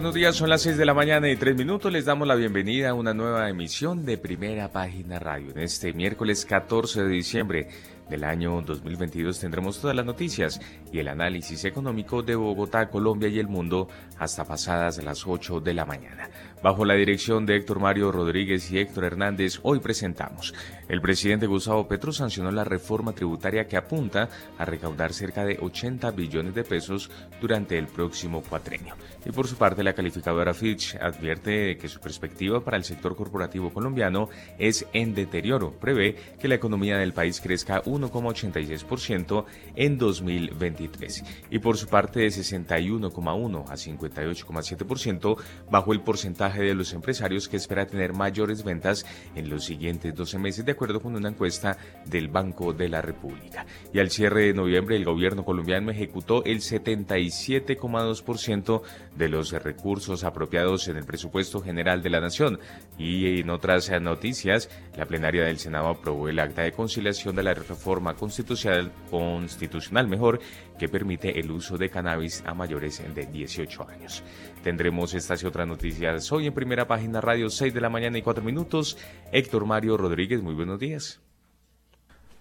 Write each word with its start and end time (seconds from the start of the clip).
Buenos 0.00 0.14
días, 0.14 0.34
son 0.34 0.48
las 0.48 0.62
6 0.62 0.78
de 0.78 0.86
la 0.86 0.94
mañana 0.94 1.28
y 1.28 1.36
3 1.36 1.54
minutos. 1.54 1.92
Les 1.92 2.06
damos 2.06 2.26
la 2.26 2.34
bienvenida 2.34 2.88
a 2.88 2.94
una 2.94 3.12
nueva 3.12 3.50
emisión 3.50 4.06
de 4.06 4.16
Primera 4.16 4.72
Página 4.72 5.18
Radio. 5.18 5.50
En 5.50 5.58
este 5.58 5.92
miércoles 5.92 6.46
14 6.46 7.02
de 7.02 7.08
diciembre 7.10 7.68
del 8.10 8.24
año 8.24 8.60
2022 8.60 9.38
tendremos 9.38 9.80
todas 9.80 9.94
las 9.96 10.04
noticias 10.04 10.60
y 10.92 10.98
el 10.98 11.08
análisis 11.08 11.64
económico 11.64 12.22
de 12.22 12.34
Bogotá, 12.34 12.90
Colombia 12.90 13.28
y 13.28 13.38
el 13.38 13.46
mundo 13.46 13.88
hasta 14.18 14.44
pasadas 14.44 15.02
las 15.02 15.26
8 15.26 15.60
de 15.60 15.74
la 15.74 15.84
mañana. 15.84 16.28
Bajo 16.62 16.84
la 16.84 16.94
dirección 16.94 17.46
de 17.46 17.56
Héctor 17.56 17.80
Mario 17.80 18.12
Rodríguez 18.12 18.70
y 18.70 18.78
Héctor 18.78 19.04
Hernández, 19.04 19.60
hoy 19.62 19.80
presentamos. 19.80 20.52
El 20.88 21.00
presidente 21.00 21.46
Gustavo 21.46 21.88
Petro 21.88 22.12
sancionó 22.12 22.50
la 22.50 22.64
reforma 22.64 23.12
tributaria 23.12 23.66
que 23.66 23.78
apunta 23.78 24.28
a 24.58 24.64
recaudar 24.66 25.14
cerca 25.14 25.44
de 25.44 25.58
80 25.58 26.10
billones 26.10 26.54
de 26.54 26.64
pesos 26.64 27.10
durante 27.40 27.78
el 27.78 27.86
próximo 27.86 28.42
cuatrenio. 28.42 28.94
Y 29.24 29.30
por 29.30 29.46
su 29.46 29.56
parte, 29.56 29.82
la 29.82 29.94
calificadora 29.94 30.52
Fitch 30.52 30.96
advierte 30.96 31.78
que 31.78 31.88
su 31.88 31.98
perspectiva 32.00 32.62
para 32.62 32.76
el 32.76 32.84
sector 32.84 33.16
corporativo 33.16 33.72
colombiano 33.72 34.28
es 34.58 34.86
en 34.92 35.14
deterioro. 35.14 35.72
Prevé 35.72 36.16
que 36.38 36.48
la 36.48 36.56
economía 36.56 36.98
del 36.98 37.14
país 37.14 37.40
crezca 37.40 37.82
1,86% 38.00 39.44
en 39.76 39.98
2023. 39.98 41.24
Y 41.50 41.58
por 41.58 41.76
su 41.76 41.86
parte, 41.86 42.20
de 42.20 42.28
61,1 42.28 43.64
a 43.68 43.74
58,7% 43.74 45.36
bajo 45.70 45.92
el 45.92 46.00
porcentaje 46.00 46.62
de 46.62 46.74
los 46.74 46.92
empresarios 46.92 47.48
que 47.48 47.56
espera 47.56 47.86
tener 47.86 48.12
mayores 48.12 48.62
ventas 48.64 49.06
en 49.34 49.50
los 49.50 49.64
siguientes 49.64 50.14
12 50.14 50.38
meses, 50.38 50.64
de 50.64 50.70
acuerdo 50.72 51.00
con 51.00 51.16
una 51.16 51.28
encuesta 51.28 51.76
del 52.06 52.28
Banco 52.28 52.72
de 52.72 52.88
la 52.88 53.02
República. 53.02 53.66
Y 53.92 53.98
al 53.98 54.10
cierre 54.10 54.46
de 54.46 54.54
noviembre, 54.54 54.96
el 54.96 55.04
gobierno 55.04 55.44
colombiano 55.44 55.90
ejecutó 55.90 56.44
el 56.44 56.60
77,2% 56.60 58.82
de 59.16 59.28
los 59.28 59.50
recursos 59.52 60.22
apropiados 60.24 60.88
en 60.88 60.96
el 60.96 61.04
presupuesto 61.04 61.60
general 61.60 62.02
de 62.02 62.10
la 62.10 62.20
Nación. 62.20 62.58
Y 62.98 63.40
en 63.40 63.50
otras 63.50 63.90
noticias, 64.00 64.70
la 64.96 65.06
plenaria 65.06 65.44
del 65.44 65.58
Senado 65.58 65.88
aprobó 65.88 66.28
el 66.28 66.38
acta 66.38 66.62
de 66.62 66.70
conciliación 66.72 67.34
de 67.36 67.42
la 67.42 67.54
reforma 67.54 67.79
constitucional, 68.16 68.92
constitucional 69.10 70.08
mejor, 70.08 70.40
que 70.78 70.88
permite 70.88 71.38
el 71.38 71.50
uso 71.50 71.76
de 71.76 71.90
cannabis 71.90 72.42
a 72.46 72.54
mayores 72.54 73.02
de 73.14 73.26
18 73.26 73.88
años. 73.88 74.22
Tendremos 74.62 75.14
estas 75.14 75.42
y 75.42 75.46
otras 75.46 75.66
noticias 75.66 76.30
hoy 76.32 76.46
en 76.46 76.54
primera 76.54 76.86
página 76.86 77.20
radio 77.20 77.50
6 77.50 77.72
de 77.72 77.80
la 77.80 77.90
mañana 77.90 78.18
y 78.18 78.22
4 78.22 78.42
minutos. 78.44 78.98
Héctor 79.32 79.66
Mario 79.66 79.96
Rodríguez, 79.96 80.42
muy 80.42 80.54
buenos 80.54 80.78
días. 80.78 81.20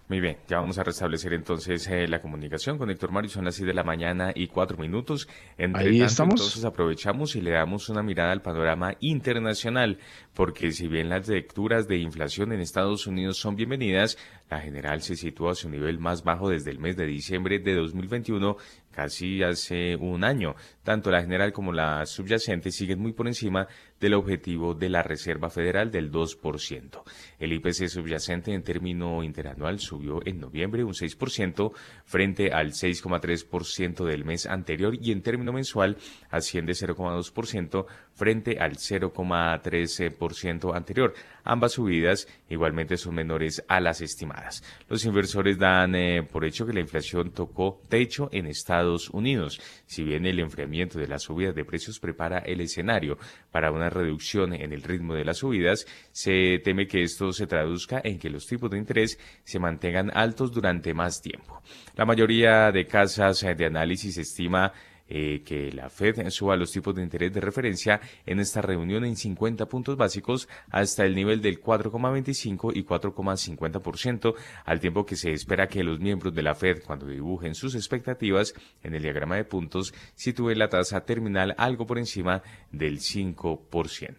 Muy 0.09 0.21
bien, 0.21 0.37
ya 0.47 0.57
vamos 0.57 0.79
a 0.79 0.83
restablecer 0.83 1.33
entonces 1.33 1.87
eh, 1.87 2.07
la 2.07 2.19
comunicación 2.19 2.79
con 2.79 2.89
Héctor 2.89 3.11
Mario. 3.11 3.29
Son 3.29 3.45
las 3.45 3.53
6 3.53 3.67
de 3.67 3.75
la 3.75 3.83
mañana 3.83 4.31
y 4.33 4.47
4 4.47 4.75
minutos. 4.75 5.27
Entre 5.55 5.83
Ahí 5.83 6.01
estamos. 6.01 6.33
Entonces 6.33 6.65
aprovechamos 6.65 7.35
y 7.35 7.41
le 7.41 7.51
damos 7.51 7.89
una 7.89 8.01
mirada 8.01 8.31
al 8.31 8.41
panorama 8.41 8.95
internacional, 9.01 9.99
porque 10.33 10.71
si 10.71 10.87
bien 10.87 11.09
las 11.09 11.27
lecturas 11.27 11.87
de 11.87 11.97
inflación 11.97 12.51
en 12.51 12.59
Estados 12.59 13.05
Unidos 13.05 13.37
son 13.37 13.55
bienvenidas, 13.55 14.17
la 14.49 14.59
general 14.59 15.03
se 15.03 15.15
sitúa 15.15 15.51
a 15.51 15.55
su 15.55 15.69
nivel 15.69 15.99
más 15.99 16.23
bajo 16.23 16.49
desde 16.49 16.71
el 16.71 16.79
mes 16.79 16.97
de 16.97 17.05
diciembre 17.05 17.59
de 17.59 17.75
2021 17.75 18.57
casi 18.89 19.43
hace 19.43 19.95
un 19.95 20.23
año. 20.23 20.55
Tanto 20.89 21.11
la 21.11 21.21
general 21.21 21.53
como 21.53 21.71
la 21.71 22.03
subyacente 22.07 22.71
siguen 22.71 22.99
muy 22.99 23.13
por 23.13 23.27
encima 23.27 23.67
del 23.99 24.15
objetivo 24.15 24.73
de 24.73 24.89
la 24.89 25.03
Reserva 25.03 25.51
Federal 25.51 25.91
del 25.91 26.11
2%. 26.11 27.03
El 27.37 27.53
IPC 27.53 27.87
subyacente 27.87 28.51
en 28.55 28.63
término 28.63 29.21
interanual 29.21 29.77
subió 29.79 30.19
en 30.25 30.39
noviembre 30.39 30.83
un 30.83 30.93
6% 30.93 31.73
frente 32.05 32.51
al 32.53 32.71
6,3% 32.71 34.03
del 34.03 34.25
mes 34.25 34.47
anterior 34.47 34.97
y 34.99 35.11
en 35.11 35.21
término 35.21 35.53
mensual 35.53 35.95
asciende 36.31 36.73
0,2% 36.73 37.85
frente 38.13 38.57
al 38.59 38.77
0,13% 38.77 40.75
anterior. 40.75 41.13
Ambas 41.43 41.73
subidas 41.73 42.27
igualmente 42.49 42.97
son 42.97 43.13
menores 43.13 43.63
a 43.67 43.79
las 43.79 44.01
estimadas. 44.01 44.63
Los 44.87 45.05
inversores 45.05 45.59
dan 45.59 45.93
eh, 45.93 46.23
por 46.23 46.45
hecho 46.45 46.65
que 46.65 46.73
la 46.73 46.79
inflación 46.79 47.29
tocó 47.31 47.79
techo 47.89 48.29
en 48.31 48.47
Estados 48.47 49.11
Unidos. 49.11 49.61
Si 49.85 50.03
bien 50.03 50.25
el 50.25 50.39
enfriamiento 50.39 50.78
de 50.87 51.07
las 51.07 51.23
subidas 51.23 51.55
de 51.55 51.65
precios 51.65 51.99
prepara 51.99 52.39
el 52.39 52.61
escenario 52.61 53.17
para 53.51 53.71
una 53.71 53.89
reducción 53.89 54.53
en 54.53 54.71
el 54.71 54.81
ritmo 54.81 55.13
de 55.13 55.25
las 55.25 55.39
subidas, 55.39 55.85
se 56.11 56.59
teme 56.63 56.87
que 56.87 57.03
esto 57.03 57.33
se 57.33 57.47
traduzca 57.47 58.01
en 58.03 58.17
que 58.17 58.29
los 58.29 58.47
tipos 58.47 58.69
de 58.71 58.77
interés 58.77 59.19
se 59.43 59.59
mantengan 59.59 60.09
altos 60.13 60.51
durante 60.51 60.93
más 60.93 61.21
tiempo. 61.21 61.61
La 61.95 62.05
mayoría 62.05 62.71
de 62.71 62.85
casas 62.85 63.41
de 63.41 63.65
análisis 63.65 64.17
estima 64.17 64.71
eh, 65.09 65.41
que 65.43 65.71
la 65.71 65.89
Fed 65.89 66.29
suba 66.29 66.55
los 66.55 66.71
tipos 66.71 66.93
de 66.95 67.01
interés 67.01 67.33
de 67.33 67.41
referencia 67.41 67.99
en 68.25 68.39
esta 68.39 68.61
reunión 68.61 69.03
en 69.05 69.15
50 69.15 69.65
puntos 69.67 69.97
básicos 69.97 70.47
hasta 70.69 71.05
el 71.05 71.15
nivel 71.15 71.41
del 71.41 71.61
4,25 71.61 72.71
y 72.75 72.83
4,50%, 72.83 74.35
al 74.65 74.79
tiempo 74.79 75.05
que 75.05 75.15
se 75.15 75.31
espera 75.31 75.67
que 75.67 75.83
los 75.83 75.99
miembros 75.99 76.33
de 76.33 76.43
la 76.43 76.55
Fed, 76.55 76.83
cuando 76.85 77.07
dibujen 77.07 77.55
sus 77.55 77.75
expectativas 77.75 78.53
en 78.83 78.93
el 78.93 79.01
diagrama 79.01 79.35
de 79.35 79.45
puntos, 79.45 79.93
sitúen 80.15 80.59
la 80.59 80.69
tasa 80.69 81.01
terminal 81.01 81.55
algo 81.57 81.85
por 81.85 81.97
encima 81.97 82.43
del 82.71 82.99
5%. 82.99 84.15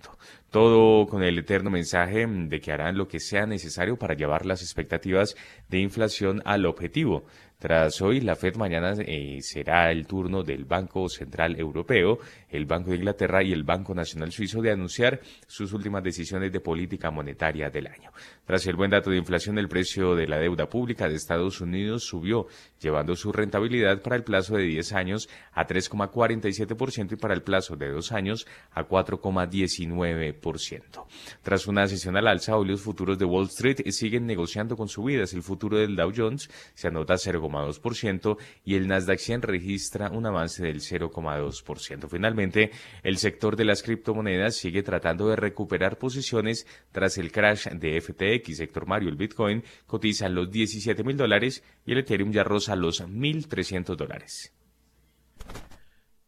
Todo 0.51 1.07
con 1.07 1.22
el 1.22 1.39
eterno 1.39 1.71
mensaje 1.71 2.27
de 2.27 2.61
que 2.61 2.72
harán 2.72 2.99
lo 2.99 3.07
que 3.07 3.21
sea 3.21 3.47
necesario 3.47 3.97
para 3.97 4.15
llevar 4.15 4.47
las 4.47 4.62
expectativas 4.62 5.37
de 5.69 5.78
inflación 5.78 6.43
al 6.45 6.67
objetivo. 6.67 7.25
Tras 7.60 8.00
hoy, 8.00 8.22
la 8.22 8.37
Fed 8.37 8.56
mañana 8.56 8.94
eh, 9.00 9.38
será 9.43 9.91
el 9.91 10.06
turno 10.06 10.43
del 10.43 10.65
Banco 10.65 11.10
Central 11.10 11.60
Europeo, 11.60 12.19
el 12.48 12.65
Banco 12.65 12.88
de 12.88 12.97
Inglaterra 12.97 13.43
y 13.43 13.53
el 13.53 13.65
Banco 13.65 13.94
Nacional 13.94 14.32
Suizo 14.32 14.62
de 14.62 14.71
anunciar 14.71 15.21
sus 15.47 15.75
últimas 15.75 16.03
decisiones 16.03 16.50
de 16.53 16.60
política 16.60 17.10
monetaria 17.10 17.69
del 17.69 17.88
año. 17.88 18.12
Tras 18.45 18.67
el 18.67 18.77
buen 18.77 18.91
dato 18.91 19.11
de 19.11 19.17
inflación, 19.17 19.59
el 19.59 19.69
precio 19.69 20.15
de 20.15 20.28
la 20.28 20.39
deuda 20.39 20.69
pública 20.69 21.09
de 21.09 21.15
Estados 21.15 21.61
Unidos 21.61 22.05
subió, 22.05 22.47
llevando 22.81 23.17
su 23.17 23.33
rentabilidad 23.33 24.03
para 24.03 24.17
el 24.17 24.25
plazo 24.25 24.56
de 24.56 24.65
10 24.65 24.93
años 24.93 25.28
a 25.53 25.67
3,47% 25.67 27.12
y 27.12 27.17
para 27.17 27.34
el 27.34 27.43
plazo 27.43 27.77
de 27.77 27.91
2 27.91 28.12
años 28.12 28.47
a 28.73 28.87
4,19%. 28.87 31.06
Tras 31.43 31.67
una 31.67 31.89
sesión 31.89 32.17
al 32.17 32.28
alza, 32.28 32.56
hoy 32.56 32.69
los 32.69 32.81
futuros 32.81 33.19
de 33.19 33.25
Wall 33.25 33.47
Street 33.47 33.91
siguen 33.91 34.27
negociando 34.27 34.77
con 34.77 34.89
subidas. 34.89 35.33
El 35.33 35.43
futuro 35.43 35.78
del 35.78 35.97
Dow 35.97 36.12
Jones 36.15 36.49
se 36.75 36.87
anota 36.89 37.19
0, 37.19 37.41
0,2% 37.41 38.37
y 38.65 38.75
el 38.75 38.89
Nasdaq 38.89 39.19
100 39.19 39.43
registra 39.43 40.11
un 40.11 40.27
avance 40.27 40.62
del 40.62 40.81
0,2%. 40.81 42.09
Finalmente, 42.09 42.71
el 43.03 43.19
sector 43.19 43.57
de 43.57 43.65
las 43.65 43.83
criptomonedas 43.83 44.57
sigue 44.57 44.83
tratando 44.83 45.28
de 45.28 45.37
recuperar 45.37 45.99
posiciones 45.99 46.67
tras 46.93 47.19
el 47.19 47.33
crash 47.33 47.69
de 47.69 48.01
FTX. 48.01 48.40
Sector 48.45 48.87
Mario, 48.87 49.09
el 49.09 49.17
Bitcoin 49.17 49.62
cotiza 49.87 50.28
los 50.28 50.51
17 50.51 51.05
mil 51.05 51.17
dólares 51.17 51.62
y 51.87 51.93
el 51.93 51.99
Ethereum 51.99 52.33
ya 52.33 52.45
roza 52.45 52.77
los 52.77 53.03
1.300 53.03 53.97
dólares. 53.97 54.53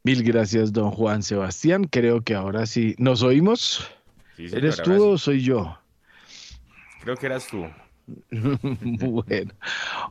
Mil 0.05 0.23
gracias, 0.23 0.73
don 0.73 0.91
Juan 0.91 1.23
Sebastián. 1.23 1.85
Creo 1.85 2.23
que 2.23 2.35
ahora 2.35 2.67
sí. 2.67 2.95
¿Nos 2.99 3.23
oímos? 3.23 3.89
¿Eres 4.37 4.83
tú 4.83 5.11
o 5.11 5.19
soy 5.19 5.43
yo? 5.43 5.79
Creo 7.03 7.17
que 7.17 7.27
eras 7.27 7.47
tú. 7.47 7.67
bueno, 8.31 9.53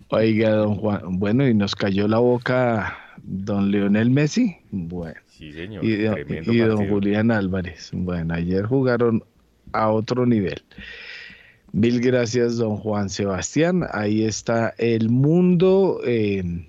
oiga, 0.09 0.51
don 0.51 0.75
Juan, 0.75 1.19
bueno, 1.19 1.47
y 1.47 1.53
nos 1.53 1.75
cayó 1.75 2.07
la 2.07 2.19
boca 2.19 2.97
don 3.23 3.71
Leonel 3.71 4.09
Messi, 4.09 4.57
bueno, 4.71 5.19
sí, 5.27 5.51
señor. 5.51 5.83
y, 5.83 5.97
don, 6.03 6.87
Julián 6.87 7.31
Álvarez, 7.31 7.89
bueno, 7.93 8.33
ayer 8.33 8.65
jugaron 8.65 9.23
a 9.73 9.89
otro 9.89 10.25
nivel. 10.25 10.63
Mil 11.73 12.01
gracias, 12.01 12.57
don 12.57 12.75
Juan 12.77 13.09
Sebastián. 13.09 13.85
Ahí 13.91 14.23
está 14.23 14.73
el 14.77 15.09
mundo. 15.09 16.01
Eh, 16.05 16.67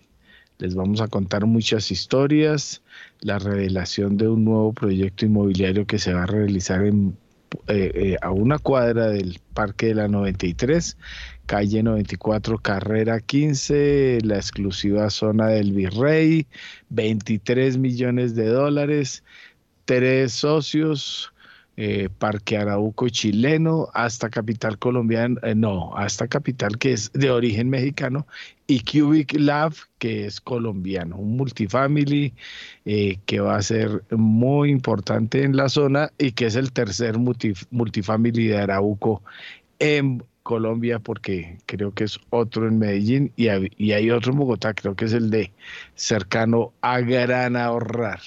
les 0.58 0.75
vamos 0.76 1.00
a 1.00 1.08
contar 1.08 1.44
muchas 1.44 1.90
historias, 1.90 2.82
la 3.20 3.40
revelación 3.40 4.16
de 4.16 4.28
un 4.28 4.44
nuevo 4.44 4.72
proyecto 4.72 5.26
inmobiliario 5.26 5.87
que 5.87 5.99
se 5.99 6.12
va 6.14 6.22
a 6.22 6.26
realizar 6.26 6.84
en 6.87 7.16
eh, 7.66 7.90
eh, 7.94 8.16
a 8.22 8.31
una 8.31 8.58
cuadra 8.58 9.08
del 9.08 9.40
Parque 9.54 9.87
de 9.87 9.94
la 9.96 10.08
93, 10.08 10.96
calle 11.46 11.82
94, 11.82 12.58
carrera 12.58 13.20
15, 13.20 14.20
la 14.22 14.37
exclusiva 14.37 15.10
zona 15.10 15.49
del 15.49 15.72
Virrey, 15.72 16.46
23 16.90 17.76
millones 17.76 18.34
de 18.37 18.46
dólares, 18.46 19.25
tres 19.84 20.32
socios, 20.32 21.31
eh, 21.76 22.08
Parque 22.19 22.58
Arauco 22.58 23.08
chileno, 23.08 23.88
hasta 23.94 24.28
Capital 24.28 24.78
colombiano, 24.78 25.40
eh, 25.42 25.54
no, 25.54 25.96
hasta 25.96 26.28
Capital 26.28 26.76
que 26.78 26.92
es 26.92 27.10
de 27.12 27.30
origen 27.30 27.70
mexicano, 27.70 28.26
y 28.66 28.80
Cubic 28.80 29.32
Lab 29.38 29.72
que 29.98 30.26
es 30.26 30.40
colombiano, 30.40 31.16
un 31.16 31.36
multifamily 31.36 32.34
eh, 32.84 33.19
que 33.24 33.40
va 33.40 33.56
a 33.56 33.62
ser 33.62 34.04
muy 34.10 34.70
importante 34.70 35.44
en 35.44 35.56
la 35.56 35.69
zona 35.69 36.12
y 36.19 36.32
que 36.32 36.46
es 36.46 36.56
el 36.56 36.72
tercer 36.72 37.16
multifamily 37.19 38.48
de 38.48 38.58
Arauco 38.58 39.22
en 39.78 40.22
Colombia 40.42 40.98
porque 40.98 41.58
creo 41.66 41.92
que 41.92 42.04
es 42.04 42.18
otro 42.30 42.68
en 42.68 42.78
Medellín 42.78 43.32
y, 43.36 43.48
y 43.82 43.92
hay 43.92 44.10
otro 44.10 44.32
en 44.32 44.38
Bogotá, 44.38 44.75
creo 44.75 44.94
que 44.94 45.06
es 45.06 45.12
el 45.12 45.30
de 45.30 45.52
cercano 45.94 46.72
a 46.80 47.00
Gran 47.00 47.56
Ahorrar. 47.56 48.20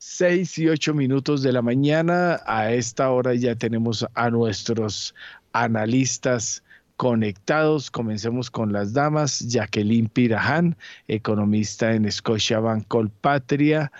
Seis 0.00 0.56
y 0.58 0.68
ocho 0.68 0.94
minutos 0.94 1.42
de 1.42 1.52
la 1.52 1.60
mañana. 1.60 2.40
A 2.46 2.72
esta 2.72 3.10
hora 3.10 3.34
ya 3.34 3.56
tenemos 3.56 4.06
a 4.14 4.30
nuestros 4.30 5.12
analistas 5.52 6.62
conectados. 6.96 7.90
Comencemos 7.90 8.48
con 8.48 8.72
las 8.72 8.92
damas. 8.92 9.40
Jacqueline 9.48 10.08
Piraján, 10.08 10.76
economista 11.08 11.92
en 11.94 12.10
Scotiabank 12.10 12.86
Colpatria. 12.86 13.90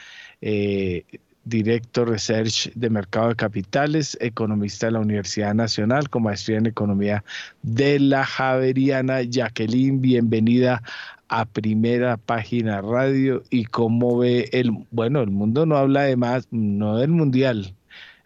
Eh, 0.40 1.04
Director 1.48 2.10
Research 2.10 2.70
de 2.74 2.90
Mercado 2.90 3.30
de 3.30 3.36
Capitales, 3.36 4.18
economista 4.20 4.86
de 4.86 4.92
la 4.92 5.00
Universidad 5.00 5.54
Nacional 5.54 6.10
con 6.10 6.24
maestría 6.24 6.58
en 6.58 6.66
Economía 6.66 7.24
de 7.62 7.98
la 7.98 8.24
Javeriana. 8.24 9.22
Jacqueline, 9.22 10.00
bienvenida 10.00 10.82
a 11.28 11.44
Primera 11.44 12.16
Página 12.16 12.80
Radio. 12.80 13.42
¿Y 13.50 13.64
cómo 13.64 14.18
ve 14.18 14.48
el, 14.52 14.70
bueno, 14.90 15.20
el 15.20 15.30
mundo 15.30 15.66
no 15.66 15.76
habla 15.76 16.02
de 16.02 16.16
más, 16.16 16.48
no 16.50 16.98
del 16.98 17.10
Mundial, 17.10 17.74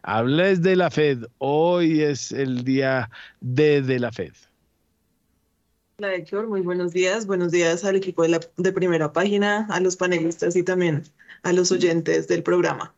habla 0.02 0.46
desde 0.46 0.76
la 0.76 0.90
Fed. 0.90 1.26
Hoy 1.38 2.02
es 2.02 2.32
el 2.32 2.64
día 2.64 3.10
de, 3.40 3.82
de 3.82 3.98
la 3.98 4.12
Fed. 4.12 4.32
Hola 5.98 6.14
Héctor, 6.14 6.48
muy 6.48 6.62
buenos 6.62 6.92
días. 6.92 7.26
Buenos 7.26 7.52
días 7.52 7.84
al 7.84 7.96
equipo 7.96 8.22
de, 8.22 8.30
la, 8.30 8.40
de 8.56 8.72
Primera 8.72 9.12
Página, 9.12 9.66
a 9.70 9.78
los 9.80 9.96
panelistas 9.96 10.56
y 10.56 10.62
también 10.62 11.04
a 11.42 11.52
los 11.52 11.70
oyentes 11.70 12.28
del 12.28 12.42
programa. 12.42 12.94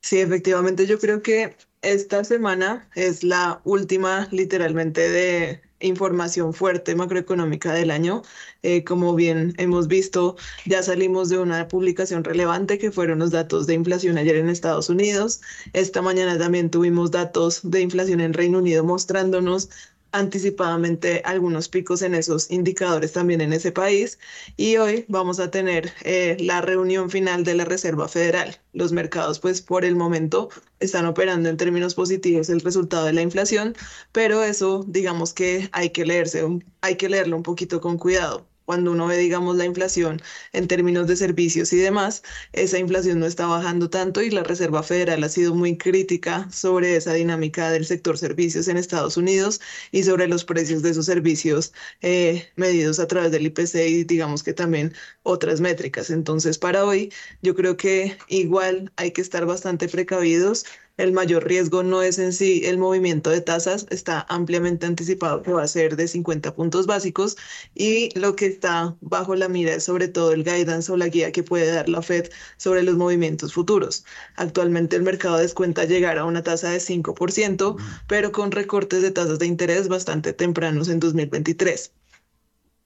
Sí, 0.00 0.18
efectivamente, 0.20 0.86
yo 0.86 0.98
creo 0.98 1.22
que 1.22 1.56
esta 1.82 2.24
semana 2.24 2.88
es 2.94 3.22
la 3.22 3.60
última 3.64 4.28
literalmente 4.30 5.08
de 5.08 5.60
información 5.80 6.54
fuerte 6.54 6.94
macroeconómica 6.94 7.72
del 7.72 7.90
año. 7.90 8.22
Eh, 8.62 8.84
como 8.84 9.14
bien 9.14 9.54
hemos 9.58 9.88
visto, 9.88 10.36
ya 10.66 10.82
salimos 10.82 11.28
de 11.28 11.38
una 11.38 11.68
publicación 11.68 12.24
relevante 12.24 12.78
que 12.78 12.90
fueron 12.90 13.20
los 13.20 13.30
datos 13.30 13.66
de 13.66 13.74
inflación 13.74 14.18
ayer 14.18 14.36
en 14.36 14.48
Estados 14.48 14.88
Unidos. 14.88 15.40
Esta 15.72 16.02
mañana 16.02 16.38
también 16.38 16.70
tuvimos 16.70 17.10
datos 17.10 17.60
de 17.62 17.80
inflación 17.80 18.20
en 18.20 18.32
Reino 18.34 18.58
Unido 18.58 18.84
mostrándonos 18.84 19.70
anticipadamente 20.12 21.22
algunos 21.24 21.68
picos 21.68 22.02
en 22.02 22.14
esos 22.14 22.50
indicadores 22.50 23.12
también 23.12 23.40
en 23.40 23.52
ese 23.52 23.72
país 23.72 24.18
y 24.56 24.76
hoy 24.76 25.04
vamos 25.08 25.38
a 25.40 25.50
tener 25.50 25.92
eh, 26.02 26.36
la 26.40 26.60
reunión 26.60 27.10
final 27.10 27.44
de 27.44 27.54
la 27.54 27.64
Reserva 27.64 28.08
Federal. 28.08 28.56
Los 28.72 28.92
mercados 28.92 29.38
pues 29.38 29.60
por 29.62 29.84
el 29.84 29.96
momento 29.96 30.48
están 30.80 31.06
operando 31.06 31.48
en 31.48 31.56
términos 31.56 31.94
positivos 31.94 32.48
el 32.48 32.60
resultado 32.60 33.06
de 33.06 33.12
la 33.12 33.22
inflación, 33.22 33.74
pero 34.12 34.42
eso 34.42 34.84
digamos 34.88 35.32
que 35.34 35.68
hay 35.72 35.90
que 35.90 36.06
leerse, 36.06 36.44
hay 36.80 36.96
que 36.96 37.08
leerlo 37.08 37.36
un 37.36 37.42
poquito 37.42 37.80
con 37.80 37.98
cuidado 37.98 38.47
cuando 38.68 38.92
uno 38.92 39.06
ve, 39.06 39.16
digamos, 39.16 39.56
la 39.56 39.64
inflación 39.64 40.20
en 40.52 40.68
términos 40.68 41.06
de 41.06 41.16
servicios 41.16 41.72
y 41.72 41.78
demás, 41.78 42.22
esa 42.52 42.78
inflación 42.78 43.18
no 43.18 43.24
está 43.24 43.46
bajando 43.46 43.88
tanto 43.88 44.20
y 44.20 44.28
la 44.30 44.42
Reserva 44.42 44.82
Federal 44.82 45.24
ha 45.24 45.30
sido 45.30 45.54
muy 45.54 45.78
crítica 45.78 46.46
sobre 46.52 46.94
esa 46.94 47.14
dinámica 47.14 47.70
del 47.70 47.86
sector 47.86 48.18
servicios 48.18 48.68
en 48.68 48.76
Estados 48.76 49.16
Unidos 49.16 49.62
y 49.90 50.02
sobre 50.02 50.28
los 50.28 50.44
precios 50.44 50.82
de 50.82 50.90
esos 50.90 51.06
servicios 51.06 51.72
eh, 52.02 52.46
medidos 52.56 53.00
a 53.00 53.06
través 53.06 53.32
del 53.32 53.46
IPC 53.46 53.74
y 53.88 54.04
digamos 54.04 54.42
que 54.42 54.52
también 54.52 54.92
otras 55.22 55.62
métricas. 55.62 56.10
Entonces, 56.10 56.58
para 56.58 56.84
hoy, 56.84 57.10
yo 57.40 57.54
creo 57.54 57.78
que 57.78 58.18
igual 58.28 58.92
hay 58.96 59.12
que 59.12 59.22
estar 59.22 59.46
bastante 59.46 59.88
precavidos 59.88 60.66
el 60.98 61.12
mayor 61.12 61.46
riesgo 61.46 61.82
no 61.82 62.02
es 62.02 62.18
en 62.18 62.32
sí 62.32 62.62
el 62.64 62.76
movimiento 62.76 63.30
de 63.30 63.40
tasas, 63.40 63.86
está 63.90 64.26
ampliamente 64.28 64.84
anticipado 64.86 65.42
que 65.42 65.52
va 65.52 65.62
a 65.62 65.68
ser 65.68 65.96
de 65.96 66.08
50 66.08 66.54
puntos 66.54 66.86
básicos 66.86 67.36
y 67.74 68.10
lo 68.18 68.36
que 68.36 68.46
está 68.46 68.96
bajo 69.00 69.34
la 69.34 69.48
mira 69.48 69.74
es 69.74 69.84
sobre 69.84 70.08
todo 70.08 70.32
el 70.32 70.44
guidance 70.44 70.92
o 70.92 70.96
la 70.96 71.08
guía 71.08 71.32
que 71.32 71.42
puede 71.42 71.72
dar 71.72 71.88
la 71.88 72.02
Fed 72.02 72.28
sobre 72.56 72.82
los 72.82 72.96
movimientos 72.96 73.54
futuros. 73.54 74.04
Actualmente 74.36 74.96
el 74.96 75.02
mercado 75.02 75.38
descuenta 75.38 75.84
llegar 75.84 76.18
a 76.18 76.24
una 76.24 76.42
tasa 76.42 76.70
de 76.70 76.80
5%, 76.80 77.76
pero 78.06 78.32
con 78.32 78.50
recortes 78.50 79.02
de 79.02 79.10
tasas 79.12 79.38
de 79.38 79.46
interés 79.46 79.88
bastante 79.88 80.32
tempranos 80.32 80.88
en 80.88 81.00
2023. 81.00 81.92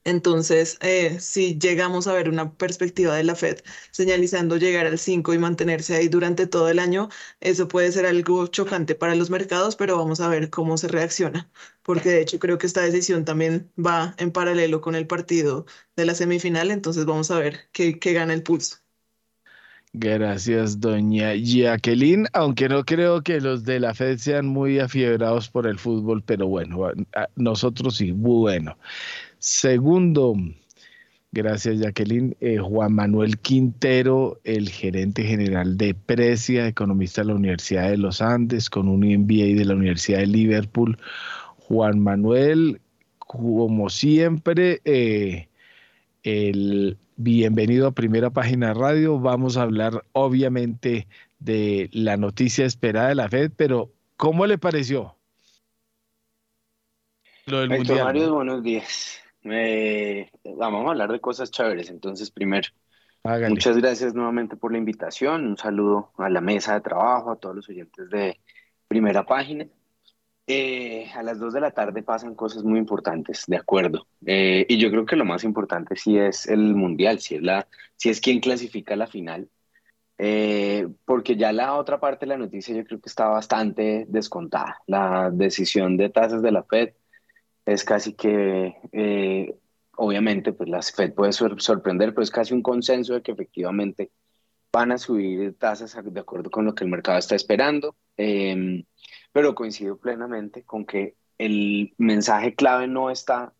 Entonces, 0.05 0.79
eh, 0.81 1.19
si 1.21 1.59
llegamos 1.59 2.07
a 2.07 2.13
ver 2.13 2.29
una 2.29 2.53
perspectiva 2.55 3.15
de 3.17 3.25
la 3.25 3.35
Fed 3.37 3.61
señalizando 3.91 4.57
llegar 4.57 4.87
al 4.87 4.99
5 4.99 5.33
y 5.35 5.39
mantenerse 5.39 5.95
ahí 5.97 6.09
durante 6.09 6.47
todo 6.47 6.69
el 6.69 6.79
año, 6.79 7.09
eso 7.41 7.69
puede 7.69 7.93
ser 7.93 8.07
algo 8.07 8.47
chocante 8.49 8.95
para 8.95 9.15
los 9.15 9.31
mercados, 9.31 9.77
pero 9.77 9.97
vamos 9.99 10.21
a 10.21 10.29
ver 10.29 10.51
cómo 10.51 10.77
se 10.79 10.89
reacciona, 10.89 11.51
porque 11.83 12.11
de 12.11 12.23
hecho 12.23 12.39
creo 12.39 12.59
que 12.59 12.67
esta 12.67 12.83
decisión 12.83 13.25
también 13.25 13.71
va 13.79 14.15
en 14.19 14.33
paralelo 14.33 14.81
con 14.81 14.95
el 14.95 15.07
partido 15.07 15.67
de 15.97 16.07
la 16.07 16.15
semifinal, 16.15 16.71
entonces 16.71 17.05
vamos 17.07 17.31
a 17.31 17.39
ver 17.39 17.69
qué, 17.73 17.99
qué 17.99 18.13
gana 18.13 18.35
el 18.35 18.43
pulso. 18.43 18.77
Gracias, 19.95 20.81
doña 20.81 21.35
Jacqueline, 21.35 22.27
aunque 22.33 22.67
no 22.69 22.83
creo 22.85 23.23
que 23.23 23.41
los 23.43 23.63
de 23.65 23.79
la 23.79 23.93
Fed 23.93 24.17
sean 24.17 24.47
muy 24.47 24.79
afiebrados 24.79 25.51
por 25.51 25.67
el 25.67 25.79
fútbol, 25.79 26.23
pero 26.25 26.47
bueno, 26.49 26.79
nosotros 27.37 27.97
sí, 27.97 28.11
bueno. 28.13 28.79
Segundo, 29.43 30.37
gracias 31.33 31.81
Jacqueline, 31.81 32.37
eh, 32.41 32.59
Juan 32.59 32.95
Manuel 32.95 33.39
Quintero, 33.39 34.39
el 34.45 34.69
gerente 34.69 35.25
general 35.25 35.77
de 35.77 35.95
Precia, 35.95 36.69
economista 36.69 37.23
de 37.23 37.27
la 37.27 37.35
Universidad 37.35 37.91
de 37.91 37.97
los 37.97 38.23
Andes, 38.23 38.71
con 38.71 38.87
un 38.87 39.01
MBA 39.01 39.59
de 39.59 39.65
la 39.65 39.75
Universidad 39.75 40.21
de 40.21 40.29
Liverpool. 40.29 40.97
Juan 41.59 41.99
Manuel, 41.99 42.81
como 43.19 43.91
siempre, 43.91 44.81
eh, 44.85 45.49
el 46.23 46.97
bienvenido 47.17 47.89
a 47.89 47.93
Primera 47.93 48.31
Página 48.31 48.75
Radio. 48.75 49.19
Vamos 49.19 49.57
a 49.57 49.63
hablar 49.63 50.05
obviamente 50.13 51.09
de 51.41 51.91
la 51.91 52.17
noticia 52.17 52.65
esperada 52.65 53.09
de 53.09 53.17
la 53.17 53.29
Fed, 53.29 53.51
pero 53.57 53.91
¿cómo 54.17 54.47
le 54.47 54.57
pareció? 54.57 55.17
Lo 57.47 57.59
del 57.59 57.71
Mundial. 57.71 58.31
buenos 58.31 58.63
días. 58.63 59.22
Eh, 59.45 60.31
vamos 60.45 60.87
a 60.87 60.91
hablar 60.91 61.11
de 61.11 61.21
cosas 61.21 61.51
chéveres. 61.51 61.91
Entonces, 61.91 62.31
primero, 62.31 62.69
muchas 63.49 63.77
gracias 63.77 64.15
nuevamente 64.15 64.57
por 64.57 64.73
la 64.73 64.79
invitación. 64.79 65.47
Un 65.47 65.57
saludo 65.57 66.13
a 66.19 66.29
la 66.29 66.41
mesa 66.41 66.75
de 66.75 66.81
trabajo, 66.81 67.33
a 67.33 67.37
todos 67.37 67.57
los 67.57 67.69
oyentes 67.69 68.09
de 68.11 68.39
primera 68.89 69.25
página. 69.25 69.67
Eh, 70.47 71.09
a 71.15 71.23
las 71.23 71.39
2 71.39 71.55
de 71.55 71.61
la 71.61 71.71
tarde 71.71 72.03
pasan 72.03 72.35
cosas 72.35 72.65
muy 72.65 72.79
importantes, 72.79 73.45
de 73.47 73.57
acuerdo. 73.57 74.07
Eh, 74.27 74.67
y 74.69 74.77
yo 74.79 74.91
creo 74.91 75.07
que 75.07 75.17
lo 75.17 75.25
más 75.25 75.45
importante 75.45 75.97
sí 75.97 76.19
es 76.19 76.47
el 76.47 76.75
mundial, 76.75 77.21
si 77.21 77.37
es, 77.37 77.43
la, 77.43 77.69
si 77.97 78.11
es 78.11 78.21
quien 78.21 78.41
clasifica 78.41 78.97
la 78.97 79.07
final. 79.07 79.49
porque 81.05 81.37
ya 81.37 81.53
la 81.53 81.75
otra 81.75 81.99
parte 81.99 82.27
de 82.27 82.29
la 82.31 82.37
noticia 82.37 82.75
yo 82.77 82.85
creo 82.85 83.01
que 83.01 83.09
está 83.09 83.29
bastante 83.29 84.05
descontada. 84.09 84.79
La 84.87 85.31
decisión 85.33 85.97
de 85.97 86.11
tasas 86.11 86.43
de 86.43 86.53
la 86.53 86.63
Fed 86.63 86.93
es 87.67 87.85
casi 87.85 88.15
que, 88.15 88.77
eh, 88.93 89.55
obviamente, 89.97 90.53
pues 90.53 90.69
la 90.69 90.83
Fed 90.83 91.15
puede 91.15 91.33
sorprender, 91.33 92.11
pero 92.11 92.23
es 92.23 92.31
casi 92.31 92.55
un 92.55 92.63
consenso 92.63 93.15
de 93.15 93.23
que 93.23 93.33
efectivamente 93.33 94.11
van 94.73 94.93
a 94.93 94.99
subir 94.99 95.57
tasas 95.59 95.97
de 96.03 96.21
acuerdo 96.21 96.51
con 96.51 96.65
lo 96.65 96.75
que 96.75 96.85
el 96.85 96.91
mercado 96.91 97.19
está 97.19 97.35
esperando, 97.35 97.95
em, 98.17 98.85
pero 99.33 99.55
coincido 99.55 99.99
plenamente 99.99 100.65
con 100.65 100.87
que 100.87 101.17
el 101.39 101.95
mensaje 101.99 102.55
clave 102.55 102.87
no 102.89 103.11
está 103.11 103.53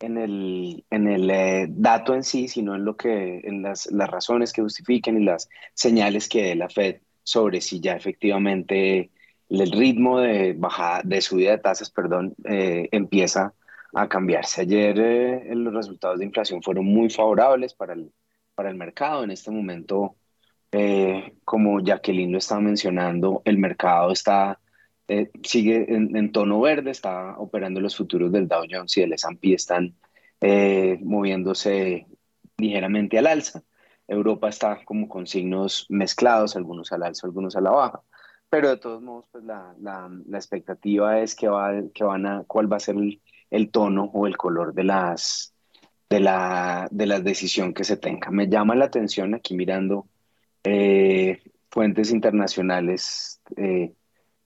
en 0.00 0.18
el, 0.18 0.84
en 0.90 1.08
el 1.08 1.30
eh, 1.30 1.66
dato 1.70 2.14
en 2.14 2.22
sí, 2.22 2.48
sino 2.48 2.74
en, 2.74 2.84
lo 2.84 2.96
que, 2.96 3.40
en 3.44 3.62
las, 3.62 3.90
las 3.90 4.10
razones 4.10 4.52
que 4.52 4.62
justifiquen 4.62 5.20
y 5.20 5.24
las 5.24 5.48
señales 5.74 6.28
que 6.28 6.42
dé 6.42 6.54
la 6.54 6.68
Fed 6.68 7.00
sobre 7.22 7.60
si 7.60 7.80
ya 7.80 7.94
efectivamente 7.96 9.10
el 9.48 9.72
ritmo 9.72 10.20
de 10.20 10.54
bajada, 10.54 11.02
de 11.04 11.20
subida 11.20 11.52
de 11.52 11.58
tasas, 11.58 11.90
perdón, 11.90 12.34
eh, 12.44 12.88
empieza 12.92 13.54
a 13.94 14.08
cambiarse. 14.08 14.62
Ayer 14.62 14.98
eh, 14.98 15.54
los 15.54 15.74
resultados 15.74 16.18
de 16.18 16.24
inflación 16.26 16.62
fueron 16.62 16.86
muy 16.86 17.10
favorables 17.10 17.74
para 17.74 17.94
el, 17.94 18.12
para 18.54 18.70
el 18.70 18.76
mercado. 18.76 19.24
En 19.24 19.30
este 19.30 19.50
momento, 19.50 20.16
eh, 20.72 21.34
como 21.44 21.80
Jacqueline 21.80 22.32
lo 22.32 22.38
estaba 22.38 22.60
mencionando, 22.60 23.42
el 23.44 23.58
mercado 23.58 24.12
está, 24.12 24.60
sigue 25.42 25.86
en, 25.94 26.16
en, 26.16 26.32
tono 26.32 26.60
verde, 26.60 26.90
está 26.90 27.36
operando 27.38 27.80
los 27.80 27.96
futuros 27.96 28.32
del 28.32 28.48
Dow 28.48 28.64
Jones 28.70 28.96
y 28.96 29.02
del 29.02 29.12
S&P 29.12 29.54
están 29.54 29.94
moviéndose 31.02 32.06
ligeramente 32.58 33.18
al 33.18 33.26
alza. 33.26 33.62
Europa 34.06 34.48
está 34.48 34.84
como 34.84 35.08
con 35.08 35.26
signos 35.26 35.86
mezclados, 35.88 36.56
algunos 36.56 36.92
al 36.92 37.02
alza, 37.04 37.26
algunos 37.26 37.56
a 37.56 37.60
la 37.60 37.70
baja 37.70 38.02
pero 38.54 38.68
de 38.68 38.76
todos 38.76 39.02
modos, 39.02 39.24
pues 39.32 39.42
la, 39.42 39.74
la, 39.80 40.08
la 40.28 40.38
expectativa 40.38 41.18
es 41.18 41.34
que, 41.34 41.48
va, 41.48 41.72
que 41.92 42.04
van 42.04 42.24
a, 42.24 42.44
cuál 42.46 42.72
va 42.72 42.76
a 42.76 42.78
ser 42.80 42.94
el, 42.94 43.20
el 43.50 43.72
tono 43.72 44.04
o 44.14 44.28
el 44.28 44.36
color 44.36 44.74
de 44.74 44.84
las 44.84 45.52
de 46.08 46.20
la, 46.20 46.86
de 46.92 47.06
la 47.06 47.18
decisión 47.18 47.74
que 47.74 47.82
se 47.82 47.96
tenga. 47.96 48.30
Me 48.30 48.46
llama 48.46 48.76
la 48.76 48.84
atención 48.84 49.34
aquí 49.34 49.56
mirando 49.56 50.06
eh, 50.62 51.42
fuentes 51.68 52.12
internacionales, 52.12 53.40
eh, 53.56 53.92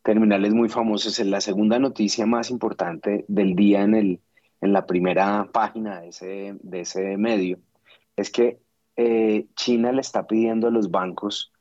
terminales 0.02 0.54
muy 0.54 0.70
famosos. 0.70 1.20
En 1.20 1.30
la 1.30 1.42
segunda 1.42 1.78
noticia 1.78 2.24
más 2.24 2.50
importante 2.50 3.26
del 3.28 3.54
día 3.54 3.82
en, 3.82 3.94
el, 3.94 4.20
en 4.62 4.72
la 4.72 4.86
primera 4.86 5.50
página 5.52 6.00
de 6.00 6.08
ese, 6.08 6.56
de 6.62 6.80
ese 6.80 7.18
medio 7.18 7.58
es 8.16 8.30
que 8.30 8.58
eh, 8.96 9.48
China 9.54 9.92
le 9.92 10.00
está 10.00 10.26
pidiendo 10.26 10.68
a 10.68 10.70
los 10.70 10.90
bancos 10.90 11.52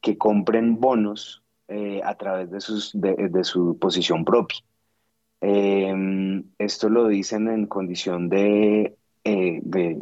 que 0.00 0.16
compren 0.16 0.80
bonos 0.80 1.43
a 1.68 2.14
través 2.16 2.50
de, 2.50 2.60
sus, 2.60 2.92
de 2.94 3.44
su 3.44 3.78
posición 3.78 4.24
propia. 4.24 4.58
esto 6.58 6.88
lo 6.88 7.08
dicen 7.08 7.48
en 7.48 7.66
condición 7.66 8.28
de 8.28 8.96
eh, 9.26 9.60
de, 9.62 9.98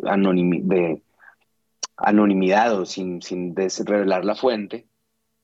anonimidad 1.97 2.77
o 2.81 2.85
sin, 2.85 3.23
sin 3.23 3.55
revelar 3.55 4.25
la 4.25 4.35
fuente, 4.35 4.89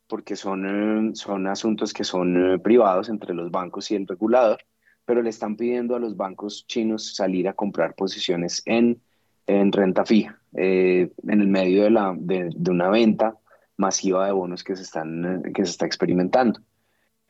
porque 0.08 0.34
son, 0.34 1.10
eh, 1.10 1.14
son 1.14 1.46
asuntos 1.46 1.92
que 1.92 2.02
son 2.02 2.54
eh, 2.54 2.58
privados 2.58 3.08
entre 3.08 3.34
los 3.34 3.52
bancos 3.52 3.92
y 3.92 3.94
el 3.94 4.08
regulador, 4.08 4.58
pero 5.04 5.22
le 5.22 5.30
están 5.30 5.54
pidiendo 5.54 5.94
a 5.94 6.00
los 6.00 6.16
bancos 6.16 6.66
chinos 6.66 7.14
salir 7.14 7.46
a 7.46 7.52
comprar 7.52 7.94
posiciones 7.94 8.62
en, 8.66 9.00
en 9.46 9.70
renta 9.70 10.04
fija, 10.04 10.40
en 10.54 11.12
el 11.24 11.46
medio 11.46 11.84
de, 11.84 11.90
la, 11.90 12.16
de, 12.18 12.50
una 12.68 12.90
venta 12.90 13.36
masiva 13.78 14.26
de 14.26 14.32
bonos 14.32 14.62
que 14.62 14.76
se, 14.76 14.82
están, 14.82 15.42
que 15.54 15.64
se 15.64 15.70
está 15.70 15.86
experimentando. 15.86 16.60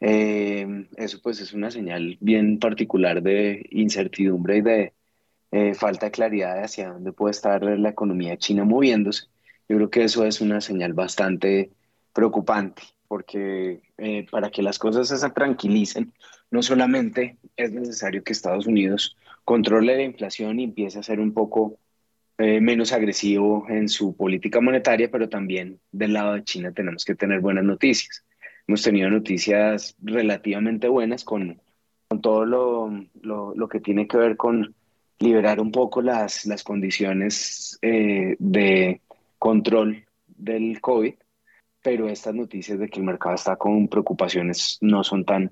eso 0.00 1.20
pues 1.22 1.40
es 1.40 1.52
una 1.52 1.70
señal 1.70 2.18
bien 2.20 2.58
particular 2.58 3.22
de 3.22 3.64
incertidumbre 3.70 4.56
y 4.58 4.60
de, 4.62 4.92
eh, 5.50 5.74
falta 5.74 6.10
claridad 6.10 6.62
hacia 6.62 6.90
dónde 6.90 7.12
puede 7.12 7.30
estar 7.30 7.62
la 7.62 7.88
economía 7.88 8.36
china 8.36 8.64
moviéndose. 8.64 9.26
Yo 9.68 9.76
creo 9.76 9.90
que 9.90 10.04
eso 10.04 10.24
es 10.26 10.40
una 10.40 10.60
señal 10.60 10.92
bastante 10.92 11.70
preocupante, 12.12 12.82
porque 13.06 13.80
eh, 13.96 14.26
para 14.30 14.50
que 14.50 14.62
las 14.62 14.78
cosas 14.78 15.08
se 15.08 15.30
tranquilicen, 15.30 16.12
no 16.50 16.62
solamente 16.62 17.38
es 17.56 17.72
necesario 17.72 18.22
que 18.22 18.32
Estados 18.32 18.66
Unidos 18.66 19.16
controle 19.44 19.96
la 19.96 20.02
inflación 20.02 20.60
y 20.60 20.64
empiece 20.64 20.98
a 20.98 21.02
ser 21.02 21.18
un 21.20 21.32
poco 21.32 21.78
eh, 22.38 22.60
menos 22.60 22.92
agresivo 22.92 23.66
en 23.68 23.88
su 23.88 24.16
política 24.16 24.60
monetaria, 24.60 25.10
pero 25.10 25.28
también 25.28 25.80
del 25.92 26.12
lado 26.12 26.34
de 26.34 26.44
China 26.44 26.72
tenemos 26.72 27.04
que 27.04 27.14
tener 27.14 27.40
buenas 27.40 27.64
noticias. 27.64 28.24
Hemos 28.66 28.82
tenido 28.82 29.10
noticias 29.10 29.96
relativamente 30.00 30.88
buenas 30.88 31.24
con, 31.24 31.60
con 32.08 32.20
todo 32.20 32.44
lo, 32.44 32.90
lo, 33.20 33.54
lo 33.54 33.68
que 33.68 33.80
tiene 33.80 34.06
que 34.06 34.18
ver 34.18 34.36
con 34.36 34.74
liberar 35.18 35.60
un 35.60 35.72
poco 35.72 36.00
las, 36.00 36.46
las 36.46 36.62
condiciones 36.62 37.78
eh, 37.82 38.36
de 38.38 39.00
control 39.38 40.04
del 40.26 40.80
COVID, 40.80 41.14
pero 41.82 42.08
estas 42.08 42.34
noticias 42.34 42.78
de 42.78 42.88
que 42.88 43.00
el 43.00 43.06
mercado 43.06 43.34
está 43.34 43.56
con 43.56 43.88
preocupaciones 43.88 44.78
no 44.80 45.02
son 45.02 45.24
tan 45.24 45.50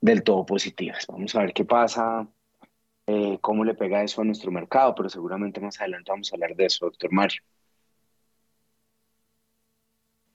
del 0.00 0.22
todo 0.22 0.46
positivas. 0.46 1.06
Vamos 1.08 1.34
a 1.34 1.40
ver 1.40 1.52
qué 1.52 1.64
pasa, 1.64 2.26
eh, 3.06 3.38
cómo 3.40 3.64
le 3.64 3.74
pega 3.74 4.02
eso 4.02 4.20
a 4.20 4.24
nuestro 4.24 4.50
mercado, 4.50 4.94
pero 4.94 5.08
seguramente 5.08 5.60
más 5.60 5.80
adelante 5.80 6.10
vamos 6.10 6.32
a 6.32 6.36
hablar 6.36 6.54
de 6.54 6.66
eso, 6.66 6.86
doctor 6.86 7.12
Mario. 7.12 7.42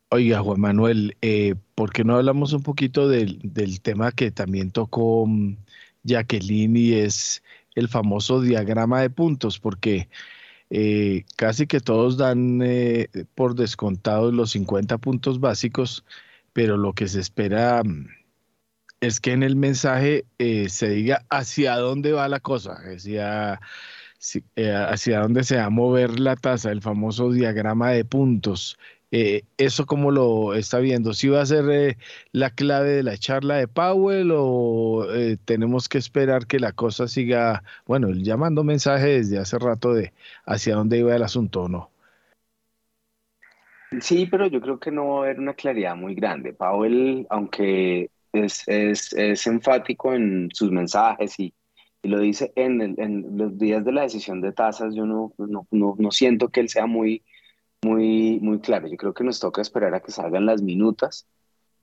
Oiga, 0.10 0.40
Juan 0.40 0.62
Manuel, 0.62 1.18
eh, 1.22 1.56
¿por 1.76 1.92
qué 1.92 2.06
no 2.06 2.16
hablamos 2.16 2.54
un 2.54 2.64
poquito 2.64 3.10
del, 3.10 3.42
tema 3.82 4.14
que 4.14 4.32
también 4.32 4.72
tocó 4.72 5.26
mm, 5.28 5.58
Jacqueline 6.04 6.78
y 6.78 6.94
es 6.94 7.44
el 7.76 7.90
famoso 7.90 8.42
diagrama 8.42 9.02
de 9.02 9.10
puntos, 9.10 9.60
porque 9.60 10.08
eh, 10.70 11.26
casi 11.36 11.68
que 11.68 11.82
todos 11.82 12.18
dan 12.18 12.62
eh, 12.64 13.10
por 13.36 13.56
descontados 13.56 14.34
los 14.34 14.52
50 14.52 14.98
puntos 14.98 15.40
básicos, 15.42 16.06
pero 16.54 16.78
lo 16.78 16.94
que 16.94 17.08
se 17.08 17.20
espera 17.20 17.84
mm, 17.84 18.08
es 19.02 19.20
que 19.20 19.32
en 19.32 19.44
el 19.44 19.56
mensaje 19.56 20.26
eh, 20.40 20.70
se 20.70 20.90
diga 20.90 21.26
hacia 21.30 21.76
dónde 21.78 22.14
va 22.14 22.28
la 22.28 22.40
cosa, 22.40 22.78
hacia, 22.86 23.60
hacia 24.90 25.20
dónde 25.20 25.44
se 25.44 25.58
va 25.58 25.66
a 25.66 25.70
mover 25.70 26.20
la 26.20 26.36
tasa, 26.36 26.72
el 26.72 26.82
famoso 26.82 27.32
diagrama 27.32 27.92
de 27.92 28.06
puntos. 28.06 28.78
Eh, 29.12 29.44
¿Eso 29.58 29.86
cómo 29.86 30.12
lo 30.12 30.54
está 30.54 30.80
viendo? 30.80 31.14
¿Si 31.14 31.30
va 31.30 31.42
a 31.42 31.46
ser 31.46 31.70
eh, 31.70 31.98
la 32.34 32.50
clave 32.50 32.90
de 32.90 33.04
la 33.04 33.18
charla 33.18 33.56
de 33.56 33.68
Powell 33.68 34.32
o 34.34 35.08
eh, 35.14 35.38
tenemos 35.46 35.88
que 35.88 35.98
esperar 35.98 36.46
que 36.46 36.60
la 36.60 36.74
cosa 36.74 37.08
siga, 37.08 37.64
bueno, 37.86 38.10
llamando 38.12 38.66
mensaje 38.66 39.08
desde 39.08 39.40
hace 39.40 39.58
rato 39.60 39.94
de 39.94 40.12
hacia 40.46 40.76
dónde 40.76 40.98
iba 40.98 41.16
el 41.16 41.24
asunto 41.24 41.64
o 41.64 41.70
no? 41.70 41.90
Sí, 44.02 44.28
pero 44.30 44.48
yo 44.48 44.60
creo 44.60 44.80
que 44.80 44.92
no 44.92 45.08
va 45.08 45.20
a 45.20 45.24
haber 45.24 45.40
una 45.40 45.54
claridad 45.54 45.96
muy 45.96 46.14
grande. 46.14 46.52
Powell, 46.52 47.26
aunque 47.30 48.10
es, 48.44 48.64
es, 48.68 49.14
es 49.14 49.48
enfático 49.48 50.14
en 50.14 50.50
sus 50.54 50.72
mensajes 50.72 51.40
y, 51.40 51.54
y 52.02 52.08
lo 52.08 52.20
dice 52.20 52.54
en, 52.56 52.82
en, 52.82 53.38
los 53.38 53.58
días 53.58 53.84
de 53.86 53.92
la 53.92 54.04
decisión 54.04 54.42
de 54.42 54.52
tasas, 54.52 54.96
yo 54.96 55.06
no, 55.06 55.34
no, 55.38 55.68
no, 55.72 55.96
no 55.98 56.12
siento 56.12 56.50
que 56.50 56.62
él 56.62 56.70
sea 56.70 56.86
muy 56.86 57.24
muy, 57.84 58.40
muy 58.42 58.60
claro. 58.60 58.88
Yo 58.88 58.98
creo 58.98 59.14
que 59.14 59.24
nos 59.24 59.40
toca 59.40 59.62
esperar 59.62 59.94
a 59.96 60.02
que 60.02 60.12
salgan 60.12 60.46
las 60.46 60.62
minutas 60.62 61.28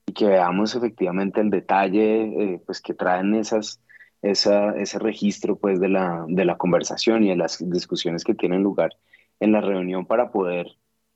y 0.05 0.13
que 0.13 0.25
veamos 0.25 0.75
efectivamente 0.75 1.41
el 1.41 1.49
detalle 1.49 2.23
eh, 2.23 2.61
pues 2.65 2.81
que 2.81 2.93
traen 2.93 3.35
esas, 3.35 3.81
esa, 4.21 4.71
ese 4.77 4.99
registro 4.99 5.57
pues 5.57 5.79
de 5.79 5.89
la, 5.89 6.25
de 6.27 6.45
la 6.45 6.57
conversación 6.57 7.23
y 7.23 7.29
de 7.29 7.37
las 7.37 7.57
discusiones 7.69 8.23
que 8.23 8.35
tienen 8.35 8.63
lugar 8.63 8.95
en 9.39 9.51
la 9.51 9.61
reunión 9.61 10.05
para 10.05 10.31
poder 10.31 10.67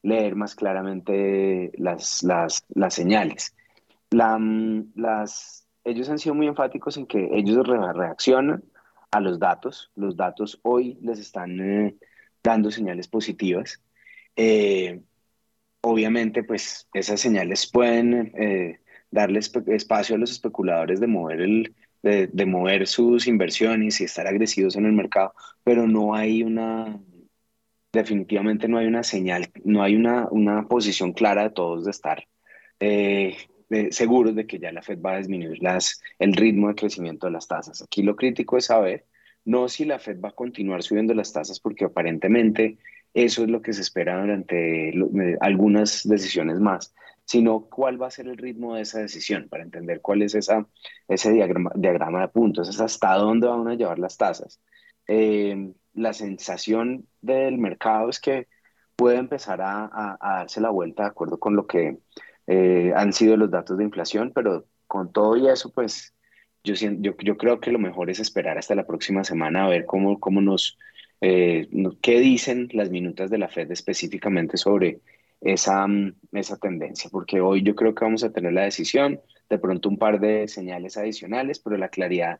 leer 0.01 0.35
más 0.35 0.55
claramente 0.55 1.71
las, 1.77 2.23
las, 2.23 2.65
las 2.69 2.93
señales. 2.93 3.55
Mm, 4.11 4.81
las, 4.95 5.67
ellos 5.83 6.09
han 6.09 6.19
sido 6.19 6.35
muy 6.35 6.47
enfáticos 6.47 6.97
en 6.97 7.05
que 7.05 7.29
ellos 7.31 7.65
reaccionan 7.67 8.63
a 9.11 9.19
los 9.19 9.39
datos. 9.39 9.91
Los 9.95 10.15
datos 10.15 10.59
hoy 10.63 10.97
les 11.01 11.19
están 11.19 11.59
eh, 11.59 11.95
dando 12.43 12.71
señales 12.71 13.07
positivas. 13.07 13.81
Eh, 14.35 15.01
obviamente, 15.81 16.43
pues 16.43 16.87
esas 16.93 17.19
señales 17.19 17.69
pueden 17.71 18.33
eh, 18.37 18.79
darle 19.11 19.39
espacio 19.39 20.15
a 20.15 20.19
los 20.19 20.31
especuladores 20.31 20.99
de 20.99 21.07
mover, 21.07 21.41
el, 21.41 21.75
de, 22.01 22.45
mover 22.45 22.87
sus 22.87 23.27
inversiones 23.27 23.99
y 23.99 24.05
estar 24.05 24.27
agresivos 24.27 24.75
en 24.75 24.85
el 24.85 24.93
mercado, 24.93 25.33
pero 25.63 25.87
no 25.87 26.15
hay 26.15 26.43
una, 26.43 26.99
definitivamente 27.91 28.67
no 28.67 28.77
hay 28.77 28.87
una 28.87 29.03
señal, 29.03 29.51
no 29.63 29.83
hay 29.83 29.95
una, 29.95 30.27
una 30.29 30.67
posición 30.67 31.13
clara 31.13 31.43
de 31.43 31.49
todos 31.51 31.85
de 31.85 31.91
estar 31.91 32.23
eh, 32.79 33.35
seguros 33.91 34.35
de 34.35 34.47
que 34.47 34.59
ya 34.59 34.71
la 34.71 34.81
Fed 34.81 34.99
va 35.01 35.13
a 35.13 35.17
disminuir 35.17 35.61
las, 35.61 36.01
el 36.17 36.33
ritmo 36.33 36.69
de 36.69 36.75
crecimiento 36.75 37.27
de 37.27 37.33
las 37.33 37.47
tasas. 37.47 37.81
Aquí 37.81 38.01
lo 38.03 38.15
crítico 38.15 38.57
es 38.57 38.65
saber 38.65 39.05
no 39.45 39.69
si 39.69 39.85
la 39.85 39.99
Fed 39.99 40.19
va 40.19 40.29
a 40.29 40.35
continuar 40.35 40.83
subiendo 40.83 41.13
las 41.13 41.33
tasas, 41.33 41.59
porque 41.59 41.85
aparentemente 41.85 42.77
eso 43.13 43.43
es 43.43 43.49
lo 43.49 43.61
que 43.61 43.73
se 43.73 43.81
espera 43.81 44.19
durante 44.19 44.89
eh, 44.89 45.37
algunas 45.41 46.07
decisiones 46.07 46.59
más, 46.59 46.93
sino 47.25 47.61
cuál 47.61 48.01
va 48.01 48.07
a 48.07 48.11
ser 48.11 48.27
el 48.27 48.37
ritmo 48.37 48.75
de 48.75 48.81
esa 48.81 48.99
decisión 48.99 49.47
para 49.49 49.63
entender 49.63 50.01
cuál 50.01 50.21
es 50.21 50.35
esa, 50.35 50.67
ese 51.07 51.31
diagrama, 51.31 51.71
diagrama 51.75 52.21
de 52.21 52.27
puntos, 52.27 52.69
es 52.69 52.79
hasta 52.79 53.15
dónde 53.15 53.47
van 53.47 53.67
a 53.67 53.75
llevar 53.75 53.99
las 53.99 54.17
tasas. 54.17 54.59
Eh, 55.07 55.73
la 55.93 56.13
sensación 56.13 57.07
del 57.21 57.57
mercado 57.57 58.09
es 58.09 58.19
que 58.19 58.47
puede 58.95 59.17
empezar 59.17 59.61
a, 59.61 60.17
darse 60.21 60.61
la 60.61 60.69
vuelta 60.69 61.03
de 61.03 61.09
acuerdo 61.09 61.39
con 61.39 61.55
lo 61.55 61.65
que 61.65 61.97
eh, 62.49 62.91
han 62.95 63.13
sido 63.13 63.37
los 63.37 63.51
datos 63.51 63.77
de 63.77 63.83
inflación, 63.83 64.31
pero 64.33 64.65
con 64.87 65.11
todo 65.11 65.37
y 65.37 65.47
eso, 65.47 65.71
pues 65.71 66.13
yo, 66.63 66.73
yo, 66.73 67.15
yo 67.17 67.37
creo 67.37 67.59
que 67.59 67.71
lo 67.71 67.79
mejor 67.79 68.09
es 68.09 68.19
esperar 68.19 68.57
hasta 68.57 68.75
la 68.75 68.85
próxima 68.85 69.23
semana 69.23 69.65
a 69.65 69.69
ver 69.69 69.85
cómo, 69.85 70.19
cómo 70.19 70.41
nos 70.41 70.77
eh, 71.21 71.67
¿Qué 72.01 72.19
dicen 72.19 72.69
las 72.73 72.89
minutas 72.89 73.29
de 73.29 73.37
la 73.37 73.49
Fed 73.49 73.71
específicamente 73.71 74.57
sobre 74.57 74.99
esa, 75.41 75.85
esa 76.31 76.57
tendencia? 76.57 77.09
Porque 77.11 77.41
hoy 77.41 77.61
yo 77.61 77.75
creo 77.75 77.93
que 77.93 78.05
vamos 78.05 78.23
a 78.23 78.31
tener 78.31 78.53
la 78.53 78.63
decisión, 78.63 79.19
de 79.49 79.57
pronto 79.57 79.89
un 79.89 79.97
par 79.97 80.19
de 80.19 80.47
señales 80.47 80.97
adicionales, 80.97 81.59
pero 81.59 81.77
la 81.77 81.89
claridad 81.89 82.39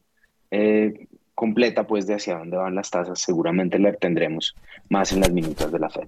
eh, 0.51 1.07
completa 1.35 1.87
pues 1.87 2.07
de 2.07 2.15
hacia 2.15 2.37
dónde 2.37 2.57
van 2.57 2.75
las 2.75 2.89
tasas 2.89 3.19
seguramente 3.19 3.79
la 3.79 3.93
tendremos 3.93 4.55
más 4.89 5.11
en 5.11 5.21
las 5.21 5.31
minutas 5.31 5.71
de 5.71 5.79
la 5.79 5.89
Fed. 5.89 6.07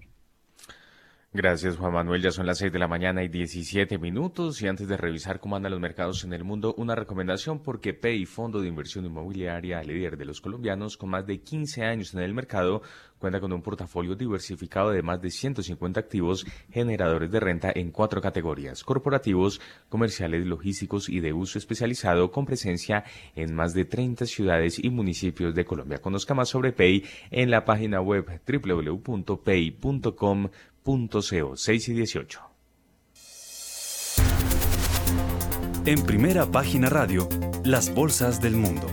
Gracias 1.34 1.78
Juan 1.78 1.94
Manuel, 1.94 2.22
ya 2.22 2.32
son 2.32 2.46
las 2.46 2.58
6 2.58 2.74
de 2.74 2.80
la 2.80 2.90
mañana 2.90 3.24
y 3.24 3.30
17 3.30 3.98
minutos 3.98 4.62
y 4.62 4.68
antes 4.68 4.90
de 4.90 4.98
revisar 4.98 5.40
cómo 5.40 5.56
andan 5.56 5.72
los 5.72 5.80
mercados 5.80 6.26
en 6.26 6.34
el 6.34 6.44
mundo, 6.44 6.76
una 6.78 6.94
recomendación 6.94 7.64
porque 7.64 7.94
PEI, 7.94 8.26
Fondo 8.26 8.60
de 8.60 8.68
Inversión 8.68 9.06
Inmobiliaria, 9.06 9.82
líder 9.82 10.18
de 10.18 10.26
los 10.26 10.42
colombianos 10.42 10.98
con 10.98 11.10
más 11.10 11.26
de 11.26 11.40
15 11.40 11.86
años 11.86 12.14
en 12.14 12.20
el 12.20 12.34
mercado, 12.34 12.82
cuenta 13.18 13.40
con 13.40 13.54
un 13.54 13.62
portafolio 13.62 14.16
diversificado 14.16 14.92
de 14.92 15.04
más 15.04 15.22
de 15.22 15.30
150 15.30 16.02
activos 16.02 16.46
generadores 16.70 17.32
de 17.32 17.40
renta 17.40 17.72
en 17.74 17.92
cuatro 17.92 18.20
categorías, 18.20 18.84
corporativos, 18.84 19.62
comerciales, 19.88 20.46
logísticos 20.46 21.08
y 21.08 21.22
de 21.22 21.32
uso 21.32 21.60
especializado 21.60 22.30
con 22.30 22.46
presencia 22.46 23.06
en 23.38 23.56
más 23.56 23.74
de 23.74 23.86
30 23.86 24.26
ciudades 24.26 24.84
y 24.84 24.90
municipios 24.90 25.56
de 25.56 25.64
Colombia. 25.64 26.02
Conozca 26.02 26.34
más 26.34 26.50
sobre 26.50 26.74
PEI 26.74 27.06
en 27.30 27.52
la 27.52 27.64
página 27.64 28.02
web 28.02 28.42
www.pei.com.co 28.46 29.32
6 31.56 31.90
y 31.90 31.94
18. 31.94 32.42
En 35.86 36.04
primera 36.04 36.46
página 36.46 36.90
radio, 36.90 37.28
las 37.64 37.94
bolsas 37.94 38.42
del 38.42 38.56
mundo. 38.56 38.88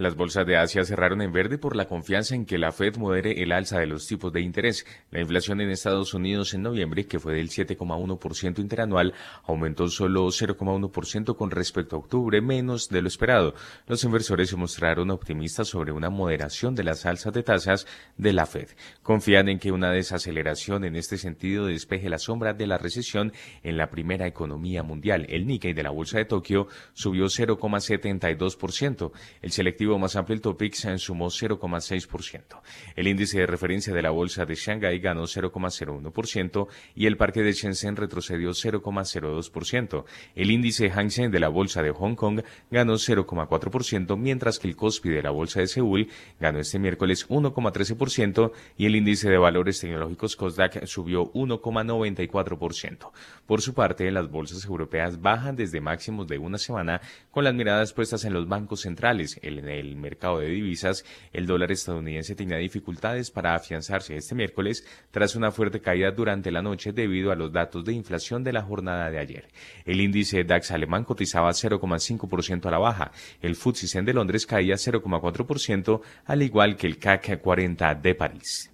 Las 0.00 0.16
bolsas 0.16 0.46
de 0.46 0.56
Asia 0.56 0.82
cerraron 0.82 1.20
en 1.20 1.30
verde 1.30 1.58
por 1.58 1.76
la 1.76 1.84
confianza 1.84 2.34
en 2.34 2.46
que 2.46 2.56
la 2.56 2.72
Fed 2.72 2.96
modere 2.96 3.42
el 3.42 3.52
alza 3.52 3.80
de 3.80 3.86
los 3.86 4.06
tipos 4.06 4.32
de 4.32 4.40
interés. 4.40 4.86
La 5.10 5.20
inflación 5.20 5.60
en 5.60 5.68
Estados 5.68 6.14
Unidos 6.14 6.54
en 6.54 6.62
noviembre, 6.62 7.04
que 7.04 7.18
fue 7.18 7.34
del 7.34 7.50
7,1% 7.50 8.60
interanual, 8.60 9.12
aumentó 9.44 9.88
solo 9.88 10.26
0,1% 10.28 11.36
con 11.36 11.50
respecto 11.50 11.96
a 11.96 11.98
octubre, 11.98 12.40
menos 12.40 12.88
de 12.88 13.02
lo 13.02 13.08
esperado. 13.08 13.54
Los 13.86 14.02
inversores 14.02 14.48
se 14.48 14.56
mostraron 14.56 15.10
optimistas 15.10 15.68
sobre 15.68 15.92
una 15.92 16.08
moderación 16.08 16.74
de 16.74 16.84
las 16.84 17.04
alzas 17.04 17.34
de 17.34 17.42
tasas 17.42 17.86
de 18.16 18.32
la 18.32 18.46
Fed. 18.46 18.68
Confían 19.02 19.50
en 19.50 19.58
que 19.58 19.70
una 19.70 19.90
desaceleración 19.90 20.84
en 20.84 20.96
este 20.96 21.18
sentido 21.18 21.66
despeje 21.66 22.08
la 22.08 22.18
sombra 22.18 22.54
de 22.54 22.66
la 22.66 22.78
recesión 22.78 23.34
en 23.62 23.76
la 23.76 23.90
primera 23.90 24.26
economía 24.26 24.82
mundial. 24.82 25.26
El 25.28 25.46
Nikkei 25.46 25.74
de 25.74 25.82
la 25.82 25.90
Bolsa 25.90 26.16
de 26.16 26.24
Tokio 26.24 26.68
subió 26.94 27.26
0,72%. 27.26 29.12
El 29.42 29.50
selectivo 29.50 29.89
más 29.98 30.16
amplio, 30.16 30.34
el 30.34 30.40
Topix 30.40 30.86
sumó 30.96 31.26
0,6%. 31.26 32.60
El 32.96 33.08
índice 33.08 33.38
de 33.38 33.46
referencia 33.46 33.92
de 33.92 34.02
la 34.02 34.10
bolsa 34.10 34.44
de 34.44 34.54
Shanghái 34.54 34.98
ganó 35.00 35.24
0,01% 35.24 36.68
y 36.94 37.06
el 37.06 37.16
parque 37.16 37.42
de 37.42 37.52
Shenzhen 37.52 37.96
retrocedió 37.96 38.50
0,02%. 38.50 40.04
El 40.34 40.50
índice 40.50 40.90
Hang 40.90 41.10
Seng 41.10 41.30
de 41.30 41.40
la 41.40 41.48
bolsa 41.48 41.82
de 41.82 41.90
Hong 41.90 42.14
Kong 42.14 42.42
ganó 42.70 42.94
0,4%, 42.94 44.16
mientras 44.16 44.58
que 44.58 44.68
el 44.68 44.76
Kospi 44.76 45.10
de 45.10 45.22
la 45.22 45.30
bolsa 45.30 45.60
de 45.60 45.66
Seúl 45.66 46.08
ganó 46.38 46.58
este 46.60 46.78
miércoles 46.78 47.28
1,13% 47.28 48.52
y 48.76 48.86
el 48.86 48.96
índice 48.96 49.28
de 49.28 49.38
valores 49.38 49.80
tecnológicos 49.80 50.36
Kosdaq 50.36 50.86
subió 50.86 51.32
1,94%. 51.32 53.10
Por 53.46 53.62
su 53.62 53.74
parte, 53.74 54.10
las 54.10 54.30
bolsas 54.30 54.64
europeas 54.64 55.20
bajan 55.20 55.56
desde 55.56 55.80
máximos 55.80 56.26
de 56.28 56.38
una 56.38 56.58
semana 56.58 57.00
con 57.30 57.44
las 57.44 57.54
miradas 57.54 57.92
puestas 57.92 58.24
en 58.24 58.32
los 58.32 58.48
bancos 58.48 58.82
centrales. 58.82 59.38
El, 59.42 59.60
el 59.80 59.96
mercado 59.96 60.38
de 60.38 60.48
divisas, 60.48 61.04
el 61.32 61.46
dólar 61.46 61.72
estadounidense 61.72 62.34
tenía 62.34 62.58
dificultades 62.58 63.30
para 63.30 63.54
afianzarse 63.54 64.16
este 64.16 64.34
miércoles 64.34 64.84
tras 65.10 65.36
una 65.36 65.50
fuerte 65.50 65.80
caída 65.80 66.10
durante 66.10 66.50
la 66.50 66.62
noche 66.62 66.92
debido 66.92 67.32
a 67.32 67.36
los 67.36 67.52
datos 67.52 67.84
de 67.84 67.92
inflación 67.92 68.44
de 68.44 68.52
la 68.52 68.62
jornada 68.62 69.10
de 69.10 69.18
ayer. 69.18 69.48
El 69.84 70.00
índice 70.00 70.44
DAX 70.44 70.70
alemán 70.70 71.04
cotizaba 71.04 71.50
0,5% 71.50 72.66
a 72.66 72.70
la 72.70 72.78
baja, 72.78 73.12
el 73.40 73.56
FTSE 73.56 74.02
de 74.02 74.14
Londres 74.14 74.46
caía 74.46 74.74
0,4%, 74.74 76.00
al 76.26 76.42
igual 76.42 76.76
que 76.76 76.86
el 76.86 76.98
CAC 76.98 77.40
40 77.40 77.94
de 77.96 78.14
París. 78.14 78.70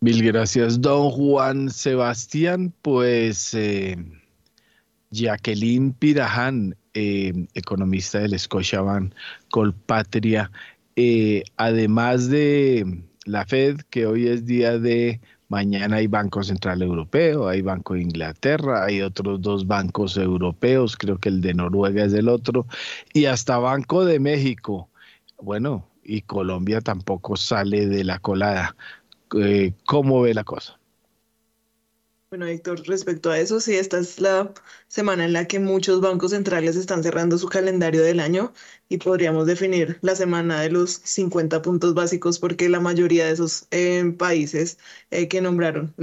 Mil 0.00 0.22
gracias, 0.22 0.80
don 0.80 1.10
Juan 1.10 1.70
Sebastián. 1.70 2.74
Pues 2.82 3.54
eh, 3.54 3.96
Jacqueline 5.14 5.92
Piraján 5.92 6.76
eh, 6.92 7.32
economista 7.54 8.18
del 8.18 8.38
Scotiabank 8.38 9.14
Colpatria, 9.50 10.50
eh, 10.96 11.44
además 11.56 12.28
de 12.28 13.04
la 13.24 13.46
Fed, 13.46 13.80
que 13.90 14.06
hoy 14.06 14.28
es 14.28 14.44
día 14.44 14.78
de 14.78 15.20
mañana 15.48 15.96
hay 15.96 16.08
Banco 16.08 16.42
Central 16.42 16.82
Europeo, 16.82 17.48
hay 17.48 17.62
Banco 17.62 17.94
de 17.94 18.02
Inglaterra, 18.02 18.84
hay 18.84 19.02
otros 19.02 19.40
dos 19.40 19.66
bancos 19.66 20.16
europeos, 20.16 20.96
creo 20.96 21.18
que 21.18 21.28
el 21.28 21.40
de 21.40 21.54
Noruega 21.54 22.04
es 22.04 22.12
el 22.12 22.28
otro, 22.28 22.66
y 23.12 23.26
hasta 23.26 23.58
Banco 23.58 24.04
de 24.04 24.18
México. 24.18 24.90
Bueno, 25.40 25.88
y 26.02 26.22
Colombia 26.22 26.80
tampoco 26.80 27.36
sale 27.36 27.86
de 27.86 28.04
la 28.04 28.18
colada. 28.18 28.76
Eh, 29.40 29.74
¿Cómo 29.86 30.22
ve 30.22 30.34
la 30.34 30.44
cosa? 30.44 30.78
Bueno, 32.34 32.46
Héctor, 32.46 32.82
respecto 32.88 33.30
a 33.30 33.38
eso, 33.38 33.60
sí, 33.60 33.76
esta 33.76 34.00
es 34.00 34.20
la 34.20 34.52
semana 34.88 35.24
en 35.24 35.32
la 35.32 35.46
que 35.46 35.60
muchos 35.60 36.00
bancos 36.00 36.32
centrales 36.32 36.74
están 36.74 37.04
cerrando 37.04 37.38
su 37.38 37.46
calendario 37.48 38.02
del 38.02 38.18
año 38.18 38.52
y 38.88 38.98
podríamos 38.98 39.46
definir 39.46 40.00
la 40.02 40.16
semana 40.16 40.60
de 40.60 40.70
los 40.70 40.90
50 41.04 41.62
puntos 41.62 41.94
básicos 41.94 42.40
porque 42.40 42.68
la 42.68 42.80
mayoría 42.80 43.26
de 43.26 43.34
esos 43.34 43.68
eh, 43.70 44.12
países 44.18 44.78
eh, 45.12 45.28
que 45.28 45.40
nombraron, 45.40 45.94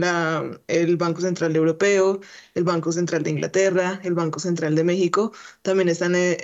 el 0.67 0.96
Banco 0.96 1.20
Central 1.20 1.54
Europeo, 1.54 2.22
el 2.54 2.63
Banco 2.63 2.94
Central 2.94 3.24
de 3.24 3.32
Inglaterra, 3.32 4.00
el 4.06 4.13
Banco 4.13 4.39
Central 4.39 4.74
de 4.76 4.86
México, 4.86 5.34
también 5.63 5.89
están 5.89 6.15
eh, 6.15 6.38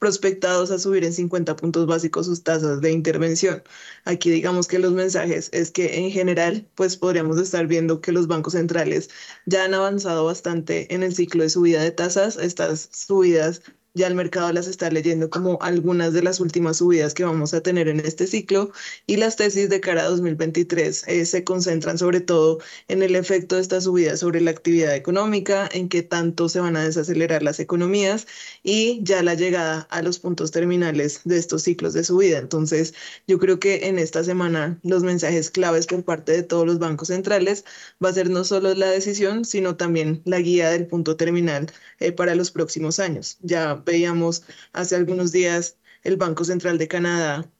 prospectados 0.00 0.70
a 0.72 0.78
subir 0.80 1.04
en 1.04 1.12
50 1.12 1.54
puntos 1.56 1.86
básicos 1.86 2.26
sus 2.26 2.42
tasas 2.42 2.80
de 2.80 2.90
intervención. 2.90 3.62
Aquí 4.04 4.30
digamos 4.30 4.66
que 4.66 4.80
los 4.80 4.92
mensajes 4.92 5.50
es 5.52 5.70
que 5.70 5.98
en 5.98 6.10
general, 6.10 6.66
pues 6.74 6.96
podríamos 6.96 7.38
estar 7.38 7.66
viendo 7.68 8.00
que 8.00 8.12
los 8.12 8.26
bancos 8.26 8.54
centrales 8.54 9.10
ya 9.46 9.64
han 9.64 9.74
avanzado 9.74 10.24
bastante 10.24 10.92
en 10.94 11.02
el 11.04 11.14
ciclo 11.14 11.44
de 11.44 11.50
subida 11.50 11.82
de 11.82 11.92
tasas. 11.92 12.36
Estas 12.36 12.88
subidas 12.92 13.62
ya 13.94 14.06
el 14.06 14.14
mercado 14.14 14.52
las 14.52 14.66
está 14.66 14.90
leyendo 14.90 15.30
como 15.30 15.58
algunas 15.62 16.12
de 16.12 16.22
las 16.22 16.40
últimas 16.40 16.78
subidas 16.78 17.14
que 17.14 17.24
vamos 17.24 17.54
a 17.54 17.60
tener 17.62 17.88
en 17.88 18.00
este 18.00 18.26
ciclo 18.26 18.70
y 19.06 19.16
las 19.16 19.36
tesis 19.36 19.68
de 19.68 19.80
cara 19.80 20.02
a 20.02 20.08
2023 20.08 21.04
eh, 21.08 21.24
se 21.24 21.44
concentran 21.44 21.98
sobre 21.98 22.20
todo 22.20 22.58
en 22.88 23.02
el 23.02 23.16
efecto 23.16 23.56
de 23.56 23.62
esta 23.62 23.80
subida 23.80 24.16
sobre 24.16 24.40
la 24.40 24.50
actividad 24.50 24.94
económica, 24.94 25.68
en 25.72 25.88
qué 25.88 26.02
tanto 26.02 26.48
se 26.48 26.60
van 26.60 26.76
a 26.76 26.84
desacelerar 26.84 27.42
las 27.42 27.60
economías 27.60 28.26
y 28.62 29.00
ya 29.02 29.22
la 29.22 29.34
llegada 29.34 29.86
a 29.90 30.02
los 30.02 30.18
puntos 30.18 30.50
terminales 30.50 31.20
de 31.24 31.38
estos 31.38 31.62
ciclos 31.62 31.92
de 31.94 32.04
subida. 32.04 32.38
Entonces, 32.38 32.94
yo 33.26 33.38
creo 33.38 33.58
que 33.60 33.88
en 33.88 33.98
esta 33.98 34.24
semana 34.24 34.78
los 34.82 35.02
mensajes 35.02 35.50
claves 35.50 35.86
por 35.86 36.04
parte 36.04 36.32
de 36.32 36.42
todos 36.42 36.66
los 36.66 36.78
bancos 36.78 37.08
centrales 37.08 37.64
va 38.02 38.10
a 38.10 38.12
ser 38.12 38.30
no 38.30 38.44
solo 38.44 38.74
la 38.74 38.88
decisión, 38.90 39.44
sino 39.44 39.76
también 39.76 40.22
la 40.24 40.38
guía 40.40 40.70
del 40.70 40.86
punto 40.86 41.16
terminal 41.16 41.66
eh, 41.98 42.12
para 42.12 42.34
los 42.34 42.50
próximos 42.50 42.98
años. 42.98 43.38
Ya 43.42 43.79
veíamos 43.84 44.42
hace 44.72 44.96
algunos 44.96 45.32
días 45.32 45.76
el 46.02 46.16
Banco 46.16 46.44
Central 46.44 46.78
de 46.78 46.88
Canadá 46.88 47.50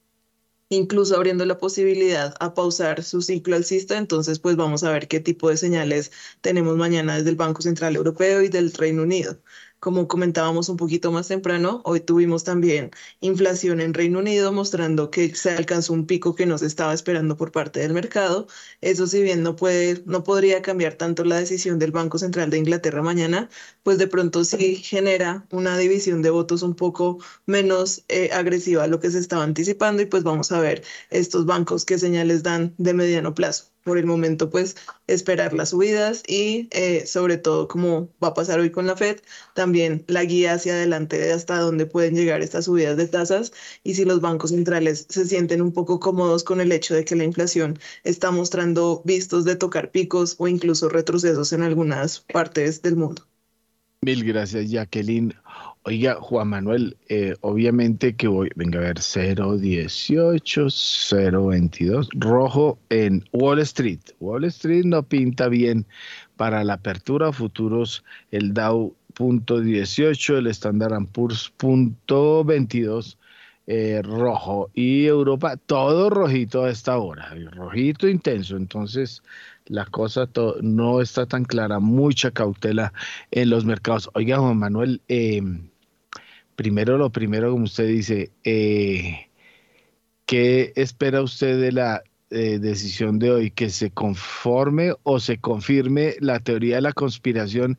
incluso 0.70 1.16
abriendo 1.16 1.44
la 1.44 1.58
posibilidad 1.58 2.34
a 2.40 2.54
pausar 2.54 3.02
su 3.02 3.20
ciclo 3.22 3.56
alcista. 3.56 3.98
Entonces, 3.98 4.38
pues 4.38 4.56
vamos 4.56 4.84
a 4.84 4.92
ver 4.92 5.08
qué 5.08 5.20
tipo 5.20 5.50
de 5.50 5.56
señales 5.56 6.12
tenemos 6.40 6.76
mañana 6.76 7.16
desde 7.16 7.30
el 7.30 7.36
Banco 7.36 7.60
Central 7.62 7.96
Europeo 7.96 8.40
y 8.42 8.48
del 8.48 8.72
Reino 8.72 9.02
Unido. 9.02 9.38
Como 9.80 10.08
comentábamos 10.08 10.68
un 10.68 10.76
poquito 10.76 11.10
más 11.10 11.28
temprano, 11.28 11.80
hoy 11.84 12.00
tuvimos 12.00 12.44
también 12.44 12.90
inflación 13.20 13.80
en 13.80 13.94
Reino 13.94 14.18
Unido, 14.18 14.52
mostrando 14.52 15.10
que 15.10 15.34
se 15.34 15.50
alcanzó 15.52 15.94
un 15.94 16.06
pico 16.06 16.34
que 16.34 16.44
no 16.46 16.58
se 16.58 16.66
estaba 16.66 16.92
esperando 16.92 17.36
por 17.36 17.50
parte 17.50 17.80
del 17.80 17.94
mercado. 17.94 18.46
Eso, 18.82 19.06
si 19.06 19.22
bien 19.22 19.42
no 19.42 19.56
puede, 19.56 20.02
no 20.06 20.22
podría 20.22 20.60
cambiar 20.62 20.94
tanto 20.94 21.24
la 21.24 21.38
decisión 21.38 21.78
del 21.78 21.92
Banco 21.92 22.18
Central 22.18 22.50
de 22.50 22.58
Inglaterra 22.58 23.02
mañana, 23.02 23.48
pues 23.82 23.96
de 23.98 24.06
pronto 24.06 24.44
sí 24.44 24.76
genera 24.76 25.46
una 25.50 25.78
división 25.78 26.20
de 26.22 26.30
votos 26.30 26.62
un 26.62 26.74
poco 26.74 27.18
menos 27.46 28.04
eh, 28.08 28.30
agresiva 28.32 28.84
a 28.84 28.86
lo 28.86 29.00
que 29.00 29.10
se 29.10 29.18
estaba 29.18 29.44
anticipando 29.44 30.02
y 30.02 30.06
pues 30.06 30.22
vamos 30.24 30.52
a 30.52 30.60
ver 30.60 30.84
estos 31.10 31.46
bancos 31.46 31.84
qué 31.86 31.98
señales 31.98 32.42
dan 32.42 32.74
de 32.78 32.92
mediano 32.94 33.34
plazo 33.34 33.69
por 33.84 33.98
el 33.98 34.06
momento, 34.06 34.50
pues 34.50 34.76
esperar 35.06 35.52
las 35.52 35.70
subidas 35.70 36.22
y 36.26 36.68
eh, 36.72 37.06
sobre 37.06 37.38
todo, 37.38 37.68
como 37.68 38.10
va 38.22 38.28
a 38.28 38.34
pasar 38.34 38.60
hoy 38.60 38.70
con 38.70 38.86
la 38.86 38.96
Fed, 38.96 39.20
también 39.54 40.04
la 40.06 40.24
guía 40.24 40.54
hacia 40.54 40.74
adelante 40.74 41.18
de 41.18 41.32
hasta 41.32 41.58
dónde 41.58 41.86
pueden 41.86 42.14
llegar 42.14 42.42
estas 42.42 42.66
subidas 42.66 42.96
de 42.96 43.08
tasas 43.08 43.52
y 43.82 43.94
si 43.94 44.04
los 44.04 44.20
bancos 44.20 44.50
centrales 44.50 45.06
se 45.08 45.24
sienten 45.26 45.62
un 45.62 45.72
poco 45.72 46.00
cómodos 46.00 46.44
con 46.44 46.60
el 46.60 46.72
hecho 46.72 46.94
de 46.94 47.04
que 47.04 47.16
la 47.16 47.24
inflación 47.24 47.78
está 48.04 48.30
mostrando 48.30 49.02
vistos 49.04 49.44
de 49.44 49.56
tocar 49.56 49.90
picos 49.90 50.36
o 50.38 50.48
incluso 50.48 50.88
retrocesos 50.88 51.52
en 51.52 51.62
algunas 51.62 52.20
partes 52.20 52.82
del 52.82 52.96
mundo. 52.96 53.26
Mil 54.02 54.24
gracias, 54.24 54.70
Jacqueline. 54.70 55.34
Oiga, 55.84 56.16
Juan 56.20 56.48
Manuel, 56.48 56.98
eh, 57.08 57.36
obviamente 57.40 58.14
que 58.14 58.28
voy, 58.28 58.50
venga 58.54 58.78
a 58.80 58.82
ver, 58.82 58.98
018, 58.98 60.68
022, 61.10 62.08
rojo 62.12 62.78
en 62.90 63.24
Wall 63.32 63.60
Street. 63.60 64.00
Wall 64.20 64.44
Street 64.44 64.84
no 64.84 65.02
pinta 65.02 65.48
bien 65.48 65.86
para 66.36 66.64
la 66.64 66.74
apertura 66.74 67.32
futuros, 67.32 68.04
el 68.30 68.52
Dow 68.52 68.94
punto 69.14 69.60
18, 69.60 70.36
el 70.38 70.48
Standard 70.48 71.06
Poor's 71.12 71.50
punto 71.56 72.44
22, 72.44 73.18
eh, 73.66 74.02
rojo 74.02 74.70
y 74.74 75.06
Europa 75.06 75.56
todo 75.56 76.10
rojito 76.10 76.64
a 76.64 76.70
esta 76.70 76.98
hora, 76.98 77.34
rojito 77.52 78.06
intenso. 78.06 78.56
Entonces 78.56 79.22
la 79.66 79.86
cosa 79.86 80.28
no 80.62 81.00
está 81.00 81.26
tan 81.26 81.44
clara, 81.44 81.78
mucha 81.78 82.32
cautela 82.32 82.92
en 83.30 83.48
los 83.50 83.64
mercados. 83.64 84.10
Oiga, 84.14 84.38
Juan 84.38 84.58
Manuel, 84.58 85.00
em, 85.08 85.69
primero 86.60 86.98
lo 86.98 87.08
primero, 87.08 87.52
como 87.52 87.64
usted 87.64 87.88
dice, 87.88 88.32
eh, 88.44 89.30
¿qué 90.26 90.74
espera 90.76 91.22
usted 91.22 91.58
de 91.58 91.72
la 91.72 92.02
eh, 92.28 92.58
decisión 92.58 93.18
de 93.18 93.30
hoy? 93.30 93.50
¿Que 93.50 93.70
se 93.70 93.90
conforme 93.90 94.92
o 95.02 95.20
se 95.20 95.38
confirme 95.38 96.16
la 96.20 96.38
teoría 96.40 96.74
de 96.76 96.82
la 96.82 96.92
conspiración 96.92 97.78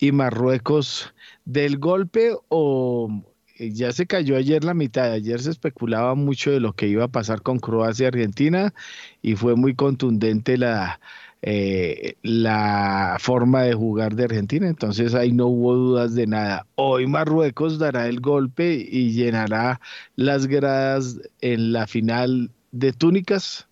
y 0.00 0.10
Marruecos 0.10 1.14
del 1.44 1.78
golpe 1.78 2.32
o 2.48 3.22
eh, 3.58 3.70
ya 3.70 3.92
se 3.92 4.08
cayó 4.08 4.36
ayer 4.36 4.64
la 4.64 4.74
mitad. 4.74 5.12
Ayer 5.12 5.40
se 5.40 5.50
especulaba 5.52 6.16
mucho 6.16 6.50
de 6.50 6.58
lo 6.58 6.72
que 6.72 6.88
iba 6.88 7.04
a 7.04 7.08
pasar 7.08 7.42
con 7.42 7.60
Croacia 7.60 8.06
y 8.06 8.08
Argentina 8.08 8.74
y 9.22 9.36
fue 9.36 9.54
muy 9.54 9.76
contundente 9.76 10.58
la, 10.58 10.98
eh, 11.42 12.14
la 12.22 13.16
forma 13.20 13.62
de 13.62 13.74
jugar 13.74 14.14
de 14.14 14.24
Argentina. 14.24 14.68
Entonces 14.68 15.14
ahí 15.14 15.32
no 15.32 15.46
hubo 15.46 15.74
dudas 15.74 16.14
de 16.14 16.26
nada. 16.26 16.66
Hoy 16.74 17.06
Marruecos 17.06 17.78
dará 17.78 18.08
el 18.08 18.20
golpe 18.20 18.74
y 18.74 19.12
llenará 19.12 19.80
las 20.16 20.46
gradas 20.46 21.20
en 21.40 21.72
la 21.72 21.86
final 21.86 22.50
de 22.72 22.92
túnicas. 22.92 23.68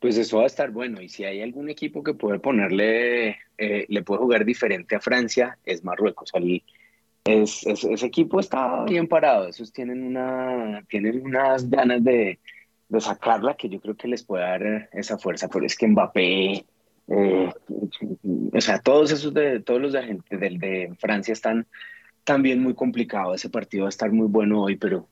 Pues 0.00 0.18
eso 0.18 0.38
va 0.38 0.44
a 0.44 0.46
estar 0.46 0.70
bueno. 0.70 1.00
Y 1.00 1.08
si 1.08 1.24
hay 1.24 1.40
algún 1.40 1.70
equipo 1.70 2.02
que 2.02 2.14
puede 2.14 2.38
ponerle, 2.38 3.38
eh, 3.58 3.86
le 3.88 4.02
puede 4.02 4.20
jugar 4.20 4.44
diferente 4.44 4.96
a 4.96 5.00
Francia, 5.00 5.58
es 5.64 5.84
Marruecos. 5.84 6.32
Ese 7.24 8.06
equipo 8.06 8.38
está 8.38 8.84
bien 8.84 9.08
parado, 9.08 9.48
esos 9.48 9.72
tienen, 9.72 10.02
una, 10.02 10.84
tienen 10.90 11.24
unas 11.24 11.70
ganas 11.70 12.04
de, 12.04 12.38
de, 12.90 13.00
sacarla 13.00 13.56
que 13.56 13.70
yo 13.70 13.80
creo 13.80 13.96
que 13.96 14.08
les 14.08 14.22
puede 14.24 14.42
dar 14.42 14.90
esa 14.92 15.16
fuerza, 15.16 15.48
pero 15.48 15.64
es 15.64 15.74
que 15.74 15.88
Mbappé, 15.88 16.66
eh, 17.08 17.50
o 18.52 18.60
sea, 18.60 18.78
todos 18.78 19.10
esos 19.10 19.34
de, 19.34 19.60
todos 19.60 19.80
los 19.80 19.92
de, 19.92 20.18
del 20.30 20.58
de 20.58 20.94
Francia 20.98 21.32
están 21.32 21.66
también 22.24 22.62
muy 22.62 22.74
complicados, 22.74 23.36
ese 23.36 23.50
partido 23.50 23.84
va 23.84 23.88
a 23.88 23.90
estar 23.90 24.10
muy 24.10 24.26
bueno 24.26 24.62
hoy, 24.62 24.76
pero 24.76 25.08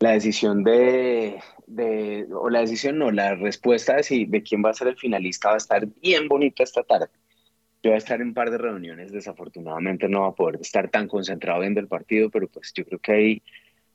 la 0.00 0.10
decisión 0.10 0.64
de, 0.64 1.38
de 1.68 2.26
o 2.32 2.50
la 2.50 2.60
decisión 2.60 2.98
no, 2.98 3.12
la 3.12 3.36
respuesta 3.36 3.96
de, 3.96 4.02
si, 4.02 4.24
de 4.24 4.42
quién 4.42 4.62
va 4.64 4.70
a 4.70 4.74
ser 4.74 4.88
el 4.88 4.96
finalista 4.96 5.48
va 5.48 5.54
a 5.54 5.58
estar 5.58 5.86
bien 6.02 6.26
bonita 6.26 6.64
esta 6.64 6.82
tarde. 6.82 7.06
Yo 7.82 7.90
voy 7.90 7.94
a 7.94 7.98
estar 7.98 8.20
en 8.20 8.28
un 8.28 8.34
par 8.34 8.50
de 8.50 8.58
reuniones, 8.58 9.12
desafortunadamente 9.12 10.08
no 10.08 10.22
va 10.22 10.28
a 10.28 10.34
poder 10.34 10.60
estar 10.60 10.88
tan 10.88 11.06
concentrado 11.08 11.60
viendo 11.60 11.80
el 11.80 11.88
partido, 11.88 12.30
pero 12.30 12.48
pues 12.48 12.72
yo 12.74 12.84
creo 12.84 12.98
que 12.98 13.12
hay, 13.12 13.42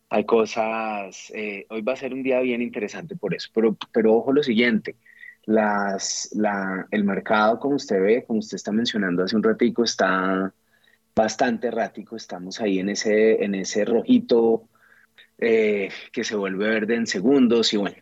hay 0.10 0.26
cosas, 0.26 1.32
eh, 1.36 1.66
hoy 1.70 1.82
va 1.82 1.94
a 1.94 1.98
ser 1.98 2.14
un 2.14 2.24
día 2.24 2.40
bien 2.40 2.62
interesante 2.62 3.16
por 3.16 3.34
eso, 3.34 3.50
pero, 3.54 3.78
pero 3.92 4.14
ojo 4.14 4.32
lo 4.32 4.44
siguiente, 4.44 4.96
las, 5.48 6.30
la, 6.36 6.88
el 6.92 7.04
mercado, 7.06 7.60
como 7.60 7.78
usted 7.78 8.02
ve, 8.02 8.26
como 8.28 8.40
usted 8.40 8.56
está 8.56 8.72
mencionando 8.72 9.24
hace 9.24 9.36
un 9.36 9.44
ratico, 9.44 9.84
está 9.84 10.54
bastante 11.16 11.68
errático, 11.68 12.16
estamos 12.16 12.62
ahí 12.62 12.80
en 12.80 12.90
ese, 12.90 13.44
en 13.44 13.56
ese 13.56 13.86
rojito 13.86 14.68
eh, 15.40 15.90
que 16.12 16.24
se 16.24 16.36
vuelve 16.36 16.70
verde 16.70 16.96
en 16.96 17.08
segundos 17.08 17.74
y 17.74 17.78
bueno, 17.78 17.96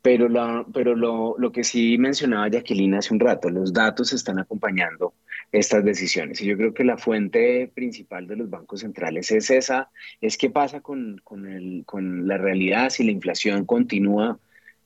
pero, 0.00 0.28
la, 0.30 0.64
pero 0.72 0.96
lo, 0.96 1.36
lo, 1.38 1.52
que 1.52 1.64
sí 1.64 1.98
mencionaba 1.98 2.48
Jacqueline 2.48 2.94
hace 2.94 3.12
un 3.12 3.20
rato, 3.20 3.50
los 3.50 3.74
datos 3.74 4.14
están 4.14 4.38
acompañando 4.38 5.12
estas 5.52 5.84
decisiones. 5.84 6.40
Y 6.40 6.46
yo 6.46 6.56
creo 6.56 6.72
que 6.72 6.84
la 6.84 6.96
fuente 6.96 7.70
principal 7.74 8.26
de 8.26 8.36
los 8.36 8.48
bancos 8.48 8.80
centrales 8.80 9.30
es 9.32 9.50
esa, 9.50 9.90
es 10.22 10.38
qué 10.38 10.48
pasa 10.48 10.80
con, 10.80 11.20
con, 11.24 11.46
el, 11.46 11.82
con 11.84 12.26
la 12.26 12.38
realidad 12.38 12.88
si 12.88 13.04
la 13.04 13.10
inflación 13.10 13.66
continúa 13.66 14.38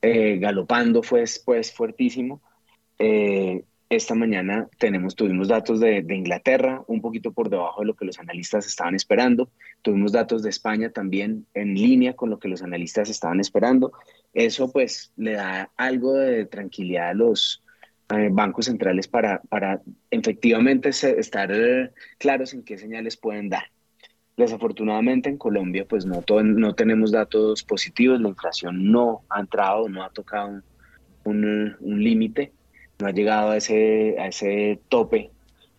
eh, 0.05 0.37
galopando, 0.37 1.01
pues, 1.01 1.41
pues 1.43 1.73
fuertísimo. 1.73 2.39
Eh, 2.99 3.63
esta 3.89 4.13
mañana 4.13 4.67
tenemos, 4.77 5.15
tuvimos 5.15 5.47
datos 5.47 5.79
de, 5.79 6.03
de, 6.03 6.15
Inglaterra, 6.15 6.83
un 6.87 7.01
poquito 7.01 7.31
por 7.31 7.49
debajo 7.49 7.81
de 7.81 7.87
lo 7.87 7.95
que 7.95 8.05
los 8.05 8.19
analistas 8.19 8.67
estaban 8.67 8.93
esperando. 8.93 9.49
Tuvimos 9.81 10.11
datos 10.11 10.43
de 10.43 10.51
España 10.51 10.91
también 10.91 11.47
en 11.55 11.73
línea 11.73 12.13
con 12.13 12.29
lo 12.29 12.37
que 12.37 12.47
los 12.47 12.61
analistas 12.61 13.09
estaban 13.09 13.39
esperando. 13.39 13.93
Eso 14.33 14.71
pues 14.71 15.11
le 15.17 15.33
da 15.33 15.71
algo 15.75 16.13
de 16.13 16.45
tranquilidad 16.45 17.09
a 17.09 17.13
los 17.15 17.63
eh, 18.09 18.29
bancos 18.31 18.65
centrales 18.65 19.07
para, 19.07 19.41
para 19.49 19.81
efectivamente 20.11 20.89
estar 20.89 21.51
claros 22.19 22.53
en 22.53 22.63
qué 22.63 22.77
señales 22.77 23.17
pueden 23.17 23.49
dar. 23.49 23.71
Desafortunadamente 24.37 25.29
en 25.29 25.37
Colombia 25.37 25.85
pues 25.87 26.05
no, 26.05 26.23
no 26.43 26.75
tenemos 26.75 27.11
datos 27.11 27.63
positivos, 27.63 28.19
la 28.19 28.29
inflación 28.29 28.91
no 28.91 29.21
ha 29.29 29.39
entrado, 29.39 29.87
no 29.87 30.03
ha 30.03 30.09
tocado 30.09 30.61
un, 31.23 31.75
un 31.79 32.03
límite 32.03 32.51
no 32.99 33.07
ha 33.07 33.11
llegado 33.11 33.51
a 33.51 33.57
ese, 33.57 34.15
a 34.19 34.27
ese 34.27 34.79
tope, 34.89 35.31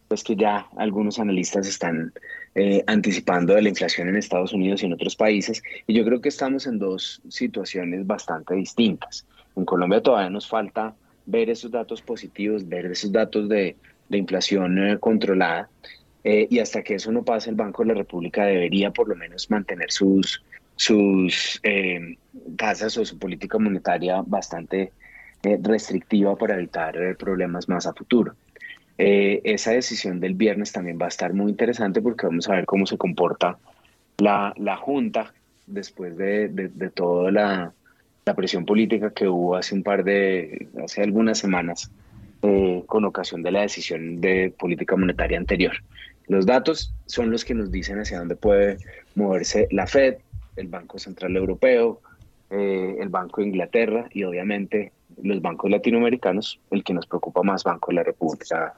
pues 0.08 0.22
que 0.22 0.36
ya 0.36 0.66
algunos 0.76 1.18
analistas 1.18 1.66
están 1.66 2.12
eh, 2.54 2.84
anticipando 2.86 3.54
de 3.54 3.62
la 3.62 3.68
inflación 3.68 4.08
en 4.08 4.16
Estados 4.16 4.52
Unidos 4.52 4.82
y 4.82 4.86
en 4.86 4.92
otros 4.92 5.16
países. 5.16 5.62
Y 5.86 5.94
yo 5.94 6.04
creo 6.04 6.20
que 6.20 6.28
estamos 6.28 6.66
en 6.66 6.78
dos 6.78 7.22
situaciones 7.28 8.06
bastante 8.06 8.54
distintas. 8.54 9.26
En 9.56 9.64
Colombia 9.64 10.02
todavía 10.02 10.30
nos 10.30 10.48
falta 10.48 10.94
ver 11.24 11.50
esos 11.50 11.70
datos 11.70 12.02
positivos, 12.02 12.68
ver 12.68 12.86
esos 12.86 13.10
datos 13.10 13.48
de, 13.48 13.76
de 14.08 14.18
inflación 14.18 14.78
eh, 14.78 14.98
controlada. 14.98 15.68
Eh, 16.26 16.48
y 16.50 16.58
hasta 16.58 16.82
que 16.82 16.96
eso 16.96 17.12
no 17.12 17.22
pase, 17.22 17.50
el 17.50 17.56
Banco 17.56 17.82
de 17.82 17.88
la 17.88 17.94
República 17.94 18.44
debería 18.44 18.90
por 18.90 19.08
lo 19.08 19.14
menos 19.14 19.48
mantener 19.48 19.92
sus, 19.92 20.42
sus 20.74 21.60
tasas 22.56 22.98
o 22.98 23.04
su 23.04 23.16
política 23.18 23.58
monetaria 23.58 24.22
bastante 24.26 24.92
eh, 25.46 25.60
restrictiva 25.62 26.34
para 26.34 26.54
evitar 26.54 26.96
eh, 26.96 27.14
problemas 27.14 27.68
más 27.68 27.86
a 27.86 27.92
futuro. 27.92 28.34
Eh, 28.98 29.40
esa 29.44 29.70
decisión 29.70 30.18
del 30.18 30.34
viernes 30.34 30.72
también 30.72 30.98
va 31.00 31.04
a 31.04 31.08
estar 31.08 31.32
muy 31.34 31.50
interesante 31.52 32.02
porque 32.02 32.26
vamos 32.26 32.48
a 32.48 32.54
ver 32.54 32.64
cómo 32.64 32.84
se 32.84 32.98
comporta 32.98 33.56
la, 34.18 34.52
la 34.56 34.76
Junta 34.76 35.32
después 35.66 36.16
de, 36.16 36.48
de, 36.48 36.90
toda 36.90 37.30
la, 37.30 37.72
la, 38.24 38.34
presión 38.34 38.64
política 38.64 39.10
que 39.10 39.28
hubo 39.28 39.54
hace 39.54 39.76
un 39.76 39.84
par 39.84 40.02
de, 40.02 40.66
hace 40.82 41.02
algunas 41.02 41.38
semanas 41.38 41.92
con 42.86 43.04
ocasión 43.04 43.42
de 43.42 43.50
la 43.52 43.62
decisión 43.62 44.20
de 44.20 44.52
política 44.58 44.96
monetaria 44.96 45.38
anterior. 45.38 45.74
Los 46.28 46.46
datos 46.46 46.92
son 47.06 47.30
los 47.30 47.44
que 47.44 47.54
nos 47.54 47.70
dicen 47.70 48.00
hacia 48.00 48.18
dónde 48.18 48.36
puede 48.36 48.78
moverse 49.14 49.68
la 49.70 49.86
Fed, 49.86 50.16
el 50.56 50.68
Banco 50.68 50.98
Central 50.98 51.36
Europeo, 51.36 52.00
el 52.50 53.08
Banco 53.08 53.40
de 53.40 53.48
Inglaterra 53.48 54.08
y 54.12 54.24
obviamente 54.24 54.92
los 55.22 55.40
bancos 55.40 55.70
latinoamericanos, 55.70 56.60
el 56.70 56.84
que 56.84 56.92
nos 56.94 57.06
preocupa 57.06 57.42
más, 57.42 57.64
Banco 57.64 57.90
de 57.90 57.94
la 57.94 58.02
República. 58.02 58.74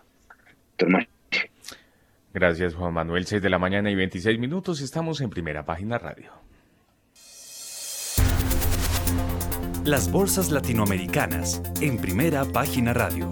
Gracias, 2.35 2.75
Juan 2.75 2.95
Manuel. 2.95 3.27
6 3.27 3.43
de 3.43 3.51
la 3.51 3.59
mañana 3.59 3.91
y 3.91 3.95
26 3.95 4.39
minutos. 4.39 4.81
Estamos 4.81 5.21
en 5.21 5.31
primera 5.31 5.65
página 5.65 5.99
radio. 5.99 6.31
Las 9.85 10.13
bolsas 10.13 10.51
latinoamericanas 10.51 11.63
en 11.81 11.97
primera 11.97 12.45
página 12.45 12.93
radio. 12.93 13.31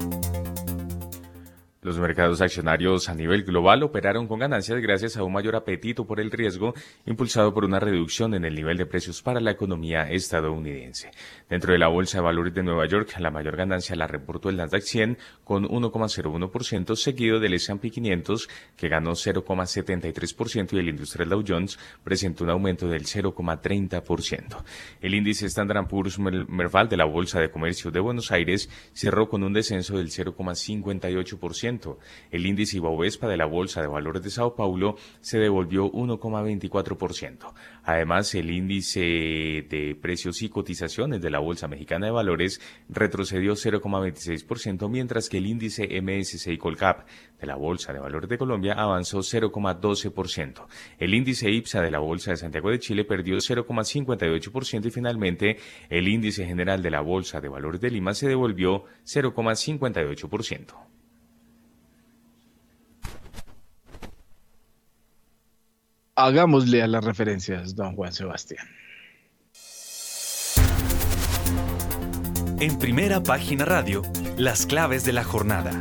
Los 1.86 2.00
mercados 2.00 2.40
accionarios 2.40 3.08
a 3.08 3.14
nivel 3.14 3.44
global 3.44 3.84
operaron 3.84 4.26
con 4.26 4.40
ganancias 4.40 4.80
gracias 4.80 5.16
a 5.16 5.22
un 5.22 5.32
mayor 5.32 5.54
apetito 5.54 6.04
por 6.04 6.18
el 6.18 6.32
riesgo, 6.32 6.74
impulsado 7.06 7.54
por 7.54 7.64
una 7.64 7.78
reducción 7.78 8.34
en 8.34 8.44
el 8.44 8.56
nivel 8.56 8.76
de 8.76 8.86
precios 8.86 9.22
para 9.22 9.38
la 9.38 9.52
economía 9.52 10.10
estadounidense. 10.10 11.12
Dentro 11.48 11.72
de 11.72 11.78
la 11.78 11.86
Bolsa 11.86 12.18
de 12.18 12.24
Valores 12.24 12.52
de 12.54 12.64
Nueva 12.64 12.88
York, 12.88 13.14
la 13.20 13.30
mayor 13.30 13.54
ganancia 13.54 13.94
la 13.94 14.08
reportó 14.08 14.48
el 14.48 14.56
Nasdaq 14.56 14.82
100 14.82 15.18
con 15.44 15.62
1,01%, 15.62 16.96
seguido 16.96 17.38
del 17.38 17.54
S&P 17.54 17.88
500 17.88 18.48
que 18.76 18.88
ganó 18.88 19.12
0,73% 19.12 20.72
y 20.72 20.78
el 20.80 20.88
Industrial 20.88 21.28
Dow 21.28 21.44
Jones 21.46 21.78
presentó 22.02 22.42
un 22.42 22.50
aumento 22.50 22.88
del 22.88 23.04
0,30%. 23.04 24.64
El 25.00 25.14
índice 25.14 25.46
Standard 25.46 25.86
Poor's 25.86 26.18
Merval 26.18 26.88
de 26.88 26.96
la 26.96 27.04
Bolsa 27.04 27.38
de 27.38 27.52
Comercio 27.52 27.92
de 27.92 28.00
Buenos 28.00 28.32
Aires 28.32 28.68
cerró 28.92 29.28
con 29.28 29.44
un 29.44 29.52
descenso 29.52 29.98
del 29.98 30.08
0,58%. 30.08 31.75
El 32.30 32.46
índice 32.46 32.78
Ibovespa 32.78 33.28
de 33.28 33.36
la 33.36 33.46
Bolsa 33.46 33.80
de 33.80 33.86
Valores 33.86 34.22
de 34.22 34.30
Sao 34.30 34.54
Paulo 34.54 34.96
se 35.20 35.38
devolvió 35.38 35.90
1,24%. 35.92 37.52
Además, 37.84 38.34
el 38.34 38.50
índice 38.50 39.00
de 39.00 39.96
precios 40.00 40.42
y 40.42 40.48
cotizaciones 40.48 41.20
de 41.20 41.30
la 41.30 41.38
Bolsa 41.38 41.68
Mexicana 41.68 42.06
de 42.06 42.12
Valores 42.12 42.60
retrocedió 42.88 43.52
0,26%, 43.52 44.88
mientras 44.88 45.28
que 45.28 45.38
el 45.38 45.46
índice 45.46 45.88
MSCI 46.00 46.58
Colcap 46.58 47.06
de 47.40 47.46
la 47.46 47.56
Bolsa 47.56 47.92
de 47.92 47.98
Valores 47.98 48.28
de 48.28 48.38
Colombia 48.38 48.74
avanzó 48.74 49.18
0,12%. 49.18 50.66
El 50.98 51.14
índice 51.14 51.50
IPSA 51.50 51.82
de 51.82 51.90
la 51.90 51.98
Bolsa 51.98 52.30
de 52.32 52.36
Santiago 52.38 52.70
de 52.70 52.78
Chile 52.78 53.04
perdió 53.04 53.36
0,58% 53.36 54.86
y 54.86 54.90
finalmente 54.90 55.56
el 55.88 56.08
índice 56.08 56.46
general 56.46 56.82
de 56.82 56.90
la 56.90 57.00
Bolsa 57.00 57.40
de 57.40 57.48
Valores 57.48 57.80
de 57.80 57.90
Lima 57.90 58.14
se 58.14 58.28
devolvió 58.28 58.84
0,58%. 59.04 60.95
Hagámosle 66.18 66.82
a 66.82 66.86
las 66.86 67.04
referencias, 67.04 67.76
don 67.76 67.94
Juan 67.94 68.10
Sebastián. 68.10 68.66
En 72.58 72.78
primera 72.78 73.22
página 73.22 73.66
radio, 73.66 74.00
las 74.38 74.64
claves 74.64 75.04
de 75.04 75.12
la 75.12 75.24
jornada. 75.24 75.78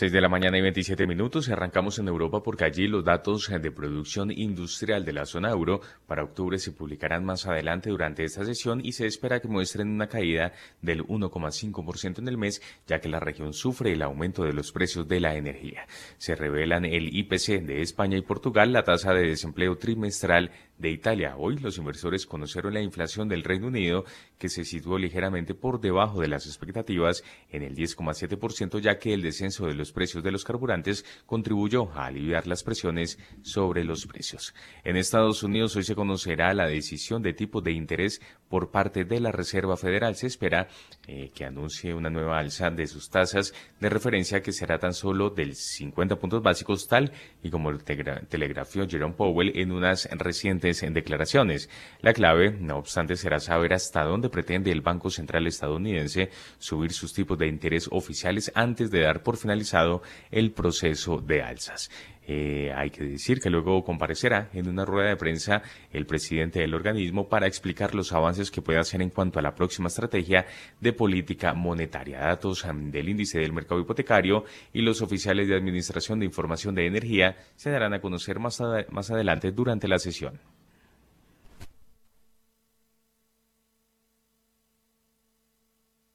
6 0.00 0.12
de 0.12 0.20
la 0.22 0.30
mañana 0.30 0.56
y 0.56 0.62
27 0.62 1.06
minutos 1.06 1.50
arrancamos 1.50 1.98
en 1.98 2.08
Europa 2.08 2.42
porque 2.42 2.64
allí 2.64 2.88
los 2.88 3.04
datos 3.04 3.50
de 3.50 3.70
producción 3.70 4.30
industrial 4.30 5.04
de 5.04 5.12
la 5.12 5.26
zona 5.26 5.50
euro 5.50 5.82
para 6.06 6.24
octubre 6.24 6.58
se 6.58 6.72
publicarán 6.72 7.22
más 7.22 7.44
adelante 7.44 7.90
durante 7.90 8.24
esta 8.24 8.46
sesión 8.46 8.80
y 8.82 8.92
se 8.92 9.04
espera 9.04 9.40
que 9.40 9.48
muestren 9.48 9.90
una 9.90 10.06
caída 10.06 10.54
del 10.80 11.04
1,5% 11.04 12.20
en 12.20 12.28
el 12.28 12.38
mes 12.38 12.62
ya 12.86 12.98
que 12.98 13.10
la 13.10 13.20
región 13.20 13.52
sufre 13.52 13.92
el 13.92 14.00
aumento 14.00 14.42
de 14.42 14.54
los 14.54 14.72
precios 14.72 15.06
de 15.06 15.20
la 15.20 15.36
energía. 15.36 15.86
Se 16.16 16.34
revelan 16.34 16.86
el 16.86 17.14
IPC 17.14 17.60
de 17.66 17.82
España 17.82 18.16
y 18.16 18.22
Portugal, 18.22 18.72
la 18.72 18.84
tasa 18.84 19.12
de 19.12 19.26
desempleo 19.28 19.76
trimestral 19.76 20.50
de 20.80 20.90
Italia. 20.90 21.34
Hoy 21.36 21.58
los 21.58 21.76
inversores 21.78 22.26
conocieron 22.26 22.74
la 22.74 22.80
inflación 22.80 23.28
del 23.28 23.44
Reino 23.44 23.66
Unido 23.66 24.04
que 24.38 24.48
se 24.48 24.64
situó 24.64 24.98
ligeramente 24.98 25.54
por 25.54 25.80
debajo 25.80 26.20
de 26.20 26.28
las 26.28 26.46
expectativas 26.46 27.22
en 27.50 27.62
el 27.62 27.76
10,7% 27.76 28.80
ya 28.80 28.98
que 28.98 29.12
el 29.12 29.22
descenso 29.22 29.66
de 29.66 29.74
los 29.74 29.92
precios 29.92 30.24
de 30.24 30.32
los 30.32 30.44
carburantes 30.44 31.04
contribuyó 31.26 31.90
a 31.92 32.06
aliviar 32.06 32.46
las 32.46 32.62
presiones 32.62 33.18
sobre 33.42 33.84
los 33.84 34.06
precios. 34.06 34.54
En 34.82 34.96
Estados 34.96 35.42
Unidos 35.42 35.76
hoy 35.76 35.84
se 35.84 35.94
conocerá 35.94 36.54
la 36.54 36.66
decisión 36.66 37.22
de 37.22 37.34
tipo 37.34 37.60
de 37.60 37.72
interés 37.72 38.22
por 38.48 38.70
parte 38.70 39.04
de 39.04 39.20
la 39.20 39.32
Reserva 39.32 39.76
Federal. 39.76 40.16
Se 40.16 40.26
espera 40.26 40.68
eh, 41.06 41.30
que 41.34 41.44
anuncie 41.44 41.94
una 41.94 42.10
nueva 42.10 42.38
alza 42.38 42.70
de 42.70 42.86
sus 42.86 43.10
tasas 43.10 43.52
de 43.80 43.90
referencia 43.90 44.40
que 44.42 44.52
será 44.52 44.78
tan 44.78 44.94
solo 44.94 45.30
del 45.30 45.54
50 45.54 46.16
puntos 46.16 46.42
básicos 46.42 46.88
tal 46.88 47.12
y 47.42 47.50
como 47.50 47.76
telegrafió 47.78 48.88
Jerome 48.88 49.14
Powell 49.14 49.52
en 49.54 49.72
unas 49.72 50.08
recientes 50.12 50.69
declaraciones. 50.78 51.68
La 52.00 52.12
clave, 52.12 52.52
no 52.52 52.78
obstante, 52.78 53.16
será 53.16 53.40
saber 53.40 53.72
hasta 53.72 54.04
dónde 54.04 54.30
pretende 54.30 54.70
el 54.70 54.80
Banco 54.80 55.10
Central 55.10 55.46
estadounidense 55.46 56.30
subir 56.58 56.92
sus 56.92 57.12
tipos 57.12 57.38
de 57.38 57.48
interés 57.48 57.88
oficiales 57.90 58.50
antes 58.54 58.90
de 58.90 59.00
dar 59.00 59.22
por 59.22 59.36
finalizado 59.36 60.02
el 60.30 60.52
proceso 60.52 61.18
de 61.18 61.42
alzas. 61.42 61.90
Eh, 62.32 62.72
hay 62.72 62.90
que 62.90 63.02
decir 63.02 63.40
que 63.40 63.50
luego 63.50 63.82
comparecerá 63.82 64.50
en 64.52 64.68
una 64.68 64.84
rueda 64.84 65.08
de 65.08 65.16
prensa 65.16 65.62
el 65.92 66.06
presidente 66.06 66.60
del 66.60 66.74
organismo 66.74 67.28
para 67.28 67.48
explicar 67.48 67.92
los 67.92 68.12
avances 68.12 68.52
que 68.52 68.62
puede 68.62 68.78
hacer 68.78 69.02
en 69.02 69.10
cuanto 69.10 69.40
a 69.40 69.42
la 69.42 69.56
próxima 69.56 69.88
estrategia 69.88 70.46
de 70.80 70.92
política 70.92 71.54
monetaria. 71.54 72.20
Datos 72.20 72.64
del 72.72 73.08
índice 73.08 73.40
del 73.40 73.52
mercado 73.52 73.80
hipotecario 73.80 74.44
y 74.72 74.82
los 74.82 75.02
oficiales 75.02 75.48
de 75.48 75.56
Administración 75.56 76.20
de 76.20 76.26
Información 76.26 76.72
de 76.76 76.86
Energía 76.86 77.36
se 77.56 77.70
darán 77.70 77.94
a 77.94 78.00
conocer 78.00 78.38
más 78.38 78.60
adelante 78.60 79.50
durante 79.50 79.88
la 79.88 79.98
sesión. 79.98 80.38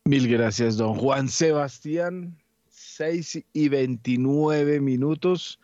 Mil 0.08 0.28
gracias, 0.28 0.78
don 0.78 0.94
Juan 0.94 1.28
Sebastián. 1.30 2.38
6 2.70 3.44
y 3.54 3.70
29 3.70 4.80
minutos. 4.80 5.60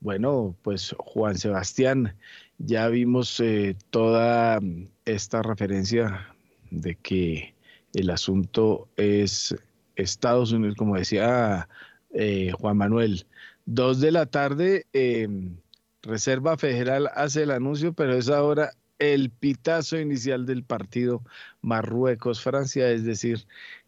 Bueno, 0.00 0.56
pues 0.62 0.92
Juan 0.98 1.38
Sebastián, 1.38 2.16
ya 2.58 2.88
vimos 2.88 3.38
eh, 3.38 3.76
toda 3.90 4.58
esta 5.04 5.40
referencia 5.42 6.34
de 6.72 6.96
que 6.96 7.54
el 7.94 8.10
asunto 8.10 8.88
es 8.96 9.54
Estados 9.94 10.50
Unidos, 10.50 10.74
como 10.76 10.96
decía 10.96 11.68
eh, 12.12 12.50
Juan 12.58 12.78
Manuel. 12.78 13.24
Dos 13.66 14.00
de 14.00 14.10
la 14.10 14.26
tarde, 14.26 14.86
em, 14.94 15.58
Reserva 16.02 16.56
Federal 16.56 17.08
hace 17.14 17.44
el 17.44 17.52
anuncio, 17.52 17.92
pero 17.92 18.14
es 18.14 18.28
ahora 18.30 18.72
el 18.98 19.30
pitazo 19.30 19.98
inicial 19.98 20.46
del 20.46 20.62
partido 20.64 21.22
Marruecos-Francia, 21.62 22.90
es 22.90 23.04
decir, 23.04 23.46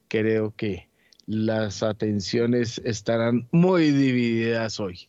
creo 0.08 0.54
que 0.56 0.88
las 1.26 1.82
atenciones 1.82 2.80
estarán 2.84 3.46
muy 3.52 3.90
divididas 3.90 4.80
hoy. 4.80 5.08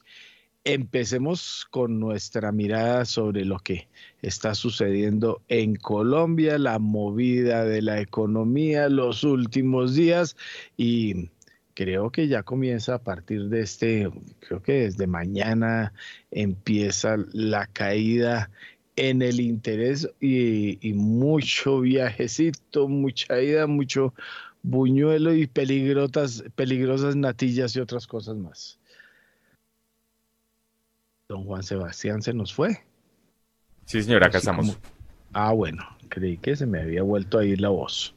Empecemos 0.65 1.65
con 1.71 1.99
nuestra 1.99 2.51
mirada 2.51 3.05
sobre 3.05 3.45
lo 3.45 3.59
que 3.59 3.87
está 4.21 4.53
sucediendo 4.53 5.41
en 5.47 5.75
Colombia, 5.75 6.57
la 6.57 6.77
movida 6.79 7.63
de 7.63 7.81
la 7.81 8.01
economía 8.01 8.89
los 8.89 9.23
últimos 9.23 9.95
días 9.95 10.35
y 10.75 11.29
creo 11.73 12.11
que 12.11 12.27
ya 12.27 12.43
comienza 12.43 12.95
a 12.95 13.01
partir 13.01 13.47
de 13.47 13.61
este, 13.61 14.11
creo 14.41 14.61
que 14.61 14.73
desde 14.81 15.07
mañana 15.07 15.93
empieza 16.29 17.15
la 17.31 17.67
caída 17.67 18.51
en 18.99 19.21
el 19.21 19.39
interés 19.39 20.09
y, 20.19 20.77
y 20.87 20.93
mucho 20.93 21.79
viajecito, 21.79 22.87
mucha 22.87 23.41
ida, 23.41 23.67
mucho 23.67 24.13
buñuelo 24.61 25.33
y 25.33 25.47
peligrosas, 25.47 26.43
peligrosas 26.55 27.15
natillas 27.15 27.75
y 27.75 27.79
otras 27.79 28.07
cosas 28.07 28.35
más. 28.35 28.79
Don 31.29 31.45
Juan 31.45 31.63
Sebastián 31.63 32.21
se 32.21 32.33
nos 32.33 32.53
fue. 32.53 32.83
Sí, 33.85 34.01
señor, 34.01 34.23
acá 34.23 34.39
estamos. 34.39 34.77
Ah, 35.31 35.51
bueno, 35.53 35.83
creí 36.09 36.37
que 36.37 36.55
se 36.55 36.65
me 36.65 36.81
había 36.81 37.03
vuelto 37.03 37.37
a 37.37 37.45
ir 37.45 37.61
la 37.61 37.69
voz. 37.69 38.15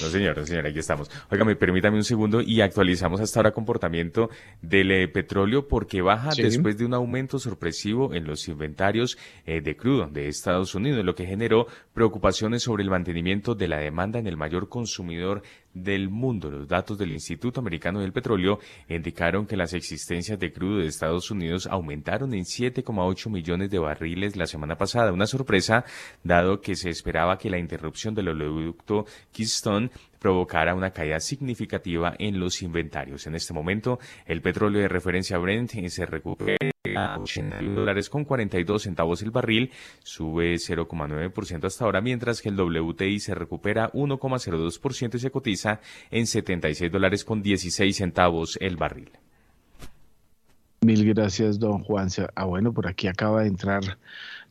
No, 0.00 0.08
señor, 0.08 0.36
no, 0.36 0.46
señor, 0.46 0.66
aquí 0.66 0.78
estamos. 0.78 1.10
Oiga, 1.30 1.44
me 1.44 1.54
permítame 1.54 1.96
un 1.96 2.04
segundo 2.04 2.40
y 2.40 2.60
actualizamos 2.60 3.20
hasta 3.20 3.40
ahora 3.40 3.52
comportamiento 3.52 4.30
del 4.62 4.90
eh, 4.90 5.08
petróleo 5.08 5.68
porque 5.68 6.00
baja 6.00 6.30
después 6.36 6.78
de 6.78 6.86
un 6.86 6.94
aumento 6.94 7.38
sorpresivo 7.38 8.14
en 8.14 8.24
los 8.24 8.48
inventarios 8.48 9.18
eh, 9.44 9.60
de 9.60 9.76
crudo 9.76 10.06
de 10.06 10.28
Estados 10.28 10.74
Unidos, 10.74 11.04
lo 11.04 11.14
que 11.14 11.26
generó 11.26 11.66
preocupaciones 11.92 12.62
sobre 12.62 12.82
el 12.82 12.90
mantenimiento 12.90 13.54
de 13.54 13.68
la 13.68 13.78
demanda 13.78 14.18
en 14.18 14.26
el 14.26 14.36
mayor 14.36 14.68
consumidor 14.68 15.42
del 15.74 16.08
mundo. 16.08 16.50
Los 16.50 16.68
datos 16.68 16.98
del 16.98 17.12
Instituto 17.12 17.60
Americano 17.60 18.00
del 18.00 18.12
Petróleo 18.12 18.58
indicaron 18.88 19.46
que 19.46 19.56
las 19.56 19.72
existencias 19.72 20.38
de 20.38 20.52
crudo 20.52 20.78
de 20.78 20.86
Estados 20.86 21.30
Unidos 21.30 21.66
aumentaron 21.66 22.34
en 22.34 22.44
7,8 22.44 23.30
millones 23.30 23.70
de 23.70 23.78
barriles 23.78 24.36
la 24.36 24.46
semana 24.46 24.76
pasada, 24.76 25.12
una 25.12 25.26
sorpresa 25.26 25.84
dado 26.22 26.60
que 26.60 26.74
se 26.74 26.90
esperaba 26.90 27.38
que 27.38 27.50
la 27.50 27.58
interrupción 27.58 28.14
del 28.14 28.28
oleoducto 28.28 29.06
Keystone 29.32 29.90
provocara 30.22 30.76
una 30.76 30.92
caída 30.92 31.18
significativa 31.18 32.14
en 32.16 32.38
los 32.38 32.62
inventarios. 32.62 33.26
En 33.26 33.34
este 33.34 33.52
momento, 33.52 33.98
el 34.24 34.40
petróleo 34.40 34.80
de 34.80 34.86
referencia 34.86 35.36
Brent 35.36 35.72
se 35.88 36.06
recupera 36.06 36.56
a 36.94 37.18
81 37.18 37.74
dólares 37.74 38.08
con 38.08 38.24
42 38.24 38.82
centavos 38.84 39.20
el 39.22 39.32
barril, 39.32 39.72
sube 40.04 40.54
0,9% 40.54 41.64
hasta 41.64 41.84
ahora, 41.84 42.00
mientras 42.00 42.40
que 42.40 42.50
el 42.50 42.60
WTI 42.60 43.18
se 43.18 43.34
recupera 43.34 43.90
1,02% 43.92 45.16
y 45.16 45.18
se 45.18 45.30
cotiza 45.32 45.80
en 46.12 46.28
76 46.28 46.92
dólares 46.92 47.24
con 47.24 47.42
16 47.42 47.96
centavos 47.96 48.56
el 48.60 48.76
barril. 48.76 49.10
Mil 50.82 51.04
gracias, 51.14 51.58
don 51.58 51.82
Juan. 51.82 52.08
Ah, 52.36 52.44
bueno, 52.44 52.72
por 52.72 52.86
aquí 52.88 53.08
acaba 53.08 53.42
de 53.42 53.48
entrar 53.48 53.82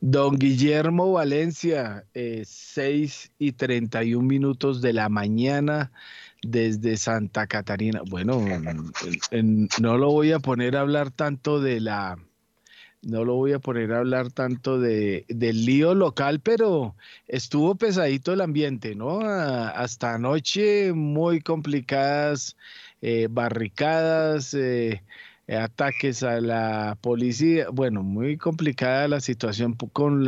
don 0.02 0.36
Guillermo 0.36 1.12
Valencia, 1.12 2.04
eh, 2.12 2.42
6 2.44 3.30
y 3.38 3.52
31 3.52 4.26
minutos 4.26 4.82
de 4.82 4.92
la 4.92 5.08
mañana 5.08 5.92
desde 6.42 6.96
Santa 6.96 7.46
Catarina. 7.46 8.02
Bueno, 8.10 8.44
no 9.80 9.98
lo 9.98 10.10
voy 10.10 10.32
a 10.32 10.40
poner 10.40 10.76
a 10.76 10.80
hablar 10.80 11.12
tanto 11.12 11.60
de 11.60 11.78
la, 11.78 12.18
no 13.02 13.24
lo 13.24 13.34
voy 13.34 13.52
a 13.52 13.60
poner 13.60 13.92
a 13.92 13.98
hablar 13.98 14.32
tanto 14.32 14.80
de, 14.80 15.24
del 15.28 15.64
lío 15.64 15.94
local, 15.94 16.40
pero 16.40 16.96
estuvo 17.28 17.76
pesadito 17.76 18.32
el 18.32 18.40
ambiente, 18.40 18.96
¿no? 18.96 19.20
hasta 19.20 20.14
anoche 20.14 20.92
muy 20.92 21.40
complicadas 21.40 22.56
eh, 23.02 23.28
barricadas. 23.30 24.52
Eh, 24.54 25.00
ataques 25.56 26.22
a 26.22 26.40
la 26.40 26.98
policía. 27.00 27.68
Bueno, 27.70 28.02
muy 28.02 28.36
complicada 28.36 29.08
la 29.08 29.20
situación 29.20 29.74
con, 29.74 30.26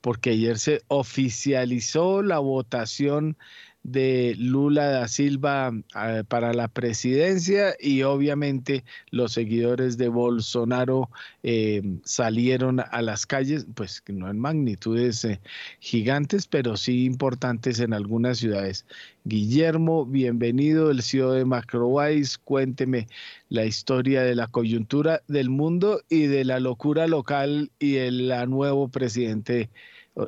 porque 0.00 0.30
ayer 0.30 0.58
se 0.58 0.82
oficializó 0.88 2.22
la 2.22 2.38
votación 2.38 3.36
de 3.84 4.34
Lula 4.38 4.88
da 4.88 5.08
Silva 5.08 5.70
ah, 5.94 6.22
para 6.26 6.52
la 6.54 6.68
presidencia 6.68 7.76
y 7.78 8.02
obviamente 8.02 8.82
los 9.10 9.32
seguidores 9.32 9.98
de 9.98 10.08
Bolsonaro 10.08 11.10
eh, 11.42 11.82
salieron 12.02 12.80
a 12.80 13.02
las 13.02 13.26
calles, 13.26 13.66
pues 13.74 14.02
no 14.08 14.28
en 14.30 14.40
magnitudes 14.40 15.24
eh, 15.26 15.40
gigantes, 15.80 16.46
pero 16.46 16.76
sí 16.76 17.04
importantes 17.04 17.78
en 17.78 17.92
algunas 17.92 18.38
ciudades. 18.38 18.86
Guillermo, 19.24 20.06
bienvenido, 20.06 20.90
el 20.90 21.02
CEO 21.02 21.32
de 21.32 21.44
Macrowise, 21.44 22.38
cuénteme 22.38 23.06
la 23.50 23.66
historia 23.66 24.22
de 24.22 24.34
la 24.34 24.46
coyuntura 24.46 25.22
del 25.28 25.50
mundo 25.50 26.00
y 26.08 26.26
de 26.26 26.44
la 26.44 26.58
locura 26.58 27.06
local 27.06 27.70
y 27.78 27.96
el 27.96 28.32
nuevo 28.48 28.88
presidente 28.88 29.68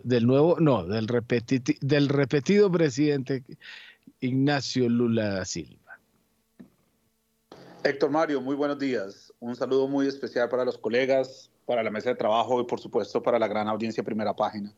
del 0.02 0.26
nuevo, 0.26 0.56
no, 0.58 0.84
del, 0.84 1.06
del 1.80 2.08
repetido 2.08 2.70
presidente 2.70 3.44
Ignacio 4.20 4.88
Lula 4.88 5.30
da 5.30 5.44
Silva. 5.44 5.98
Héctor 7.84 8.10
Mario, 8.10 8.40
muy 8.40 8.56
buenos 8.56 8.78
días. 8.78 9.32
Un 9.38 9.54
saludo 9.54 9.86
muy 9.86 10.08
especial 10.08 10.48
para 10.48 10.64
los 10.64 10.76
colegas, 10.76 11.50
para 11.66 11.82
la 11.82 11.90
mesa 11.90 12.10
de 12.10 12.16
trabajo 12.16 12.60
y 12.60 12.64
por 12.64 12.80
supuesto 12.80 13.22
para 13.22 13.38
la 13.38 13.46
gran 13.46 13.68
audiencia 13.68 14.02
primera 14.02 14.34
página. 14.34 14.72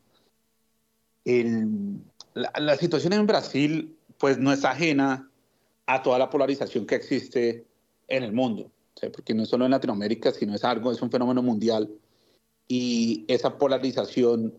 la, 1.25 2.75
situación 2.77 3.13
en 3.13 3.25
Brasil 3.25 3.95
pues 4.17 4.37
no 4.37 4.51
es 4.51 4.65
ajena 4.65 5.29
a 5.85 6.03
toda 6.03 6.19
la 6.19 6.29
polarización 6.29 6.85
que 6.85 6.95
existe 6.95 7.65
en 8.07 8.23
el 8.23 8.33
mundo, 8.33 8.69
porque 9.13 9.33
no 9.33 9.43
es 9.43 9.49
solo 9.49 9.65
en 9.65 9.71
Latinoamérica, 9.71 10.31
sino 10.31 10.53
es 10.53 10.63
algo, 10.63 10.91
es 10.91 11.01
un 11.01 11.09
fenómeno 11.09 11.41
mundial. 11.41 11.89
Y 12.67 13.25
esa 13.27 13.57
polarización, 13.57 14.53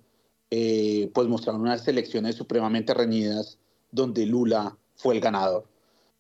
eh, 0.51 1.11
pues 1.15 1.29
mostraron 1.29 1.63
unas 1.63 1.87
elecciones 1.87 2.35
supremamente 2.35 2.93
reñidas 2.93 3.59
donde 3.93 4.27
Lula 4.27 4.77
fue 4.97 5.15
el 5.15 5.21
ganador. 5.21 5.65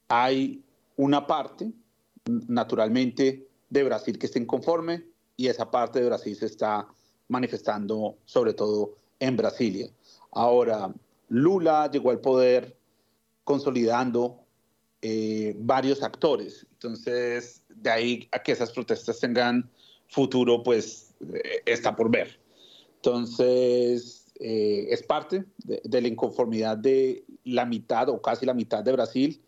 Hay 0.08 0.62
una 0.96 1.26
parte, 1.26 1.72
naturalmente, 2.48 3.48
de 3.68 3.84
Brasil 3.84 4.18
que 4.18 4.26
está 4.26 4.38
inconforme 4.38 5.04
y 5.36 5.48
esa 5.48 5.70
parte 5.70 6.00
de 6.00 6.06
Brasil 6.06 6.36
se 6.36 6.46
está 6.46 6.86
manifestando 7.28 8.16
sobre 8.24 8.54
todo 8.54 8.94
en 9.20 9.36
Brasilia. 9.36 9.88
Ahora, 10.32 10.92
Lula 11.28 11.88
llegó 11.90 12.10
al 12.10 12.20
poder 12.20 12.76
consolidando 13.44 14.44
eh, 15.02 15.54
varios 15.58 16.02
actores. 16.02 16.66
Entonces, 16.72 17.62
de 17.68 17.90
ahí 17.90 18.28
a 18.32 18.42
que 18.42 18.52
esas 18.52 18.70
protestas 18.70 19.18
tengan 19.18 19.70
futuro, 20.08 20.62
pues 20.62 21.14
eh, 21.32 21.62
está 21.64 21.96
por 21.96 22.10
ver. 22.10 22.38
Entonces, 22.96 24.19
eh, 24.40 24.88
es 24.90 25.02
parte 25.02 25.44
de, 25.64 26.00
la 26.00 26.08
inconformidad 26.08 26.76
de 26.76 27.24
la 27.44 27.66
mitad 27.66 28.08
o 28.08 28.20
casi 28.20 28.46
la 28.46 28.54
mitad 28.54 28.82
de 28.82 28.92
Brasil, 28.92 29.40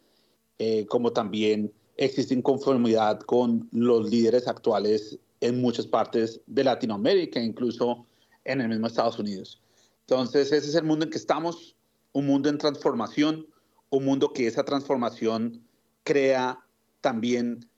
como 0.86 1.12
también 1.12 1.72
existe 1.96 2.34
inconformidad 2.34 3.18
con 3.20 3.68
los 3.72 4.08
líderes 4.08 4.46
actuales 4.46 5.18
en 5.40 5.60
muchas 5.60 5.88
partes 5.88 6.40
de 6.46 6.62
Latinoamérica, 6.62 7.40
incluso 7.40 8.06
en 8.44 8.60
el 8.60 8.68
mismo 8.68 8.86
Estados 8.86 9.18
Unidos. 9.18 9.60
Entonces, 10.02 10.52
ese 10.52 10.68
es 10.68 10.74
el 10.74 10.84
mundo 10.84 11.04
en 11.04 11.10
que 11.10 11.18
estamos, 11.18 11.76
un 12.12 12.26
mundo 12.26 12.48
en 12.48 12.58
transformación, 12.58 13.46
un 13.90 14.04
mundo 14.04 14.32
que 14.32 14.46
esa 14.46 14.64
transformación 14.64 15.62
crea 16.04 16.60
también 17.00 17.68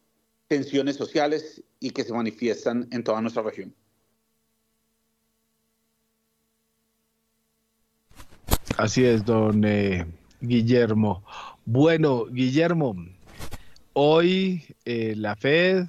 tensiones 0.49 0.97
sociales 0.97 1.63
y 1.81 1.91
que 1.91 2.05
se 2.05 2.13
manifiestan 2.13 2.89
en 2.91 3.03
toda 3.03 3.21
nuestra 3.21 3.43
región. 3.43 3.75
Así 8.77 9.05
es, 9.05 9.25
don 9.25 9.65
eh, 9.65 10.05
Guillermo. 10.41 11.23
Bueno, 11.65 12.27
Guillermo, 12.27 12.97
hoy 13.93 14.65
eh, 14.85 15.15
la 15.17 15.37
Fed, 15.37 15.87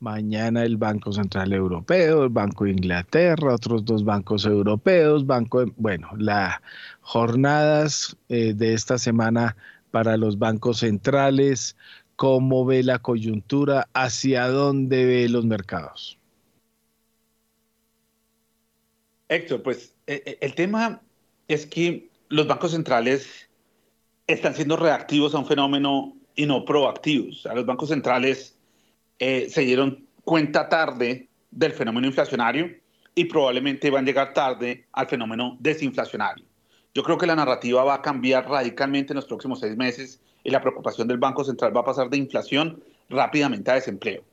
mañana 0.00 0.64
el 0.64 0.78
Banco 0.78 1.12
Central 1.12 1.52
Europeo, 1.52 2.24
el 2.24 2.30
Banco 2.30 2.64
de 2.64 2.70
Inglaterra, 2.70 3.54
otros 3.54 3.84
dos 3.84 4.04
bancos 4.04 4.46
europeos, 4.46 5.26
banco, 5.26 5.66
bueno, 5.76 6.08
las 6.16 6.60
jornadas 7.02 8.16
eh, 8.30 8.54
de 8.54 8.72
esta 8.72 8.96
semana 8.96 9.54
para 9.90 10.16
los 10.16 10.38
bancos 10.38 10.78
centrales, 10.78 11.76
cómo 12.16 12.64
ve 12.64 12.82
la 12.82 13.00
coyuntura, 13.00 13.88
hacia 13.92 14.48
dónde 14.48 15.04
ve 15.04 15.28
los 15.28 15.44
mercados. 15.44 16.18
Héctor, 19.28 19.62
pues 19.62 19.94
eh, 20.06 20.38
el 20.40 20.54
tema 20.54 21.02
es 21.48 21.66
que 21.66 22.13
los 22.34 22.48
bancos 22.48 22.72
centrales 22.72 23.48
están 24.26 24.56
siendo 24.56 24.76
reactivos 24.76 25.36
a 25.36 25.38
un 25.38 25.46
fenómeno 25.46 26.16
y 26.34 26.46
no 26.46 26.64
proactivos. 26.64 27.46
A 27.46 27.54
los 27.54 27.64
bancos 27.64 27.90
centrales 27.90 28.58
eh, 29.20 29.46
se 29.48 29.60
dieron 29.60 30.04
cuenta 30.24 30.68
tarde 30.68 31.28
del 31.52 31.70
fenómeno 31.70 32.08
inflacionario 32.08 32.74
y 33.14 33.26
probablemente 33.26 33.88
van 33.88 34.02
a 34.02 34.06
llegar 34.08 34.32
tarde 34.34 34.84
al 34.90 35.06
fenómeno 35.06 35.56
desinflacionario. 35.60 36.44
Yo 36.92 37.04
creo 37.04 37.18
que 37.18 37.26
la 37.28 37.36
narrativa 37.36 37.84
va 37.84 37.94
a 37.94 38.02
cambiar 38.02 38.48
radicalmente 38.48 39.12
en 39.12 39.16
los 39.16 39.26
próximos 39.26 39.60
seis 39.60 39.76
meses 39.76 40.20
y 40.42 40.50
la 40.50 40.60
preocupación 40.60 41.06
del 41.06 41.18
Banco 41.18 41.44
Central 41.44 41.76
va 41.76 41.82
a 41.82 41.84
pasar 41.84 42.10
de 42.10 42.16
inflación 42.16 42.82
rápidamente 43.10 43.70
a 43.70 43.74
desempleo. 43.74 44.24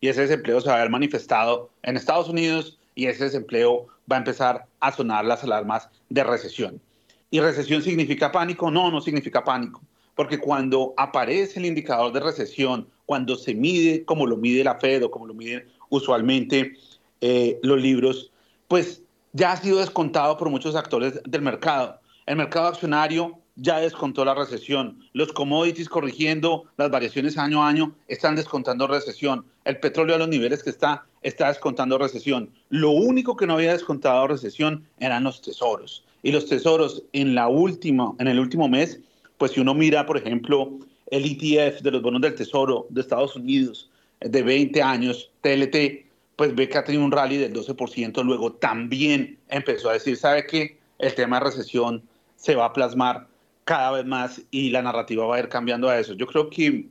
Y 0.00 0.08
ese 0.08 0.22
desempleo 0.22 0.62
se 0.62 0.70
va 0.70 0.76
a 0.76 0.80
ver 0.80 0.90
manifestado 0.90 1.68
en 1.82 1.98
Estados 1.98 2.30
Unidos 2.30 2.78
y 2.94 3.08
ese 3.08 3.24
desempleo 3.24 3.88
va 4.10 4.16
a 4.16 4.20
empezar 4.20 4.64
a 4.80 4.90
sonar 4.90 5.26
las 5.26 5.44
alarmas 5.44 5.90
de 6.08 6.24
recesión. 6.24 6.80
¿Y 7.30 7.40
recesión 7.40 7.82
significa 7.82 8.30
pánico? 8.30 8.70
No, 8.70 8.90
no 8.90 9.00
significa 9.00 9.42
pánico. 9.42 9.82
Porque 10.14 10.38
cuando 10.38 10.94
aparece 10.96 11.58
el 11.58 11.66
indicador 11.66 12.12
de 12.12 12.20
recesión, 12.20 12.88
cuando 13.04 13.36
se 13.36 13.54
mide 13.54 14.04
como 14.04 14.26
lo 14.26 14.36
mide 14.36 14.64
la 14.64 14.76
Fed 14.76 15.04
o 15.04 15.10
como 15.10 15.26
lo 15.26 15.34
miden 15.34 15.66
usualmente 15.88 16.74
eh, 17.20 17.58
los 17.62 17.80
libros, 17.80 18.30
pues 18.68 19.02
ya 19.32 19.52
ha 19.52 19.56
sido 19.56 19.78
descontado 19.78 20.36
por 20.38 20.48
muchos 20.50 20.74
actores 20.74 21.20
del 21.24 21.42
mercado. 21.42 22.00
El 22.24 22.36
mercado 22.36 22.68
accionario 22.68 23.38
ya 23.56 23.78
descontó 23.78 24.24
la 24.24 24.34
recesión. 24.34 24.98
Los 25.12 25.32
commodities 25.32 25.88
corrigiendo 25.88 26.64
las 26.76 26.90
variaciones 26.90 27.36
año 27.36 27.62
a 27.62 27.68
año 27.68 27.94
están 28.08 28.36
descontando 28.36 28.86
recesión. 28.86 29.44
El 29.64 29.80
petróleo 29.80 30.14
a 30.14 30.18
los 30.18 30.28
niveles 30.28 30.62
que 30.62 30.70
está 30.70 31.04
está 31.22 31.48
descontando 31.48 31.98
recesión. 31.98 32.50
Lo 32.68 32.90
único 32.90 33.36
que 33.36 33.46
no 33.46 33.54
había 33.54 33.72
descontado 33.72 34.28
recesión 34.28 34.86
eran 35.00 35.24
los 35.24 35.42
tesoros. 35.42 36.05
Y 36.22 36.32
los 36.32 36.46
tesoros 36.46 37.04
en 37.12 37.34
la 37.34 37.48
última 37.48 38.14
en 38.18 38.28
el 38.28 38.40
último 38.40 38.68
mes, 38.68 39.00
pues 39.38 39.52
si 39.52 39.60
uno 39.60 39.74
mira, 39.74 40.06
por 40.06 40.16
ejemplo, 40.16 40.78
el 41.10 41.24
ETF 41.24 41.82
de 41.82 41.90
los 41.90 42.02
bonos 42.02 42.20
del 42.20 42.34
Tesoro 42.34 42.86
de 42.90 43.00
Estados 43.00 43.36
Unidos 43.36 43.90
de 44.20 44.42
20 44.42 44.82
años, 44.82 45.30
TLT, 45.42 46.06
pues 46.36 46.54
ve 46.54 46.68
que 46.68 46.78
ha 46.78 46.84
tenido 46.84 47.04
un 47.04 47.12
rally 47.12 47.38
del 47.38 47.52
12%, 47.52 48.22
luego 48.24 48.52
también 48.52 49.38
empezó 49.48 49.90
a 49.90 49.94
decir, 49.94 50.16
¿sabe 50.16 50.46
qué? 50.46 50.78
El 50.98 51.14
tema 51.14 51.38
de 51.38 51.46
recesión 51.46 52.02
se 52.36 52.54
va 52.54 52.66
a 52.66 52.72
plasmar 52.72 53.26
cada 53.64 53.92
vez 53.92 54.04
más 54.04 54.42
y 54.50 54.70
la 54.70 54.82
narrativa 54.82 55.26
va 55.26 55.36
a 55.36 55.40
ir 55.40 55.48
cambiando 55.48 55.88
a 55.88 55.98
eso. 55.98 56.14
Yo 56.14 56.26
creo 56.26 56.48
que 56.50 56.88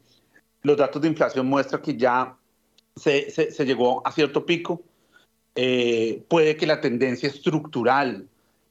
los 0.63 0.77
datos 0.77 1.01
de 1.01 1.07
inflación 1.07 1.47
muestran 1.47 1.81
que 1.81 1.95
ya 1.95 2.35
se, 2.95 3.29
se, 3.29 3.65
llegó 3.65 4.05
a 4.05 4.11
cierto 4.11 4.45
pico. 4.45 4.81
Eh, 5.55 6.23
puede 6.27 6.57
que 6.57 6.65
la 6.65 6.81
tendencia 6.81 7.29
estructural 7.29 8.27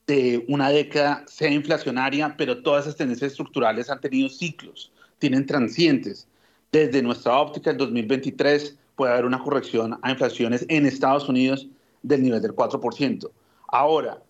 de 0.07 0.45
una 0.49 0.71
década 0.71 1.25
sea 1.27 1.51
inflacionaria, 1.51 2.35
pero 2.37 2.63
todas 2.63 2.85
esas 2.85 2.97
tendencias 2.97 3.33
estructurales 3.33 3.89
han 3.91 4.01
tenido 4.01 4.29
ciclos, 4.29 4.93
tienen 5.19 5.47
transientes. 5.47 6.29
Desde 6.73 7.03
nuestra 7.03 7.39
óptica, 7.39 7.71
el 7.71 7.77
2023 7.77 8.77
puede 8.97 9.13
haber 9.13 9.25
una 9.25 9.43
corrección 9.43 9.99
a 10.03 10.11
inflaciones 10.11 10.67
en 10.69 10.87
Estados 10.87 11.29
Unidos 11.29 11.67
del 12.03 12.23
nivel 12.23 12.43
del 12.43 12.55
4%. 12.55 13.31
Ahora, 13.69 14.23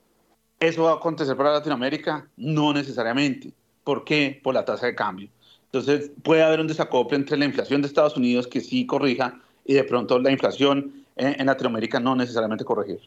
¿eso 0.60 0.84
va 0.84 0.92
a 0.92 0.96
acontecer 0.96 1.36
para 1.36 1.52
Latinoamérica? 1.52 2.28
No 2.36 2.72
necesariamente. 2.72 3.52
¿Por 3.82 4.04
qué? 4.04 4.40
Por 4.42 4.54
la 4.54 4.64
tasa 4.64 4.86
de 4.86 4.94
cambio. 4.94 5.28
Entonces, 5.66 6.12
puede 6.22 6.42
haber 6.42 6.60
un 6.60 6.68
desacople 6.68 7.16
entre 7.16 7.36
la 7.36 7.44
inflación 7.44 7.82
de 7.82 7.88
Estados 7.88 8.16
Unidos 8.16 8.46
que 8.46 8.60
sí 8.60 8.86
corrija 8.86 9.40
y 9.64 9.74
de 9.74 9.84
pronto 9.84 10.18
la 10.18 10.30
inflación 10.30 11.04
en, 11.16 11.46
Latinoamérica 11.46 12.00
no 12.00 12.14
necesariamente 12.14 12.64
corregir. 12.64 13.00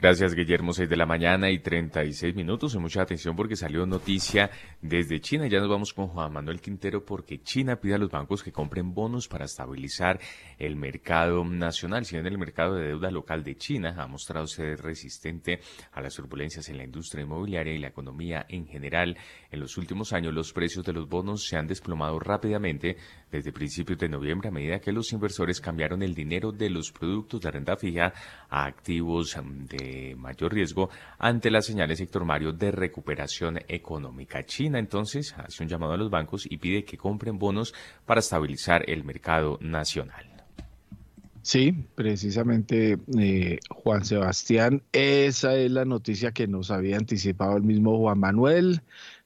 Gracias, 0.00 0.36
Guillermo. 0.36 0.72
6 0.72 0.88
de 0.88 0.96
la 0.96 1.06
mañana 1.06 1.50
y 1.50 1.58
36 1.58 2.32
minutos. 2.36 2.72
Y 2.72 2.78
mucha 2.78 3.02
atención 3.02 3.34
porque 3.34 3.56
salió 3.56 3.84
noticia 3.84 4.48
desde 4.80 5.20
China. 5.20 5.48
Ya 5.48 5.58
nos 5.58 5.68
vamos 5.68 5.92
con 5.92 6.06
Juan 6.06 6.32
Manuel 6.32 6.60
Quintero 6.60 7.04
porque 7.04 7.42
China 7.42 7.80
pide 7.80 7.94
a 7.94 7.98
los 7.98 8.08
bancos 8.08 8.44
que 8.44 8.52
compren 8.52 8.94
bonos 8.94 9.26
para 9.26 9.46
estabilizar 9.46 10.20
el 10.56 10.76
mercado 10.76 11.44
nacional. 11.44 12.04
Si 12.04 12.14
bien 12.14 12.28
el 12.28 12.38
mercado 12.38 12.76
de 12.76 12.86
deuda 12.86 13.10
local 13.10 13.42
de 13.42 13.56
China 13.56 13.96
ha 13.98 14.06
mostrado 14.06 14.46
ser 14.46 14.80
resistente 14.80 15.58
a 15.90 16.00
las 16.00 16.14
turbulencias 16.14 16.68
en 16.68 16.76
la 16.76 16.84
industria 16.84 17.24
inmobiliaria 17.24 17.72
y 17.72 17.78
la 17.78 17.88
economía 17.88 18.46
en 18.48 18.68
general, 18.68 19.16
en 19.50 19.58
los 19.58 19.76
últimos 19.78 20.12
años 20.12 20.32
los 20.32 20.52
precios 20.52 20.84
de 20.84 20.92
los 20.92 21.08
bonos 21.08 21.44
se 21.48 21.56
han 21.56 21.66
desplomado 21.66 22.20
rápidamente 22.20 22.98
desde 23.30 23.52
principios 23.52 23.98
de 23.98 24.08
noviembre 24.08 24.48
a 24.48 24.52
medida 24.52 24.80
que 24.80 24.92
los 24.92 25.12
inversores 25.12 25.60
cambiaron 25.60 26.02
el 26.02 26.14
dinero 26.14 26.52
de 26.52 26.70
los 26.70 26.92
productos 26.92 27.40
de 27.40 27.50
renta 27.50 27.76
fija 27.76 28.12
a 28.48 28.64
activos 28.64 29.36
de 29.68 30.14
mayor 30.16 30.52
riesgo 30.52 30.90
ante 31.18 31.50
las 31.50 31.66
señales, 31.66 32.00
Héctor 32.00 32.24
Mario, 32.24 32.52
de 32.52 32.70
recuperación 32.70 33.58
económica. 33.68 34.44
China 34.44 34.78
entonces 34.78 35.34
hace 35.36 35.62
un 35.62 35.68
llamado 35.68 35.92
a 35.92 35.96
los 35.96 36.10
bancos 36.10 36.46
y 36.48 36.56
pide 36.56 36.84
que 36.84 36.96
compren 36.96 37.38
bonos 37.38 37.74
para 38.06 38.20
estabilizar 38.20 38.88
el 38.88 39.04
mercado 39.04 39.58
nacional. 39.60 40.38
Sí, 41.42 41.72
precisamente 41.94 42.98
eh, 43.18 43.58
Juan 43.70 44.04
Sebastián, 44.04 44.82
esa 44.92 45.54
es 45.54 45.70
la 45.70 45.86
noticia 45.86 46.32
que 46.32 46.46
nos 46.46 46.70
había 46.70 46.98
anticipado 46.98 47.56
el 47.56 47.62
mismo 47.62 47.96
Juan 47.96 48.18
Manuel, 48.18 48.82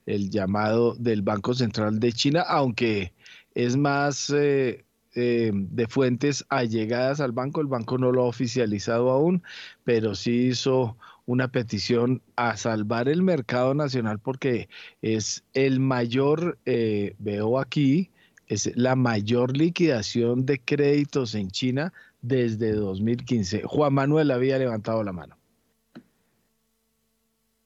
el 0.07 0.31
llamado 0.31 0.95
del 0.95 1.23
Banco 1.23 1.55
Central 1.55 1.99
de 1.99 2.13
China, 2.13 2.45
aunque 2.47 3.13
es 3.55 3.77
más 3.77 4.31
eh, 4.31 4.85
eh, 5.15 5.51
de 5.55 5.87
fuentes 5.89 6.45
allegadas 6.49 7.21
al 7.21 7.33
banco. 7.33 7.61
El 7.61 7.67
banco 7.67 7.99
no 7.99 8.13
lo 8.13 8.23
ha 8.23 8.27
oficializado 8.27 9.11
aún, 9.11 9.43
pero 9.85 10.15
sí 10.15 10.49
hizo 10.49 10.97
una 11.27 11.49
petición 11.49 12.23
a 12.37 12.57
salvar 12.57 13.09
el 13.09 13.23
mercado 13.23 13.75
nacional 13.75 14.19
porque 14.19 14.69
es 15.03 15.45
el 15.55 15.81
mayor, 15.81 16.59
eh, 16.67 17.15
veo 17.19 17.59
aquí, 17.59 18.11
es 18.47 18.75
la 18.77 18.97
mayor 18.97 19.57
liquidación 19.57 20.47
de 20.47 20.61
créditos 20.61 21.35
en 21.35 21.51
China 21.51 21.93
desde 22.23 22.73
2015. 22.73 23.63
Juan 23.65 23.95
Manuel 23.95 24.31
había 24.31 24.59
levantado 24.59 25.03
la 25.05 25.13
mano. 25.13 25.42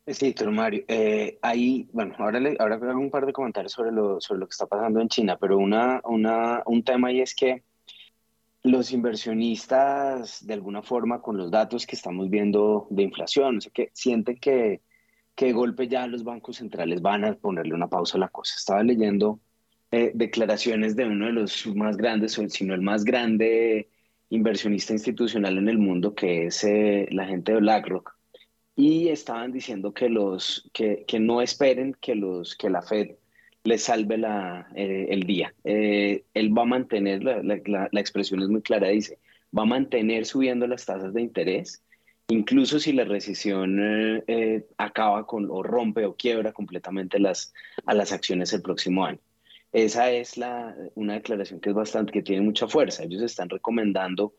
Sí, 0.08 0.26
doctor 0.26 0.52
Mario. 0.52 0.84
Eh, 0.86 1.36
ahí, 1.42 1.88
bueno, 1.92 2.14
ahora, 2.18 2.38
le, 2.38 2.56
ahora 2.60 2.76
hago 2.76 3.00
un 3.00 3.10
par 3.10 3.26
de 3.26 3.32
comentarios 3.32 3.72
sobre 3.72 3.90
lo, 3.90 4.20
sobre 4.20 4.40
lo 4.40 4.46
que 4.46 4.52
está 4.52 4.66
pasando 4.66 5.00
en 5.00 5.08
China, 5.08 5.36
pero 5.36 5.58
una, 5.58 6.00
una, 6.04 6.62
un 6.66 6.84
tema 6.84 7.08
ahí 7.08 7.20
es 7.20 7.34
que 7.34 7.64
los 8.62 8.92
inversionistas, 8.92 10.46
de 10.46 10.54
alguna 10.54 10.82
forma, 10.82 11.20
con 11.22 11.36
los 11.36 11.50
datos 11.50 11.86
que 11.86 11.96
estamos 11.96 12.30
viendo 12.30 12.86
de 12.90 13.02
inflación, 13.02 13.58
o 13.58 13.70
que 13.72 13.90
sienten 13.94 14.36
que, 14.38 14.80
que 15.34 15.46
de 15.46 15.52
golpe 15.52 15.88
ya 15.88 16.06
los 16.06 16.22
bancos 16.22 16.56
centrales 16.56 17.02
van 17.02 17.24
a 17.24 17.34
ponerle 17.34 17.74
una 17.74 17.88
pausa 17.88 18.16
a 18.16 18.20
la 18.20 18.28
cosa. 18.28 18.54
Estaba 18.56 18.84
leyendo 18.84 19.40
eh, 19.90 20.12
declaraciones 20.14 20.94
de 20.94 21.06
uno 21.06 21.26
de 21.26 21.32
los 21.32 21.66
más 21.74 21.96
grandes, 21.96 22.38
o 22.38 22.48
si 22.48 22.64
no 22.64 22.74
el 22.74 22.82
más 22.82 23.04
grande 23.04 23.88
inversionista 24.30 24.92
institucional 24.92 25.58
en 25.58 25.68
el 25.68 25.78
mundo, 25.78 26.14
que 26.14 26.46
es 26.46 26.62
eh, 26.64 27.08
la 27.10 27.26
gente 27.26 27.52
de 27.52 27.58
BlackRock, 27.58 28.15
y 28.76 29.08
estaban 29.08 29.52
diciendo 29.52 29.94
que, 29.94 30.10
los, 30.10 30.70
que, 30.74 31.04
que 31.08 31.18
no 31.18 31.40
esperen 31.40 31.96
que, 31.98 32.14
los, 32.14 32.54
que 32.54 32.68
la 32.68 32.82
Fed 32.82 33.12
les 33.64 33.84
salve 33.84 34.18
la, 34.18 34.68
eh, 34.76 35.06
el 35.08 35.24
día. 35.24 35.54
Eh, 35.64 36.24
él 36.34 36.56
va 36.56 36.62
a 36.62 36.66
mantener, 36.66 37.24
la, 37.24 37.42
la, 37.42 37.88
la, 37.90 38.00
expresión 38.00 38.42
es 38.42 38.48
muy 38.48 38.60
clara, 38.60 38.88
dice, 38.88 39.18
va 39.56 39.62
a 39.62 39.66
mantener 39.66 40.26
subiendo 40.26 40.66
las 40.66 40.84
tasas 40.84 41.14
de 41.14 41.22
interés, 41.22 41.82
incluso 42.28 42.78
si 42.78 42.92
la 42.92 43.04
recesión 43.04 43.78
eh, 44.26 44.66
acaba 44.76 45.26
con 45.26 45.48
o 45.50 45.62
rompe 45.62 46.04
o 46.04 46.14
quiebra 46.14 46.52
completamente 46.52 47.18
las, 47.18 47.54
a 47.86 47.94
las 47.94 48.12
acciones 48.12 48.52
el 48.52 48.62
próximo 48.62 49.06
año. 49.06 49.18
Esa 49.72 50.10
es 50.10 50.36
la, 50.36 50.76
una 50.94 51.14
declaración 51.14 51.60
que 51.60 51.70
es 51.70 51.74
bastante, 51.74 52.12
que 52.12 52.22
tiene 52.22 52.42
mucha 52.42 52.68
fuerza. 52.68 53.04
Ellos 53.04 53.22
están 53.22 53.48
recomendando 53.48 54.34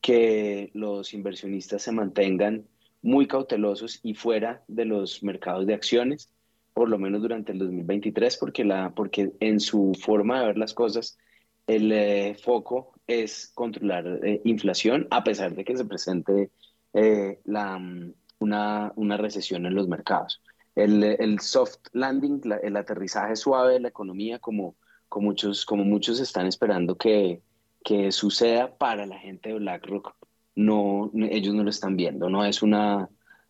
que 0.00 0.70
los 0.74 1.14
inversionistas 1.14 1.82
se 1.82 1.92
mantengan 1.92 2.64
muy 3.02 3.26
cautelosos 3.26 4.00
y 4.02 4.14
fuera 4.14 4.62
de 4.68 4.84
los 4.84 5.22
mercados 5.22 5.66
de 5.66 5.74
acciones, 5.74 6.30
por 6.72 6.88
lo 6.88 6.98
menos 6.98 7.20
durante 7.20 7.52
el 7.52 7.58
2023, 7.58 8.36
porque, 8.38 8.64
la, 8.64 8.94
porque 8.94 9.32
en 9.40 9.60
su 9.60 9.92
forma 10.00 10.40
de 10.40 10.46
ver 10.46 10.58
las 10.58 10.72
cosas, 10.72 11.18
el 11.66 11.92
eh, 11.92 12.36
foco 12.42 12.94
es 13.06 13.50
controlar 13.54 14.20
eh, 14.24 14.40
inflación, 14.44 15.06
a 15.10 15.22
pesar 15.24 15.54
de 15.54 15.64
que 15.64 15.76
se 15.76 15.84
presente 15.84 16.50
eh, 16.94 17.40
la, 17.44 17.78
mm, 17.78 18.14
una, 18.38 18.92
una, 18.96 19.16
recesión 19.16 19.66
en 19.66 19.74
los 19.74 19.88
mercados. 19.88 20.40
El, 20.74 21.02
el 21.02 21.40
soft 21.40 21.78
landing, 21.92 22.40
el 22.62 22.76
aterrizaje 22.76 23.36
suave 23.36 23.74
de 23.74 23.80
la 23.80 23.88
economía, 23.88 24.38
como, 24.38 24.76
como, 25.08 25.26
muchos, 25.26 25.66
como 25.66 25.84
muchos 25.84 26.20
están 26.20 26.46
esperando 26.46 26.96
que, 26.96 27.42
que 27.84 28.10
suceda 28.12 28.76
para 28.78 29.06
la 29.06 29.18
gente 29.18 29.50
de 29.50 29.56
BlackRock, 29.56 30.14
no, 30.54 31.10
ellos 31.14 31.54
no 31.54 31.64
lo 31.64 31.70
están 31.70 31.96
viendo, 31.96 32.28
no 32.28 32.44
es 32.44 32.62
una, 32.62 33.08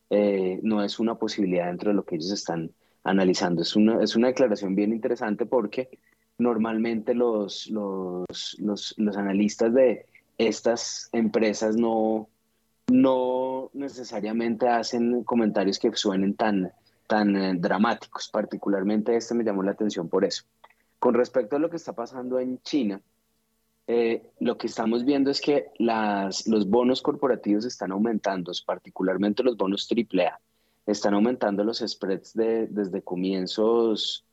eh, 0.09 0.59
no 0.63 0.83
es 0.83 0.99
una 0.99 1.15
posibilidad 1.15 1.67
dentro 1.67 1.89
de 1.89 1.95
lo 1.95 2.05
que 2.05 2.15
ellos 2.15 2.31
están 2.31 2.71
analizando. 3.03 3.61
Es 3.61 3.75
una, 3.75 4.01
es 4.03 4.15
una 4.15 4.27
declaración 4.27 4.75
bien 4.75 4.93
interesante 4.93 5.45
porque 5.45 5.89
normalmente 6.37 7.13
los, 7.13 7.67
los, 7.69 8.57
los, 8.59 8.93
los 8.97 9.17
analistas 9.17 9.73
de 9.73 10.05
estas 10.37 11.09
empresas 11.11 11.75
no, 11.75 12.29
no 12.91 13.69
necesariamente 13.73 14.67
hacen 14.67 15.23
comentarios 15.23 15.79
que 15.79 15.93
suenen 15.93 16.35
tan, 16.35 16.71
tan 17.07 17.35
eh, 17.35 17.53
dramáticos. 17.57 18.29
Particularmente 18.29 19.15
este 19.15 19.35
me 19.35 19.43
llamó 19.43 19.63
la 19.63 19.71
atención 19.71 20.09
por 20.09 20.25
eso. 20.25 20.43
Con 20.99 21.13
respecto 21.13 21.55
a 21.55 21.59
lo 21.59 21.69
que 21.69 21.75
está 21.75 21.93
pasando 21.93 22.39
en 22.39 22.61
China, 22.61 23.01
eh, 23.87 24.23
lo 24.39 24.57
que 24.57 24.67
estamos 24.67 25.03
viendo 25.03 25.29
es 25.29 25.41
que 25.41 25.67
los 25.77 26.69
bonos 26.69 27.01
corporativos 27.01 27.65
están 27.65 27.91
aumentando, 27.91 28.51
particularmente 28.65 29.43
los 29.43 29.57
bonos 29.57 29.89
AAA. 29.89 30.39
Están 30.85 31.13
aumentando 31.13 31.63
los 31.63 31.79
spreads 31.79 32.33
de, 32.33 32.67
desde 32.67 33.01
comienzos, 33.01 34.25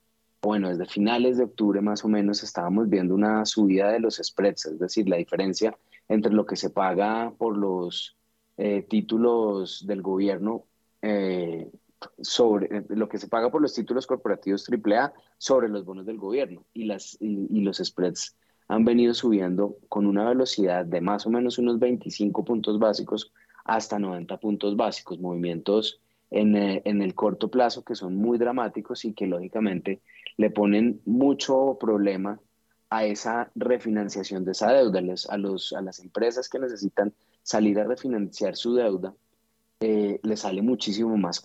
bueno, 0.43 0.69
desde 0.69 0.87
finales 0.87 1.37
de 1.37 1.45
octubre 1.45 1.81
más 1.81 2.05
o 2.05 2.09
menos 2.09 2.43
estábamos 2.43 2.89
viendo 2.89 3.15
una 3.15 3.45
subida 3.45 3.91
de 3.91 4.01
los 4.01 4.17
spreads, 4.23 4.67
es 4.67 4.79
decir, 4.79 5.09
la 5.09 5.17
diferencia 5.17 5.77
entre 6.09 6.33
lo 6.33 6.47
que 6.47 6.57
se 6.57 6.71
paga 6.71 7.33
por 7.37 7.57
los 7.57 8.17
eh, 8.57 8.83
títulos 8.89 9.87
del 9.87 10.03
gobierno 10.03 10.65
eh, 11.03 11.71
sobre 12.21 12.85
lo 12.89 13.09
que 13.09 13.19
se 13.19 13.29
paga 13.29 13.51
por 13.51 13.61
los 13.61 13.75
títulos 13.75 14.07
corporativos 14.07 14.67
AAA 14.69 15.13
sobre 15.39 15.69
los 15.69 15.85
bonos 15.85 16.07
del 16.07 16.19
gobierno 16.19 16.65
y, 16.73 16.85
las, 16.85 17.17
y 17.21 17.61
los 17.61 17.79
spreads 17.79 18.35
han 18.71 18.85
venido 18.85 19.15
subiendo 19.15 19.77
con 19.89 20.07
una 20.07 20.29
velocidad 20.29 20.85
de 20.85 21.01
más 21.01 21.27
o 21.27 21.31
menos 21.31 21.59
unos 21.59 21.81
25 21.81 22.45
puntos 22.45 22.79
básicos 22.79 23.33
hasta 23.65 23.99
90 23.99 24.37
puntos 24.37 24.77
básicos, 24.77 25.19
movimientos 25.19 26.01
en, 26.31 26.55
eh, 26.55 26.81
en, 26.85 27.03
el 27.03 27.17
corto 27.17 27.49
plazo 27.49 27.83
que 27.83 27.97
son 27.97 28.15
muy 28.15 28.39
dramáticos 28.39 29.05
y 29.05 29.13
que 29.13 29.27
lógicamente 29.27 30.01
le 30.37 30.51
ponen 30.51 31.01
mucho 31.05 31.79
problema 31.81 32.39
a 32.91 33.05
esa 33.05 33.51
refinanciación 33.57 34.45
de 34.45 34.53
esa 34.53 34.73
deuda, 34.73 35.01
a, 35.01 35.37
los, 35.37 35.73
a 35.73 35.83
las 35.83 35.99
empresas 35.99 36.49
que 36.49 36.61
necesitan 36.61 37.13
salir 37.43 37.81
a 37.81 37.85
refinanciar 37.85 38.55
su 38.55 38.75
deuda, 38.75 39.13
eh, 39.81 40.21
les 40.23 40.41
sale 40.41 40.63
muchísimo 40.63 41.17
más, 41.17 41.43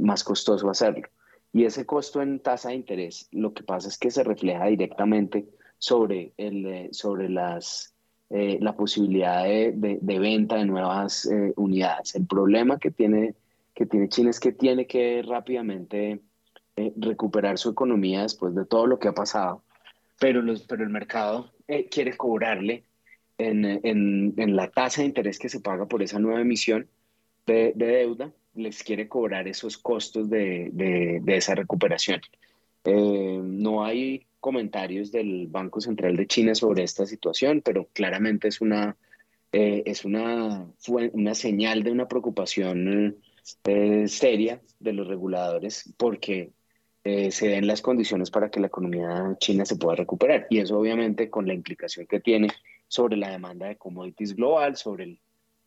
más 0.00 0.22
costoso 0.22 0.70
hacerlo. 0.70 1.08
Y 1.52 1.64
ese 1.64 1.84
costo 1.86 2.22
en 2.22 2.38
tasa 2.38 2.68
de 2.68 2.76
interés, 2.76 3.28
lo 3.32 3.52
que 3.52 3.64
pasa 3.64 3.88
es 3.88 3.98
que 3.98 4.12
se 4.12 4.22
refleja 4.22 4.66
directamente 4.66 5.48
sobre, 5.78 6.32
eh, 6.36 6.88
sobre 6.92 7.28
las, 7.28 7.94
eh, 8.30 8.58
la 8.60 8.76
posibilidad 8.76 9.44
de, 9.44 9.72
de, 10.00 10.18
venta 10.18 10.56
de 10.56 10.66
nuevas 10.66 11.26
eh, 11.26 11.52
unidades. 11.56 12.14
El 12.14 12.26
problema 12.26 12.78
que 12.78 12.90
tiene, 12.90 13.34
que 13.74 13.86
tiene 13.86 14.08
China 14.08 14.30
es 14.30 14.40
que 14.40 14.52
tiene 14.52 14.86
que 14.86 15.22
rápidamente 15.26 16.20
recuperar 16.96 17.58
su 17.58 17.70
economía 17.70 18.22
después 18.22 18.54
de 18.54 18.64
todo 18.64 18.86
lo 18.86 19.00
que 19.00 19.08
ha 19.08 19.12
pasado, 19.12 19.64
pero, 20.20 20.42
los, 20.42 20.62
pero 20.62 20.84
el 20.84 20.90
mercado 20.90 21.50
quiere 21.90 22.16
cobrarle 22.16 22.84
en, 23.36 23.64
en, 23.64 24.54
la 24.54 24.70
tasa 24.70 25.00
de 25.00 25.08
interés 25.08 25.40
que 25.40 25.48
se 25.48 25.58
paga 25.58 25.86
por 25.86 26.04
esa 26.04 26.20
nueva 26.20 26.40
emisión 26.40 26.86
de, 27.46 27.72
de 27.74 27.86
deuda, 27.86 28.32
les 28.54 28.84
quiere 28.84 29.08
cobrar 29.08 29.48
esos 29.48 29.76
costos 29.76 30.30
de, 30.30 30.70
de 30.72 31.36
esa 31.36 31.56
recuperación. 31.56 32.20
no 32.84 33.84
hay 33.84 34.27
comentarios 34.40 35.12
del 35.12 35.46
Banco 35.48 35.80
Central 35.80 36.16
de 36.16 36.26
China 36.26 36.54
sobre 36.54 36.82
esta 36.82 37.06
situación, 37.06 37.62
pero 37.64 37.88
claramente 37.92 38.48
es 38.48 38.60
una, 38.60 38.96
eh, 39.52 39.82
es 39.86 40.04
una, 40.04 40.66
una 41.12 41.34
señal 41.34 41.82
de 41.82 41.90
una 41.90 42.08
preocupación 42.08 43.16
eh, 43.64 44.08
seria 44.08 44.60
de 44.78 44.92
los 44.92 45.08
reguladores 45.08 45.92
porque 45.96 46.50
eh, 47.04 47.30
se 47.30 47.48
den 47.48 47.66
las 47.66 47.82
condiciones 47.82 48.30
para 48.30 48.50
que 48.50 48.60
la 48.60 48.66
economía 48.66 49.36
china 49.38 49.64
se 49.64 49.76
pueda 49.76 49.96
recuperar. 49.96 50.46
Y 50.50 50.58
eso 50.58 50.78
obviamente 50.78 51.30
con 51.30 51.46
la 51.46 51.54
implicación 51.54 52.06
que 52.06 52.20
tiene 52.20 52.48
sobre 52.86 53.16
la 53.16 53.30
demanda 53.30 53.66
de 53.66 53.76
commodities 53.76 54.34
global, 54.34 54.76
sobre, 54.76 55.18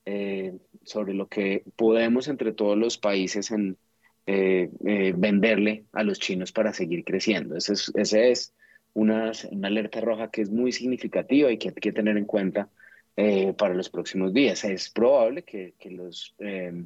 el, 0.06 0.62
sobre 0.84 1.14
lo 1.14 1.28
que 1.28 1.64
podemos 1.76 2.28
entre 2.28 2.52
todos 2.52 2.78
los 2.78 2.98
países 2.98 3.52
en, 3.52 3.78
venderle 4.26 5.86
a 5.94 6.04
los 6.04 6.20
chinos 6.20 6.52
para 6.52 6.74
seguir 6.74 7.04
creciendo. 7.04 7.58
Ese 7.58 7.74
es, 7.74 7.92
ese 7.96 8.32
es 8.32 8.54
una, 8.94 9.32
una 9.52 9.68
alerta 9.68 10.02
roja 10.02 10.30
que 10.30 10.42
es 10.42 10.50
muy 10.50 10.72
significativa 10.72 11.52
y 11.52 11.58
que 11.58 11.70
hay 11.70 11.76
que 11.76 11.92
tener 11.92 12.18
en 12.18 12.26
cuenta 12.26 12.70
eh, 13.18 13.54
para 13.58 13.74
los 13.74 13.90
próximos 13.90 14.34
días. 14.34 14.64
Es 14.64 14.90
probable 14.90 15.44
que, 15.44 15.74
que 15.80 15.92
los 15.92 16.34
eh, 16.40 16.86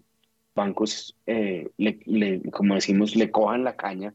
bancos, 0.56 1.16
eh, 1.26 1.70
le, 1.78 2.42
como 2.52 2.76
decimos, 2.76 3.16
le 3.16 3.32
cojan 3.32 3.64
la 3.64 3.76
caña 3.76 4.14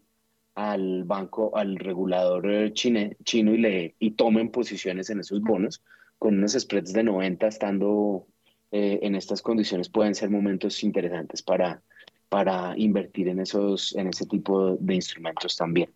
al 0.55 1.05
banco, 1.05 1.57
al 1.57 1.77
regulador 1.77 2.73
chine, 2.73 3.17
chino 3.25 3.55
y, 3.55 3.59
le, 3.59 3.95
y 3.99 4.13
tomen 4.13 4.51
posiciones 4.51 5.09
en 5.11 5.21
esos 5.21 5.41
bonos 5.41 5.83
con 6.19 6.37
unos 6.37 6.53
spreads 6.53 6.93
de 6.93 7.05
90 7.05 7.47
estando 7.47 8.27
en 8.73 9.17
estas 9.17 9.43
condiciones 9.43 9.89
pueden 9.89 10.15
ser 10.15 10.31
momentos 10.31 10.85
interesantes 10.85 11.43
para, 11.43 11.83
para 12.31 12.79
invertir 12.79 13.29
en, 13.29 13.41
esos, 13.41 13.95
en 13.97 14.07
ese 14.07 14.25
tipo 14.25 14.77
de 14.81 14.95
instrumentos 14.95 15.57
también. 15.57 15.91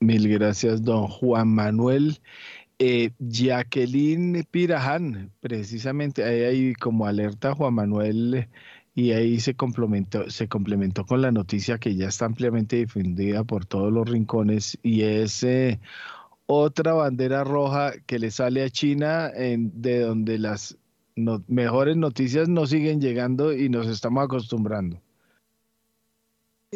Mil 0.00 0.28
gracias, 0.28 0.82
don 0.82 1.06
Juan 1.06 1.48
Manuel. 1.48 2.18
Eh, 2.78 3.10
Jacqueline 3.18 4.44
Piraján, 4.50 5.30
precisamente 5.40 6.24
ahí 6.24 6.42
hay 6.42 6.74
como 6.74 7.06
alerta 7.06 7.54
Juan 7.54 7.74
Manuel 7.74 8.48
y 8.94 9.12
ahí 9.12 9.40
se 9.40 9.54
complementó, 9.54 10.28
se 10.30 10.48
complementó 10.48 11.04
con 11.06 11.22
la 11.22 11.32
noticia 11.32 11.78
que 11.78 11.94
ya 11.94 12.08
está 12.08 12.26
ampliamente 12.26 12.76
difundida 12.76 13.44
por 13.44 13.64
todos 13.64 13.92
los 13.92 14.08
rincones 14.08 14.78
y 14.82 15.02
es 15.02 15.42
eh, 15.42 15.80
otra 16.46 16.92
bandera 16.94 17.44
roja 17.44 17.92
que 18.06 18.18
le 18.18 18.30
sale 18.30 18.62
a 18.62 18.70
China 18.70 19.30
en, 19.34 19.70
de 19.80 20.00
donde 20.00 20.38
las 20.38 20.78
mejores 21.46 21.96
noticias 21.96 22.48
no 22.48 22.66
siguen 22.66 23.00
llegando 23.00 23.54
y 23.54 23.68
nos 23.68 23.86
estamos 23.86 24.24
acostumbrando. 24.24 25.00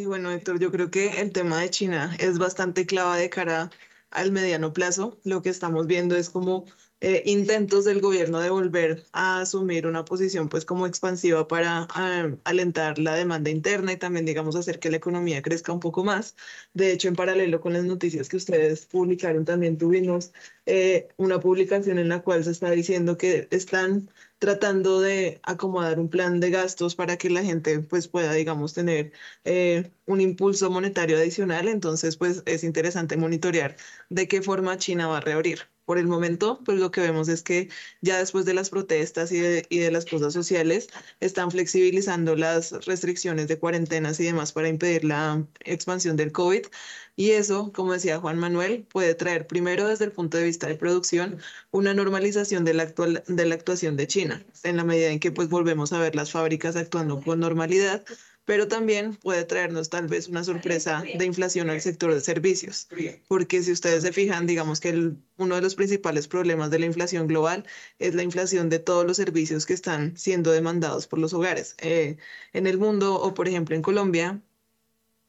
Y 0.01 0.07
bueno, 0.07 0.30
Héctor, 0.30 0.59
yo 0.59 0.70
creo 0.70 0.90
que 0.90 1.20
el 1.20 1.30
tema 1.30 1.61
de 1.61 1.68
China 1.68 2.16
es 2.18 2.38
bastante 2.38 2.86
clave 2.86 3.20
de 3.20 3.28
cara 3.28 3.70
al 4.11 4.32
mediano 4.32 4.72
plazo. 4.72 5.18
Lo 5.24 5.42
que 5.42 5.51
estamos 5.51 5.86
viendo 5.86 6.16
es 6.16 6.30
como 6.30 6.64
eh, 7.01 7.22
intentos 7.26 7.84
del 7.84 8.01
gobierno 8.01 8.40
de 8.40 8.51
volver 8.51 9.07
a 9.12 9.40
asumir 9.40 9.86
una 9.86 10.05
posición 10.05 10.48
pues 10.48 10.64
como 10.64 10.86
expansiva 10.86 11.48
para 11.48 11.84
alentar 12.44 12.98
la 12.98 13.14
demanda 13.14 13.51
interna 13.51 13.92
y 13.92 13.96
también 13.96 14.26
digamos 14.26 14.55
hacer 14.57 14.78
que 14.78 14.90
la 14.90 14.98
economía 14.98 15.40
crezca 15.42 15.72
un 15.72 15.80
poco 15.80 16.05
más. 16.05 16.36
De 16.74 16.92
hecho, 16.92 17.09
en 17.09 17.16
paralelo 17.16 17.61
con 17.61 17.72
las 17.72 17.84
noticias 17.84 18.28
que 18.28 18.36
ustedes 18.36 18.86
publicaron, 18.86 19.44
también 19.44 19.78
tuvimos 19.78 20.32
eh, 20.66 21.09
una 21.16 21.40
publicación 21.40 21.98
en 21.98 22.09
la 22.09 22.22
cual 22.22 22.44
se 22.44 22.51
está 22.51 22.70
diciendo 22.70 23.16
que 23.16 23.48
están 23.51 24.11
tratando 24.38 25.01
de 25.01 25.40
acomodar 25.42 25.98
un 26.01 26.09
plan 26.09 26.40
de 26.40 26.51
gastos 26.51 26.94
para 26.94 27.16
que 27.18 27.30
la 27.30 27.42
gente 27.42 27.80
pues 27.80 28.09
pueda 28.09 28.32
digamos 28.32 28.74
tener 28.74 29.12
eh, 29.44 29.90
un 30.07 30.20
impulso 30.20 30.70
monetario 30.70 31.16
adicional. 31.16 31.68
Entonces 31.68 32.16
pues 32.16 32.42
es 32.46 32.64
interesante 32.64 33.16
monitorear 33.16 33.76
de 34.11 34.28
qué 34.28 34.42
forma 34.42 34.78
China 34.78 35.09
va 35.09 35.18
a 35.18 35.20
reabrir 35.20 35.61
por 35.91 35.99
el 35.99 36.07
momento, 36.07 36.61
pues 36.64 36.78
lo 36.78 36.93
que 36.93 37.01
vemos 37.01 37.28
es 37.28 37.43
que 37.43 37.68
ya 38.01 38.16
después 38.16 38.45
de 38.45 38.55
las 38.55 38.70
protestas 38.70 39.32
y 39.32 39.41
de, 39.41 39.66
y 39.70 39.78
de 39.78 39.91
las 39.91 40.05
cosas 40.05 40.32
sociales, 40.32 40.86
están 41.18 41.51
flexibilizando 41.51 42.36
las 42.36 42.70
restricciones 42.86 43.49
de 43.49 43.59
cuarentenas 43.59 44.20
y 44.20 44.24
demás 44.24 44.53
para 44.53 44.68
impedir 44.68 45.03
la 45.03 45.45
expansión 45.64 46.16
del 46.16 46.30
COVID. 46.30 46.64
Y 47.16 47.32
eso, 47.32 47.72
como 47.72 47.93
decía 47.93 48.20
Juan 48.20 48.38
Manuel, 48.38 48.86
puede 48.88 49.16
traer 49.16 49.49
primero 49.49 49.88
desde 49.88 50.05
el 50.05 50.12
punto 50.12 50.36
de 50.36 50.45
vista 50.45 50.68
de 50.68 50.76
producción 50.76 51.41
una 51.72 51.93
normalización 51.93 52.64
de 52.64 52.74
la, 52.74 52.84
actual, 52.84 53.24
de 53.26 53.47
la 53.47 53.57
actuación 53.57 53.97
de 53.97 54.07
China, 54.07 54.45
en 54.62 54.76
la 54.76 54.84
medida 54.84 55.09
en 55.09 55.18
que 55.18 55.32
pues 55.32 55.49
volvemos 55.49 55.93
a 55.93 55.99
ver 55.99 56.14
las 56.14 56.30
fábricas 56.30 56.76
actuando 56.76 57.20
con 57.20 57.41
normalidad 57.41 58.05
pero 58.51 58.66
también 58.66 59.14
puede 59.14 59.44
traernos 59.44 59.90
tal 59.90 60.09
vez 60.09 60.26
una 60.26 60.42
sorpresa 60.42 61.05
de 61.16 61.24
inflación 61.24 61.70
al 61.70 61.80
sector 61.80 62.12
de 62.12 62.20
servicios, 62.20 62.88
porque 63.28 63.62
si 63.62 63.70
ustedes 63.70 64.03
se 64.03 64.12
fijan, 64.12 64.48
digamos 64.48 64.80
que 64.80 65.12
uno 65.36 65.55
de 65.55 65.62
los 65.62 65.76
principales 65.76 66.26
problemas 66.26 66.68
de 66.72 66.80
la 66.80 66.86
inflación 66.86 67.28
global 67.28 67.64
es 68.01 68.16
la 68.16 68.24
inflación 68.24 68.68
de 68.68 68.80
todos 68.80 69.07
los 69.07 69.18
servicios 69.18 69.66
que 69.66 69.74
están 69.74 70.16
siendo 70.16 70.51
demandados 70.51 71.07
por 71.07 71.20
los 71.20 71.32
hogares. 71.32 71.76
Eh, 71.78 72.16
en 72.53 72.66
el 72.66 72.76
mundo 72.76 73.22
o 73.22 73.34
por 73.34 73.46
ejemplo 73.46 73.76
en 73.76 73.82
Colombia, 73.82 74.42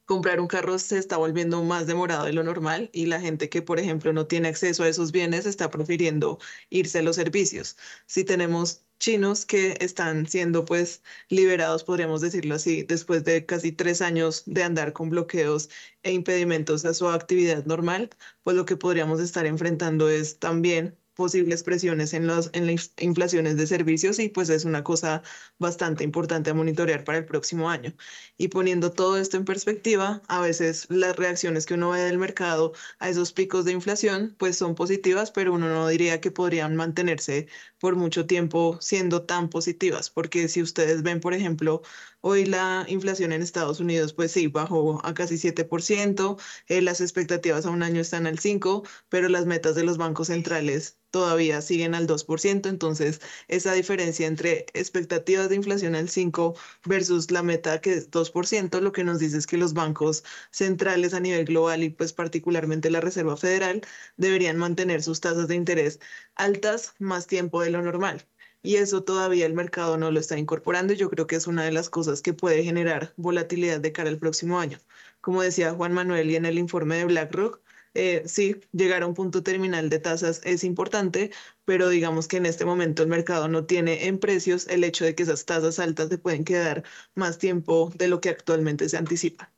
comprar 0.04 0.40
un 0.40 0.48
carro 0.48 0.76
se 0.80 0.98
está 0.98 1.16
volviendo 1.16 1.62
más 1.62 1.86
demorado 1.86 2.24
de 2.24 2.32
lo 2.32 2.42
normal 2.42 2.90
y 2.92 3.06
la 3.06 3.20
gente 3.20 3.48
que, 3.48 3.62
por 3.62 3.78
ejemplo, 3.78 4.12
no 4.12 4.26
tiene 4.26 4.48
acceso 4.48 4.82
a 4.82 4.88
esos 4.88 5.12
bienes 5.12 5.46
está 5.46 5.70
prefiriendo 5.70 6.40
irse 6.70 6.98
a 6.98 7.02
los 7.02 7.14
servicios. 7.16 7.76
Si 8.06 8.24
tenemos 8.24 8.84
chinos 9.02 9.44
que 9.44 9.76
están 9.80 10.28
siendo 10.28 10.64
pues 10.64 11.02
liberados, 11.28 11.82
podríamos 11.84 12.20
decirlo 12.20 12.54
así, 12.54 12.84
después 12.84 13.24
de 13.24 13.44
casi 13.46 13.72
tres 13.72 14.00
años 14.00 14.44
de 14.46 14.62
andar 14.62 14.92
con 14.92 15.10
bloqueos 15.10 15.68
e 16.04 16.12
impedimentos 16.12 16.84
a 16.84 16.94
su 16.94 17.08
actividad 17.08 17.64
normal, 17.66 18.10
pues 18.44 18.56
lo 18.56 18.64
que 18.64 18.76
podríamos 18.76 19.20
estar 19.20 19.44
enfrentando 19.46 20.08
es 20.08 20.38
también 20.38 20.96
posibles 21.14 21.62
presiones 21.62 22.14
en, 22.14 22.26
los, 22.26 22.50
en 22.52 22.66
las 22.66 22.92
inflaciones 22.98 23.56
de 23.56 23.66
servicios 23.66 24.18
y 24.18 24.28
pues 24.28 24.48
es 24.48 24.64
una 24.64 24.82
cosa 24.84 25.22
bastante 25.58 26.04
importante 26.04 26.50
a 26.50 26.54
monitorear 26.54 27.04
para 27.04 27.18
el 27.18 27.24
próximo 27.24 27.70
año. 27.70 27.94
Y 28.36 28.48
poniendo 28.48 28.92
todo 28.92 29.18
esto 29.18 29.36
en 29.36 29.44
perspectiva, 29.44 30.22
a 30.28 30.40
veces 30.40 30.86
las 30.90 31.16
reacciones 31.16 31.66
que 31.66 31.74
uno 31.74 31.90
ve 31.90 32.00
del 32.00 32.18
mercado 32.18 32.72
a 32.98 33.08
esos 33.08 33.32
picos 33.32 33.64
de 33.64 33.72
inflación 33.72 34.34
pues 34.38 34.56
son 34.56 34.74
positivas, 34.74 35.30
pero 35.30 35.52
uno 35.52 35.68
no 35.68 35.88
diría 35.88 36.20
que 36.20 36.30
podrían 36.30 36.76
mantenerse 36.76 37.48
por 37.78 37.96
mucho 37.96 38.26
tiempo 38.26 38.78
siendo 38.80 39.24
tan 39.24 39.48
positivas, 39.50 40.10
porque 40.10 40.48
si 40.48 40.62
ustedes 40.62 41.02
ven, 41.02 41.20
por 41.20 41.34
ejemplo, 41.34 41.82
hoy 42.20 42.46
la 42.46 42.84
inflación 42.88 43.32
en 43.32 43.42
Estados 43.42 43.80
Unidos, 43.80 44.12
pues 44.12 44.32
sí, 44.32 44.46
bajó 44.46 45.04
a 45.04 45.14
casi 45.14 45.36
7%, 45.36 46.38
eh, 46.68 46.82
las 46.82 47.00
expectativas 47.00 47.66
a 47.66 47.70
un 47.70 47.82
año 47.82 48.00
están 48.00 48.26
al 48.26 48.38
5%, 48.38 48.88
pero 49.08 49.28
las 49.28 49.46
metas 49.46 49.74
de 49.74 49.84
los 49.84 49.98
bancos 49.98 50.28
centrales 50.28 50.98
todavía 51.12 51.60
siguen 51.62 51.94
al 51.94 52.06
2%, 52.08 52.68
entonces 52.68 53.20
esa 53.48 53.72
diferencia 53.74 54.26
entre 54.26 54.66
expectativas 54.74 55.48
de 55.48 55.56
inflación 55.56 55.94
al 55.94 56.08
5 56.08 56.56
versus 56.86 57.30
la 57.30 57.42
meta 57.44 57.80
que 57.80 57.92
es 57.94 58.10
2%, 58.10 58.80
lo 58.80 58.92
que 58.92 59.04
nos 59.04 59.20
dice 59.20 59.38
es 59.38 59.46
que 59.46 59.58
los 59.58 59.74
bancos 59.74 60.24
centrales 60.50 61.14
a 61.14 61.20
nivel 61.20 61.44
global 61.44 61.82
y 61.84 61.90
pues 61.90 62.12
particularmente 62.12 62.90
la 62.90 63.00
Reserva 63.00 63.36
Federal 63.36 63.82
deberían 64.16 64.56
mantener 64.56 65.02
sus 65.02 65.20
tasas 65.20 65.48
de 65.48 65.54
interés 65.56 66.00
altas 66.34 66.94
más 66.98 67.26
tiempo 67.26 67.62
de 67.62 67.70
lo 67.70 67.82
normal. 67.82 68.26
Y 68.62 68.76
eso 68.76 69.02
todavía 69.04 69.46
el 69.46 69.54
mercado 69.54 69.96
no 69.98 70.10
lo 70.10 70.20
está 70.20 70.38
incorporando 70.38 70.92
y 70.92 70.96
yo 70.96 71.10
creo 71.10 71.26
que 71.26 71.36
es 71.36 71.46
una 71.48 71.64
de 71.64 71.72
las 71.72 71.90
cosas 71.90 72.22
que 72.22 72.32
puede 72.32 72.62
generar 72.64 73.12
volatilidad 73.16 73.80
de 73.80 73.92
cara 73.92 74.08
al 74.08 74.18
próximo 74.18 74.60
año. 74.60 74.78
Como 75.20 75.42
decía 75.42 75.72
Juan 75.74 75.92
Manuel 75.92 76.30
y 76.30 76.36
en 76.36 76.46
el 76.46 76.58
informe 76.58 76.96
de 76.96 77.04
BlackRock, 77.06 77.60
eh, 77.94 78.22
sí, 78.26 78.56
llegar 78.72 79.02
a 79.02 79.06
un 79.06 79.14
punto 79.14 79.42
terminal 79.42 79.90
de 79.90 79.98
tasas 79.98 80.40
es 80.44 80.64
importante, 80.64 81.30
pero 81.64 81.88
digamos 81.88 82.26
que 82.28 82.38
en 82.38 82.46
este 82.46 82.64
momento 82.64 83.02
el 83.02 83.08
mercado 83.08 83.48
no 83.48 83.66
tiene 83.66 84.06
en 84.06 84.18
precios 84.18 84.66
el 84.68 84.84
hecho 84.84 85.04
de 85.04 85.14
que 85.14 85.24
esas 85.24 85.44
tasas 85.44 85.78
altas 85.78 86.08
se 86.08 86.18
pueden 86.18 86.44
quedar 86.44 86.84
más 87.14 87.38
tiempo 87.38 87.92
de 87.96 88.08
lo 88.08 88.20
que 88.20 88.30
actualmente 88.30 88.88
se 88.88 88.96
anticipa. 88.96 89.50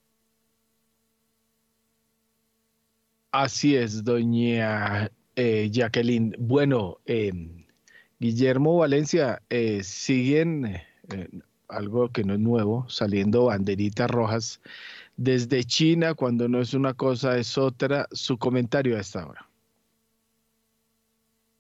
Así 3.30 3.76
es, 3.76 4.05
doña 4.05 5.11
eh, 5.37 5.68
Jacqueline. 5.72 6.35
Bueno, 6.39 6.99
em, 7.07 7.66
Guillermo 8.20 8.78
Valencia, 8.78 9.43
eh, 9.51 9.82
siguen 9.82 10.80
algo 11.68 12.11
que 12.11 12.24
no 12.24 12.35
es 12.35 12.41
nuevo, 12.41 12.89
saliendo 12.89 13.47
banderitas 13.47 14.11
rojas 14.11 14.61
desde 15.16 15.64
China, 15.64 16.14
cuando 16.14 16.48
no 16.48 16.60
es 16.60 16.74
una 16.74 16.94
cosa, 16.94 17.38
es 17.38 17.56
otra. 17.56 18.06
Su 18.12 18.38
comentario 18.38 18.96
a 18.96 19.00
esta 19.00 19.26
hora. 19.26 19.48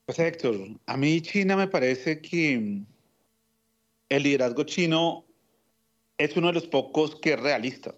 Pues 0.06 0.18
Héctor, 0.18 0.56
a 0.86 0.96
mí 0.96 1.20
China 1.22 1.56
me 1.56 1.66
parece 1.66 2.20
que 2.20 2.82
el 4.08 4.22
liderazgo 4.22 4.64
chino 4.64 5.24
es 6.18 6.36
uno 6.36 6.48
de 6.48 6.54
los 6.54 6.66
pocos 6.66 7.16
que 7.16 7.32
es 7.32 7.40
realista. 7.40 7.94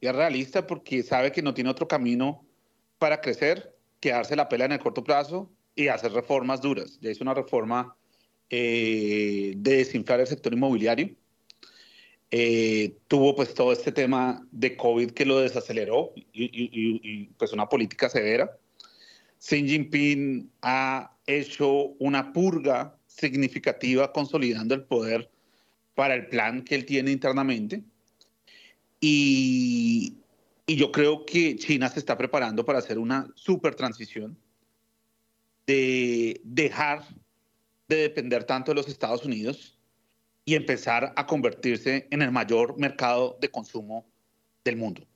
Y 0.00 0.06
es 0.06 0.14
realista 0.14 0.66
porque 0.66 1.02
sabe 1.02 1.32
que 1.32 1.42
no 1.42 1.54
tiene 1.54 1.70
otro 1.70 1.88
camino 1.88 2.46
para 2.98 3.20
crecer 3.20 3.76
que 4.00 4.10
darse 4.10 4.36
la 4.36 4.48
pela 4.48 4.64
en 4.64 4.72
el 4.72 4.78
corto 4.78 5.02
plazo 5.02 5.50
y 5.74 5.88
hacer 5.88 6.12
reformas 6.12 6.60
duras. 6.60 6.98
Ya 7.00 7.10
hizo 7.10 7.24
una 7.24 7.34
reforma 7.34 7.96
eh, 8.48 9.54
de 9.56 9.76
desinflar 9.78 10.20
el 10.20 10.26
sector 10.26 10.52
inmobiliario. 10.52 11.16
Eh, 12.30 12.98
tuvo 13.08 13.34
pues 13.34 13.54
todo 13.54 13.72
este 13.72 13.90
tema 13.90 14.46
de 14.50 14.76
COVID 14.76 15.12
que 15.12 15.24
lo 15.24 15.40
desaceleró 15.40 16.12
y, 16.32 17.26
pues 17.38 17.52
una 17.52 17.68
política 17.68 18.08
severa. 18.10 18.58
Xi 19.38 19.66
Jinping 19.66 20.50
ha 20.62 21.16
hecho 21.26 21.94
una 21.98 22.32
purga 22.32 22.98
significativa 23.06 24.12
consolidando 24.12 24.74
el 24.74 24.84
poder 24.84 25.30
para 25.94 26.14
el 26.14 26.26
plan 26.28 26.62
que 26.62 26.74
él 26.74 26.84
tiene 26.84 27.12
internamente. 27.12 27.82
Y, 29.00 30.18
y 30.66 30.76
yo 30.76 30.92
creo 30.92 31.24
que 31.24 31.56
China 31.56 31.88
se 31.88 32.00
está 32.00 32.18
preparando 32.18 32.64
para 32.64 32.80
hacer 32.80 32.98
una 32.98 33.26
super 33.36 33.74
transición 33.74 34.36
de 35.66 36.40
dejar 36.44 37.04
de 37.88 37.96
depender 37.96 38.44
tanto 38.44 38.72
de 38.72 38.76
los 38.76 38.88
Estados 38.88 39.24
Unidos 39.24 39.77
y 40.48 40.54
empezar 40.54 41.12
a 41.14 41.26
convertirse 41.26 42.08
en 42.10 42.22
el 42.22 42.32
mayor 42.32 42.78
mercado 42.78 43.36
de 43.38 43.50
consumo 43.50 44.06
del 44.64 44.78
mundo. 44.78 45.06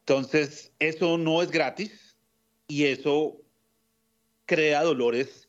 Entonces, 0.00 0.70
eso 0.78 1.16
no 1.16 1.40
es 1.40 1.50
gratis 1.50 2.14
y 2.68 2.84
eso 2.84 3.40
crea 4.44 4.82
dolores 4.82 5.48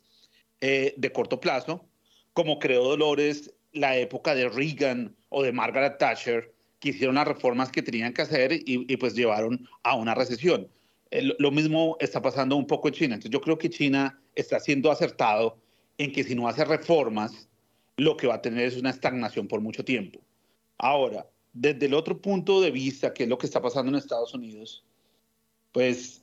eh, 0.61 0.93
de 0.95 1.11
corto 1.11 1.41
plazo, 1.41 1.85
como 2.31 2.57
creó 2.57 2.85
dolores 2.85 3.53
la 3.73 3.97
época 3.97 4.33
de 4.33 4.47
Reagan 4.47 5.13
o 5.27 5.43
de 5.43 5.51
Margaret 5.51 5.97
Thatcher, 5.97 6.55
que 6.79 6.91
hicieron 6.91 7.15
las 7.15 7.27
reformas 7.27 7.73
que 7.73 7.81
tenían 7.81 8.13
que 8.13 8.21
hacer 8.21 8.53
y, 8.53 8.95
pues 8.95 9.13
llevaron 9.13 9.67
a 9.83 9.97
una 9.97 10.15
recesión. 10.15 10.69
lo 11.11 11.51
mismo 11.51 11.97
está 11.99 12.21
pasando 12.21 12.55
un 12.55 12.65
poco 12.65 12.87
en 12.87 12.93
China. 12.93 13.15
Entonces 13.15 13.31
yo 13.31 13.41
creo 13.41 13.57
que 13.57 13.69
China 13.69 14.17
está 14.35 14.57
siendo 14.61 14.89
acertado 14.89 15.57
en 15.97 16.13
que 16.13 16.23
si 16.23 16.33
no 16.33 16.47
hace 16.47 16.63
reformas, 16.63 17.49
lo 17.97 18.17
que 18.17 18.27
va 18.27 18.35
a 18.35 18.41
tener 18.41 18.65
es 18.65 18.77
una 18.77 18.89
estagnación 18.89 19.47
por 19.47 19.61
mucho 19.61 19.85
tiempo. 19.85 20.19
Ahora, 20.77 21.27
desde 21.53 21.85
el 21.85 21.93
otro 21.93 22.21
punto 22.21 22.61
de 22.61 22.71
vista, 22.71 23.13
que 23.13 23.23
es 23.23 23.29
lo 23.29 23.37
que 23.37 23.47
está 23.47 23.61
pasando 23.61 23.89
en 23.89 23.95
Estados 23.95 24.33
Unidos, 24.33 24.83
pues 25.71 26.21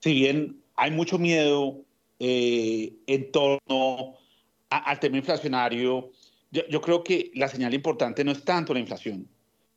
si 0.00 0.14
bien 0.14 0.62
hay 0.76 0.90
mucho 0.90 1.18
miedo 1.18 1.82
eh, 2.18 2.94
en 3.06 3.32
torno 3.32 4.16
al 4.68 5.00
tema 5.00 5.16
inflacionario, 5.16 6.10
yo, 6.50 6.80
creo 6.80 7.02
que 7.02 7.30
la 7.34 7.48
señal 7.48 7.74
importante 7.74 8.24
no 8.24 8.32
es 8.32 8.44
tanto 8.44 8.72
la 8.72 8.80
inflación, 8.80 9.28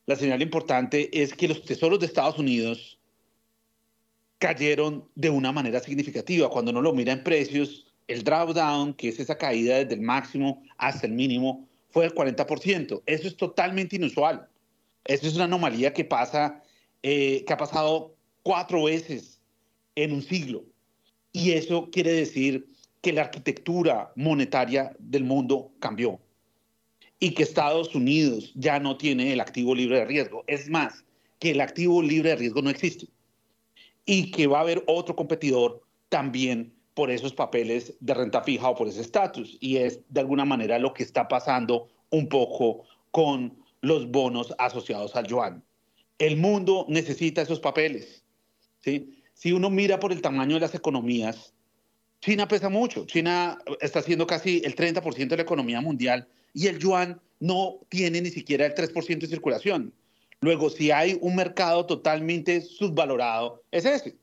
la 0.05 0.15
señal 0.15 0.41
importante 0.41 1.09
es 1.21 1.33
que 1.33 1.47
los 1.47 1.63
tesoros 1.63 1.99
de 1.99 2.05
Estados 2.05 2.37
Unidos 2.37 2.99
cayeron 4.37 5.07
de 5.15 5.29
una 5.29 5.51
manera 5.51 5.79
significativa. 5.81 6.49
Cuando 6.49 6.71
uno 6.71 6.81
lo 6.81 6.93
mira 6.93 7.13
en 7.13 7.23
precios, 7.23 7.88
el 8.09 8.23
drawdown, 8.23 8.93
que 8.95 9.09
es 9.09 9.19
esa 9.19 9.37
caída 9.37 9.77
desde 9.77 9.93
el 9.93 10.01
máximo 10.01 10.63
hasta 10.77 11.05
el 11.05 11.13
mínimo, 11.13 11.67
fue 11.91 12.05
del 12.05 12.15
40%. 12.15 13.03
Eso 13.05 13.27
es 13.27 13.37
totalmente 13.37 13.95
inusual. 13.95 14.47
Eso 15.05 15.27
es 15.27 15.35
una 15.35 15.45
anomalía 15.45 15.93
que 15.93 16.03
pasa, 16.03 16.61
eh, 17.03 17.43
que 17.45 17.53
ha 17.53 17.57
pasado 17.57 18.15
cuatro 18.43 18.83
veces 18.83 19.39
en 19.95 20.11
un 20.11 20.23
siglo. 20.23 20.63
Y 21.31 21.51
eso 21.51 21.89
quiere 21.91 22.11
decir 22.11 22.67
que 23.01 23.13
la 23.13 23.21
arquitectura 23.21 24.11
monetaria 24.15 24.95
del 24.99 25.23
mundo 25.23 25.71
cambió 25.79 26.19
y 27.19 27.31
que 27.33 27.43
Estados 27.43 27.93
Unidos 27.93 28.51
ya 28.55 28.79
no 28.79 28.97
tiene 28.97 29.33
el 29.33 29.39
activo 29.39 29.75
libre 29.75 29.99
de 29.99 30.05
riesgo. 30.05 30.43
Es 30.47 30.67
más, 30.69 31.05
que 31.39 31.51
el 31.51 31.61
activo 31.61 32.01
libre 32.01 32.31
de 32.31 32.35
riesgo 32.35 32.61
no 32.61 32.69
existe 32.69 33.07
y 34.05 34.31
que 34.31 34.47
va 34.47 34.57
a 34.57 34.61
haber 34.61 34.83
otro 34.87 35.15
competidor 35.15 35.81
también 36.09 36.73
por 36.93 37.11
esos 37.11 37.33
papeles 37.33 37.93
de 37.99 38.13
renta 38.13 38.41
fija 38.41 38.69
o 38.69 38.75
por 38.75 38.87
ese 38.87 39.01
estatus. 39.01 39.57
Y 39.59 39.77
es 39.77 40.01
de 40.09 40.19
alguna 40.19 40.45
manera 40.45 40.79
lo 40.79 40.93
que 40.93 41.03
está 41.03 41.27
pasando 41.27 41.87
un 42.09 42.27
poco 42.27 42.83
con 43.11 43.57
los 43.81 44.09
bonos 44.09 44.53
asociados 44.57 45.15
al 45.15 45.27
yuan. 45.27 45.63
El 46.17 46.37
mundo 46.37 46.85
necesita 46.89 47.41
esos 47.41 47.59
papeles. 47.59 48.23
¿sí? 48.79 49.21
Si 49.33 49.51
uno 49.51 49.69
mira 49.69 49.99
por 49.99 50.11
el 50.11 50.21
tamaño 50.21 50.55
de 50.55 50.61
las 50.61 50.75
economías, 50.75 51.53
China 52.21 52.47
pesa 52.47 52.69
mucho. 52.69 53.05
China 53.05 53.57
está 53.79 53.99
haciendo 53.99 54.27
casi 54.27 54.61
el 54.65 54.75
30% 54.75 55.27
de 55.29 55.37
la 55.37 55.43
economía 55.43 55.79
mundial 55.79 56.27
y 56.53 56.67
el 56.67 56.79
yuan 56.79 57.21
no 57.39 57.79
tiene 57.87 58.21
ni 58.21 58.29
siquiera 58.29 58.65
el 58.65 58.73
3% 58.73 59.19
de 59.19 59.27
circulación. 59.27 59.93
Luego, 60.41 60.69
si 60.69 60.91
hay 60.91 61.17
un 61.21 61.35
mercado 61.35 61.85
totalmente 61.85 62.61
subvalorado, 62.61 63.63
es 63.71 63.85
ese. 63.85 64.17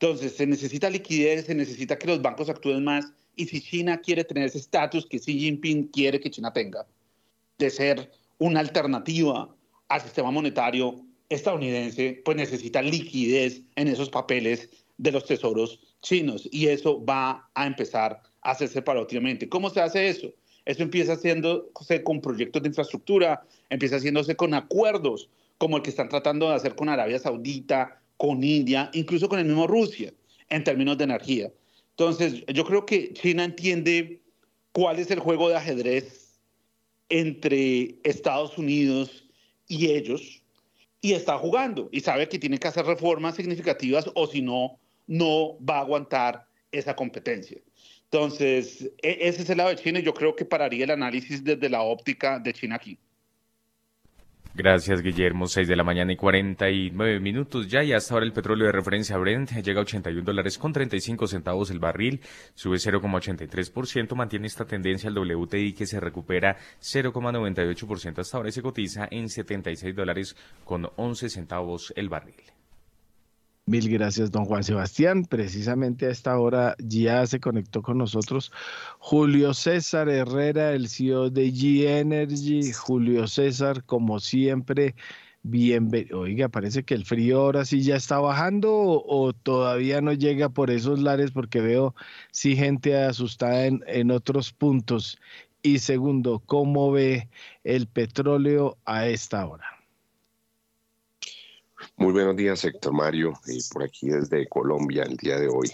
Entonces, 0.00 0.34
se 0.34 0.46
necesita 0.46 0.88
liquidez, 0.88 1.44
se 1.44 1.54
necesita 1.54 1.98
que 1.98 2.06
los 2.06 2.22
bancos 2.22 2.48
actúen 2.48 2.82
más. 2.82 3.12
Y 3.36 3.46
si 3.46 3.60
China 3.60 4.00
quiere 4.00 4.24
tener 4.24 4.46
ese 4.46 4.56
estatus 4.56 5.04
que 5.04 5.18
Xi 5.18 5.38
Jinping 5.38 5.88
quiere 5.88 6.18
que 6.18 6.30
China 6.30 6.54
tenga, 6.54 6.86
de 7.58 7.68
ser 7.68 8.10
una 8.38 8.60
alternativa 8.60 9.54
al 9.88 10.00
sistema 10.00 10.30
monetario 10.30 11.04
estadounidense, 11.28 12.22
pues 12.24 12.34
necesita 12.34 12.80
liquidez 12.80 13.60
en 13.76 13.88
esos 13.88 14.08
papeles 14.08 14.70
de 14.96 15.12
los 15.12 15.26
tesoros 15.26 15.78
chinos. 16.00 16.48
Y 16.50 16.68
eso 16.68 17.04
va 17.04 17.50
a 17.54 17.66
empezar 17.66 18.22
a 18.40 18.52
hacerse 18.52 18.80
paulatinamente. 18.80 19.50
¿Cómo 19.50 19.68
se 19.68 19.82
hace 19.82 20.08
eso? 20.08 20.32
Eso 20.64 20.82
empieza 20.82 21.12
haciéndose 21.12 22.02
con 22.02 22.22
proyectos 22.22 22.62
de 22.62 22.68
infraestructura, 22.68 23.42
empieza 23.68 23.96
haciéndose 23.96 24.34
con 24.34 24.54
acuerdos 24.54 25.28
como 25.58 25.76
el 25.76 25.82
que 25.82 25.90
están 25.90 26.08
tratando 26.08 26.48
de 26.48 26.54
hacer 26.54 26.74
con 26.74 26.88
Arabia 26.88 27.18
Saudita, 27.18 27.99
con 28.20 28.44
India, 28.44 28.90
incluso 28.92 29.30
con 29.30 29.38
el 29.38 29.46
mismo 29.46 29.66
Rusia, 29.66 30.12
en 30.50 30.62
términos 30.62 30.98
de 30.98 31.04
energía. 31.04 31.50
Entonces, 31.92 32.44
yo 32.52 32.66
creo 32.66 32.84
que 32.84 33.14
China 33.14 33.44
entiende 33.44 34.20
cuál 34.72 34.98
es 34.98 35.10
el 35.10 35.20
juego 35.20 35.48
de 35.48 35.56
ajedrez 35.56 36.38
entre 37.08 37.94
Estados 38.04 38.58
Unidos 38.58 39.24
y 39.68 39.86
ellos, 39.86 40.42
y 41.00 41.14
está 41.14 41.38
jugando, 41.38 41.88
y 41.92 42.00
sabe 42.00 42.28
que 42.28 42.38
tiene 42.38 42.58
que 42.58 42.68
hacer 42.68 42.84
reformas 42.84 43.36
significativas, 43.36 44.10
o 44.14 44.26
si 44.26 44.42
no, 44.42 44.78
no 45.06 45.56
va 45.64 45.78
a 45.78 45.80
aguantar 45.80 46.46
esa 46.72 46.94
competencia. 46.94 47.58
Entonces, 48.04 48.82
e, 49.00 49.16
ese 49.22 49.40
es 49.40 49.48
el 49.48 49.56
lado 49.56 49.70
de 49.70 49.76
China 49.76 49.98
y 49.98 50.02
yo 50.02 50.12
creo 50.12 50.36
que 50.36 50.44
pararía 50.44 50.84
el 50.84 50.90
análisis 50.90 51.42
desde 51.42 51.70
la 51.70 51.80
óptica 51.80 52.38
de 52.38 52.52
China 52.52 52.74
aquí. 52.74 52.98
Gracias, 54.52 55.00
Guillermo. 55.00 55.46
6 55.46 55.68
de 55.68 55.76
la 55.76 55.84
mañana 55.84 56.12
y 56.12 56.16
49 56.16 57.20
minutos 57.20 57.68
ya. 57.68 57.84
Y 57.84 57.92
hasta 57.92 58.14
ahora 58.14 58.26
el 58.26 58.32
petróleo 58.32 58.66
de 58.66 58.72
referencia 58.72 59.16
Brent 59.16 59.52
llega 59.62 59.78
a 59.78 59.82
81 59.82 60.22
dólares 60.24 60.58
con 60.58 60.72
35 60.72 61.28
centavos 61.28 61.70
el 61.70 61.78
barril. 61.78 62.20
Sube 62.54 62.76
0,83%. 62.76 64.14
Mantiene 64.16 64.48
esta 64.48 64.64
tendencia 64.64 65.08
el 65.08 65.16
WTI 65.16 65.72
que 65.72 65.86
se 65.86 66.00
recupera 66.00 66.56
0,98% 66.80 68.18
hasta 68.18 68.36
ahora 68.36 68.50
se 68.50 68.62
cotiza 68.62 69.06
en 69.10 69.28
76 69.28 69.94
dólares 69.94 70.36
con 70.64 70.90
11 70.96 71.28
centavos 71.28 71.92
el 71.96 72.08
barril. 72.08 72.49
Mil 73.70 73.88
gracias, 73.88 74.32
don 74.32 74.46
Juan 74.46 74.64
Sebastián. 74.64 75.24
Precisamente 75.26 76.06
a 76.06 76.10
esta 76.10 76.36
hora 76.36 76.74
ya 76.80 77.24
se 77.28 77.38
conectó 77.38 77.82
con 77.82 77.98
nosotros 77.98 78.50
Julio 78.98 79.54
César 79.54 80.08
Herrera, 80.08 80.72
el 80.72 80.88
CEO 80.88 81.30
de 81.30 81.52
G 81.52 81.86
Energy. 81.86 82.72
Julio 82.72 83.28
César, 83.28 83.84
como 83.84 84.18
siempre, 84.18 84.96
bienvenido. 85.44 86.18
Oiga, 86.18 86.48
parece 86.48 86.82
que 86.82 86.94
el 86.94 87.04
frío 87.04 87.42
ahora 87.42 87.64
sí 87.64 87.82
ya 87.84 87.94
está 87.94 88.18
bajando 88.18 88.72
o, 88.72 89.32
todavía 89.32 90.00
no 90.00 90.14
llega 90.14 90.48
por 90.48 90.72
esos 90.72 90.98
lares 90.98 91.30
porque 91.30 91.60
veo 91.60 91.94
sí 92.32 92.56
gente 92.56 93.00
asustada 93.00 93.66
en, 93.66 93.84
en 93.86 94.10
otros 94.10 94.52
puntos. 94.52 95.16
Y 95.62 95.78
segundo, 95.78 96.42
¿cómo 96.44 96.90
ve 96.90 97.28
el 97.62 97.86
petróleo 97.86 98.78
a 98.84 99.06
esta 99.06 99.46
hora? 99.46 99.79
Muy 102.00 102.14
buenos 102.14 102.34
días, 102.34 102.64
Héctor 102.64 102.94
Mario, 102.94 103.34
y 103.46 103.62
por 103.64 103.82
aquí 103.82 104.08
desde 104.08 104.48
Colombia 104.48 105.02
el 105.02 105.18
día 105.18 105.38
de 105.38 105.48
hoy. 105.48 105.70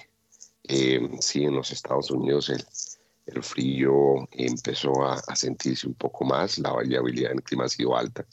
Eh, 0.64 1.08
sí, 1.20 1.44
en 1.44 1.54
los 1.54 1.70
Estados 1.70 2.10
Unidos 2.10 2.50
el, 2.50 3.42
frío 3.44 4.28
empezó 4.32 5.04
a, 5.04 5.22
sentirse 5.36 5.86
un 5.86 5.94
poco 5.94 6.24
más, 6.24 6.58
la 6.58 6.72
variabilidad 6.72 7.30
en 7.30 7.38
el 7.38 7.44
clima 7.44 7.66
ha 7.66 7.68
sido 7.68 7.96
alta. 7.96 8.26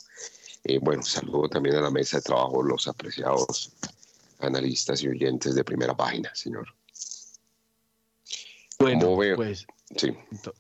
Eh, 0.63 0.79
bueno, 0.79 1.03
saludo 1.03 1.47
también 1.47 1.75
a 1.75 1.81
la 1.81 1.91
mesa 1.91 2.17
de 2.17 2.23
trabajo 2.23 2.63
los 2.63 2.87
apreciados 2.87 3.71
analistas 4.39 5.03
y 5.03 5.09
oyentes 5.09 5.53
de 5.53 5.63
primera 5.63 5.95
página, 5.95 6.33
señor. 6.33 6.73
Bueno, 8.79 9.15
pues 9.35 9.67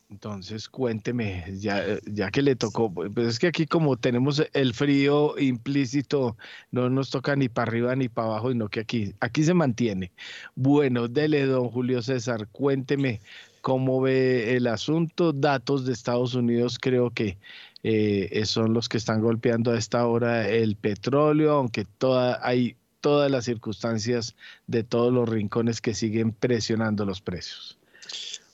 Entonces, 0.09 0.69
cuénteme, 0.69 1.45
ya, 1.57 1.83
ya 2.05 2.31
que 2.31 2.41
le 2.41 2.55
tocó, 2.55 2.93
pues 2.93 3.27
es 3.27 3.39
que 3.39 3.47
aquí 3.47 3.65
como 3.65 3.97
tenemos 3.97 4.43
el 4.53 4.73
frío 4.73 5.37
implícito, 5.39 6.37
no 6.71 6.89
nos 6.89 7.09
toca 7.09 7.35
ni 7.35 7.49
para 7.49 7.69
arriba 7.69 7.95
ni 7.95 8.09
para 8.09 8.27
abajo, 8.27 8.51
sino 8.51 8.69
que 8.69 8.81
aquí, 8.81 9.13
aquí 9.19 9.43
se 9.43 9.53
mantiene. 9.53 10.11
Bueno, 10.55 11.07
dele, 11.07 11.45
don 11.45 11.69
Julio 11.69 12.01
César, 12.01 12.47
cuénteme 12.51 13.21
cómo 13.61 14.01
ve 14.01 14.55
el 14.55 14.67
asunto. 14.67 15.33
Datos 15.33 15.85
de 15.85 15.93
Estados 15.93 16.35
Unidos 16.35 16.77
creo 16.79 17.11
que 17.11 17.37
eh, 17.83 18.43
son 18.45 18.73
los 18.73 18.89
que 18.89 18.97
están 18.97 19.21
golpeando 19.21 19.71
a 19.71 19.77
esta 19.77 20.05
hora 20.05 20.47
el 20.47 20.75
petróleo, 20.75 21.53
aunque 21.53 21.85
toda, 21.85 22.39
hay 22.45 22.75
todas 23.01 23.29
las 23.29 23.45
circunstancias 23.45 24.35
de 24.67 24.83
todos 24.83 25.11
los 25.11 25.27
rincones 25.27 25.81
que 25.81 25.93
siguen 25.93 26.31
presionando 26.31 27.05
los 27.05 27.21
precios. 27.21 27.77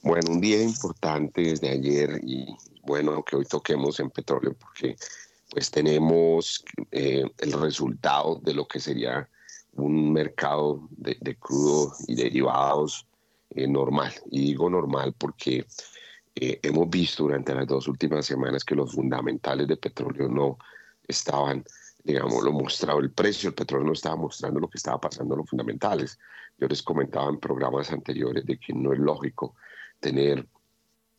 Bueno, 0.02 0.32
un 0.32 0.39
día 0.39 0.62
importante 0.62 1.41
desde 1.41 1.70
ayer 1.72 2.22
y 2.24 2.56
bueno 2.84 3.22
que 3.24 3.36
hoy 3.36 3.43
toquemos 3.43 4.00
en 4.00 4.10
petróleo 4.10 4.56
porque 4.58 4.95
pues 5.52 5.70
tenemos 5.70 6.64
eh, 6.91 7.30
el 7.38 7.52
resultado 7.54 8.39
de 8.41 8.54
lo 8.54 8.66
que 8.66 8.80
sería 8.80 9.28
un 9.74 10.14
mercado 10.14 10.88
de, 10.91 11.36
crudo 11.36 11.93
y 12.08 12.16
derivados 12.16 13.08
eh, 13.50 13.68
normal. 13.68 14.14
Y 14.32 14.39
digo 14.39 14.70
normal 14.70 15.14
porque 15.18 15.66
eh, 16.36 16.60
hemos 16.64 16.89
visto 16.89 17.24
durante 17.24 17.54
las 17.54 17.68
dos 17.68 17.89
últimas 17.89 18.26
semanas 18.26 18.64
que 18.64 18.76
los 18.76 18.93
fundamentales 18.93 19.68
de 19.68 19.76
petróleo 19.76 20.30
no 20.30 20.60
estaban, 21.08 21.66
digamos, 22.06 22.41
lo 22.41 22.54
mostrado 22.54 23.00
el 23.00 23.12
precio, 23.12 23.50
el 23.50 23.56
petróleo 23.56 23.88
no 23.88 23.93
estaba 23.93 24.16
mostrando 24.16 24.62
lo 24.62 24.70
que 24.70 24.78
estaba 24.78 25.02
pasando 25.02 25.34
en 25.34 25.39
los 25.39 25.50
fundamentales. 25.50 26.18
Yo 26.58 26.68
les 26.68 26.82
comentaba 26.84 27.30
en 27.30 27.39
programas 27.39 27.91
anteriores 27.91 28.45
de 28.45 28.58
que 28.58 28.74
no 28.74 28.93
es 28.93 29.00
lógico 29.00 29.56
tener 30.00 30.47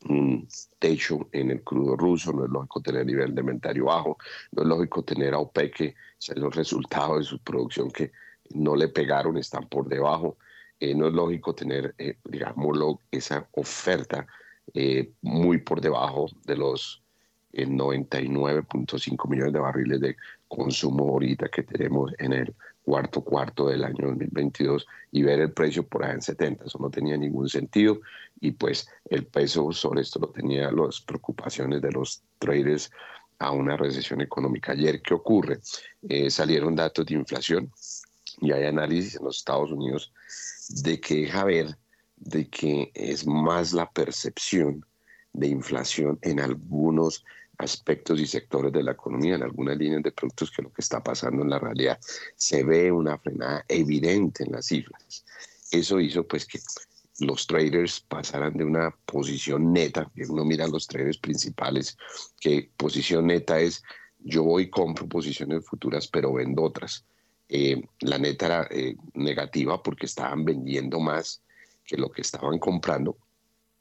un 0.08 0.48
techo 0.78 1.28
en 1.32 1.50
el 1.50 1.62
crudo 1.62 1.96
ruso, 1.96 2.32
no 2.32 2.44
es 2.44 2.50
lógico 2.50 2.80
tener 2.80 3.04
nivel 3.04 3.34
de 3.34 3.40
inventario 3.40 3.86
bajo, 3.86 4.16
no 4.52 4.62
es 4.62 4.68
lógico 4.68 5.02
tener 5.02 5.34
a 5.34 5.38
OPEC 5.38 5.74
que 5.74 5.94
los 6.36 6.54
resultados 6.54 7.18
de 7.18 7.24
su 7.24 7.38
producción 7.40 7.90
que 7.90 8.12
no 8.50 8.74
le 8.74 8.88
pegaron, 8.88 9.36
están 9.36 9.68
por 9.68 9.88
debajo, 9.88 10.38
eh, 10.78 10.94
no 10.94 11.08
es 11.08 11.12
lógico 11.12 11.54
tener, 11.54 11.94
eh, 11.98 12.16
esa 13.10 13.46
oferta 13.52 14.26
eh, 14.72 15.12
muy 15.20 15.58
por 15.58 15.80
debajo 15.80 16.26
de 16.46 16.56
los 16.56 17.02
99.5 17.52 19.28
millones 19.28 19.52
de 19.52 19.58
barriles 19.58 20.00
de 20.00 20.16
consumo 20.46 21.08
ahorita 21.10 21.48
que 21.48 21.64
tenemos 21.64 22.12
en 22.18 22.32
el 22.32 22.54
cuarto 22.82 23.22
cuarto 23.22 23.68
del 23.68 23.84
año 23.84 24.08
2022 24.08 24.86
y 25.12 25.22
ver 25.22 25.40
el 25.40 25.52
precio 25.52 25.86
por 25.86 26.04
ahí 26.04 26.12
en 26.14 26.22
70. 26.22 26.64
Eso 26.64 26.78
no 26.78 26.90
tenía 26.90 27.16
ningún 27.16 27.48
sentido 27.48 28.00
y 28.40 28.52
pues 28.52 28.88
el 29.08 29.26
peso 29.26 29.70
sobre 29.72 30.02
esto 30.02 30.18
lo 30.18 30.30
tenía 30.30 30.70
las 30.72 31.00
preocupaciones 31.00 31.82
de 31.82 31.92
los 31.92 32.22
traders 32.38 32.90
a 33.38 33.52
una 33.52 33.76
recesión 33.76 34.20
económica. 34.20 34.72
Ayer, 34.72 35.02
¿qué 35.02 35.14
ocurre? 35.14 35.60
Eh, 36.08 36.30
salieron 36.30 36.74
datos 36.74 37.06
de 37.06 37.14
inflación 37.14 37.70
y 38.40 38.52
hay 38.52 38.64
análisis 38.64 39.16
en 39.16 39.24
los 39.24 39.38
Estados 39.38 39.70
Unidos 39.70 40.12
de 40.82 41.00
que 41.00 41.16
deja 41.22 41.44
ver 41.44 41.76
de 42.16 42.48
que 42.48 42.90
es 42.94 43.26
más 43.26 43.72
la 43.72 43.90
percepción 43.90 44.84
de 45.32 45.48
inflación 45.48 46.18
en 46.22 46.40
algunos 46.40 47.24
aspectos 47.58 48.20
y 48.20 48.26
sectores 48.26 48.72
de 48.72 48.82
la 48.82 48.92
economía, 48.92 49.34
en 49.34 49.42
algunas 49.42 49.76
líneas 49.76 50.02
de 50.02 50.12
productos, 50.12 50.50
que 50.50 50.62
lo 50.62 50.72
que 50.72 50.80
está 50.80 51.02
pasando 51.02 51.42
en 51.42 51.50
la 51.50 51.58
realidad. 51.58 51.98
Se 52.36 52.64
ve 52.64 52.90
una 52.90 53.18
frenada 53.18 53.64
evidente 53.68 54.44
en 54.44 54.52
las 54.52 54.66
cifras. 54.66 55.24
Eso 55.70 56.00
hizo 56.00 56.26
pues 56.26 56.46
que 56.46 56.58
los 57.20 57.46
traders 57.46 58.00
pasaran 58.00 58.56
de 58.56 58.64
una 58.64 58.90
posición 59.04 59.72
neta, 59.72 60.10
que 60.14 60.24
uno 60.24 60.44
mira 60.44 60.66
los 60.66 60.86
traders 60.86 61.18
principales, 61.18 61.96
que 62.40 62.70
posición 62.76 63.26
neta 63.26 63.60
es 63.60 63.82
yo 64.22 64.44
voy 64.44 64.64
y 64.64 64.70
compro 64.70 65.08
posiciones 65.08 65.64
futuras, 65.66 66.06
pero 66.08 66.34
vendo 66.34 66.62
otras. 66.62 67.04
Eh, 67.48 67.82
la 68.00 68.18
neta 68.18 68.46
era 68.46 68.68
eh, 68.70 68.96
negativa 69.14 69.82
porque 69.82 70.06
estaban 70.06 70.44
vendiendo 70.44 71.00
más 71.00 71.42
que 71.84 71.96
lo 71.96 72.10
que 72.10 72.20
estaban 72.20 72.58
comprando 72.58 73.16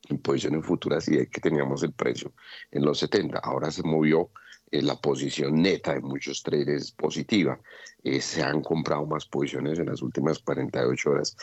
en 0.07 0.17
posiciones 0.19 0.65
futuras 0.65 1.07
y 1.07 1.17
de 1.17 1.27
que 1.27 1.41
teníamos 1.41 1.83
el 1.83 1.91
precio 1.91 2.33
en 2.71 2.83
los 2.83 2.99
70. 2.99 3.39
Ahora 3.39 3.69
se 3.69 3.83
movió 3.83 4.31
eh, 4.71 4.81
la 4.81 4.95
posición 4.95 5.61
neta 5.61 5.93
de 5.93 6.01
muchos 6.01 6.43
traders 6.43 6.91
positiva. 6.91 7.59
Eh, 8.03 8.21
se 8.21 8.43
han 8.43 8.61
comprado 8.61 9.05
más 9.05 9.25
posiciones 9.25 9.79
en 9.79 9.87
las 9.87 10.01
últimas 10.01 10.39
48 10.39 11.09
horas, 11.09 11.35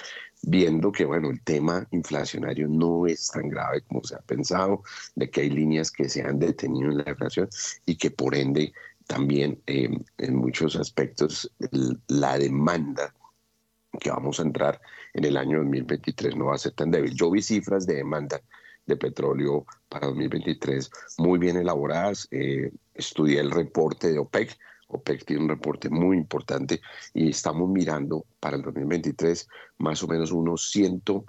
viendo 0.43 0.91
que 0.93 1.05
bueno, 1.05 1.31
el 1.31 1.43
tema 1.43 1.87
inflacionario 1.91 2.69
no 2.69 3.07
es 3.07 3.29
tan 3.29 3.49
grave 3.49 3.83
como 3.83 4.03
se 4.05 4.15
ha 4.15 4.21
pensado, 4.21 4.83
de 5.15 5.29
que 5.31 5.43
hay 5.43 5.51
líneas 5.51 5.91
que 5.91 6.09
se 6.09 6.23
han 6.23 6.39
detenido 6.39 6.91
en 6.91 6.99
la 6.99 7.11
inflación 7.11 7.49
y 7.85 7.97
que 7.97 8.11
por 8.11 8.35
ende 8.35 8.73
también 9.07 9.61
eh, 9.67 9.91
en 10.19 10.37
muchos 10.37 10.77
aspectos 10.77 11.51
la 12.09 12.39
demanda 12.39 13.15
que 14.01 14.11
vamos 14.11 14.41
a 14.41 14.43
entrar 14.43 14.81
en 15.15 15.25
el 15.25 15.37
año 15.37 15.59
2023 15.59 16.37
no 16.37 16.47
va 16.47 16.55
a 16.55 16.59
ser 16.59 16.73
tan 16.73 16.91
débil. 16.91 17.15
Yo 17.15 17.31
vi 17.31 17.43
cifras 17.43 17.87
de 17.87 17.97
demanda 17.97 18.41
de 18.87 18.97
petróleo 18.97 19.67
para 19.89 20.07
2023 20.07 20.91
muy 21.19 21.39
bien 21.39 21.57
elaboradas. 21.57 22.29
Eh, 22.31 22.71
estudié 22.95 23.41
el 23.41 23.51
reporte 23.51 24.13
de 24.13 24.19
OPEC. 24.19 24.57
OPEC 24.89 25.25
tiene 25.25 25.43
un 25.43 25.49
reporte 25.49 25.89
muy 25.89 26.17
importante 26.17 26.81
y 27.13 27.31
estamos 27.31 27.69
mirando 27.69 28.25
para 28.39 28.57
el 28.57 28.63
2023 28.63 29.49
más 29.79 30.03
o 30.03 30.07
menos 30.07 30.31
unos 30.31 30.71
101 30.71 31.25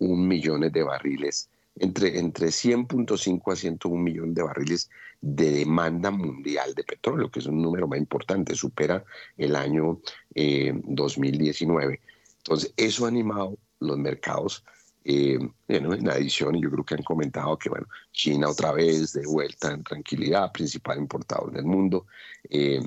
millones 0.00 0.72
de 0.72 0.82
barriles, 0.82 1.48
entre, 1.76 2.18
entre 2.18 2.48
100.5 2.48 3.52
a 3.52 3.56
101 3.56 4.02
millones 4.02 4.34
de 4.34 4.42
barriles 4.42 4.90
de 5.20 5.50
demanda 5.50 6.10
mundial 6.10 6.74
de 6.74 6.84
petróleo, 6.84 7.30
que 7.30 7.40
es 7.40 7.46
un 7.46 7.62
número 7.62 7.88
más 7.88 7.98
importante, 7.98 8.54
supera 8.54 9.02
el 9.38 9.56
año 9.56 10.00
2019. 10.34 11.94
Eh, 11.94 12.00
Entonces, 12.38 12.74
eso 12.76 13.06
ha 13.06 13.08
animado 13.08 13.56
los 13.80 13.96
mercados 13.96 14.64
eh, 15.10 15.38
en 15.68 16.10
adición, 16.10 16.60
yo 16.60 16.70
creo 16.70 16.84
que 16.84 16.94
han 16.94 17.02
comentado 17.02 17.56
que 17.56 17.70
bueno, 17.70 17.86
China 18.12 18.50
otra 18.50 18.72
vez 18.72 19.14
de 19.14 19.24
vuelta 19.24 19.72
en 19.72 19.82
tranquilidad, 19.82 20.52
principal 20.52 20.98
importador 20.98 21.50
del 21.50 21.64
mundo, 21.64 22.06
eh, 22.50 22.82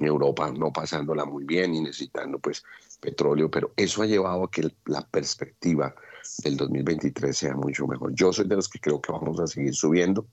Europa 0.00 0.50
no 0.50 0.72
pasándola 0.72 1.24
muy 1.24 1.44
bien 1.44 1.72
y 1.76 1.82
necesitando 1.82 2.40
pues 2.40 2.64
petróleo, 2.98 3.48
pero 3.48 3.72
eso 3.76 4.02
ha 4.02 4.06
llevado 4.06 4.42
a 4.42 4.50
que 4.50 4.68
la 4.86 5.06
perspectiva 5.06 5.94
del 6.42 6.56
2023 6.56 7.36
sea 7.36 7.54
mucho 7.54 7.86
mejor. 7.86 8.12
Yo 8.12 8.32
soy 8.32 8.48
de 8.48 8.56
los 8.56 8.68
que 8.68 8.80
creo 8.80 9.00
que 9.00 9.12
vamos 9.12 9.38
a 9.38 9.46
seguir 9.46 9.76
subiendo. 9.76 10.26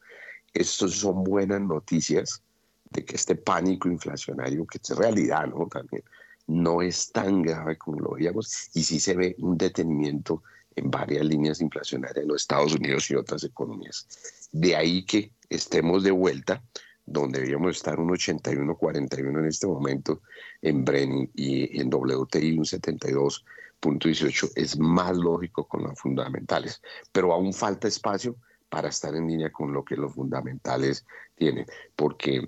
Estas 0.52 0.94
son 0.94 1.24
buenas 1.24 1.62
noticias 1.62 2.42
de 2.90 3.06
que 3.06 3.16
este 3.16 3.36
pánico 3.36 3.88
inflacionario, 3.88 4.66
que 4.66 4.80
es 4.82 4.98
realidad, 4.98 5.46
¿no? 5.46 5.68
También 5.68 6.04
no 6.48 6.82
es 6.82 7.12
tan 7.12 7.44
grave 7.44 7.78
como 7.78 8.00
lo 8.00 8.12
veíamos 8.14 8.72
y 8.74 8.84
sí 8.84 9.00
se 9.00 9.16
ve 9.16 9.36
un 9.38 9.60
detenimiento 9.60 10.42
en 10.76 10.92
varias 10.92 11.26
líneas 11.26 11.62
inflacionarias 11.62 12.24
en 12.24 12.28
los 12.28 12.42
Estados 12.42 12.74
Unidos 12.74 13.10
y 13.10 13.16
otras 13.16 13.44
economías. 13.44 14.08
De 14.52 14.76
ahí 14.76 15.06
que 15.06 15.32
estemos 15.50 16.04
de 16.04 16.12
vuelta 16.12 16.64
donde 17.06 17.40
deberíamos 17.40 17.76
estar 17.76 18.00
un 18.00 18.10
81-41 18.10 19.40
en 19.40 19.46
este 19.46 19.68
momento 19.68 20.22
en 20.62 20.86
Brenning 20.86 21.30
y 21.36 21.80
en 21.80 21.94
WTI 21.94 22.58
un 22.58 22.66
72.18 22.66 24.52
es 24.56 24.78
más 24.80 25.18
lógico 25.18 25.68
con 25.68 25.84
los 25.84 26.00
fundamentales, 26.00 26.82
pero 27.12 27.34
aún 27.34 27.54
falta 27.54 27.88
espacio 27.88 28.38
para 28.70 28.90
estar 28.90 29.14
en 29.16 29.28
línea 29.28 29.52
con 29.52 29.74
lo 29.74 29.84
que 29.84 29.98
los 29.98 30.14
fundamentales 30.14 31.06
tienen, 31.36 31.66
porque 31.96 32.48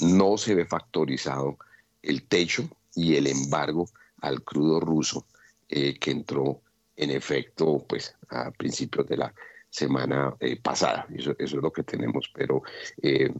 no 0.00 0.36
se 0.36 0.54
ve 0.54 0.66
factorizado 0.66 1.56
el 2.02 2.26
techo 2.26 2.68
y 2.94 3.16
el 3.16 3.26
embargo 3.26 3.88
al 4.20 4.42
crudo 4.42 4.80
ruso 4.80 5.26
eh, 5.68 5.98
que 5.98 6.10
entró 6.10 6.60
en 7.00 7.10
efecto, 7.10 7.84
pues 7.88 8.14
a 8.28 8.50
principios 8.50 9.06
de 9.06 9.16
la 9.16 9.34
semana 9.70 10.34
eh, 10.38 10.60
pasada. 10.60 11.06
Eso, 11.14 11.34
es 11.38 11.52
lo 11.52 11.72
que 11.72 11.82
tenemos, 11.82 12.30
pero 12.34 12.62
eh, 13.02 13.32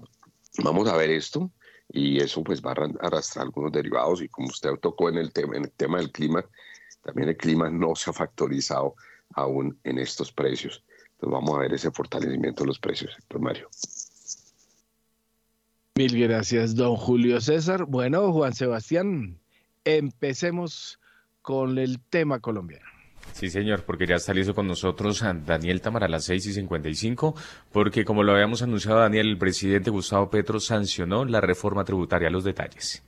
vamos 0.64 0.88
a 0.88 0.96
ver 0.96 1.10
esto 1.10 1.50
y 1.92 2.18
eso 2.20 2.42
pues 2.42 2.62
va 2.62 2.72
a 2.72 3.06
arrastrar 3.06 3.44
algunos 3.44 3.70
derivados 3.70 4.22
y 4.22 4.28
como 4.28 4.48
usted 4.48 4.70
tocó 4.80 5.10
en 5.10 5.18
el 5.18 5.32
tema, 5.32 5.56
en 5.56 5.64
el 5.64 5.72
tema 5.72 5.98
del 5.98 6.10
clima, 6.10 6.42
también 7.02 7.28
el 7.28 7.36
clima 7.36 7.68
no 7.68 7.94
se 7.94 8.08
ha 8.10 8.12
factorizado 8.14 8.94
aún 9.34 9.78
en 9.84 9.98
estos 9.98 10.32
precios. 10.32 10.82
Entonces 11.12 11.32
vamos 11.32 11.54
a 11.56 11.60
ver 11.60 11.74
ese 11.74 11.90
fortalecimiento 11.90 12.62
de 12.62 12.68
los 12.68 12.78
precios, 12.78 13.14
doctor 13.18 13.40
Mario. 13.40 13.68
Mil 15.96 16.18
gracias, 16.18 16.74
don 16.74 16.96
Julio 16.96 17.42
César. 17.42 17.84
Bueno, 17.84 18.32
Juan 18.32 18.54
Sebastián, 18.54 19.38
empecemos 19.84 20.98
con 21.42 21.76
el 21.76 22.00
tema 22.00 22.40
colombiano. 22.40 22.99
Sí, 23.32 23.48
señor, 23.48 23.84
porque 23.84 24.06
ya 24.06 24.16
está 24.16 24.34
listo 24.34 24.54
con 24.54 24.66
nosotros 24.66 25.24
Daniel 25.46 25.80
Tamara 25.80 26.06
a 26.06 26.08
las 26.08 26.24
6 26.24 26.46
y 26.46 26.52
55, 26.52 27.34
porque 27.72 28.04
como 28.04 28.22
lo 28.22 28.32
habíamos 28.32 28.62
anunciado, 28.62 29.00
Daniel, 29.00 29.28
el 29.28 29.38
presidente 29.38 29.90
Gustavo 29.90 30.30
Petro 30.30 30.60
sancionó 30.60 31.24
la 31.24 31.40
reforma 31.40 31.84
tributaria. 31.84 32.30
Los 32.30 32.44
detalles. 32.44 33.02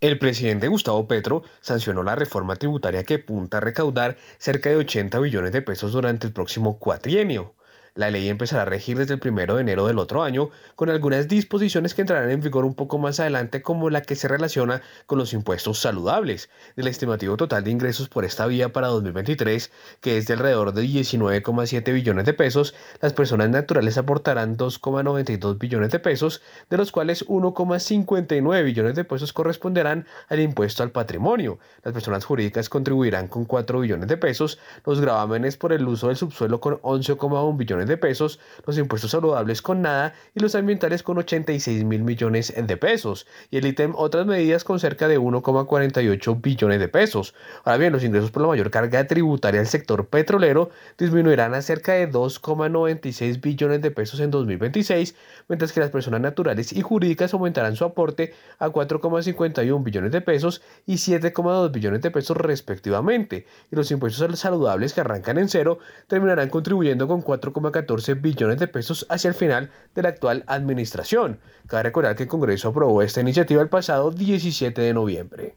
El 0.00 0.18
presidente 0.18 0.68
Gustavo 0.68 1.08
Petro 1.08 1.44
sancionó 1.60 2.02
la 2.02 2.14
reforma 2.14 2.56
tributaria 2.56 3.04
que 3.04 3.14
apunta 3.14 3.56
a 3.56 3.60
recaudar 3.60 4.18
cerca 4.38 4.68
de 4.68 4.76
80 4.76 5.18
billones 5.18 5.52
de 5.52 5.62
pesos 5.62 5.92
durante 5.92 6.26
el 6.26 6.32
próximo 6.32 6.78
cuatrienio. 6.78 7.54
La 7.96 8.10
ley 8.10 8.28
empezará 8.28 8.62
a 8.62 8.64
regir 8.64 8.98
desde 8.98 9.14
el 9.14 9.20
primero 9.20 9.54
de 9.54 9.60
enero 9.60 9.86
del 9.86 10.00
otro 10.00 10.24
año, 10.24 10.50
con 10.74 10.90
algunas 10.90 11.28
disposiciones 11.28 11.94
que 11.94 12.00
entrarán 12.00 12.28
en 12.28 12.40
vigor 12.40 12.64
un 12.64 12.74
poco 12.74 12.98
más 12.98 13.20
adelante, 13.20 13.62
como 13.62 13.88
la 13.88 14.02
que 14.02 14.16
se 14.16 14.26
relaciona 14.26 14.82
con 15.06 15.16
los 15.16 15.32
impuestos 15.32 15.78
saludables. 15.78 16.50
El 16.74 16.88
estimativo 16.88 17.36
total 17.36 17.62
de 17.62 17.70
ingresos 17.70 18.08
por 18.08 18.24
esta 18.24 18.46
vía 18.46 18.72
para 18.72 18.88
2023, 18.88 19.70
que 20.00 20.18
es 20.18 20.26
de 20.26 20.32
alrededor 20.32 20.72
de 20.72 20.82
19,7 20.82 21.92
billones 21.94 22.24
de 22.24 22.34
pesos, 22.34 22.74
las 23.00 23.12
personas 23.12 23.50
naturales 23.50 23.96
aportarán 23.96 24.56
2,92 24.56 25.56
billones 25.56 25.90
de 25.90 26.00
pesos, 26.00 26.42
de 26.70 26.76
los 26.76 26.90
cuales 26.90 27.24
1,59 27.28 28.64
billones 28.64 28.96
de 28.96 29.04
pesos 29.04 29.32
corresponderán 29.32 30.04
al 30.28 30.40
impuesto 30.40 30.82
al 30.82 30.90
patrimonio. 30.90 31.60
Las 31.84 31.94
personas 31.94 32.24
jurídicas 32.24 32.68
contribuirán 32.68 33.28
con 33.28 33.44
4 33.44 33.78
billones 33.78 34.08
de 34.08 34.16
pesos, 34.16 34.58
los 34.84 35.00
gravámenes 35.00 35.56
por 35.56 35.72
el 35.72 35.86
uso 35.86 36.08
del 36.08 36.16
subsuelo 36.16 36.60
con 36.60 36.74
11,1 36.80 37.56
billones 37.56 37.83
de 37.86 37.96
pesos, 37.96 38.40
los 38.66 38.78
impuestos 38.78 39.10
saludables 39.10 39.62
con 39.62 39.82
nada 39.82 40.14
y 40.34 40.40
los 40.40 40.54
ambientales 40.54 41.02
con 41.02 41.18
86 41.18 41.84
mil 41.84 42.02
millones 42.02 42.52
de 42.56 42.76
pesos. 42.76 43.26
Y 43.50 43.58
el 43.58 43.66
ítem 43.66 43.92
otras 43.96 44.26
medidas 44.26 44.64
con 44.64 44.80
cerca 44.80 45.08
de 45.08 45.18
1,48 45.18 46.40
billones 46.40 46.80
de 46.80 46.88
pesos. 46.88 47.34
Ahora 47.64 47.78
bien, 47.78 47.92
los 47.92 48.04
ingresos 48.04 48.30
por 48.30 48.42
la 48.42 48.48
mayor 48.48 48.70
carga 48.70 49.06
tributaria 49.06 49.60
del 49.60 49.68
sector 49.68 50.06
petrolero 50.06 50.70
disminuirán 50.98 51.54
a 51.54 51.62
cerca 51.62 51.92
de 51.92 52.10
2,96 52.10 53.40
billones 53.40 53.82
de 53.82 53.90
pesos 53.90 54.20
en 54.20 54.30
2026, 54.30 55.14
mientras 55.48 55.72
que 55.72 55.80
las 55.80 55.90
personas 55.90 56.20
naturales 56.20 56.72
y 56.72 56.82
jurídicas 56.82 57.34
aumentarán 57.34 57.76
su 57.76 57.84
aporte 57.84 58.34
a 58.58 58.68
4,51 58.68 59.82
billones 59.82 60.12
de 60.12 60.20
pesos 60.20 60.62
y 60.86 60.94
7,2 60.94 61.72
billones 61.72 62.02
de 62.02 62.10
pesos 62.10 62.36
respectivamente. 62.36 63.46
Y 63.70 63.76
los 63.76 63.90
impuestos 63.90 64.38
saludables 64.38 64.92
que 64.92 65.00
arrancan 65.00 65.38
en 65.38 65.48
cero 65.48 65.78
terminarán 66.06 66.48
contribuyendo 66.48 67.08
con 67.08 67.22
4,14 67.22 67.73
14 67.74 68.14
billones 68.14 68.58
de 68.58 68.68
pesos 68.68 69.04
hacia 69.08 69.28
el 69.28 69.34
final 69.34 69.70
de 69.96 70.02
la 70.02 70.10
actual 70.10 70.44
administración. 70.46 71.40
Cabe 71.66 71.82
recordar 71.82 72.14
que 72.14 72.22
el 72.22 72.28
Congreso 72.28 72.68
aprobó 72.68 73.02
esta 73.02 73.20
iniciativa 73.20 73.60
el 73.60 73.68
pasado 73.68 74.12
17 74.12 74.80
de 74.80 74.94
noviembre. 74.94 75.54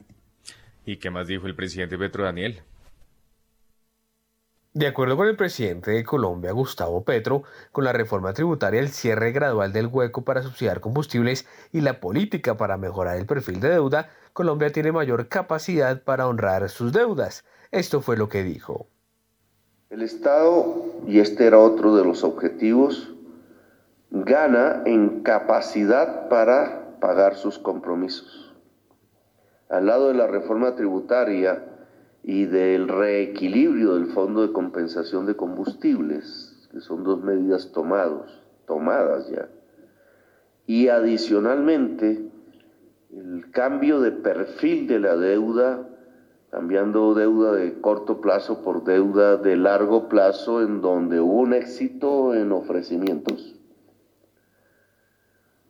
¿Y 0.84 0.98
qué 0.98 1.12
más 1.12 1.28
dijo 1.28 1.46
el 1.46 1.56
presidente 1.56 1.96
Petro 1.96 2.24
Daniel? 2.24 2.62
De 4.74 4.88
acuerdo 4.88 5.16
con 5.16 5.28
el 5.28 5.36
presidente 5.36 5.92
de 5.92 6.04
Colombia, 6.04 6.52
Gustavo 6.52 7.04
Petro, 7.04 7.44
con 7.72 7.84
la 7.84 7.94
reforma 7.94 8.34
tributaria, 8.34 8.80
el 8.80 8.90
cierre 8.90 9.32
gradual 9.32 9.74
del 9.74 9.88
hueco 9.88 10.24
para 10.24 10.42
subsidiar 10.42 10.82
combustibles 10.82 11.48
y 11.72 11.82
la 11.82 12.00
política 12.00 12.58
para 12.58 12.78
mejorar 12.78 13.18
el 13.18 13.28
perfil 13.28 13.60
de 13.60 13.70
deuda, 13.70 14.10
Colombia 14.34 14.72
tiene 14.72 14.92
mayor 14.92 15.28
capacidad 15.28 16.04
para 16.04 16.28
honrar 16.28 16.70
sus 16.70 16.94
deudas. 16.94 17.44
Esto 17.72 18.02
fue 18.02 18.18
lo 18.18 18.30
que 18.30 18.44
dijo. 18.44 18.88
El 19.90 20.02
Estado, 20.02 20.84
y 21.08 21.20
este 21.20 21.46
era 21.46 21.60
otro 21.60 21.96
de 21.96 22.04
los 22.04 22.26
objetivos, 22.26 23.14
gana 24.12 24.82
en 24.86 25.22
capacidad 25.22 26.28
para 26.28 27.00
pagar 27.00 27.36
sus 27.36 27.58
compromisos. 27.58 28.54
Al 29.70 29.86
lado 29.86 30.10
de 30.10 30.16
la 30.16 30.28
reforma 30.28 30.76
tributaria 30.76 31.64
y 32.22 32.46
del 32.46 32.90
reequilibrio 32.90 33.96
del 33.96 34.08
Fondo 34.08 34.46
de 34.46 34.52
Compensación 34.52 35.26
de 35.26 35.38
Combustibles, 35.38 36.68
que 36.70 36.82
son 36.82 37.06
dos 37.06 37.24
medidas 37.24 37.72
tomados, 37.72 38.44
tomadas 38.66 39.30
ya, 39.30 39.48
y 40.66 40.90
adicionalmente 40.90 42.30
el 43.10 43.52
cambio 43.52 44.02
de 44.02 44.12
perfil 44.12 44.86
de 44.88 45.00
la 45.00 45.16
deuda 45.16 45.88
cambiando 46.58 47.14
deuda 47.14 47.54
de 47.54 47.80
corto 47.82 48.20
plazo 48.20 48.64
por 48.64 48.84
deuda 48.84 49.38
de 49.38 49.56
largo 49.56 50.10
plazo 50.10 50.64
en 50.64 50.82
donde 50.82 51.20
hubo 51.20 51.42
un 51.42 51.54
éxito 51.54 52.34
en 52.34 52.52
ofrecimientos 52.52 53.54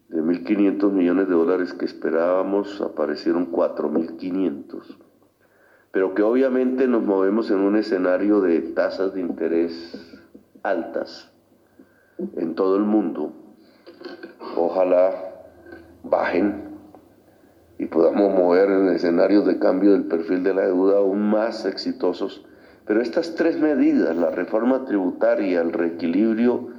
de 0.08 0.22
1.500 0.24 0.90
millones 0.94 1.28
de 1.28 1.34
dólares 1.34 1.74
que 1.74 1.84
esperábamos, 1.84 2.80
aparecieron 2.80 3.52
4.500, 3.52 4.98
pero 5.92 6.16
que 6.16 6.24
obviamente 6.24 6.88
nos 6.88 7.04
movemos 7.04 7.52
en 7.52 7.58
un 7.58 7.76
escenario 7.76 8.40
de 8.40 8.62
tasas 8.62 9.14
de 9.14 9.20
interés 9.20 10.24
altas 10.64 11.30
en 12.38 12.56
todo 12.56 12.78
el 12.78 12.84
mundo. 12.84 13.34
Ojalá 14.56 15.12
bajen 16.04 16.67
y 17.80 17.86
podamos 17.86 18.34
mover 18.34 18.70
en 18.70 18.90
escenarios 18.90 19.46
de 19.46 19.60
cambio 19.60 19.92
del 19.92 20.06
perfil 20.06 20.44
de 20.44 20.54
la 20.54 20.66
deuda 20.66 20.98
aún 20.98 21.30
más 21.30 21.66
exitosos. 21.66 22.44
Pero 22.86 23.02
estas 23.02 23.36
tres 23.36 23.60
medidas, 23.60 24.16
la 24.16 24.32
reforma 24.32 24.86
tributaria, 24.86 25.62
el 25.62 25.74
reequilibrio 25.74 26.70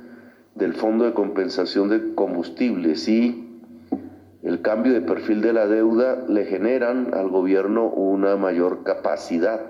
del 0.55 0.75
Fondo 0.75 1.05
de 1.05 1.13
Compensación 1.13 1.89
de 1.89 2.15
Combustibles 2.15 3.09
y 3.09 3.45
el 4.43 4.61
cambio 4.63 4.93
de 4.93 5.01
perfil 5.01 5.41
de 5.41 5.53
la 5.53 5.67
deuda, 5.67 6.25
le 6.27 6.47
generan 6.47 7.15
al 7.15 7.29
gobierno 7.29 7.87
una 7.87 8.37
mayor 8.37 8.83
capacidad 8.83 9.61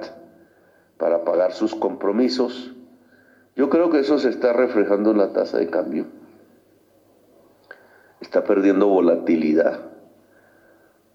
para 0.97 1.25
pagar 1.25 1.53
sus 1.53 1.75
compromisos. 1.75 2.75
Yo 3.55 3.69
creo 3.69 3.91
que 3.91 3.99
eso 3.99 4.19
se 4.19 4.31
está 4.31 4.53
reflejando 4.53 5.11
en 5.11 5.19
la 5.19 5.33
tasa 5.33 5.59
de 5.59 5.69
cambio. 5.69 6.07
Está 8.21 8.45
perdiendo 8.45 8.87
volatilidad 8.87 9.98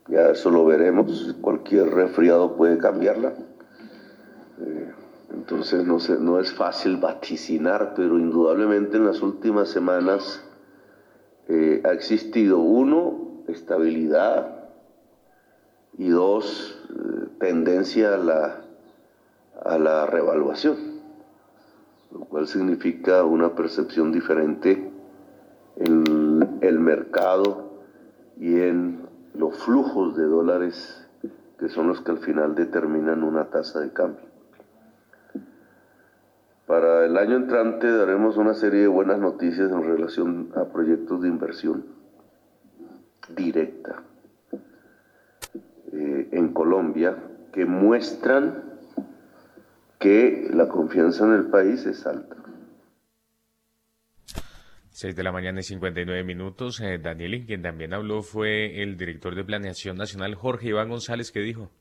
ya 0.08 0.30
eso 0.30 0.50
lo 0.50 0.66
veremos, 0.66 1.36
cualquier 1.42 1.90
resfriado 1.90 2.56
puede 2.56 2.78
cambiarla. 2.78 3.34
Eh, 4.60 4.92
entonces 5.34 5.86
no, 5.86 5.98
no 6.20 6.40
es 6.40 6.54
fácil 6.54 6.98
vaticinar, 6.98 7.94
pero 7.96 8.20
indudablemente 8.20 8.98
en 8.98 9.06
las 9.06 9.22
últimas 9.22 9.70
semanas 9.70 10.44
eh, 11.48 11.82
ha 11.86 11.92
existido, 11.92 12.60
uno, 12.60 13.44
estabilidad 13.48 14.70
y 15.98 16.10
dos, 16.10 16.80
eh, 16.90 17.28
tendencia 17.40 18.14
a 18.14 18.18
la, 18.18 18.62
a 19.64 19.78
la 19.78 20.06
revaluación, 20.06 20.78
lo 22.12 22.26
cual 22.26 22.48
significa 22.48 23.24
una 23.24 23.56
percepción 23.56 24.12
diferente 24.12 24.92
en 25.78 26.60
el 26.62 26.80
mercado 26.80 27.72
y 28.40 28.60
en 28.60 29.03
los 29.36 29.58
flujos 29.64 30.16
de 30.16 30.26
dólares 30.26 31.00
que 31.58 31.70
son 31.70 31.88
los 31.88 32.02
que 32.02 32.12
al 32.12 32.18
final 32.18 32.56
determinan 32.56 33.24
una 33.24 33.46
tasa 33.46 33.80
de 33.80 33.92
cambio. 33.92 34.26
Para 36.66 37.06
el 37.06 37.18
año 37.18 37.36
entrante 37.36 37.90
daremos 37.90 38.38
una 38.38 38.54
serie 38.54 38.82
de 38.82 38.88
buenas 38.88 39.20
noticias 39.20 39.72
en 39.72 39.84
relación 39.84 40.52
a 40.56 40.66
proyectos 40.66 41.22
de 41.22 41.28
inversión 41.28 41.86
directa 43.36 44.04
eh, 45.92 46.30
en 46.32 46.54
Colombia 46.54 47.16
que 47.52 47.66
muestran 47.66 48.64
que 50.00 50.50
la 50.54 50.68
confianza 50.68 51.26
en 51.26 51.34
el 51.34 51.46
país 51.46 51.86
es 51.86 52.06
alta. 52.06 52.43
6 54.94 55.16
de 55.16 55.24
la 55.24 55.32
mañana 55.32 55.60
y 55.60 55.64
59 55.64 56.24
minutos. 56.24 56.80
Eh, 56.80 57.00
Daniel, 57.00 57.46
quien 57.46 57.64
también 57.64 57.94
habló, 57.94 58.22
fue 58.22 58.82
el 58.84 58.96
director 58.96 59.36
de 59.36 59.44
Planeación 59.44 59.98
Nacional, 59.98 60.36
Jorge 60.36 60.70
Iván 60.70 60.90
González, 60.90 61.32
que 61.32 61.40
dijo. 61.40 61.72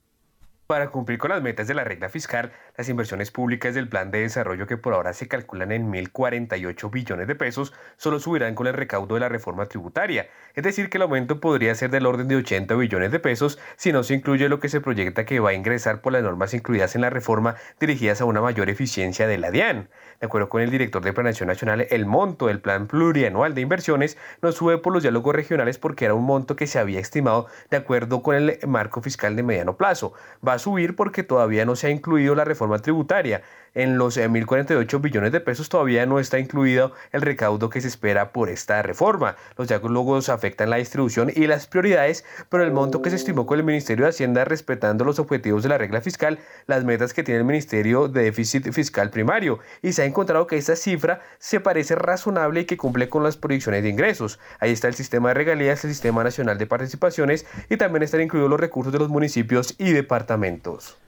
Para 0.66 0.90
cumplir 0.90 1.18
con 1.18 1.30
las 1.30 1.42
metas 1.42 1.66
de 1.66 1.74
la 1.74 1.84
regla 1.84 2.08
fiscal, 2.08 2.52
las 2.78 2.88
inversiones 2.88 3.30
públicas 3.30 3.74
del 3.74 3.88
plan 3.88 4.10
de 4.10 4.20
desarrollo 4.20 4.66
que 4.66 4.76
por 4.76 4.94
ahora 4.94 5.12
se 5.12 5.28
calculan 5.28 5.72
en 5.72 5.92
1.048 5.92 6.90
billones 6.90 7.26
de 7.26 7.34
pesos 7.34 7.74
solo 7.96 8.20
subirán 8.20 8.54
con 8.54 8.66
el 8.66 8.72
recaudo 8.72 9.14
de 9.14 9.20
la 9.20 9.28
reforma 9.28 9.66
tributaria. 9.66 10.28
Es 10.54 10.62
decir, 10.64 10.88
que 10.88 10.96
el 10.98 11.02
aumento 11.02 11.40
podría 11.40 11.74
ser 11.74 11.90
del 11.90 12.06
orden 12.06 12.28
de 12.28 12.36
80 12.36 12.74
billones 12.76 13.10
de 13.10 13.18
pesos 13.18 13.58
si 13.76 13.92
no 13.92 14.02
se 14.02 14.14
incluye 14.14 14.48
lo 14.48 14.60
que 14.60 14.68
se 14.68 14.80
proyecta 14.80 15.26
que 15.26 15.40
va 15.40 15.50
a 15.50 15.54
ingresar 15.54 16.00
por 16.00 16.12
las 16.14 16.22
normas 16.22 16.54
incluidas 16.54 16.94
en 16.94 17.02
la 17.02 17.10
reforma 17.10 17.56
dirigidas 17.78 18.20
a 18.20 18.24
una 18.24 18.40
mayor 18.40 18.70
eficiencia 18.70 19.26
de 19.26 19.38
la 19.38 19.50
DIAN. 19.50 19.90
De 20.20 20.26
acuerdo 20.26 20.48
con 20.48 20.62
el 20.62 20.70
director 20.70 21.02
de 21.02 21.12
Planeación 21.12 21.48
Nacional, 21.48 21.86
el 21.90 22.06
monto 22.06 22.46
del 22.46 22.60
plan 22.60 22.86
plurianual 22.86 23.54
de 23.54 23.60
inversiones 23.60 24.16
no 24.40 24.52
sube 24.52 24.78
por 24.78 24.94
los 24.94 25.02
diálogos 25.02 25.34
regionales 25.34 25.76
porque 25.78 26.04
era 26.04 26.14
un 26.14 26.24
monto 26.24 26.56
que 26.56 26.68
se 26.68 26.78
había 26.78 27.00
estimado 27.00 27.48
de 27.68 27.76
acuerdo 27.76 28.22
con 28.22 28.36
el 28.36 28.58
marco 28.66 29.02
fiscal 29.02 29.36
de 29.36 29.42
mediano 29.42 29.76
plazo. 29.76 30.14
A 30.52 30.58
subir 30.58 30.96
porque 30.96 31.22
todavía 31.22 31.64
no 31.64 31.76
se 31.76 31.86
ha 31.88 31.90
incluido 31.90 32.34
la 32.34 32.44
reforma 32.44 32.78
tributaria. 32.78 33.42
En 33.74 33.96
los 33.96 34.18
1.048 34.18 35.00
billones 35.00 35.32
de 35.32 35.40
pesos 35.40 35.70
todavía 35.70 36.04
no 36.04 36.18
está 36.18 36.38
incluido 36.38 36.92
el 37.10 37.22
recaudo 37.22 37.70
que 37.70 37.80
se 37.80 37.88
espera 37.88 38.30
por 38.30 38.50
esta 38.50 38.82
reforma. 38.82 39.36
Los 39.56 39.68
diálogos 39.68 40.28
afectan 40.28 40.68
la 40.68 40.76
distribución 40.76 41.32
y 41.34 41.46
las 41.46 41.66
prioridades, 41.66 42.22
pero 42.50 42.64
el 42.64 42.72
monto 42.72 43.00
que 43.00 43.08
se 43.08 43.16
estimó 43.16 43.46
con 43.46 43.58
el 43.58 43.64
Ministerio 43.64 44.04
de 44.04 44.10
Hacienda 44.10 44.44
respetando 44.44 45.06
los 45.06 45.18
objetivos 45.18 45.62
de 45.62 45.70
la 45.70 45.78
regla 45.78 46.02
fiscal, 46.02 46.38
las 46.66 46.84
metas 46.84 47.14
que 47.14 47.22
tiene 47.22 47.38
el 47.38 47.46
Ministerio 47.46 48.08
de 48.08 48.24
Déficit 48.24 48.70
Fiscal 48.72 49.08
Primario, 49.08 49.58
y 49.80 49.94
se 49.94 50.02
ha 50.02 50.04
encontrado 50.04 50.46
que 50.46 50.58
esta 50.58 50.76
cifra 50.76 51.22
se 51.38 51.60
parece 51.60 51.94
razonable 51.94 52.60
y 52.60 52.64
que 52.66 52.76
cumple 52.76 53.08
con 53.08 53.22
las 53.22 53.38
proyecciones 53.38 53.82
de 53.82 53.88
ingresos. 53.88 54.38
Ahí 54.60 54.72
está 54.72 54.88
el 54.88 54.94
sistema 54.94 55.28
de 55.28 55.34
regalías, 55.34 55.82
el 55.84 55.90
sistema 55.92 56.22
nacional 56.22 56.58
de 56.58 56.66
participaciones 56.66 57.46
y 57.70 57.78
también 57.78 58.02
están 58.02 58.20
incluidos 58.20 58.50
los 58.50 58.60
recursos 58.60 58.92
de 58.92 58.98
los 58.98 59.08
municipios 59.08 59.74
y 59.78 59.92
departamentos. 59.92 60.98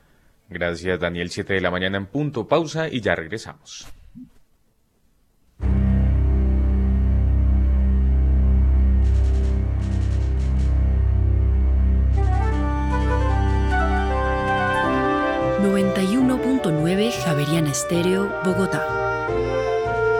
Gracias, 0.48 1.00
Daniel. 1.00 1.30
7 1.30 1.54
de 1.54 1.60
la 1.60 1.70
mañana 1.70 1.98
en 1.98 2.06
punto. 2.06 2.46
Pausa 2.46 2.88
y 2.88 3.00
ya 3.00 3.14
regresamos. 3.14 3.86
...91.9 15.64 17.10
Javeriana 17.24 17.70
Estéreo, 17.70 18.30
Bogotá. 18.44 18.84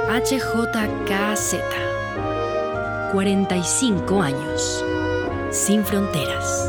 HJKZ. 0.08 1.56
45 3.12 4.22
años. 4.22 4.84
Sin 5.50 5.84
fronteras. 5.84 6.68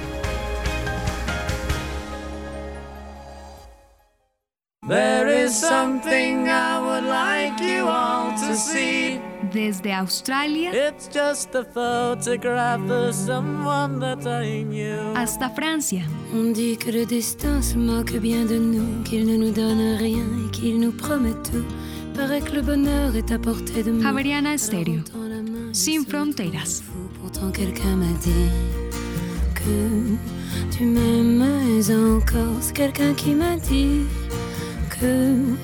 Desde 9.53 9.87
Australia 10.03 10.71
hasta 15.15 15.49
Francia. 15.49 16.01
On 16.33 16.51
dit 16.51 16.77
que 16.77 16.91
le 16.91 17.05
destin 17.05 17.61
se 17.61 17.77
moque 17.77 18.17
bien 18.17 18.43
de 18.43 18.57
nous, 18.57 19.01
qu'il 19.05 19.25
ne 19.27 19.37
nous 19.37 19.51
donne 19.51 19.95
rien 19.97 20.25
et 20.45 20.51
qu'il 20.51 20.81
nous 20.81 20.91
promet 20.91 21.35
tout. 21.41 21.63
Paraît 22.13 22.41
que 22.41 22.51
le 22.51 22.61
bonheur 22.61 23.15
est 23.15 23.31
à 23.31 23.39
portée 23.39 23.83
de 23.83 23.91
main. 23.91 24.03
Javeriana 24.03 24.55
Estéreo. 24.55 24.99
Sin 25.71 26.03
fronteras. 26.03 26.83
Pourtant 27.21 27.49
quelqu'un 27.51 27.95
m'a 27.95 28.11
dit 28.19 28.49
que 29.55 30.75
tu 30.75 30.83
m'aimes 30.83 31.41
encore. 32.17 32.57
C'est 32.59 32.75
quelqu'un 32.75 33.13
qui 33.13 33.35
m'a 33.35 33.55
dit 33.55 34.01
que 35.01 35.57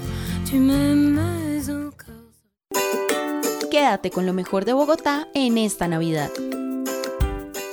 tu 0.49 0.57
m'aimes 0.57 1.69
Quédate 3.69 4.09
con 4.09 4.25
lo 4.25 4.33
mejor 4.33 4.65
de 4.65 4.73
Bogotá 4.73 5.27
en 5.35 5.59
esta 5.59 5.87
Navidad. 5.87 6.31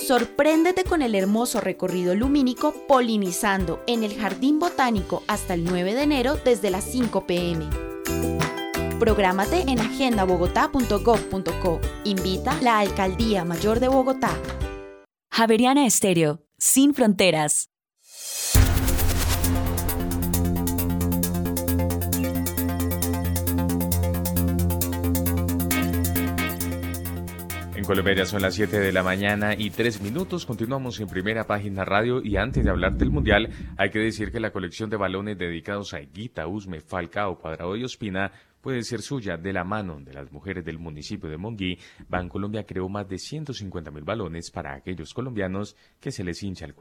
Sorpréndete 0.05 0.83
con 0.83 1.01
el 1.01 1.15
hermoso 1.15 1.61
recorrido 1.61 2.13
lumínico 2.13 2.75
polinizando 2.87 3.81
en 3.87 4.03
el 4.03 4.15
Jardín 4.15 4.59
Botánico 4.59 5.23
hasta 5.27 5.55
el 5.55 5.63
9 5.63 5.95
de 5.95 6.03
enero 6.03 6.37
desde 6.45 6.69
las 6.69 6.83
5 6.83 7.25
pm. 7.25 7.67
Prográmate 8.99 9.61
en 9.61 9.79
agendabogotá.gov.co. 9.79 11.81
Invita 12.03 12.61
la 12.61 12.77
Alcaldía 12.79 13.43
Mayor 13.43 13.79
de 13.79 13.87
Bogotá. 13.87 14.37
Javeriana 15.31 15.87
Estéreo, 15.87 16.43
sin 16.59 16.93
fronteras. 16.93 17.71
Colombia 27.85 28.15
ya 28.15 28.25
son 28.25 28.41
las 28.41 28.55
7 28.55 28.79
de 28.79 28.91
la 28.91 29.03
mañana 29.03 29.53
y 29.55 29.69
3 29.69 30.01
minutos. 30.01 30.47
Continuamos 30.47 30.99
en 30.99 31.07
primera 31.07 31.45
página 31.45 31.85
radio 31.85 32.19
y 32.23 32.35
antes 32.37 32.63
de 32.63 32.71
hablar 32.71 32.93
del 32.93 33.11
Mundial, 33.11 33.49
hay 33.77 33.91
que 33.91 33.99
decir 33.99 34.31
que 34.31 34.39
la 34.39 34.51
colección 34.51 34.89
de 34.89 34.97
balones 34.97 35.37
dedicados 35.37 35.93
a 35.93 35.99
Guita, 35.99 36.47
Usme, 36.47 36.81
Falcao, 36.81 37.37
Cuadrado 37.37 37.75
y 37.75 37.83
Ospina 37.83 38.31
puede 38.65 38.81
ser 38.81 39.03
suya 39.03 39.37
de 39.37 39.53
la 39.53 39.63
mano 39.63 40.01
de 40.01 40.11
las 40.11 40.31
mujeres 40.31 40.65
del 40.65 40.79
municipio 40.79 41.29
de 41.29 41.37
Monguí. 41.37 41.77
Bancolombia 42.09 42.63
creó 42.63 42.89
más 42.89 43.07
de 43.07 43.19
150 43.19 43.91
mil 43.91 44.03
balones 44.03 44.49
para 44.49 44.73
aquellos 44.73 45.13
colombianos 45.13 45.77
que 45.99 46.11
se 46.11 46.23
les 46.23 46.41
hincha 46.41 46.65
el, 46.65 46.73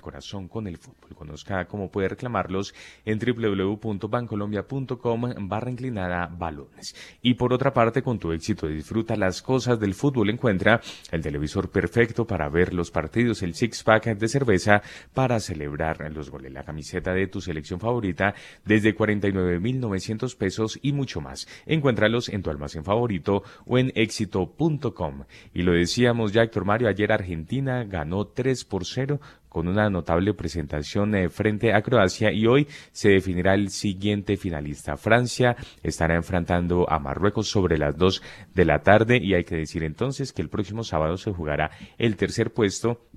corazón 0.00 0.48
con 0.48 0.66
el 0.66 0.78
fútbol. 0.78 1.14
Conozca 1.14 1.66
cómo 1.66 1.92
puede 1.92 2.08
reclamarlos 2.08 2.74
en 3.04 3.20
www.bancolombia.com 3.20 5.48
barra 5.48 5.70
inclinada 5.70 6.26
balones. 6.26 6.96
Y 7.22 7.34
por 7.34 7.52
otra 7.52 7.72
parte, 7.72 8.02
con 8.02 8.18
tu 8.18 8.32
éxito 8.32 8.66
disfruta 8.66 9.14
las 9.14 9.40
cosas 9.40 9.78
del 9.78 9.94
fútbol. 9.94 10.30
Encuentra 10.30 10.80
el 11.12 11.22
televisor 11.22 11.70
perfecto 11.70 12.26
para 12.26 12.48
ver 12.48 12.74
los 12.74 12.90
partidos, 12.90 13.44
el 13.44 13.54
six 13.54 13.84
pack 13.84 14.06
de 14.06 14.26
cerveza 14.26 14.82
para 15.14 15.38
celebrar 15.38 16.00
los 16.12 16.30
goles, 16.30 16.52
la 16.52 16.64
camiseta 16.64 17.12
de 17.12 17.28
tu 17.28 17.40
selección 17.40 17.78
favorita 17.78 18.34
desde 18.64 18.96
49.900 18.96 20.36
pesos 20.36 20.80
y 20.82 20.92
mucho 20.92 21.20
más 21.20 21.27
Encuéntralos 21.66 22.28
en 22.28 22.42
tu 22.42 22.50
almacén 22.50 22.84
favorito 22.84 23.42
o 23.66 23.78
en 23.78 23.92
éxito.com. 23.94 25.24
Y 25.54 25.62
lo 25.62 25.72
decíamos 25.72 26.32
ya, 26.32 26.42
Héctor 26.42 26.64
Mario, 26.64 26.88
ayer 26.88 27.12
Argentina 27.12 27.84
ganó 27.84 28.26
3 28.26 28.64
por 28.64 28.84
0 28.84 29.20
con 29.48 29.68
una 29.68 29.88
notable 29.90 30.34
presentación 30.34 31.14
eh, 31.14 31.28
frente 31.28 31.72
a 31.72 31.82
Croacia 31.82 32.32
y 32.32 32.46
hoy 32.46 32.68
se 32.92 33.10
definirá 33.10 33.54
el 33.54 33.70
siguiente 33.70 34.36
finalista. 34.36 34.96
Francia 34.96 35.56
estará 35.82 36.16
enfrentando 36.16 36.88
a 36.90 36.98
Marruecos 36.98 37.48
sobre 37.48 37.78
las 37.78 37.96
2 37.96 38.22
de 38.54 38.64
la 38.64 38.82
tarde 38.82 39.18
y 39.22 39.34
hay 39.34 39.44
que 39.44 39.56
decir 39.56 39.82
entonces 39.84 40.32
que 40.32 40.42
el 40.42 40.48
próximo 40.48 40.84
sábado 40.84 41.16
se 41.16 41.32
jugará 41.32 41.70
el 41.96 42.16
tercer 42.16 42.52
puesto 42.52 43.07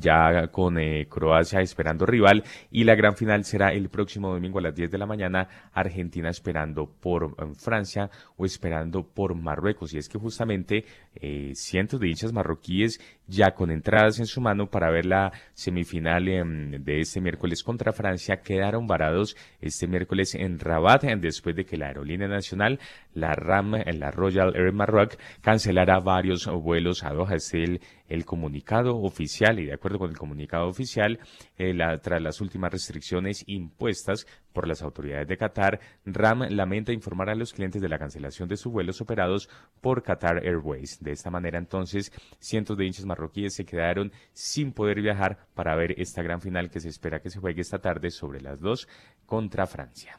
ya 0.00 0.48
con 0.48 0.78
eh, 0.78 1.06
Croacia 1.08 1.60
esperando 1.60 2.06
rival 2.06 2.44
y 2.70 2.84
la 2.84 2.94
gran 2.94 3.16
final 3.16 3.44
será 3.44 3.72
el 3.72 3.88
próximo 3.88 4.32
domingo 4.32 4.58
a 4.58 4.62
las 4.62 4.74
10 4.74 4.90
de 4.90 4.98
la 4.98 5.06
mañana, 5.06 5.48
Argentina 5.72 6.30
esperando 6.30 6.86
por 6.86 7.34
eh, 7.38 7.52
Francia 7.56 8.10
o 8.36 8.44
esperando 8.44 9.02
por 9.02 9.34
Marruecos. 9.34 9.94
Y 9.94 9.98
es 9.98 10.08
que 10.08 10.18
justamente 10.18 10.84
eh, 11.14 11.52
cientos 11.54 12.00
de 12.00 12.08
hinchas 12.08 12.32
marroquíes 12.32 13.00
ya 13.26 13.52
con 13.52 13.70
entradas 13.70 14.18
en 14.18 14.26
su 14.26 14.40
mano 14.40 14.68
para 14.68 14.90
ver 14.90 15.06
la 15.06 15.32
semifinal 15.54 16.28
em, 16.28 16.70
de 16.70 17.00
este 17.00 17.20
miércoles 17.20 17.62
contra 17.62 17.92
Francia 17.92 18.42
quedaron 18.42 18.86
varados 18.86 19.36
este 19.60 19.86
miércoles 19.86 20.34
en 20.34 20.58
Rabat 20.58 21.04
después 21.18 21.56
de 21.56 21.64
que 21.64 21.76
la 21.76 21.86
aerolínea 21.86 22.28
nacional, 22.28 22.78
la 23.12 23.32
RAM, 23.32 23.72
la 23.72 24.10
Royal 24.10 24.54
Air 24.54 24.72
Maroc, 24.72 25.16
cancelara 25.40 26.00
varios 26.00 26.46
vuelos 26.46 27.04
a 27.04 27.10
Doha. 27.10 27.34
Este 27.34 27.80
el 28.08 28.24
comunicado 28.24 28.96
oficial 28.98 29.58
y 29.58 29.66
de 29.66 29.74
acuerdo 29.74 29.98
con 29.98 30.10
el 30.10 30.18
comunicado 30.18 30.68
oficial, 30.68 31.18
eh, 31.56 31.74
tras 32.02 32.20
las 32.20 32.40
últimas 32.40 32.72
restricciones 32.72 33.44
impuestas 33.46 34.26
por 34.52 34.66
las 34.66 34.82
autoridades 34.82 35.28
de 35.28 35.36
Qatar, 35.36 35.80
RAM 36.04 36.48
lamenta 36.50 36.92
informar 36.92 37.30
a 37.30 37.34
los 37.34 37.52
clientes 37.52 37.80
de 37.80 37.88
la 37.88 37.98
cancelación 37.98 38.48
de 38.48 38.56
sus 38.56 38.72
vuelos 38.72 39.00
operados 39.00 39.48
por 39.80 40.02
Qatar 40.02 40.44
Airways. 40.44 41.02
De 41.02 41.12
esta 41.12 41.30
manera, 41.30 41.58
entonces, 41.58 42.12
cientos 42.38 42.76
de 42.76 42.86
hinchas 42.86 43.06
marroquíes 43.06 43.54
se 43.54 43.64
quedaron 43.64 44.12
sin 44.32 44.72
poder 44.72 45.00
viajar 45.00 45.46
para 45.54 45.74
ver 45.76 46.00
esta 46.00 46.22
gran 46.22 46.40
final 46.40 46.70
que 46.70 46.80
se 46.80 46.88
espera 46.88 47.20
que 47.20 47.30
se 47.30 47.40
juegue 47.40 47.60
esta 47.60 47.78
tarde 47.78 48.10
sobre 48.10 48.40
las 48.40 48.60
dos 48.60 48.88
contra 49.26 49.66
Francia. 49.66 50.18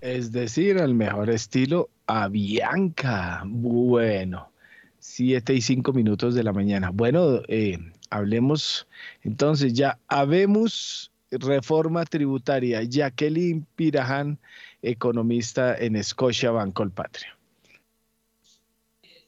Es 0.00 0.30
decir, 0.30 0.78
al 0.78 0.94
mejor 0.94 1.30
estilo 1.30 1.90
Avianca. 2.06 3.42
Bueno, 3.46 4.52
7 4.98 5.54
y 5.54 5.60
5 5.60 5.92
minutos 5.92 6.34
de 6.34 6.44
la 6.44 6.52
mañana. 6.52 6.90
Bueno, 6.92 7.40
eh, 7.48 7.78
hablemos 8.10 8.86
entonces 9.22 9.72
ya, 9.72 9.98
habemos 10.08 11.10
reforma 11.30 12.04
tributaria. 12.04 12.82
Jacqueline 12.82 13.66
Pirajan, 13.74 14.38
economista 14.82 15.76
en 15.76 16.02
Scotia 16.02 16.50
Banco 16.50 16.82
El 16.82 16.90
Patrio. 16.90 17.28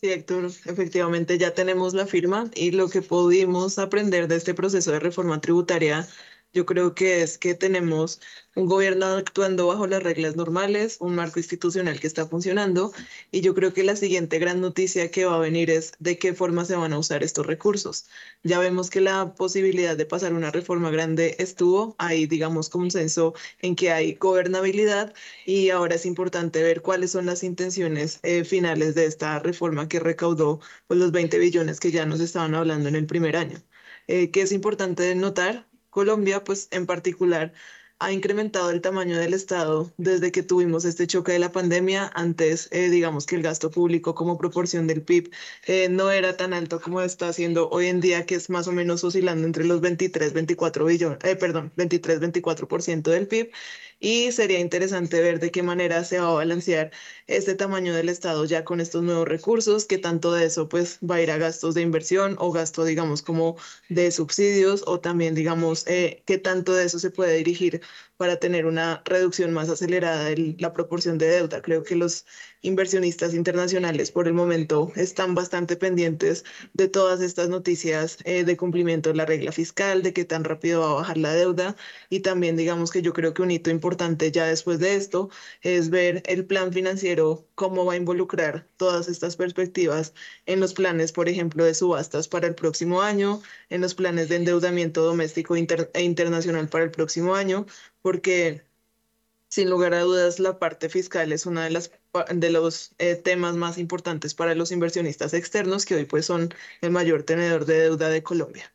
Sí, 0.01 0.13
Héctor, 0.13 0.45
efectivamente 0.45 1.39
ya 1.39 1.55
tenemos 1.55 1.93
la 1.93 2.07
firma 2.07 2.49
y 2.55 2.71
lo 2.71 2.89
que 2.89 3.03
pudimos 3.03 3.81
aprender 3.81 4.29
de 4.29 4.37
este 4.37 4.55
proceso 4.55 4.93
de 4.93 5.01
reforma 5.01 5.41
tributaria 5.41 6.07
yo 6.53 6.67
creo 6.67 6.95
que 6.95 7.23
es 7.23 7.39
que 7.39 7.55
tenemos 7.55 8.21
un 8.55 8.67
gobierno 8.67 9.07
actuando 9.07 9.69
bajo 9.69 9.87
las 9.87 10.03
reglas 10.03 10.35
normales, 10.37 10.97
un 11.01 11.15
marco 11.15 11.39
institucional 11.39 12.01
que 12.01 12.07
está 12.07 12.27
funcionando 12.27 12.93
y 13.31 13.41
yo 13.41 13.55
creo 13.55 13.73
que 13.73 13.85
la 13.85 13.97
siguiente 13.97 14.39
gran 14.39 14.61
noticia 14.61 15.11
que 15.11 15.25
va 15.27 15.37
a 15.37 15.39
venir 15.39 15.71
es 15.71 15.93
de 15.99 16.19
qué 16.19 16.35
forma 16.35 16.65
se 16.65 16.75
van 16.77 16.93
a 16.93 16.99
usar 16.99 17.23
estos 17.23 17.47
recursos. 17.47 18.09
Ya 18.43 18.59
vemos 18.59 18.91
que 18.91 19.01
la 19.01 19.35
posibilidad 19.35 19.97
de 19.97 20.07
pasar 20.07 20.33
una 20.33 20.51
reforma 20.51 20.91
grande 20.91 21.37
estuvo, 21.39 21.95
hay 21.99 22.27
digamos 22.27 22.69
consenso 22.69 23.35
en 23.61 23.77
que 23.77 23.93
hay 23.93 24.15
gobernabilidad 24.15 25.15
y 25.47 25.71
ahora 25.71 25.95
es 25.97 26.07
importante 26.07 26.63
ver 26.63 26.83
cuáles 26.83 27.13
son 27.13 27.27
las 27.27 27.43
intenciones 27.45 28.21
eh, 28.23 28.45
finales 28.45 28.95
de 28.95 29.07
esta 29.07 29.39
reforma 29.39 29.89
que 29.89 30.01
recaudó 30.01 30.61
pues, 30.87 30.99
los 30.99 31.13
20 31.13 31.39
billones 31.39 31.81
que 31.81 31.91
ya 31.93 32.07
nos 32.07 32.21
estaban 32.21 32.55
hablando 32.55 32.89
en 32.89 32.97
el 32.97 33.07
primer 33.07 33.37
año. 33.37 33.59
Eh, 34.09 34.31
que 34.31 34.43
es 34.43 34.53
importante 34.53 35.15
notar 35.15 35.69
Colombia, 35.99 36.45
pues 36.45 36.69
en 36.71 36.87
particular, 36.87 37.53
ha 37.99 38.13
incrementado 38.13 38.71
el 38.71 38.81
tamaño 38.81 39.19
del 39.19 39.35
Estado 39.35 39.93
desde 39.97 40.31
que 40.31 40.45
tuvimos 40.45 40.85
este 40.85 41.09
choque 41.09 41.33
de 41.33 41.41
la 41.41 41.51
pandemia. 41.51 42.13
Antes, 42.15 42.69
eh, 42.71 42.89
digamos 42.89 43.27
que 43.27 43.35
el 43.35 43.43
gasto 43.43 43.73
público 43.73 44.15
como 44.15 44.39
proporción 44.39 44.87
del 44.87 45.03
PIB 45.03 45.33
eh, 45.67 45.89
no 45.89 46.13
era 46.13 46.37
tan 46.37 46.53
alto 46.55 46.81
como 46.81 47.01
está 47.01 47.29
haciendo 47.29 47.69
hoy 47.71 47.87
en 47.89 48.01
día, 48.01 48.27
que 48.27 48.37
es 48.37 48.49
más 48.49 48.69
o 48.69 48.73
menos 48.73 49.03
oscilando 49.03 49.45
entre 49.45 49.65
los 49.65 49.81
23, 49.81 50.33
24 50.33 50.85
billones, 50.85 51.19
eh, 51.25 51.35
perdón, 51.35 51.73
23, 51.75 52.21
24% 52.21 53.11
del 53.11 53.27
PIB 53.27 53.51
y 54.01 54.33
sería 54.33 54.59
interesante 54.61 55.21
ver 55.21 55.41
de 55.41 55.51
qué 55.51 55.63
manera 55.63 56.05
se 56.05 56.19
va 56.19 56.29
a 56.29 56.35
balancear 56.35 56.91
este 57.27 57.55
tamaño 57.55 57.95
del 57.95 58.09
Estado 58.09 58.45
ya 58.45 58.65
con 58.65 58.81
estos 58.81 59.03
nuevos 59.03 59.27
recursos, 59.29 59.85
que 59.85 59.99
tanto 59.99 60.33
de 60.33 60.47
eso 60.47 60.69
pues 60.69 60.99
va 61.09 61.17
a 61.17 61.23
ir 61.23 61.31
a 61.31 61.39
gastos 61.39 61.75
de 61.75 61.83
inversión 61.83 62.37
o 62.39 62.53
gasto 62.53 62.85
digamos 62.85 63.23
como 63.23 63.57
de 63.89 64.11
subsidios 64.11 64.85
o 64.87 65.01
también 65.01 65.35
digamos 65.35 65.87
eh, 65.87 66.23
qué 66.27 66.39
tanto 66.39 66.75
de 66.75 66.85
eso 66.87 66.99
se 66.99 67.11
puede 67.11 67.37
dirigir 67.37 67.81
para 68.17 68.37
tener 68.39 68.67
una 68.67 69.03
reducción 69.05 69.53
más 69.53 69.69
acelerada 69.69 70.25
de 70.25 70.57
la 70.59 70.73
proporción 70.73 71.19
de 71.19 71.29
deuda. 71.29 71.63
Creo 71.63 71.83
que 71.85 71.95
los 71.97 72.27
inversionistas 72.63 73.35
internacionales 73.35 74.11
por 74.11 74.27
el 74.27 74.35
momento 74.35 74.93
están 74.97 75.35
bastante 75.35 75.77
pendientes 75.77 76.45
de 76.73 76.89
todas 76.89 77.21
estas 77.21 77.49
noticias 77.49 78.19
eh, 78.25 78.45
de 78.45 78.57
cumplimiento 78.57 79.11
de 79.11 79.17
la 79.17 79.27
regla 79.27 79.53
fiscal, 79.53 80.03
de 80.03 80.13
qué 80.13 80.25
tan 80.25 80.45
rápido 80.45 80.81
va 80.81 80.91
a 80.91 80.95
bajar 80.95 81.19
la 81.19 81.33
deuda. 81.35 81.77
Y 82.11 82.21
también 82.21 82.57
digamos 82.57 82.91
que 82.91 83.03
yo 83.03 83.13
creo 83.13 83.35
que 83.35 83.43
un 83.43 83.51
hito 83.51 83.71
importante 83.71 84.31
ya 84.33 84.47
después 84.47 84.79
de 84.79 84.97
esto 84.97 85.31
es 85.63 85.91
ver 85.91 86.23
el 86.27 86.47
plan 86.47 86.73
financiero, 86.73 87.47
cómo 87.55 87.85
va 87.85 87.95
a 87.95 87.97
involucrar 87.97 88.67
todas 88.77 89.09
estas 89.09 89.37
perspectivas 89.37 90.15
en 90.47 90.61
los 90.61 90.75
planes, 90.75 91.13
por 91.13 91.29
ejemplo, 91.29 91.65
de 91.65 91.75
subastas 91.75 92.29
para 92.29 92.47
el 92.47 92.55
próximo 92.55 93.03
año, 93.03 93.43
en 93.71 93.81
los 93.81 93.95
planes 93.95 94.29
de 94.29 94.37
endeudamiento 94.37 95.03
doméstico 95.05 95.57
e 95.57 96.03
internacional 96.03 96.69
para 96.69 96.85
el 96.85 96.91
próximo 96.91 97.35
año, 97.35 97.67
porque 98.03 98.68
sin 99.49 99.71
lugar 99.71 99.95
a 99.95 100.01
dudas 100.01 100.39
la 100.39 100.59
parte 100.59 100.89
fiscal 100.89 101.33
es 101.33 101.47
uno 101.47 101.61
de, 101.61 101.71
las, 101.71 101.91
de 102.35 102.51
los 102.51 102.95
eh, 102.99 103.17
temas 103.17 103.57
más 103.57 103.79
importantes 103.79 104.35
para 104.35 104.55
los 104.55 104.73
inversionistas 104.73 105.35
externos 105.35 105.87
que 105.87 105.95
hoy 105.97 106.05
pues 106.05 106.27
son 106.27 106.55
el 106.81 106.91
mayor 106.91 107.23
tenedor 107.23 107.65
de 107.65 107.81
deuda 107.81 108.09
de 108.11 108.23
Colombia. 108.23 108.73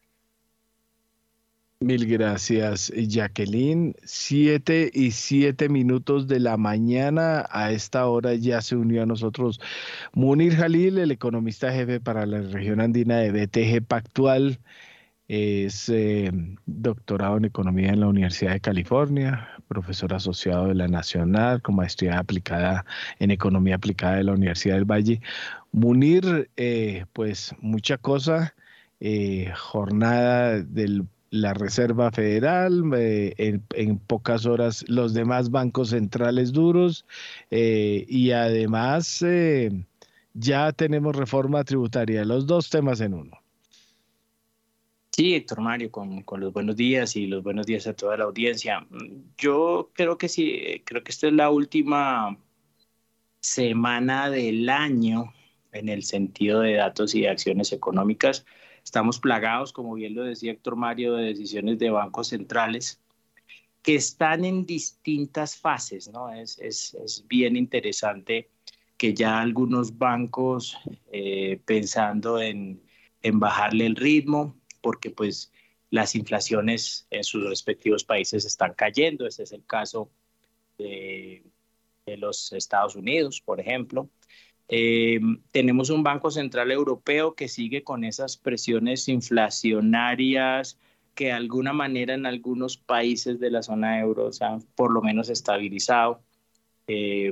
Mil 1.84 2.08
gracias, 2.08 2.94
Jacqueline. 2.96 3.94
Siete 4.06 4.90
y 4.94 5.12
siete 5.12 5.68
minutos 5.68 6.30
de 6.30 6.40
la 6.40 6.56
mañana. 6.56 7.46
A 7.50 7.74
esta 7.74 8.08
hora 8.08 8.36
ya 8.36 8.62
se 8.62 8.78
unió 8.78 9.04
a 9.04 9.06
nosotros 9.06 9.60
Munir 10.14 10.56
Jalil, 10.56 10.98
el 10.98 11.12
economista 11.12 11.74
jefe 11.74 12.00
para 12.00 12.26
la 12.26 12.40
región 12.42 12.80
andina 12.80 13.18
de 13.18 13.32
BTG 13.32 13.86
Pactual. 13.86 14.60
Es 15.28 15.90
eh, 15.90 16.32
doctorado 16.66 17.38
en 17.38 17.46
economía 17.46 17.90
en 17.90 18.02
la 18.02 18.08
Universidad 18.08 18.52
de 18.52 18.60
California, 18.60 19.50
profesor 19.68 20.14
asociado 20.14 20.68
de 20.68 20.76
la 20.76 20.88
Nacional, 20.88 21.62
con 21.62 21.76
maestría 21.76 22.20
aplicada 22.20 22.86
en 23.20 23.32
Economía 23.32 23.76
Aplicada 23.76 24.18
de 24.18 24.24
la 24.26 24.34
Universidad 24.34 24.76
del 24.76 24.86
Valle. 24.86 25.22
Munir, 25.72 26.50
eh, 26.58 27.06
pues 27.14 27.56
mucha 27.60 27.98
cosa, 27.98 28.54
eh, 29.00 29.52
jornada 29.58 30.62
de 30.62 31.04
la 31.32 31.54
Reserva 31.54 32.12
Federal, 32.12 32.84
eh, 32.96 33.60
en, 33.72 33.98
pocas 34.00 34.46
horas 34.46 34.86
los 34.88 35.14
demás 35.14 35.50
bancos 35.50 35.90
centrales 35.90 36.52
duros 36.54 37.06
y 37.50 38.32
además 38.32 39.26
ya 40.36 40.72
tenemos 40.74 41.16
reforma 41.16 41.64
tributaria, 41.64 42.24
los 42.26 42.46
dos 42.46 42.70
temas 42.70 43.02
en 43.02 43.16
uno. 43.16 43.43
Sí, 45.16 45.36
Héctor 45.36 45.62
Mario, 45.62 45.92
con, 45.92 46.26
los 46.40 46.54
buenos 46.54 46.76
días 46.76 47.16
y 47.16 47.28
los 47.28 47.44
buenos 47.44 47.68
días 47.68 47.86
a 47.86 47.94
toda 47.96 48.18
la 48.18 48.24
audiencia. 48.24 48.88
Yo 49.38 49.92
creo 49.94 50.18
que 50.18 50.28
sí, 50.28 50.82
creo 50.86 51.04
que 51.04 51.12
esta 51.12 51.28
es 51.28 51.34
la 51.34 51.52
última 51.52 52.36
semana 53.40 54.32
del 54.32 54.68
año 54.70 55.32
en 55.72 55.90
el 55.90 56.04
sentido 56.04 56.62
de 56.62 56.74
datos 56.76 57.14
y 57.14 57.22
de 57.22 57.30
acciones 57.30 57.72
económicas. 57.74 58.44
Estamos 58.84 59.20
plagados, 59.20 59.72
como 59.72 59.94
bien 59.94 60.16
lo 60.16 60.24
decía 60.24 60.54
Héctor 60.54 60.78
Mario, 60.78 61.14
de 61.14 61.26
decisiones 61.26 61.78
de 61.78 61.92
bancos 61.92 62.30
centrales 62.30 63.00
que 63.84 63.96
están 63.96 64.46
en 64.46 64.66
distintas 64.66 65.56
fases, 65.58 66.10
¿no? 66.12 66.34
Es, 66.34 66.58
es, 66.60 67.24
bien 67.28 67.56
interesante 67.56 68.50
que 68.98 69.14
ya 69.14 69.42
algunos 69.42 69.96
bancos, 69.96 70.76
eh, 71.12 71.62
pensando 71.66 72.42
en, 72.42 72.82
en 73.22 73.40
bajarle 73.40 73.86
el 73.86 73.96
ritmo, 73.96 74.56
porque 74.84 75.10
pues 75.10 75.52
las 75.90 76.16
inflaciones 76.16 77.08
en 77.10 77.24
sus 77.24 77.48
respectivos 77.48 78.04
países 78.04 78.46
están 78.46 78.74
cayendo. 78.74 79.26
Este 79.26 79.44
es 79.44 79.54
el 79.54 79.66
caso 79.66 80.12
de, 80.78 81.44
los 82.18 82.52
Estados 82.52 82.96
Unidos, 82.96 83.42
por 83.42 83.60
ejemplo. 83.60 84.10
Eh, 84.68 85.20
tenemos 85.52 85.90
un 85.90 86.04
Banco 86.04 86.32
Central 86.32 86.72
Europeo 86.72 87.36
que 87.36 87.48
sigue 87.48 87.84
con 87.84 88.04
esas 88.04 88.38
presiones 88.38 89.08
inflacionarias 89.08 90.78
que 91.16 91.26
de 91.26 91.34
alguna 91.34 91.74
manera 91.74 92.16
en 92.16 92.26
algunos 92.26 92.76
países 92.76 93.40
de 93.40 93.52
la 93.52 93.62
zona 93.62 94.00
euro 94.00 94.34
se 94.34 94.46
han 94.46 94.62
por 94.76 94.92
lo 94.92 95.02
menos 95.02 95.30
estabilizado. 95.30 96.22
Eh, 96.88 97.32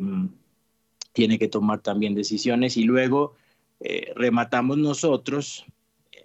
tiene 1.14 1.40
que 1.40 1.48
tomar 1.48 1.82
también 1.82 2.14
decisiones 2.14 2.78
y 2.78 2.84
luego 2.84 3.34
eh, 3.80 4.14
rematamos 4.16 4.78
nosotros 4.78 5.66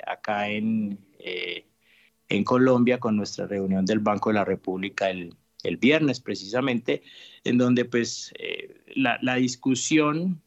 acá 0.06 0.50
en, 0.50 0.98
eh, 1.26 1.66
en 2.28 2.44
Colombia 2.44 2.98
con 2.98 3.16
nuestra 3.16 3.46
reunión 3.46 3.84
del 3.84 3.98
Banco 3.98 4.30
de 4.30 4.34
la 4.34 4.44
República 4.44 5.10
el, 5.10 5.34
el 5.62 5.76
viernes 5.76 6.20
precisamente, 6.20 7.02
en 7.44 7.58
donde 7.58 7.84
pues 7.84 8.32
eh, 8.38 8.82
la, 8.94 9.18
la, 9.22 9.34
discusión 9.36 10.40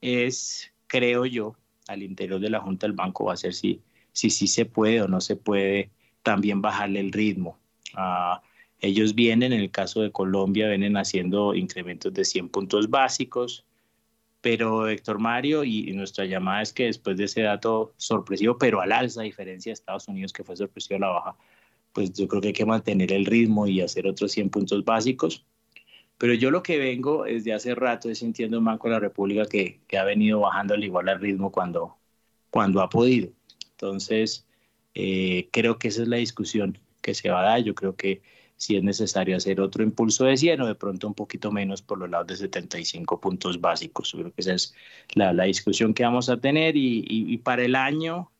es, 0.00 0.72
creo 0.88 1.24
yo, 1.26 1.56
al 1.88 2.02
interior 2.02 2.40
de 2.40 2.50
la 2.50 2.60
Junta 2.60 2.86
del 2.86 2.96
Banco 2.96 3.26
va 3.26 3.34
a 3.34 3.36
ser 3.36 3.54
si 3.54 3.80
sí 4.12 4.30
si, 4.30 4.46
se 4.46 4.64
puede 4.64 5.02
o 5.02 5.08
no 5.08 5.20
se 5.20 5.36
puede 5.36 5.90
también 6.22 6.62
bajarle 6.62 7.00
el 7.00 7.12
ritmo. 7.12 7.58
Ah, 7.94 8.42
ellos 8.80 9.14
vienen, 9.14 9.52
en 9.52 9.60
el 9.60 9.70
caso 9.70 10.02
de 10.02 10.10
Colombia, 10.10 10.68
vienen 10.68 10.96
haciendo 10.96 11.54
incrementos 11.54 12.12
de 12.12 12.24
100 12.24 12.48
puntos 12.48 12.90
básicos, 12.90 13.64
pero 14.42 14.88
Héctor 14.88 15.20
Mario, 15.20 15.64
y, 15.64 15.92
nuestra 15.92 16.26
llamada 16.26 16.62
es 16.62 16.72
que 16.72 16.86
después 16.86 17.16
de 17.16 17.24
ese 17.24 17.42
dato 17.42 17.94
sorpresivo, 17.96 18.58
pero 18.58 18.80
al 18.80 18.92
alza, 18.92 19.20
a 19.22 19.24
diferencia 19.24 19.70
de 19.70 19.74
Estados 19.74 20.08
Unidos, 20.08 20.32
que 20.32 20.44
fue 20.44 20.56
sorpresivo 20.56 20.96
a 20.96 21.00
la 21.00 21.08
baja, 21.08 21.36
pues 21.92 22.12
yo 22.12 22.26
creo 22.28 22.42
que 22.42 22.48
hay 22.48 22.54
que 22.54 22.66
mantener 22.66 23.12
el 23.12 23.24
ritmo 23.24 23.66
y 23.68 23.80
hacer 23.80 24.06
otros 24.06 24.32
100 24.32 24.50
puntos 24.50 24.84
básicos. 24.84 25.46
Pero 26.18 26.34
yo 26.34 26.50
lo 26.50 26.62
que 26.62 26.78
vengo 26.78 27.24
desde 27.24 27.52
hace 27.52 27.74
rato 27.74 28.10
es 28.10 28.18
sintiendo 28.18 28.58
un 28.58 28.64
Banco 28.64 28.88
de 28.88 28.94
la 28.94 29.00
República 29.00 29.46
que, 29.46 29.80
que 29.86 29.98
ha 29.98 30.04
venido 30.04 30.40
bajando 30.40 30.74
al 30.74 30.84
igual 30.84 31.08
al 31.08 31.20
ritmo 31.20 31.52
cuando, 31.52 31.96
cuando 32.50 32.82
ha 32.82 32.88
podido. 32.88 33.30
Entonces, 33.72 34.46
eh, 34.94 35.48
creo 35.52 35.78
que 35.78 35.88
esa 35.88 36.02
es 36.02 36.08
la 36.08 36.16
discusión 36.16 36.78
que 37.00 37.14
se 37.14 37.30
va 37.30 37.40
a 37.40 37.44
dar. 37.44 37.62
Yo 37.62 37.74
creo 37.74 37.96
que 37.96 38.22
si 38.62 38.76
es 38.76 38.84
necesario 38.84 39.36
hacer 39.36 39.60
otro 39.60 39.82
impulso 39.82 40.24
de 40.24 40.36
100 40.36 40.60
o 40.60 40.66
de 40.68 40.76
pronto 40.76 41.08
un 41.08 41.14
poquito 41.14 41.50
menos 41.50 41.82
por 41.82 41.98
los 41.98 42.08
lados 42.08 42.28
de 42.28 42.36
75 42.36 43.20
puntos 43.20 43.60
básicos. 43.60 44.12
Yo 44.12 44.20
creo 44.20 44.32
que 44.32 44.40
esa 44.40 44.54
es 44.54 44.72
la, 45.14 45.32
la 45.32 45.44
discusión 45.44 45.92
que 45.92 46.04
vamos 46.04 46.28
a 46.28 46.36
tener 46.36 46.76
y, 46.76 47.04
y, 47.08 47.36
para 47.38 47.64
el 47.64 47.74
año 47.74 48.30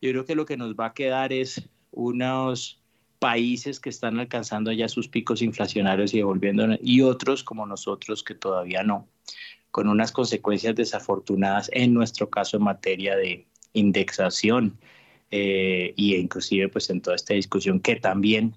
yo 0.00 0.10
creo 0.12 0.24
que 0.24 0.36
lo 0.36 0.46
que 0.46 0.56
nos 0.56 0.76
va 0.76 0.86
a 0.86 0.94
quedar 0.94 1.32
es 1.32 1.68
unos 1.90 2.80
países 3.18 3.80
que 3.80 3.90
están 3.90 4.20
alcanzando 4.20 4.70
ya 4.70 4.86
sus 4.86 5.08
picos 5.08 5.42
inflacionarios 5.42 6.14
y 6.14 6.18
devolviendo 6.18 6.68
y 6.80 7.00
otros 7.00 7.42
como 7.42 7.66
nosotros 7.66 8.22
que 8.22 8.36
todavía 8.36 8.84
no, 8.84 9.08
con 9.72 9.88
unas 9.88 10.12
consecuencias 10.12 10.76
desafortunadas 10.76 11.68
en 11.72 11.94
nuestro 11.94 12.30
caso 12.30 12.58
en 12.58 12.62
materia 12.62 13.16
de 13.16 13.48
indexación 13.72 14.78
eh, 15.32 15.94
y 15.96 16.14
inclusive 16.14 16.68
pues 16.68 16.90
en 16.90 17.00
toda 17.00 17.16
esta 17.16 17.34
discusión 17.34 17.80
que 17.80 17.96
también 17.96 18.54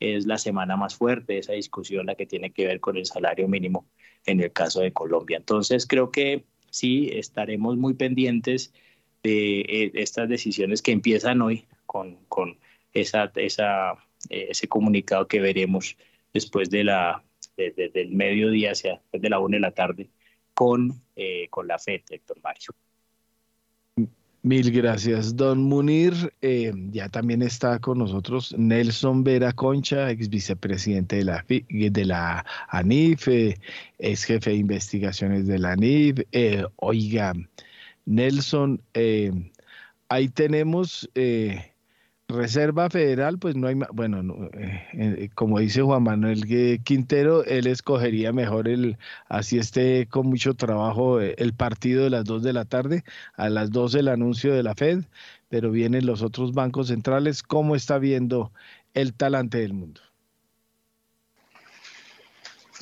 es 0.00 0.26
la 0.26 0.38
semana 0.38 0.76
más 0.76 0.96
fuerte, 0.96 1.38
esa 1.38 1.52
discusión 1.52 2.06
la 2.06 2.14
que 2.14 2.26
tiene 2.26 2.52
que 2.52 2.66
ver 2.66 2.80
con 2.80 2.96
el 2.96 3.06
salario 3.06 3.48
mínimo 3.48 3.86
en 4.26 4.40
el 4.40 4.52
caso 4.52 4.80
de 4.80 4.92
Colombia. 4.92 5.36
Entonces 5.36 5.86
creo 5.86 6.10
que 6.10 6.44
sí, 6.70 7.10
estaremos 7.12 7.76
muy 7.76 7.94
pendientes 7.94 8.72
de 9.22 9.60
eh, 9.60 9.92
estas 9.94 10.28
decisiones 10.28 10.82
que 10.82 10.92
empiezan 10.92 11.40
hoy 11.42 11.66
con, 11.86 12.16
con 12.28 12.58
esa, 12.92 13.30
esa, 13.36 13.92
eh, 14.28 14.48
ese 14.50 14.68
comunicado 14.68 15.26
que 15.28 15.40
veremos 15.40 15.96
después 16.32 16.68
de 16.70 16.84
la, 16.84 17.24
del 17.56 18.10
mediodía 18.10 18.72
hacia 18.72 19.00
de 19.12 19.30
la 19.30 19.38
una 19.38 19.56
de 19.56 19.60
la 19.60 19.70
tarde 19.70 20.10
con, 20.52 21.02
eh, 21.16 21.48
con 21.50 21.66
la 21.66 21.78
FED, 21.78 22.02
Héctor 22.10 22.40
Mario. 22.42 22.74
Mil 24.44 24.70
gracias, 24.72 25.36
don 25.36 25.62
Munir. 25.62 26.12
Eh, 26.42 26.70
ya 26.90 27.08
también 27.08 27.40
está 27.40 27.78
con 27.78 27.96
nosotros 27.96 28.54
Nelson 28.58 29.24
Vera 29.24 29.54
Concha, 29.54 30.10
ex 30.10 30.28
vicepresidente 30.28 31.16
de 31.16 31.24
la, 31.24 31.46
de 31.48 32.04
la 32.04 32.44
ANIF, 32.68 33.26
eh, 33.28 33.58
ex 33.98 34.24
jefe 34.24 34.50
de 34.50 34.56
investigaciones 34.56 35.46
de 35.46 35.58
la 35.58 35.72
ANIF. 35.72 36.20
Eh, 36.32 36.62
oiga, 36.76 37.32
Nelson, 38.04 38.82
ahí 40.10 40.28
tenemos 40.28 41.08
Reserva 42.28 42.88
Federal, 42.88 43.38
pues 43.38 43.54
no 43.54 43.68
hay, 43.68 43.76
bueno, 43.92 44.48
eh, 44.54 44.88
eh, 44.94 45.28
como 45.34 45.58
dice 45.58 45.82
Juan 45.82 46.04
Manuel 46.04 46.44
Quintero, 46.82 47.44
él 47.44 47.66
escogería 47.66 48.32
mejor 48.32 48.66
el, 48.66 48.96
así 49.28 49.58
esté 49.58 50.06
con 50.06 50.28
mucho 50.28 50.54
trabajo, 50.54 51.20
eh, 51.20 51.34
el 51.36 51.52
partido 51.52 52.02
de 52.02 52.10
las 52.10 52.24
2 52.24 52.42
de 52.42 52.52
la 52.54 52.64
tarde, 52.64 53.04
a 53.34 53.50
las 53.50 53.70
12 53.70 54.00
el 54.00 54.08
anuncio 54.08 54.54
de 54.54 54.62
la 54.62 54.74
Fed, 54.74 55.04
pero 55.50 55.70
vienen 55.70 56.06
los 56.06 56.22
otros 56.22 56.54
bancos 56.54 56.88
centrales. 56.88 57.42
¿Cómo 57.42 57.76
está 57.76 57.98
viendo 57.98 58.52
el 58.94 59.12
talante 59.12 59.58
del 59.58 59.74
mundo? 59.74 60.00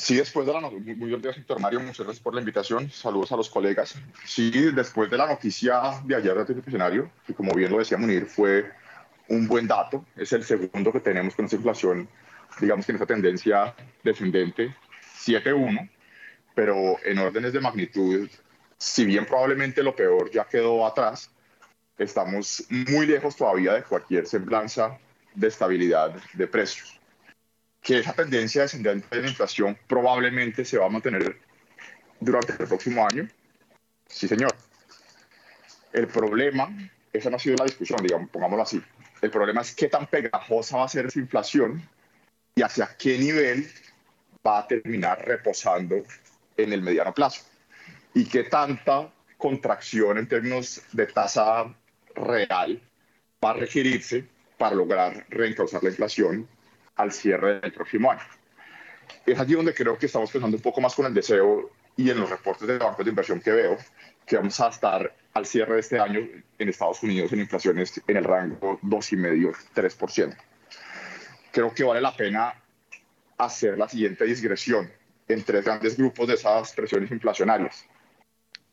Sí, 0.02 0.16
después 0.16 0.46
de 0.46 0.52
la 0.52 0.60
muy 0.60 1.16
días, 1.20 1.36
Víctor 1.36 1.60
Mario, 1.60 1.80
muchas 1.80 2.06
gracias 2.06 2.22
por 2.22 2.34
la 2.34 2.40
invitación. 2.40 2.90
Saludos 2.90 3.30
a 3.32 3.36
los 3.36 3.50
colegas. 3.50 3.94
Sí, 4.24 4.50
después 4.72 5.10
de 5.10 5.16
la 5.16 5.26
noticia 5.26 6.00
de 6.04 6.16
ayer 6.16 6.34
del 6.46 6.62
funcionario, 6.62 7.10
que 7.26 7.34
como 7.34 7.52
bien 7.54 7.70
lo 7.70 7.78
decía 7.78 7.98
Munir, 7.98 8.26
fue 8.26 8.72
un 9.32 9.48
buen 9.48 9.66
dato, 9.66 10.04
es 10.14 10.30
el 10.34 10.44
segundo 10.44 10.92
que 10.92 11.00
tenemos 11.00 11.34
con 11.34 11.46
esa 11.46 11.56
inflación, 11.56 12.06
digamos 12.60 12.84
que 12.84 12.92
en 12.92 12.96
esa 12.96 13.06
tendencia 13.06 13.74
descendente, 14.04 14.76
7.1, 15.24 15.88
pero 16.54 16.96
en 17.02 17.18
órdenes 17.18 17.54
de 17.54 17.60
magnitud, 17.60 18.28
si 18.76 19.06
bien 19.06 19.24
probablemente 19.24 19.82
lo 19.82 19.96
peor 19.96 20.30
ya 20.30 20.44
quedó 20.44 20.86
atrás, 20.86 21.30
estamos 21.96 22.66
muy 22.68 23.06
lejos 23.06 23.34
todavía 23.34 23.72
de 23.72 23.82
cualquier 23.84 24.26
semblanza 24.26 24.98
de 25.34 25.48
estabilidad 25.48 26.14
de 26.34 26.46
precios. 26.46 27.00
Que 27.80 28.00
esa 28.00 28.12
tendencia 28.12 28.62
descendente 28.62 29.16
de 29.16 29.22
la 29.22 29.28
inflación 29.28 29.78
probablemente 29.86 30.64
se 30.66 30.76
va 30.76 30.86
a 30.86 30.90
mantener 30.90 31.40
durante 32.20 32.52
el 32.52 32.68
próximo 32.68 33.06
año. 33.10 33.26
Sí, 34.08 34.28
señor. 34.28 34.54
El 35.92 36.06
problema, 36.06 36.68
esa 37.14 37.30
no 37.30 37.36
ha 37.36 37.38
sido 37.38 37.56
la 37.56 37.64
discusión, 37.64 37.98
digamos, 38.02 38.28
pongámoslo 38.30 38.62
así. 38.62 38.82
El 39.22 39.30
problema 39.30 39.60
es 39.60 39.74
qué 39.74 39.88
tan 39.88 40.06
pegajosa 40.08 40.78
va 40.78 40.84
a 40.84 40.88
ser 40.88 41.06
esa 41.06 41.20
inflación 41.20 41.88
y 42.56 42.62
hacia 42.62 42.94
qué 42.98 43.16
nivel 43.16 43.70
va 44.46 44.58
a 44.58 44.66
terminar 44.66 45.24
reposando 45.24 46.02
en 46.56 46.72
el 46.72 46.82
mediano 46.82 47.14
plazo. 47.14 47.44
Y 48.14 48.26
qué 48.26 48.42
tanta 48.44 49.10
contracción 49.38 50.18
en 50.18 50.28
términos 50.28 50.82
de 50.92 51.06
tasa 51.06 51.72
real 52.16 52.82
va 53.42 53.50
a 53.50 53.54
requerirse 53.54 54.26
para 54.58 54.74
lograr 54.74 55.24
reencauzar 55.30 55.82
la 55.82 55.90
inflación 55.90 56.48
al 56.96 57.12
cierre 57.12 57.60
del 57.60 57.72
próximo 57.72 58.10
año. 58.10 58.22
Es 59.24 59.38
allí 59.38 59.54
donde 59.54 59.72
creo 59.72 59.96
que 59.96 60.06
estamos 60.06 60.30
pensando 60.30 60.56
un 60.56 60.62
poco 60.62 60.80
más 60.80 60.94
con 60.94 61.06
el 61.06 61.14
deseo 61.14 61.70
y 61.96 62.10
en 62.10 62.18
los 62.20 62.28
reportes 62.28 62.66
de 62.66 62.78
bancos 62.78 63.04
de 63.04 63.10
inversión 63.10 63.40
que 63.40 63.52
veo, 63.52 63.78
que 64.26 64.36
vamos 64.36 64.58
a 64.60 64.68
estar 64.68 65.14
al 65.34 65.46
cierre 65.46 65.74
de 65.74 65.80
este 65.80 65.98
año 65.98 66.20
en 66.58 66.68
Estados 66.68 67.02
Unidos 67.02 67.32
en 67.32 67.40
inflaciones 67.40 68.00
en 68.06 68.16
el 68.16 68.24
rango 68.24 68.78
2,5-3%. 68.82 70.36
Creo 71.50 71.74
que 71.74 71.84
vale 71.84 72.00
la 72.00 72.16
pena 72.16 72.54
hacer 73.38 73.78
la 73.78 73.88
siguiente 73.88 74.24
digresión 74.24 74.90
en 75.28 75.42
tres 75.42 75.64
grandes 75.64 75.96
grupos 75.96 76.28
de 76.28 76.34
esas 76.34 76.72
presiones 76.72 77.10
inflacionarias. 77.10 77.86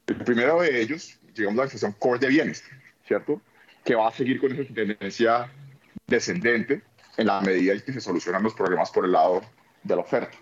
El 0.07 0.17
primero 0.17 0.61
de 0.61 0.81
ellos, 0.81 1.19
digamos 1.34 1.57
la 1.57 1.63
inflación 1.63 1.93
core 1.93 2.19
de 2.19 2.27
bienes, 2.27 2.63
¿cierto? 3.05 3.41
Que 3.84 3.95
va 3.95 4.09
a 4.09 4.11
seguir 4.11 4.39
con 4.39 4.51
esa 4.51 4.73
tendencia 4.73 5.51
descendente 6.07 6.81
en 7.17 7.27
la 7.27 7.41
medida 7.41 7.73
en 7.73 7.81
que 7.81 7.93
se 7.93 8.01
solucionan 8.01 8.43
los 8.43 8.53
problemas 8.53 8.91
por 8.91 9.05
el 9.05 9.11
lado 9.11 9.41
de 9.84 9.95
la 9.95 10.01
oferta. 10.01 10.38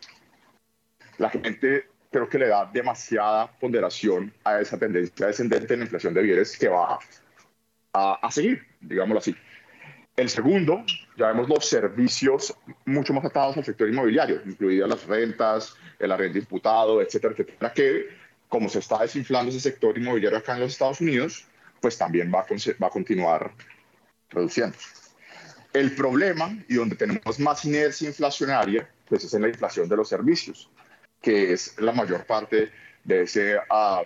La 1.18 1.30
gente 1.30 1.88
creo 2.18 2.30
que 2.30 2.40
le 2.40 2.48
da 2.48 2.66
demasiada 2.66 3.48
ponderación 3.60 4.34
a 4.44 4.60
esa 4.60 4.78
tendencia 4.78 5.28
descendente 5.28 5.74
en 5.74 5.82
la 5.82 5.86
inflación 5.86 6.14
de 6.14 6.22
bienes 6.24 6.58
que 6.58 6.68
va 6.68 7.00
a, 7.94 8.14
a 8.22 8.32
seguir, 8.32 8.66
digámoslo 8.82 9.20
así. 9.20 9.36
El 10.16 10.30
segundo, 10.30 10.84
ya 11.16 11.28
vemos 11.28 11.48
los 11.48 11.70
servicios 11.70 12.56
mucho 12.86 13.14
más 13.14 13.24
atados 13.24 13.56
al 13.58 13.64
sector 13.64 13.88
inmobiliario, 13.88 14.42
incluidas 14.46 14.90
las 14.90 15.06
rentas, 15.06 15.76
el 16.00 16.12
arrendo 16.12 16.40
imputado, 16.40 17.02
etcétera, 17.04 17.36
etcétera, 17.38 17.72
que 17.72 18.08
como 18.50 18.68
se 18.68 18.80
está 18.80 19.00
desinflando 19.00 19.52
ese 19.52 19.60
sector 19.60 19.96
inmobiliario 19.96 20.40
acá 20.40 20.56
en 20.56 20.62
los 20.62 20.72
Estados 20.72 21.02
Unidos, 21.02 21.46
pues 21.80 22.00
también 22.00 22.32
va 22.34 22.40
a, 22.40 22.46
va 22.82 22.88
a 22.88 22.90
continuar 22.90 23.52
reduciendo. 24.30 24.76
El 25.72 25.94
problema, 25.94 26.58
y 26.68 26.76
donde 26.76 26.96
tenemos 26.96 27.40
más 27.40 27.64
inercia 27.66 28.08
inflacionaria, 28.08 28.90
pues 29.08 29.24
es 29.24 29.34
en 29.36 29.44
la 29.44 29.50
inflación 29.50 29.88
de 29.88 29.98
los 29.98 30.10
servicios, 30.10 30.72
que 31.22 31.54
es 31.54 31.80
la 31.80 31.92
mayor 31.92 32.26
parte 32.26 32.72
de 33.04 33.24
ese 33.24 33.58
uh, 33.58 34.04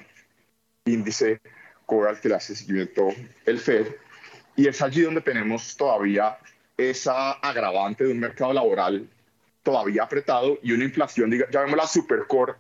índice 0.85 1.41
core 1.85 2.19
que 2.21 2.29
le 2.29 2.35
hace 2.35 2.55
seguimiento 2.55 3.09
el 3.45 3.59
FED, 3.59 3.87
y 4.55 4.67
es 4.67 4.81
allí 4.81 5.01
donde 5.01 5.21
tenemos 5.21 5.75
todavía 5.75 6.37
esa 6.77 7.31
agravante 7.33 8.03
de 8.03 8.11
un 8.11 8.19
mercado 8.19 8.53
laboral 8.53 9.07
todavía 9.63 10.03
apretado 10.03 10.57
y 10.63 10.71
una 10.71 10.83
inflación, 10.83 11.31
ya 11.51 11.61
vemos 11.61 11.77
la 11.77 11.87
supercore 11.87 12.53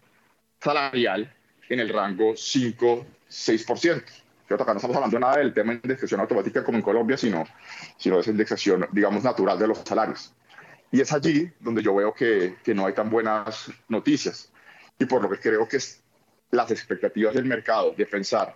salarial 0.59 1.33
en 1.69 1.79
el 1.79 1.89
rango 1.89 2.33
5-6%. 2.33 4.03
Acá 4.49 4.73
no 4.73 4.79
estamos 4.79 4.97
hablando 4.97 5.17
nada 5.17 5.37
del 5.37 5.53
tema 5.53 5.71
de 5.71 5.79
indexación 5.83 6.19
automática 6.19 6.63
como 6.63 6.77
en 6.77 6.83
Colombia, 6.83 7.17
sino, 7.17 7.45
sino 7.97 8.15
de 8.15 8.21
esa 8.21 8.31
indexación, 8.31 8.85
digamos, 8.91 9.23
natural 9.23 9.57
de 9.57 9.67
los 9.67 9.77
salarios. 9.79 10.33
Y 10.91 11.01
es 11.01 11.11
allí 11.13 11.51
donde 11.59 11.81
yo 11.81 11.95
veo 11.95 12.13
que, 12.13 12.57
que 12.63 12.73
no 12.73 12.85
hay 12.85 12.93
tan 12.93 13.09
buenas 13.09 13.71
noticias. 13.87 14.51
Y 14.99 15.05
por 15.05 15.21
lo 15.23 15.29
que 15.29 15.39
creo 15.39 15.67
que 15.67 15.77
es 15.77 16.01
las 16.51 16.69
expectativas 16.69 17.33
del 17.33 17.45
mercado 17.45 17.93
de 17.97 18.05
pensar 18.05 18.55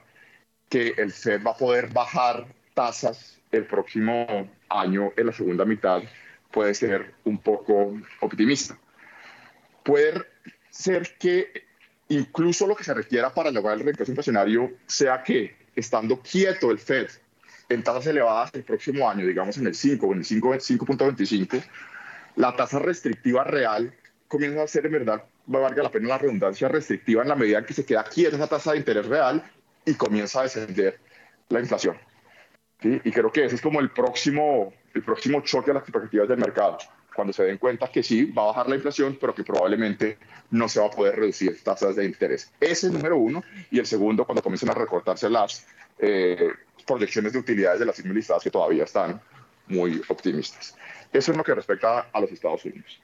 que 0.70 0.94
el 0.98 1.12
Fed 1.12 1.42
va 1.44 1.52
a 1.52 1.58
poder 1.58 1.92
bajar 1.94 2.46
tasas 2.74 3.40
el 3.52 3.66
próximo 3.66 4.50
año 4.70 5.14
en 5.16 5.28
la 5.28 5.32
segunda 5.32 5.64
mitad 5.64 6.04
puede 6.56 6.74
ser 6.74 7.14
un 7.26 7.38
poco 7.38 8.00
optimista. 8.22 8.78
Puede 9.84 10.24
ser 10.70 11.18
que 11.20 11.66
incluso 12.08 12.66
lo 12.66 12.78
que 12.78 12.86
se 12.86 12.94
requiera 12.94 13.34
para 13.34 13.52
lograr 13.52 13.78
el 13.78 13.84
reemplazo 13.84 14.12
inflacionario 14.12 14.72
sea 14.86 15.22
que, 15.22 15.58
estando 15.76 16.22
quieto 16.22 16.72
el 16.72 16.80
Fed 16.80 17.10
en 17.68 17.84
tasas 17.84 18.08
elevadas 18.08 18.52
el 18.54 18.64
próximo 18.64 19.10
año, 19.10 19.26
digamos 19.26 19.58
en 19.58 19.68
el 19.68 19.76
5 19.76 20.08
o 20.08 20.14
en 20.14 20.20
el 20.20 20.24
5.25, 20.24 21.64
la 22.36 22.56
tasa 22.56 22.80
restrictiva 22.80 23.44
real 23.44 23.94
comienza 24.28 24.64
a 24.64 24.68
ser 24.68 24.86
en 24.86 24.92
verdad, 24.94 25.24
valga 25.46 25.84
la 25.84 25.92
pena 25.92 26.10
la 26.10 26.18
redundancia, 26.18 26.68
restrictiva 26.68 27.22
en 27.24 27.30
la 27.30 27.36
medida 27.36 27.60
en 27.60 27.66
que 27.66 27.74
se 27.74 27.86
queda 27.86 28.04
quieta 28.04 28.36
esa 28.36 28.48
tasa 28.48 28.72
de 28.72 28.80
interés 28.80 29.06
real 29.06 29.44
y 29.86 29.94
comienza 29.94 30.40
a 30.40 30.44
descender 30.44 31.00
la 31.50 31.60
inflación. 31.60 31.98
Y 32.82 33.12
creo 33.12 33.32
que 33.32 33.46
ese 33.46 33.56
es 33.56 33.62
como 33.62 33.80
el 33.80 33.90
próximo, 33.90 34.74
el 34.94 35.04
próximo 35.04 35.42
choque 35.42 35.72
a 35.72 35.76
las 35.76 35.84
expectativas 35.84 36.28
del 36.28 36.38
mercado, 36.38 36.78
cuando 37.16 37.34
se 37.34 37.44
den 37.44 37.58
cuenta 37.58 37.88
que 37.88 38.04
sí, 38.04 38.26
va 38.26 38.44
a 38.44 38.48
bajar 38.48 38.68
la 38.68 38.76
inflación, 38.76 39.18
pero 39.20 39.34
que 39.34 39.44
probablemente 39.44 40.18
no 40.52 40.68
se 40.68 40.82
va 40.82 40.88
a 40.88 40.90
poder 40.90 41.16
reducir 41.16 41.64
tasas 41.64 41.96
de 41.96 42.06
interés. 42.06 42.52
Ese 42.60 42.72
es 42.72 42.84
el 42.84 42.94
número 42.94 43.18
uno. 43.18 43.44
Y 43.72 43.80
el 43.80 43.86
segundo, 43.86 44.26
cuando 44.26 44.44
comiencen 44.44 44.70
a 44.70 44.74
recortarse 44.74 45.30
las 45.30 45.66
eh, 45.98 46.50
proyecciones 46.86 47.34
de 47.34 47.40
utilidades 47.40 47.80
de 47.80 47.86
las 47.86 47.98
listadas 48.04 48.44
que 48.44 48.52
todavía 48.52 48.84
están 48.84 49.22
muy 49.68 50.02
optimistas. 50.08 50.76
Eso 51.12 51.32
es 51.32 51.38
lo 51.38 51.44
que 51.44 51.56
respecta 51.56 52.08
a 52.12 52.20
los 52.20 52.32
Estados 52.32 52.66
Unidos. 52.66 53.00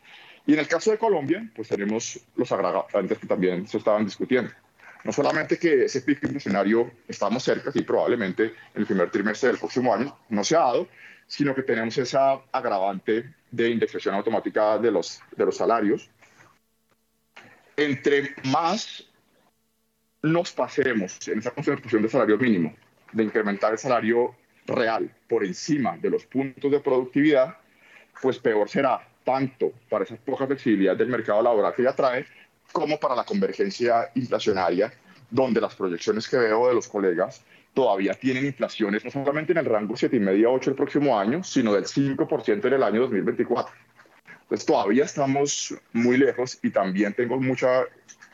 Y 0.45 0.53
en 0.53 0.59
el 0.59 0.67
caso 0.67 0.91
de 0.91 0.97
Colombia, 0.97 1.49
pues 1.55 1.67
tenemos 1.67 2.19
los 2.35 2.51
agravantes 2.51 3.17
que 3.19 3.27
también 3.27 3.67
se 3.67 3.77
estaban 3.77 4.05
discutiendo. 4.05 4.51
No 5.03 5.11
solamente 5.11 5.57
que 5.57 5.85
ese 5.85 6.01
pico 6.01 6.25
inflacionario 6.25 6.91
estamos 7.07 7.43
cerca, 7.43 7.71
y 7.73 7.81
probablemente 7.81 8.45
en 8.45 8.81
el 8.81 8.85
primer 8.85 9.09
trimestre 9.09 9.49
del 9.49 9.57
próximo 9.57 9.93
año 9.93 10.17
no 10.29 10.43
se 10.43 10.55
ha 10.55 10.59
dado, 10.59 10.87
sino 11.27 11.55
que 11.55 11.63
tenemos 11.63 11.97
esa 11.97 12.41
agravante 12.51 13.33
de 13.49 13.69
indexación 13.69 14.15
automática 14.15 14.77
de 14.77 14.91
los, 14.91 15.21
de 15.35 15.45
los 15.45 15.57
salarios. 15.57 16.09
Entre 17.77 18.35
más 18.45 19.03
nos 20.21 20.51
pasemos 20.51 21.27
en 21.27 21.39
esa 21.39 21.51
concentración 21.51 22.01
de 22.03 22.09
salario 22.09 22.37
mínimo, 22.37 22.75
de 23.11 23.23
incrementar 23.23 23.71
el 23.71 23.79
salario 23.79 24.35
real 24.71 25.13
por 25.27 25.43
encima 25.45 25.97
de 25.97 26.09
los 26.09 26.25
puntos 26.25 26.71
de 26.71 26.79
productividad, 26.79 27.57
pues 28.21 28.39
peor 28.39 28.69
será 28.69 29.07
tanto 29.23 29.71
para 29.89 30.03
esa 30.03 30.15
poca 30.15 30.47
flexibilidad 30.47 30.95
del 30.95 31.07
mercado 31.07 31.41
laboral 31.41 31.73
que 31.75 31.83
ya 31.83 31.95
trae, 31.95 32.25
como 32.71 32.99
para 32.99 33.15
la 33.15 33.23
convergencia 33.23 34.09
inflacionaria, 34.15 34.91
donde 35.29 35.61
las 35.61 35.75
proyecciones 35.75 36.27
que 36.27 36.37
veo 36.37 36.67
de 36.67 36.73
los 36.73 36.87
colegas 36.87 37.43
todavía 37.73 38.13
tienen 38.13 38.45
inflaciones 38.45 39.05
no 39.05 39.11
solamente 39.11 39.53
en 39.53 39.59
el 39.59 39.65
rango 39.65 39.95
7,5-8 39.95 40.67
el 40.67 40.75
próximo 40.75 41.17
año, 41.17 41.43
sino 41.43 41.73
del 41.73 41.85
5% 41.85 42.65
en 42.65 42.73
el 42.73 42.83
año 42.83 43.01
2024. 43.01 43.73
Entonces 44.43 44.65
todavía 44.65 45.05
estamos 45.05 45.73
muy 45.93 46.17
lejos 46.17 46.59
y 46.61 46.71
también 46.71 47.13
tengo 47.13 47.39
mucha 47.39 47.85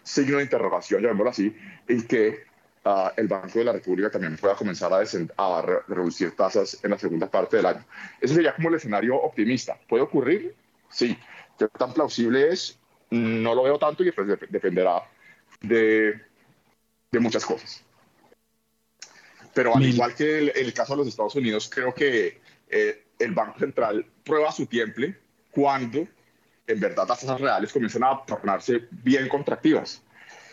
signo 0.01 0.38
de 0.38 0.43
interrogación, 0.43 1.01
llamémoslo 1.03 1.30
así, 1.30 1.55
en 1.88 2.07
que 2.07 2.45
uh, 2.88 3.11
el 3.15 3.27
Banco 3.27 3.59
de 3.59 3.65
la 3.65 3.73
República 3.73 4.09
también 4.09 4.38
pueda 4.38 4.55
comenzar 4.55 4.91
a, 4.93 4.97
a 4.99 5.61
re 5.61 5.80
reducir 5.88 6.35
tasas 6.35 6.80
en 6.84 6.91
la 6.91 6.97
segunda 6.97 7.30
parte 7.30 7.57
del 7.57 7.65
año. 7.65 7.85
Ese 8.22 8.35
sería 8.35 8.55
como 8.55 8.69
el 8.69 8.76
escenario 8.76 9.15
optimista. 9.15 9.77
¿Puede 9.88 10.03
ocurrir? 10.03 10.55
Sí. 10.89 11.18
¿Qué 11.57 11.68
tan 11.69 11.93
plausible 11.93 12.49
es? 12.49 12.80
no 13.09 13.55
lo 13.55 13.64
veo 13.64 13.80
tanto 13.80 14.03
y 14.03 14.07
después 14.07 14.27
dependerá 14.49 15.03
de, 15.61 16.19
de, 17.11 17.19
muchas 17.19 17.45
cosas. 17.45 17.84
Pero 19.53 19.76
al 19.76 19.84
igual 19.84 20.14
que 20.14 20.39
el, 20.39 20.51
el, 20.55 20.73
caso 20.73 20.93
de 20.93 20.97
los 20.97 21.07
Estados 21.07 21.35
Unidos, 21.35 21.69
creo 21.73 21.93
que 21.93 22.41
eh, 22.69 23.05
el 23.18 23.31
Banco 23.31 23.59
Central 23.59 24.05
prueba 24.23 24.51
su 24.51 24.65
tiempo 24.65 25.01
cuando 25.51 26.07
en 26.68 26.80
verdad 26.80 27.07
las 27.07 27.22
tasas 27.22 27.39
reales 27.39 27.72
comienzan 27.72 28.03
a 28.03 28.23
tornarse 28.26 28.88
bien 28.91 29.27
contractivas. 29.30 30.03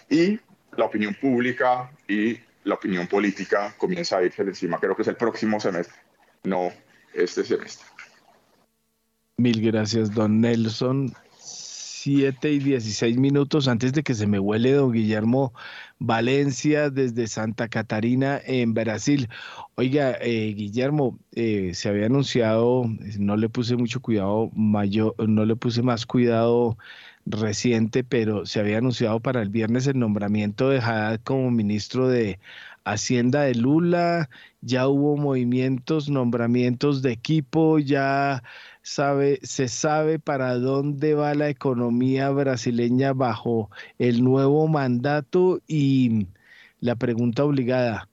Y 0.09 0.39
la 0.77 0.85
opinión 0.85 1.15
pública 1.15 1.91
y 2.09 2.39
la 2.65 2.75
opinión 2.75 3.07
política 3.07 3.75
comienza 3.79 4.19
a 4.19 4.23
irse 4.23 4.43
de 4.43 4.51
encima. 4.51 4.79
Creo 4.79 4.97
que 4.97 5.03
es 5.03 5.09
el 5.09 5.17
próximo 5.17 5.61
semestre, 5.61 5.97
no 6.45 6.71
este 7.13 7.45
semestre. 7.45 7.87
Mil 9.37 9.61
gracias, 9.61 10.15
don 10.15 10.41
Nelson. 10.41 11.15
7 12.05 12.53
y 12.53 12.59
16 12.59 13.17
minutos 13.17 13.67
antes 13.67 13.95
de 13.95 14.03
que 14.03 14.13
se 14.13 14.27
me 14.27 14.39
huele 14.39 14.73
don 14.73 14.93
Guillermo 14.93 15.55
Valencia 15.99 16.91
desde 16.91 17.27
Santa 17.27 17.69
Catarina 17.69 18.39
en 18.45 18.75
Brasil. 18.75 19.31
Oiga, 19.77 20.19
eh, 20.21 20.53
Guillermo, 20.55 21.19
eh, 21.33 21.71
se 21.73 21.89
había 21.89 22.05
anunciado, 22.05 22.85
no 23.19 23.39
le 23.39 23.49
puse 23.49 23.77
mucho 23.77 24.03
cuidado, 24.03 24.51
mayor, 24.55 25.15
no 25.27 25.47
le 25.47 25.57
puse 25.57 25.81
más 25.81 26.05
cuidado 26.05 26.77
reciente, 27.27 28.05
pero 28.05 28.47
se 28.47 28.61
había 28.61 28.79
anunciado 28.79 29.21
para 29.21 29.43
el 29.43 29.49
viernes 29.51 29.87
el 29.87 29.99
nombramiento 29.99 30.69
de 30.69 30.79
Haddad 30.79 31.21
como 31.25 31.51
ministro 31.51 32.09
de 32.09 32.39
Hacienda 32.85 33.43
de 33.43 33.55
Lula, 33.55 34.29
ya 34.61 34.89
hubo 34.89 35.17
movimientos, 35.17 36.11
nombramientos 36.11 37.03
de 37.03 37.13
equipo, 37.13 37.79
ya 37.79 38.43
sabe, 38.83 39.41
se 39.43 39.69
sabe 39.69 40.19
para 40.19 40.57
dónde 40.59 41.15
va 41.15 41.35
la 41.35 41.49
economía 41.49 42.31
brasileña 42.31 43.13
bajo 43.15 43.71
el 43.99 44.23
nuevo 44.23 44.69
mandato 44.69 45.61
y 45.67 46.29
la 46.81 46.97
pregunta 46.97 47.45
obligada, 47.45 48.09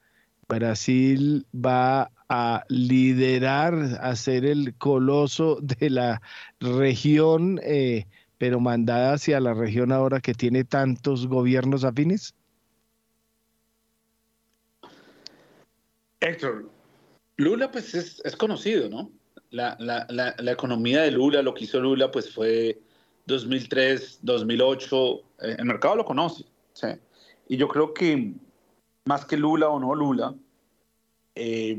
¿Brasil 0.48 1.46
va 1.54 2.12
a 2.30 2.64
liderar, 2.70 4.00
a 4.02 4.16
ser 4.16 4.46
el 4.46 4.74
coloso 4.76 5.60
de 5.62 5.90
la 5.90 6.22
región, 6.62 7.60
eh, 7.64 8.08
pero 8.42 8.60
mandada 8.60 9.14
hacia 9.14 9.40
la 9.40 9.54
región 9.54 9.92
ahora 9.92 10.20
que 10.20 10.34
tiene 10.34 10.64
tantos 10.64 11.28
gobiernos 11.28 11.84
afines? 11.84 12.34
Héctor, 16.22 16.68
Lula 17.38 17.70
pues 17.70 17.94
es, 17.94 18.36
conocido, 18.38 18.90
¿no? 18.90 19.12
La, 19.52 19.78
la, 19.80 20.08
la, 20.10 20.34
la, 20.40 20.52
economía 20.52 21.04
de 21.04 21.12
Lula, 21.12 21.44
lo 21.44 21.54
que 21.54 21.66
hizo 21.66 21.80
Lula 21.80 22.10
pues 22.10 22.34
fue 22.34 22.82
2003, 23.28 24.22
2008, 24.24 25.16
eh, 25.42 25.56
el 25.60 25.66
mercado 25.66 25.98
lo 25.98 26.06
conoce, 26.06 26.44
¿sí? 26.74 26.88
Y 27.48 27.58
yo 27.58 27.68
creo 27.68 27.94
que 27.94 28.34
más 29.06 29.24
que 29.24 29.38
Lula 29.38 29.70
o 29.70 29.80
no 29.80 29.94
Lula, 29.94 30.34
eh, 31.36 31.78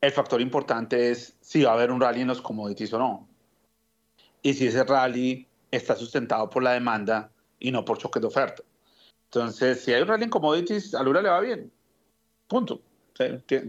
el 0.00 0.12
factor 0.12 0.40
importante 0.40 1.10
es 1.10 1.36
si 1.42 1.62
va 1.62 1.72
a 1.72 1.74
haber 1.74 1.92
un 1.92 2.00
rally 2.00 2.22
en 2.22 2.28
los 2.28 2.40
commodities 2.40 2.94
o 2.94 2.98
no. 2.98 3.35
Y 4.46 4.54
si 4.54 4.68
ese 4.68 4.84
rally 4.84 5.44
está 5.72 5.96
sustentado 5.96 6.48
por 6.48 6.62
la 6.62 6.74
demanda 6.74 7.32
y 7.58 7.72
no 7.72 7.84
por 7.84 7.98
choque 7.98 8.20
de 8.20 8.28
oferta. 8.28 8.62
Entonces, 9.24 9.82
si 9.82 9.92
hay 9.92 10.02
un 10.02 10.06
rally 10.06 10.22
en 10.22 10.30
commodities, 10.30 10.94
a 10.94 11.02
Lula 11.02 11.20
le 11.20 11.30
va 11.30 11.40
bien. 11.40 11.72
Punto. 12.46 12.80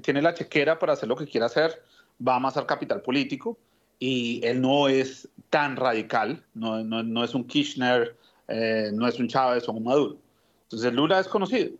Tiene 0.03 0.21
la 0.21 0.35
chequera 0.35 0.77
para 0.77 0.93
hacer 0.93 1.09
lo 1.09 1.15
que 1.15 1.25
quiera 1.25 1.47
hacer, 1.47 1.81
va 2.25 2.33
a 2.33 2.35
amasar 2.35 2.67
capital 2.67 3.01
político 3.01 3.57
y 3.97 4.39
él 4.45 4.61
no 4.61 4.87
es 4.87 5.27
tan 5.49 5.77
radical, 5.77 6.45
no, 6.53 6.83
no, 6.83 7.01
no 7.01 7.23
es 7.23 7.33
un 7.33 7.47
Kirchner, 7.47 8.15
eh, 8.47 8.91
no 8.93 9.07
es 9.07 9.19
un 9.19 9.27
Chávez 9.27 9.67
o 9.67 9.71
un 9.71 9.83
Maduro. 9.83 10.17
Entonces, 10.65 10.93
Lula 10.93 11.19
es 11.19 11.27
conocido. 11.27 11.71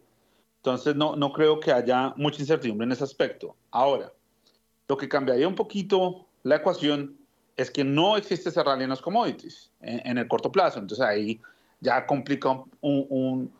Entonces, 0.56 0.96
no, 0.96 1.16
no 1.16 1.32
creo 1.34 1.60
que 1.60 1.72
haya 1.72 2.16
mucha 2.18 2.42
incertidumbre 2.42 2.86
en 2.86 2.94
ese 2.94 3.04
aspecto. 3.04 3.56
Ahora, 3.70 4.12
lo 4.88 4.98
que 4.98 5.08
cambiaría 5.08 5.48
un 5.48 5.54
poquito 5.54 6.26
la 6.42 6.56
ecuación 6.56 7.17
es 7.58 7.72
que 7.72 7.84
no 7.84 8.16
existe 8.16 8.50
ese 8.50 8.62
en 8.62 8.90
los 8.90 9.02
commodities 9.02 9.72
en, 9.82 10.18
el 10.18 10.28
corto 10.28 10.52
plazo. 10.52 10.80
Entonces, 10.80 11.04
ahí 11.04 11.42
ya 11.82 12.06
complica 12.06 12.64
un, 12.82 13.52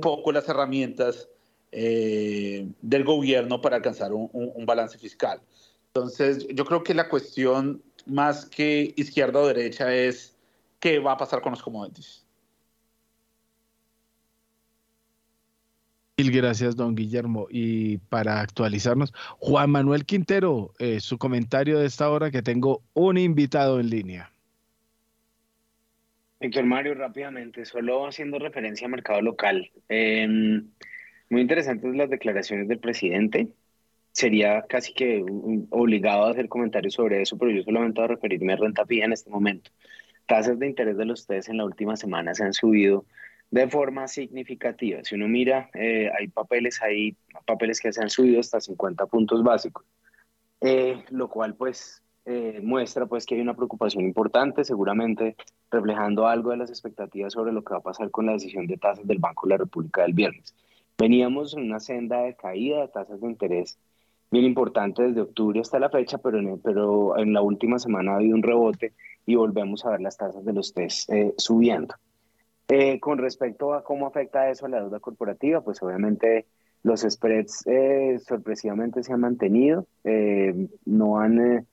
poco 0.00 0.32
las 0.32 0.48
herramientas 0.48 1.28
eh, 1.70 2.66
del 2.80 3.04
gobierno 3.04 3.60
para 3.60 3.76
alcanzar 3.76 4.12
un, 4.12 4.66
balance 4.66 4.98
fiscal. 4.98 5.40
Entonces, 5.88 6.46
yo 6.48 6.64
creo 6.64 6.82
que 6.82 6.94
la 6.94 7.10
cuestión 7.10 7.82
más 8.06 8.46
que 8.46 8.94
izquierda 8.96 9.40
o 9.40 9.46
derecha 9.46 9.94
es 9.94 10.34
qué 10.80 10.98
va 10.98 11.12
a 11.12 11.16
pasar 11.18 11.42
con 11.42 11.52
los 11.52 11.62
commodities. 11.62 12.21
Gracias, 16.30 16.76
don 16.76 16.94
Guillermo. 16.94 17.46
Y 17.50 17.98
para 17.98 18.40
actualizarnos, 18.40 19.12
Juan 19.38 19.70
Manuel 19.70 20.04
Quintero, 20.04 20.72
eh, 20.78 21.00
su 21.00 21.18
comentario 21.18 21.78
de 21.78 21.86
esta 21.86 22.10
hora 22.10 22.30
que 22.30 22.42
tengo 22.42 22.82
un 22.94 23.18
invitado 23.18 23.80
en 23.80 23.90
línea. 23.90 24.30
Héctor 26.40 26.64
Mario, 26.64 26.94
rápidamente, 26.94 27.64
solo 27.64 28.06
haciendo 28.06 28.38
referencia 28.38 28.86
a 28.86 28.90
mercado 28.90 29.22
local. 29.22 29.70
Em, 29.88 30.68
muy 31.30 31.40
interesantes 31.40 31.94
las 31.94 32.10
declaraciones 32.10 32.66
del 32.68 32.80
presidente. 32.80 33.48
Sería 34.10 34.62
casi 34.68 34.92
que 34.92 35.24
obligado 35.70 36.24
a 36.24 36.30
hacer 36.30 36.48
comentarios 36.48 36.94
sobre 36.94 37.22
eso, 37.22 37.38
pero 37.38 37.52
yo 37.52 37.62
solamente 37.62 38.00
voy 38.00 38.04
a 38.04 38.14
referirme 38.14 38.52
a 38.52 38.56
renta 38.56 38.84
fija 38.84 39.04
en 39.06 39.12
este 39.12 39.30
momento. 39.30 39.70
Tasas 40.26 40.58
de 40.58 40.66
interés 40.66 40.96
de 40.96 41.04
los 41.04 41.26
TES 41.26 41.48
en 41.48 41.58
la 41.58 41.64
última 41.64 41.96
semana 41.96 42.34
se 42.34 42.44
han 42.44 42.52
subido 42.52 43.06
de 43.52 43.68
forma 43.68 44.08
significativa. 44.08 45.04
Si 45.04 45.14
uno 45.14 45.28
mira, 45.28 45.70
eh, 45.74 46.10
hay 46.18 46.28
papeles, 46.28 46.80
hay 46.82 47.14
papeles 47.46 47.80
que 47.80 47.92
se 47.92 48.02
han 48.02 48.08
subido 48.08 48.40
hasta 48.40 48.60
50 48.60 49.06
puntos 49.06 49.44
básicos, 49.44 49.84
eh, 50.62 51.04
lo 51.10 51.28
cual 51.28 51.54
pues 51.54 52.02
eh, 52.24 52.60
muestra 52.62 53.04
pues 53.04 53.26
que 53.26 53.34
hay 53.34 53.42
una 53.42 53.54
preocupación 53.54 54.04
importante, 54.04 54.64
seguramente 54.64 55.36
reflejando 55.70 56.26
algo 56.26 56.50
de 56.50 56.56
las 56.56 56.70
expectativas 56.70 57.34
sobre 57.34 57.52
lo 57.52 57.62
que 57.62 57.74
va 57.74 57.80
a 57.80 57.82
pasar 57.82 58.10
con 58.10 58.24
la 58.24 58.32
decisión 58.32 58.66
de 58.66 58.78
tasas 58.78 59.06
del 59.06 59.18
Banco 59.18 59.46
de 59.46 59.50
la 59.50 59.58
República 59.58 60.00
del 60.00 60.14
viernes. 60.14 60.54
Veníamos 60.96 61.54
en 61.54 61.64
una 61.64 61.78
senda 61.78 62.22
de 62.22 62.34
caída 62.34 62.80
de 62.80 62.88
tasas 62.88 63.20
de 63.20 63.26
interés 63.26 63.78
bien 64.30 64.46
importante 64.46 65.02
desde 65.02 65.20
octubre 65.20 65.60
hasta 65.60 65.78
la 65.78 65.90
fecha, 65.90 66.16
pero 66.16 66.38
en, 66.38 66.58
pero 66.60 67.18
en 67.18 67.34
la 67.34 67.42
última 67.42 67.78
semana 67.78 68.12
ha 68.12 68.16
habido 68.16 68.34
un 68.34 68.42
rebote 68.42 68.94
y 69.26 69.34
volvemos 69.34 69.84
a 69.84 69.90
ver 69.90 70.00
las 70.00 70.16
tasas 70.16 70.42
de 70.42 70.54
los 70.54 70.72
test 70.72 71.10
eh, 71.10 71.34
subiendo. 71.36 71.94
Eh, 72.74 73.00
con 73.00 73.18
respecto 73.18 73.74
a 73.74 73.84
cómo 73.84 74.06
afecta 74.06 74.48
eso 74.48 74.64
a 74.64 74.70
la 74.70 74.80
deuda 74.80 74.98
corporativa, 74.98 75.60
pues 75.60 75.82
obviamente 75.82 76.46
los 76.82 77.02
spreads 77.02 77.66
eh, 77.66 78.18
sorpresivamente 78.26 79.02
se 79.02 79.12
han 79.12 79.20
mantenido, 79.20 79.86
no, 80.86 81.18
han, 81.18 81.66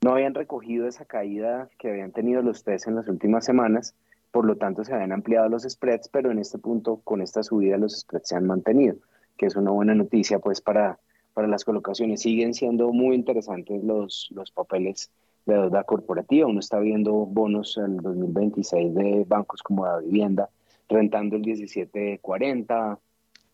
no 0.00 0.10
habían 0.10 0.34
recogido 0.34 0.88
esa 0.88 1.04
caída 1.04 1.68
que 1.78 1.90
habían 1.90 2.10
tenido 2.10 2.42
los 2.42 2.64
test 2.64 2.88
en 2.88 2.96
las 2.96 3.06
últimas 3.06 3.44
semanas, 3.44 3.94
por 4.32 4.44
lo 4.44 4.56
tanto 4.56 4.82
se 4.82 4.92
habían 4.92 5.12
ampliado 5.12 5.48
los 5.48 5.62
spreads, 5.62 6.08
pero 6.08 6.32
en 6.32 6.40
este 6.40 6.58
punto, 6.58 7.00
con 7.04 7.22
esta 7.22 7.44
subida, 7.44 7.76
los 7.78 8.00
spreads 8.00 8.30
se 8.30 8.34
han 8.34 8.48
mantenido, 8.48 8.96
que 9.36 9.46
es 9.46 9.54
una 9.54 9.70
buena 9.70 9.94
noticia 9.94 10.40
pues 10.40 10.60
para, 10.60 10.98
para 11.32 11.46
las 11.46 11.64
colocaciones. 11.64 12.22
Siguen 12.22 12.54
siendo 12.54 12.92
muy 12.92 13.14
interesantes 13.14 13.84
los, 13.84 14.28
los 14.34 14.50
papeles 14.50 15.12
de 15.46 15.54
deuda 15.54 15.84
corporativa. 15.84 16.46
Uno 16.46 16.60
está 16.60 16.78
viendo 16.78 17.12
bonos 17.12 17.76
en 17.78 17.96
2026 17.96 18.94
de 18.94 19.24
bancos 19.26 19.62
como 19.62 19.86
la 19.86 19.98
vivienda 19.98 20.48
rentando 20.90 21.36
el 21.36 21.42
1740, 21.42 22.98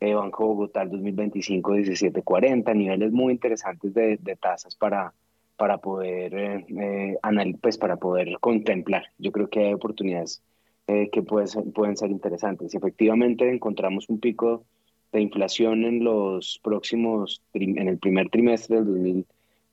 eh, 0.00 0.14
Banco 0.14 0.46
Bogotá 0.46 0.82
el 0.82 0.90
2025 0.90 1.70
1740, 1.72 2.74
niveles 2.74 3.12
muy 3.12 3.32
interesantes 3.32 3.94
de, 3.94 4.18
tasas 4.40 4.74
para, 4.74 5.12
para 5.56 5.78
poder 5.78 6.34
eh, 6.34 6.66
eh 6.68 7.54
pues 7.60 7.78
para 7.78 7.96
poder 7.96 8.38
contemplar. 8.40 9.04
Yo 9.18 9.32
creo 9.32 9.48
que 9.48 9.66
hay 9.66 9.74
oportunidades 9.74 10.42
eh, 10.86 11.08
que 11.10 11.22
pueden 11.22 11.72
pueden 11.72 11.96
ser 11.96 12.10
interesantes. 12.10 12.74
Y 12.74 12.76
efectivamente 12.76 13.48
encontramos 13.50 14.08
un 14.08 14.20
pico 14.20 14.64
de 15.12 15.20
inflación 15.20 15.84
en 15.84 16.04
los 16.04 16.60
próximos, 16.62 17.42
en 17.54 17.88
el 17.88 17.98
primer 17.98 18.28
trimestre 18.28 18.82
del 18.82 19.24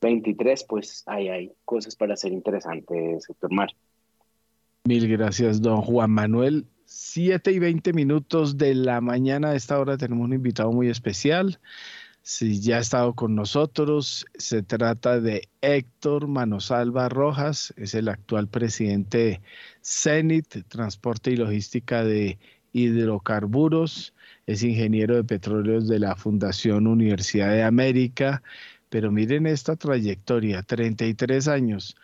2023, 0.04 0.66
pues 0.66 1.04
hay 1.08 1.52
cosas 1.66 1.96
para 1.96 2.14
hacer 2.14 2.34
interesantes, 2.34 3.24
sector 3.24 3.52
Mar. 3.52 3.70
Mil 4.86 5.08
gracias, 5.08 5.62
don 5.62 5.82
Juan 5.82 6.12
Manuel. 6.12 6.66
Siete 6.86 7.52
y 7.52 7.60
veinte 7.60 7.94
minutos 7.94 8.58
de 8.58 8.76
la 8.76 9.00
mañana 9.02 9.52
a 9.52 9.56
esta 9.56 9.80
hora 9.80 9.98
tenemos 9.98 10.26
un 10.26 10.34
invitado 10.34 10.72
muy 10.72 10.90
especial. 10.90 11.60
Si 12.22 12.62
ya 12.62 12.78
ha 12.78 12.80
estado 12.80 13.14
con 13.14 13.36
nosotros, 13.36 14.26
se 14.36 14.62
trata 14.62 15.20
de 15.20 15.50
Héctor 15.62 16.28
Manosalva 16.28 17.10
Rojas, 17.10 17.74
es 17.78 17.96
el 17.96 18.08
actual 18.10 18.48
presidente 18.48 19.18
de 19.18 19.42
CENIT, 19.82 20.68
Transporte 20.68 21.32
y 21.32 21.38
Logística 21.38 22.04
de 22.04 22.38
Hidrocarburos, 22.74 24.14
es 24.48 24.64
ingeniero 24.64 25.16
de 25.16 25.24
petróleos 25.24 25.88
de 25.88 26.00
la 26.00 26.16
Fundación 26.16 26.88
Universidad 26.88 27.52
de 27.52 27.64
América, 27.64 28.42
pero 28.94 29.12
miren 29.12 29.48
esta 29.48 29.76
trayectoria, 29.76 30.62
33 30.62 31.48
años, 31.48 31.96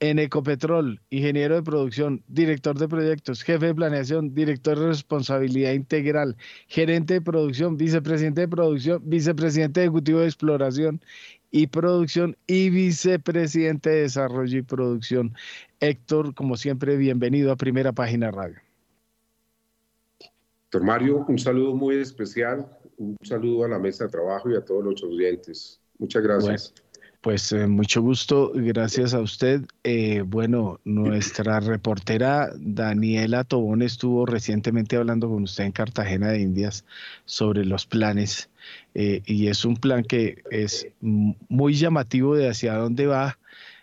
en 0.00 0.18
Ecopetrol, 0.18 1.00
ingeniero 1.08 1.54
de 1.54 1.62
producción, 1.62 2.24
director 2.26 2.76
de 2.76 2.88
proyectos, 2.88 3.44
jefe 3.44 3.66
de 3.66 3.74
planeación, 3.76 4.34
director 4.34 4.76
de 4.76 4.88
responsabilidad 4.88 5.70
integral, 5.70 6.36
gerente 6.66 7.14
de 7.14 7.20
producción, 7.20 7.76
vicepresidente 7.76 8.40
de 8.40 8.48
producción, 8.48 9.00
vicepresidente 9.04 9.82
ejecutivo 9.82 10.18
de 10.18 10.26
exploración 10.26 11.00
y 11.52 11.68
producción 11.68 12.36
y 12.48 12.70
vicepresidente 12.70 13.90
de 13.90 14.02
desarrollo 14.02 14.58
y 14.58 14.62
producción. 14.62 15.36
Héctor, 15.78 16.34
como 16.34 16.56
siempre, 16.56 16.96
bienvenido 16.96 17.52
a 17.52 17.56
Primera 17.56 17.92
Página 17.92 18.32
Radio. 18.32 18.58
Doctor 20.18 20.82
Mario, 20.82 21.24
un 21.28 21.38
saludo 21.38 21.72
muy 21.76 21.98
especial, 21.98 22.66
un 22.96 23.16
saludo 23.22 23.64
a 23.64 23.68
la 23.68 23.78
mesa 23.78 24.06
de 24.06 24.10
trabajo 24.10 24.50
y 24.50 24.56
a 24.56 24.64
todos 24.64 24.82
los 24.82 25.04
oyentes. 25.04 25.81
Muchas 26.02 26.22
gracias. 26.24 26.74
Pues 27.20 27.52
eh, 27.52 27.68
mucho 27.68 28.02
gusto, 28.02 28.50
gracias 28.52 29.14
a 29.14 29.20
usted. 29.20 29.62
Eh, 29.84 30.24
bueno, 30.26 30.80
nuestra 30.84 31.60
reportera 31.60 32.50
Daniela 32.56 33.44
Tobón 33.44 33.82
estuvo 33.82 34.26
recientemente 34.26 34.96
hablando 34.96 35.28
con 35.28 35.44
usted 35.44 35.62
en 35.62 35.70
Cartagena 35.70 36.30
de 36.30 36.40
Indias 36.40 36.84
sobre 37.24 37.64
los 37.64 37.86
planes 37.86 38.50
eh, 38.96 39.22
y 39.24 39.46
es 39.46 39.64
un 39.64 39.76
plan 39.76 40.02
que 40.02 40.42
es 40.50 40.88
muy 41.00 41.74
llamativo 41.74 42.34
de 42.34 42.48
hacia 42.48 42.74
dónde 42.74 43.06
va 43.06 43.38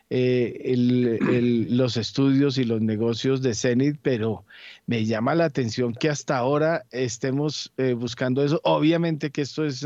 los 0.09 1.95
estudios 1.95 2.57
y 2.57 2.65
los 2.65 2.81
negocios 2.81 3.41
de 3.41 3.55
CENIT, 3.55 3.99
pero 4.01 4.43
me 4.85 5.05
llama 5.05 5.35
la 5.35 5.45
atención 5.45 5.93
que 5.93 6.09
hasta 6.09 6.35
ahora 6.35 6.83
estemos 6.91 7.71
buscando 7.95 8.43
eso. 8.43 8.59
Obviamente 8.63 9.29
que 9.29 9.43
esto 9.43 9.63
es 9.63 9.85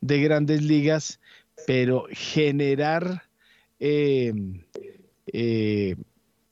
de 0.00 0.22
grandes 0.22 0.62
ligas 0.62 1.18
pero 1.66 2.06
generar, 2.10 3.22
eh, 3.80 4.32
eh, 5.32 5.96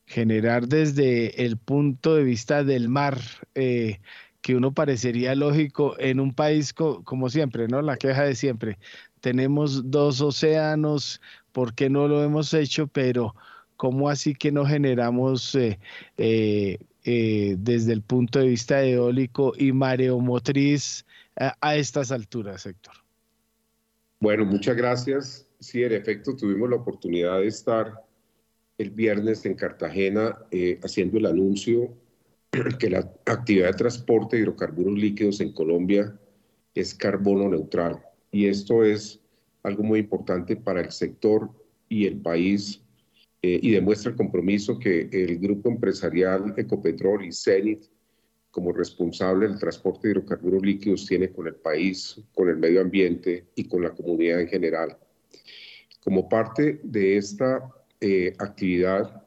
generar 0.07 0.69
desde 0.69 1.45
el 1.45 1.57
punto 1.59 2.15
de 2.15 2.25
vista 2.25 2.65
del 2.65 2.89
mar, 2.89 3.19
eh, 3.55 4.01
que 4.41 4.55
uno 4.55 4.73
parecería 4.73 5.35
lógico 5.35 5.99
en 5.99 6.21
un 6.21 6.35
país 6.35 6.73
como 6.75 7.31
siempre, 7.31 7.67
¿no? 7.67 7.81
La 7.81 7.97
queja 7.97 8.25
de 8.25 8.35
siempre. 8.35 8.79
Tenemos 9.21 9.91
dos 9.91 10.21
océanos, 10.21 11.21
¿por 11.53 11.75
qué 11.75 11.89
no 11.89 12.09
lo 12.09 12.23
hemos 12.23 12.53
hecho? 12.53 12.87
Pero 12.87 13.35
¿cómo 13.77 14.11
así 14.11 14.35
que 14.35 14.53
no 14.53 14.67
generamos 14.67 15.57
desde 16.17 16.79
el 17.93 18.03
punto 18.03 18.39
de 18.39 18.49
vista 18.49 18.85
eólico 18.85 19.55
y 19.57 19.73
mareomotriz 19.73 21.07
a 21.37 21.77
estas 21.77 22.13
alturas, 22.13 22.67
Héctor? 22.67 23.04
Bueno, 24.25 24.47
muchas 24.47 24.75
gracias. 24.75 25.47
Sí, 25.61 25.83
en 25.83 25.93
efecto, 25.93 26.35
tuvimos 26.35 26.71
la 26.71 26.77
oportunidad 26.77 27.41
de 27.41 27.47
estar 27.47 28.07
el 28.79 28.89
viernes 28.89 29.45
en 29.45 29.53
Cartagena 29.53 30.39
eh, 30.51 30.81
haciendo 30.83 31.19
el 31.19 31.27
anuncio 31.27 31.95
que 32.79 32.89
la 32.89 33.01
actividad 33.27 33.67
de 33.67 33.75
transporte 33.75 34.37
de 34.37 34.43
hidrocarburos 34.45 34.95
líquidos 34.95 35.43
en 35.43 35.53
Colombia 35.53 36.19
es 36.75 36.95
carbono 36.95 37.51
neutral. 37.51 38.03
Y 38.33 38.47
esto 38.47 38.83
es 38.83 39.21
algo 39.63 39.83
muy 39.83 39.99
importante 39.99 40.57
para 40.57 40.81
el 40.81 40.91
sector 40.91 41.51
y 41.91 42.07
el 42.07 42.17
país 42.23 42.83
eh, 43.43 43.61
y 43.61 43.73
demuestra 43.73 44.13
el 44.13 44.17
compromiso 44.17 44.79
que 44.79 45.07
el 45.13 45.39
grupo 45.39 45.69
empresarial 45.69 46.55
Ecopetrol 46.57 47.27
y 47.27 47.33
Zenit, 47.35 47.85
como 48.55 48.73
responsable 48.73 49.49
del 49.49 49.59
transporte 49.59 50.07
de 50.07 50.13
hidrocarburos 50.13 50.63
líquidos, 50.63 51.07
tiene 51.07 51.33
con 51.33 51.49
el 51.49 51.57
país, 51.57 52.21
con 52.33 52.49
el 52.49 52.57
medio 52.57 52.83
ambiente 52.83 53.47
y 53.57 53.65
con 53.65 53.83
la 53.83 53.91
comunidad 53.91 54.41
en 54.43 54.47
general. 54.47 54.97
Como 56.05 56.29
parte 56.29 56.79
de 56.85 57.17
esta 57.17 57.69
eh, 58.01 58.33
actividad, 58.39 59.27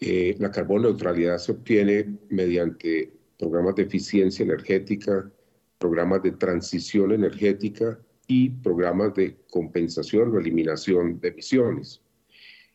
eh, 0.00 0.34
la 0.40 0.50
carbono 0.50 0.88
neutralidad 0.88 1.38
se 1.38 1.52
obtiene 1.52 2.18
mediante 2.28 3.12
programas 3.38 3.76
de 3.76 3.84
eficiencia 3.84 4.42
energética, 4.42 5.30
programas 5.78 6.20
de 6.24 6.32
transición 6.32 7.12
energética 7.12 8.00
y 8.26 8.50
programas 8.50 9.14
de 9.14 9.36
compensación 9.48 10.34
o 10.34 10.40
eliminación 10.40 11.20
de 11.20 11.28
emisiones. 11.28 12.02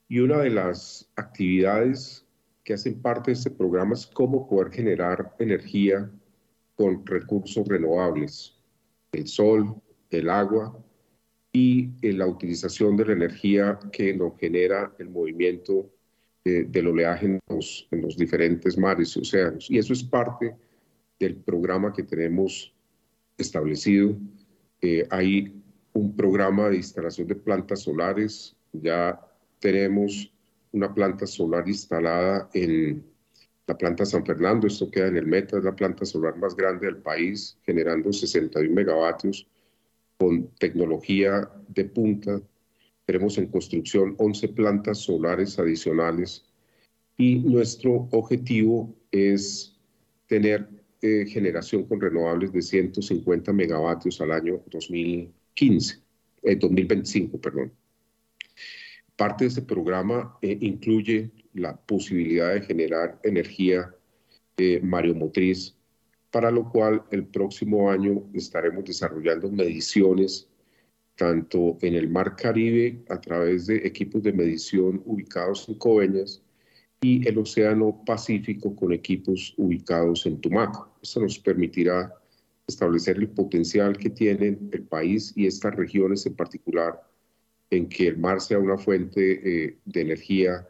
Y 0.08 0.20
una 0.20 0.40
de 0.40 0.52
las 0.52 1.10
actividades 1.18 2.23
que 2.64 2.74
hacen 2.74 3.02
parte 3.02 3.32
de 3.32 3.36
este 3.36 3.52
programa 3.52 3.94
es 3.94 4.08
cómo 4.08 4.48
poder 4.48 4.72
generar 4.72 5.36
energía 5.40 6.10
con 6.76 7.06
recursos 7.06 7.68
renovables, 7.68 8.58
el 9.12 9.28
sol, 9.28 9.76
el 10.10 10.30
agua 10.30 10.78
y 11.52 11.90
eh, 12.02 12.14
la 12.14 12.28
utilización 12.28 12.98
de 12.98 13.06
la 13.06 13.14
energía 13.14 13.80
que 13.92 14.14
nos 14.14 14.38
genera 14.38 14.94
el 14.98 15.10
movimiento 15.10 15.90
del 16.46 16.88
oleaje 16.88 17.26
en 17.26 17.40
los, 17.48 17.88
en 17.92 18.02
los 18.02 18.18
diferentes 18.18 18.78
mares 18.78 19.16
y 19.16 19.22
océanos. 19.22 19.72
Y 19.72 19.78
eso 19.78 19.94
es 19.94 20.04
parte 20.04 20.54
del 21.18 21.38
programa 21.38 21.94
que 21.94 22.04
tenemos 22.04 22.74
establecido. 23.38 24.18
Eh, 24.82 25.08
hay 25.10 25.64
un 25.94 26.14
programa 26.16 26.70
de 26.70 26.78
instalación 26.78 27.28
de 27.28 27.36
plantas 27.36 27.84
solares. 27.84 28.58
Ya 28.74 29.22
tenemos 29.60 30.33
una 30.74 30.94
planta 30.94 31.26
solar 31.26 31.68
instalada 31.68 32.50
en 32.54 33.04
la 33.68 33.78
planta 33.78 34.06
San 34.06 34.26
Fernando. 34.26 34.68
Esto 34.68 34.92
queda 34.92 35.08
en 35.08 35.18
el 35.18 35.28
Meta, 35.28 35.58
es 35.58 35.64
la 35.64 35.76
planta 35.76 36.06
solar 36.06 36.36
más 36.38 36.56
grande 36.56 36.88
del 36.88 36.98
país, 36.98 37.58
generando 37.64 38.12
61 38.12 38.74
megavatios 38.74 39.48
con 40.18 40.48
tecnología 40.60 41.50
de 41.70 41.86
punta. 41.86 42.42
Tenemos 43.06 43.38
en 43.38 43.48
construcción 43.48 44.16
11 44.18 44.50
plantas 44.50 45.00
solares 45.00 45.58
adicionales 45.60 46.46
y 47.18 47.36
nuestro 47.40 48.08
objetivo 48.12 48.96
es 49.12 49.78
tener 50.28 50.68
eh, 51.02 51.26
generación 51.28 51.84
con 51.84 52.02
renovables 52.02 52.52
de 52.52 52.62
150 52.62 53.54
megavatios 53.54 54.20
al 54.22 54.32
año 54.32 54.64
2015, 54.72 56.02
2025, 56.60 57.36
eh, 57.36 57.40
perdón. 57.40 57.83
Parte 59.16 59.46
de 59.46 59.50
este 59.50 59.62
programa 59.62 60.38
eh, 60.42 60.58
incluye 60.62 61.32
la 61.54 61.76
posibilidad 61.76 62.54
de 62.54 62.62
generar 62.62 63.20
energía 63.24 63.94
mareomotriz, 64.82 65.76
para 66.32 66.52
lo 66.52 66.70
cual 66.70 67.04
el 67.12 67.26
próximo 67.26 67.92
año 67.92 68.24
estaremos 68.34 68.86
desarrollando 68.86 69.52
mediciones 69.52 70.48
tanto 71.16 71.78
en 71.82 71.94
el 71.94 72.10
Mar 72.10 72.36
Caribe 72.36 73.04
a 73.10 73.20
través 73.22 73.68
de 73.68 73.78
equipos 73.78 74.24
de 74.24 74.34
medición 74.34 75.02
ubicados 75.06 75.68
en 75.70 75.76
Coveñas 75.76 76.42
y 77.02 77.28
el 77.28 77.38
Océano 77.38 78.02
Pacífico 78.06 78.76
con 78.76 78.94
equipos 78.94 79.54
ubicados 79.58 80.26
en 80.26 80.40
Tumaco. 80.40 80.92
Esto 81.02 81.22
nos 81.22 81.38
permitirá 81.38 82.14
establecer 82.66 83.18
el 83.18 83.30
potencial 83.30 83.98
que 83.98 84.10
tienen 84.10 84.70
el 84.72 84.84
país 84.84 85.34
y 85.36 85.46
estas 85.46 85.76
regiones 85.76 86.26
en 86.26 86.36
particular 86.36 87.00
en 87.76 87.90
que 87.90 88.08
el 88.10 88.18
mar 88.18 88.40
sea 88.40 88.60
una 88.60 88.78
fuente 88.78 89.66
eh, 89.66 89.78
de 89.86 90.02
energía, 90.02 90.68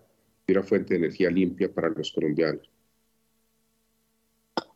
una 0.47 0.63
fuente 0.63 0.93
de 0.93 0.99
energía 0.99 1.29
limpia 1.29 1.71
para 1.71 1.89
los 1.89 2.11
colombianos. 2.11 2.69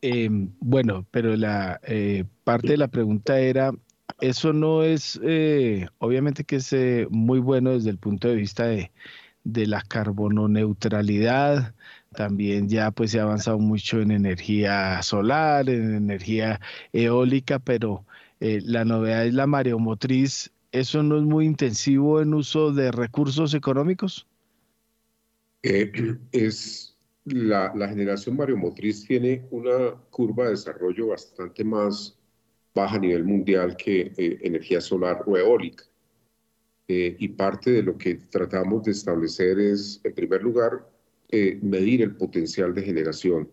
Em, 0.01 0.51
bueno, 0.59 1.05
pero 1.11 1.35
la 1.35 1.79
eh, 1.83 2.25
parte 2.43 2.69
de 2.69 2.77
la 2.77 2.87
pregunta 2.87 3.39
era, 3.39 3.71
eso 4.19 4.53
no 4.53 4.83
es, 4.83 5.19
eh, 5.23 5.87
obviamente 5.99 6.43
que 6.43 6.57
es 6.57 6.75
muy 7.09 7.39
bueno 7.39 7.71
desde 7.71 7.91
el 7.91 7.97
punto 7.97 8.27
de 8.27 8.35
vista 8.35 8.65
de, 8.65 8.91
de 9.43 9.67
la 9.67 9.81
carbononeutralidad. 9.81 11.73
También 12.15 12.67
ya 12.69 12.91
pues 12.91 13.11
se 13.11 13.19
ha 13.19 13.23
avanzado 13.23 13.59
mucho 13.59 14.01
en 14.01 14.11
energía 14.11 15.01
solar, 15.03 15.69
en 15.69 15.95
energía 15.95 16.59
eólica, 16.93 17.59
pero 17.59 18.05
la 18.39 18.85
novedad 18.85 19.25
es 19.25 19.33
la 19.33 19.47
mareomotriz. 19.47 20.51
¿Eso 20.79 21.01
no 21.01 21.17
es 21.17 21.23
muy 21.23 21.45
intensivo 21.45 22.21
en 22.21 22.33
uso 22.35 22.71
de 22.71 22.91
recursos 22.91 23.53
económicos? 23.55 24.27
Eh, 25.63 25.91
es 26.31 26.95
la, 27.25 27.73
la, 27.75 27.89
generación 27.89 28.37
mareomotriz 28.37 29.05
tiene 29.05 29.47
una 29.49 29.95
curva 30.11 30.45
de 30.45 30.51
desarrollo 30.51 31.07
bastante 31.07 31.63
más 31.63 32.17
baja 32.75 32.97
a 32.97 32.99
nivel 32.99 33.23
mundial 33.23 33.75
que 33.75 34.13
eh, 34.15 34.37
energía 34.41 34.79
solar 34.79 35.23
o 35.25 35.35
eólica. 35.35 35.83
Eh, 36.87 37.17
y 37.19 37.27
parte 37.29 37.71
de 37.71 37.83
lo 37.83 37.97
que 37.97 38.15
tratamos 38.15 38.83
de 38.83 38.91
establecer 38.91 39.59
es, 39.59 39.99
en 40.03 40.13
primer 40.13 40.43
lugar, 40.43 40.87
eh, 41.29 41.59
medir 41.61 42.03
el 42.03 42.15
potencial 42.15 42.73
de 42.75 42.83
generación. 42.83 43.49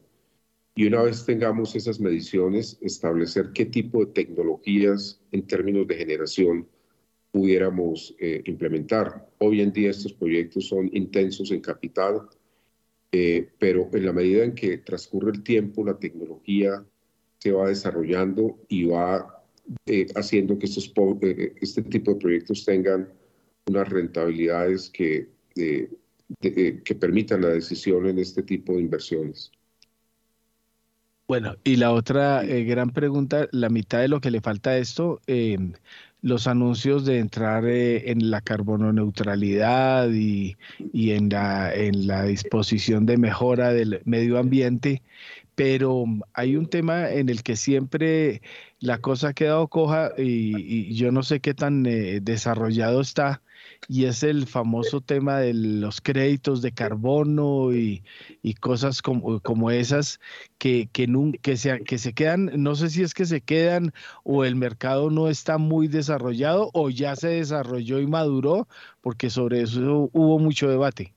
Y 0.76 0.86
una 0.86 1.02
vez 1.02 1.24
tengamos 1.24 1.74
esas 1.74 1.98
mediciones, 2.00 2.78
establecer 2.82 3.50
qué 3.54 3.64
tipo 3.64 4.04
de 4.04 4.12
tecnologías 4.12 5.20
en 5.32 5.46
términos 5.46 5.86
de 5.88 5.96
generación 5.96 6.68
pudiéramos 7.34 8.14
eh, 8.20 8.42
implementar. 8.46 9.28
Hoy 9.38 9.60
en 9.60 9.72
día 9.72 9.90
estos 9.90 10.12
proyectos 10.12 10.68
son 10.68 10.88
intensos 10.92 11.50
en 11.50 11.60
capital, 11.60 12.28
pero 13.58 13.88
en 13.92 14.06
la 14.06 14.12
medida 14.12 14.42
en 14.42 14.54
que 14.56 14.78
transcurre 14.78 15.30
el 15.32 15.42
tiempo, 15.44 15.84
la 15.84 15.96
tecnología 15.98 16.84
se 17.38 17.52
va 17.52 17.68
desarrollando 17.68 18.58
y 18.68 18.86
va 18.86 19.40
haciendo 20.16 20.58
que 20.58 20.66
estos, 20.66 20.92
este 21.60 21.82
tipo 21.82 22.14
de 22.14 22.20
proyectos 22.20 22.64
tengan 22.64 23.08
unas 23.66 23.88
rentabilidades 23.88 24.90
que, 24.90 25.28
eh, 25.56 25.90
que 26.40 26.94
permitan 26.94 27.42
la 27.42 27.48
decisión 27.48 28.06
en 28.06 28.18
este 28.18 28.42
tipo 28.42 28.74
de 28.74 28.82
inversiones. 28.82 29.52
Bueno, 31.26 31.56
y 31.64 31.76
la 31.76 31.92
otra 31.92 32.44
eh, 32.44 32.64
gran 32.64 32.90
pregunta, 32.90 33.48
la 33.50 33.70
mitad 33.70 34.00
de 34.00 34.08
lo 34.08 34.20
que 34.20 34.30
le 34.30 34.42
falta 34.42 34.70
a 34.70 34.78
esto, 34.78 35.22
eh, 35.26 35.56
los 36.24 36.46
anuncios 36.46 37.04
de 37.04 37.18
entrar 37.18 37.66
en 37.66 38.30
la 38.30 38.40
carbono 38.40 38.94
neutralidad 38.94 40.08
y, 40.10 40.56
y, 40.94 41.10
en, 41.10 41.28
la, 41.28 41.74
en 41.74 42.06
la 42.06 42.22
disposición 42.22 43.04
de 43.04 43.18
mejora 43.18 43.74
del 43.74 44.00
medio 44.06 44.38
ambiente, 44.38 45.02
pero 45.54 46.06
hay 46.32 46.56
un 46.56 46.66
tema 46.66 47.10
en 47.10 47.28
el 47.28 47.42
que 47.42 47.56
siempre 47.56 48.40
la 48.80 48.98
cosa 48.98 49.28
ha 49.28 49.32
quedado 49.34 49.68
coja 49.68 50.12
y, 50.16 50.94
yo 50.94 51.12
no 51.12 51.22
sé 51.22 51.40
qué 51.40 51.52
tan 51.52 51.82
desarrollado 51.82 53.02
está, 53.02 53.42
y 53.88 54.04
es 54.06 54.22
el 54.22 54.46
famoso 54.46 55.00
tema 55.00 55.38
de 55.38 55.54
los 55.54 56.00
créditos 56.00 56.62
de 56.62 56.72
carbono 56.72 57.72
y, 57.72 58.02
cosas 58.60 59.02
como, 59.02 59.40
como 59.40 59.70
esas 59.70 60.20
que, 60.58 60.88
que, 60.92 61.08
que, 61.42 61.56
se, 61.56 61.80
que 61.84 61.98
se 61.98 62.12
quedan, 62.12 62.50
no 62.56 62.74
sé 62.74 62.90
si 62.90 63.02
es 63.02 63.14
que 63.14 63.26
se 63.26 63.40
quedan 63.40 63.92
o 64.22 64.44
el 64.44 64.56
mercado 64.56 65.10
no 65.10 65.28
está 65.28 65.58
muy 65.58 65.88
desarrollado 65.88 66.70
o 66.72 66.90
ya 66.90 67.16
se 67.16 67.28
desarrolló 67.28 68.00
y 68.00 68.06
maduró, 68.06 68.68
porque 69.00 69.30
sobre 69.30 69.62
eso 69.62 70.10
hubo 70.12 70.38
mucho 70.38 70.68
debate. 70.68 71.12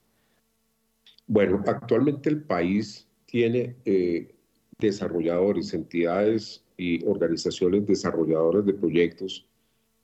Bueno, 1.27 1.64
actualmente 1.68 2.30
el 2.30 2.41
país 2.44 3.07
tiene 3.26 3.76
eh, 3.85 4.34
desarrolladores, 4.80 5.73
entidades 5.73 6.64
y 6.77 7.03
organizaciones 7.06 7.85
desarrolladoras 7.85 8.65
de 8.65 8.73
proyectos 8.73 9.47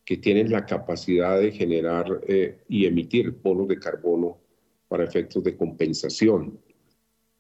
que 0.06 0.18
tienen 0.18 0.52
la 0.52 0.66
capacidad 0.66 1.40
de 1.40 1.52
generar 1.52 2.22
eh, 2.28 2.60
y 2.68 2.86
emitir 2.86 3.32
bonos 3.32 3.68
de 3.68 3.80
carbono 3.80 4.38
para 4.88 5.06
efectos 5.06 5.44
de 5.44 5.56
compensación. 5.56 6.60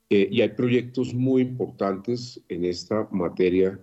Eh, 0.10 0.28
y 0.32 0.42
hay 0.42 0.50
proyectos 0.50 1.14
muy 1.14 1.42
importantes 1.42 2.42
en 2.48 2.66
esta 2.66 3.08
materia, 3.12 3.80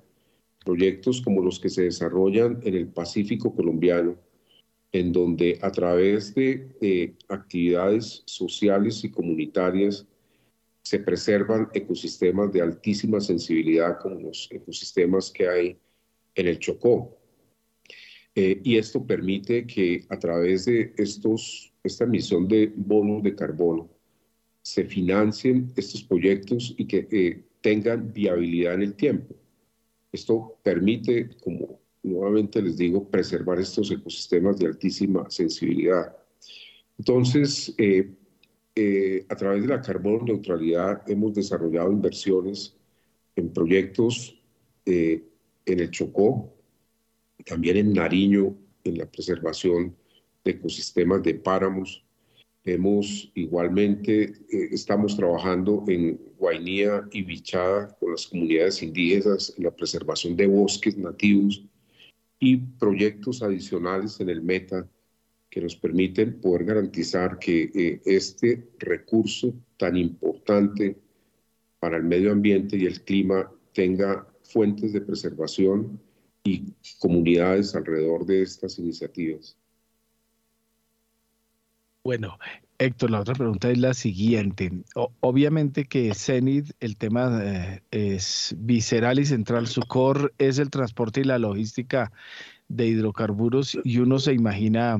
proyectos 0.64 1.20
como 1.20 1.42
los 1.42 1.60
que 1.60 1.68
se 1.68 1.82
desarrollan 1.82 2.60
en 2.62 2.74
el 2.74 2.88
Pacífico 2.88 3.54
colombiano, 3.54 4.16
en 4.92 5.12
donde 5.12 5.58
a 5.62 5.70
través 5.70 6.34
de 6.34 7.14
actividades 7.28 8.22
sociales 8.26 9.04
y 9.04 9.10
comunitarias 9.10 10.06
se 10.82 10.98
preservan 10.98 11.68
ecosistemas 11.72 12.52
de 12.52 12.62
altísima 12.62 13.20
sensibilidad 13.20 13.98
como 14.00 14.20
los 14.20 14.48
ecosistemas 14.50 15.30
que 15.30 15.48
hay 15.48 15.78
en 16.34 16.48
el 16.48 16.58
Chocó, 16.58 17.19
eh, 18.34 18.60
y 18.62 18.76
esto 18.76 19.04
permite 19.04 19.66
que 19.66 20.04
a 20.08 20.18
través 20.18 20.66
de 20.66 20.92
estos, 20.96 21.72
esta 21.82 22.04
emisión 22.04 22.46
de 22.46 22.72
bonos 22.76 23.22
de 23.22 23.34
carbono 23.34 23.90
se 24.62 24.84
financien 24.84 25.72
estos 25.76 26.04
proyectos 26.04 26.74
y 26.76 26.86
que 26.86 27.08
eh, 27.10 27.44
tengan 27.60 28.12
viabilidad 28.12 28.74
en 28.74 28.82
el 28.82 28.94
tiempo. 28.94 29.34
Esto 30.12 30.58
permite, 30.62 31.30
como 31.42 31.80
nuevamente 32.02 32.62
les 32.62 32.76
digo, 32.76 33.08
preservar 33.08 33.58
estos 33.58 33.90
ecosistemas 33.90 34.58
de 34.58 34.66
altísima 34.66 35.28
sensibilidad. 35.28 36.16
Entonces, 36.98 37.74
eh, 37.78 38.14
a 39.28 39.36
través 39.36 39.62
de 39.62 39.68
la 39.68 39.82
carbono 39.82 40.24
neutralidad 40.24 41.02
hemos 41.10 41.34
desarrollado 41.34 41.92
inversiones 41.92 42.76
en 43.36 43.52
proyectos 43.52 44.36
en 44.86 45.22
el 45.66 45.90
Chocó, 45.90 46.59
también 47.44 47.76
en 47.76 47.92
Nariño, 47.92 48.56
en 48.84 48.98
la 48.98 49.06
preservación 49.06 49.96
de 50.44 50.52
ecosistemas 50.52 51.22
de 51.22 51.34
páramos. 51.34 52.04
Hemos 52.64 53.30
igualmente, 53.34 54.24
eh, 54.24 54.68
estamos 54.70 55.16
trabajando 55.16 55.84
en 55.88 56.20
Guainía 56.38 57.08
y 57.10 57.22
Bichada 57.22 57.96
con 57.98 58.12
las 58.12 58.26
comunidades 58.26 58.82
indígenas 58.82 59.54
en 59.56 59.64
la 59.64 59.70
preservación 59.70 60.36
de 60.36 60.46
bosques 60.46 60.96
nativos 60.96 61.64
y 62.38 62.56
proyectos 62.56 63.42
adicionales 63.42 64.20
en 64.20 64.30
el 64.30 64.42
Meta 64.42 64.86
que 65.48 65.60
nos 65.60 65.74
permiten 65.74 66.40
poder 66.40 66.64
garantizar 66.64 67.38
que 67.38 67.70
eh, 67.74 68.00
este 68.04 68.68
recurso 68.78 69.52
tan 69.76 69.96
importante 69.96 70.96
para 71.80 71.96
el 71.96 72.04
medio 72.04 72.30
ambiente 72.30 72.76
y 72.76 72.86
el 72.86 73.02
clima 73.02 73.50
tenga 73.72 74.26
fuentes 74.42 74.92
de 74.92 75.00
preservación 75.00 76.00
y 76.44 76.72
comunidades 76.98 77.74
alrededor 77.74 78.24
de 78.26 78.42
estas 78.42 78.78
iniciativas. 78.78 79.56
Bueno, 82.02 82.38
Héctor, 82.78 83.10
la 83.10 83.20
otra 83.20 83.34
pregunta 83.34 83.70
es 83.70 83.76
la 83.76 83.92
siguiente. 83.92 84.72
obviamente 85.20 85.84
que 85.84 86.14
CENID, 86.14 86.70
el 86.80 86.96
tema 86.96 87.40
eh, 87.44 87.82
es 87.90 88.54
visceral 88.58 89.18
y 89.18 89.26
central, 89.26 89.66
su 89.66 89.82
core 89.82 90.30
es 90.38 90.58
el 90.58 90.70
transporte 90.70 91.20
y 91.20 91.24
la 91.24 91.38
logística 91.38 92.10
de 92.68 92.86
hidrocarburos 92.86 93.78
y 93.84 93.98
uno 93.98 94.18
se 94.18 94.32
imagina 94.32 94.96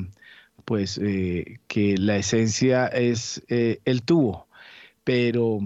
pues 0.67 0.99
eh, 0.99 1.59
que 1.69 1.97
la 1.97 2.19
esencia 2.19 2.87
es 2.87 3.43
eh, 3.49 3.81
el 3.87 4.03
tubo, 4.03 4.47
pero 5.03 5.61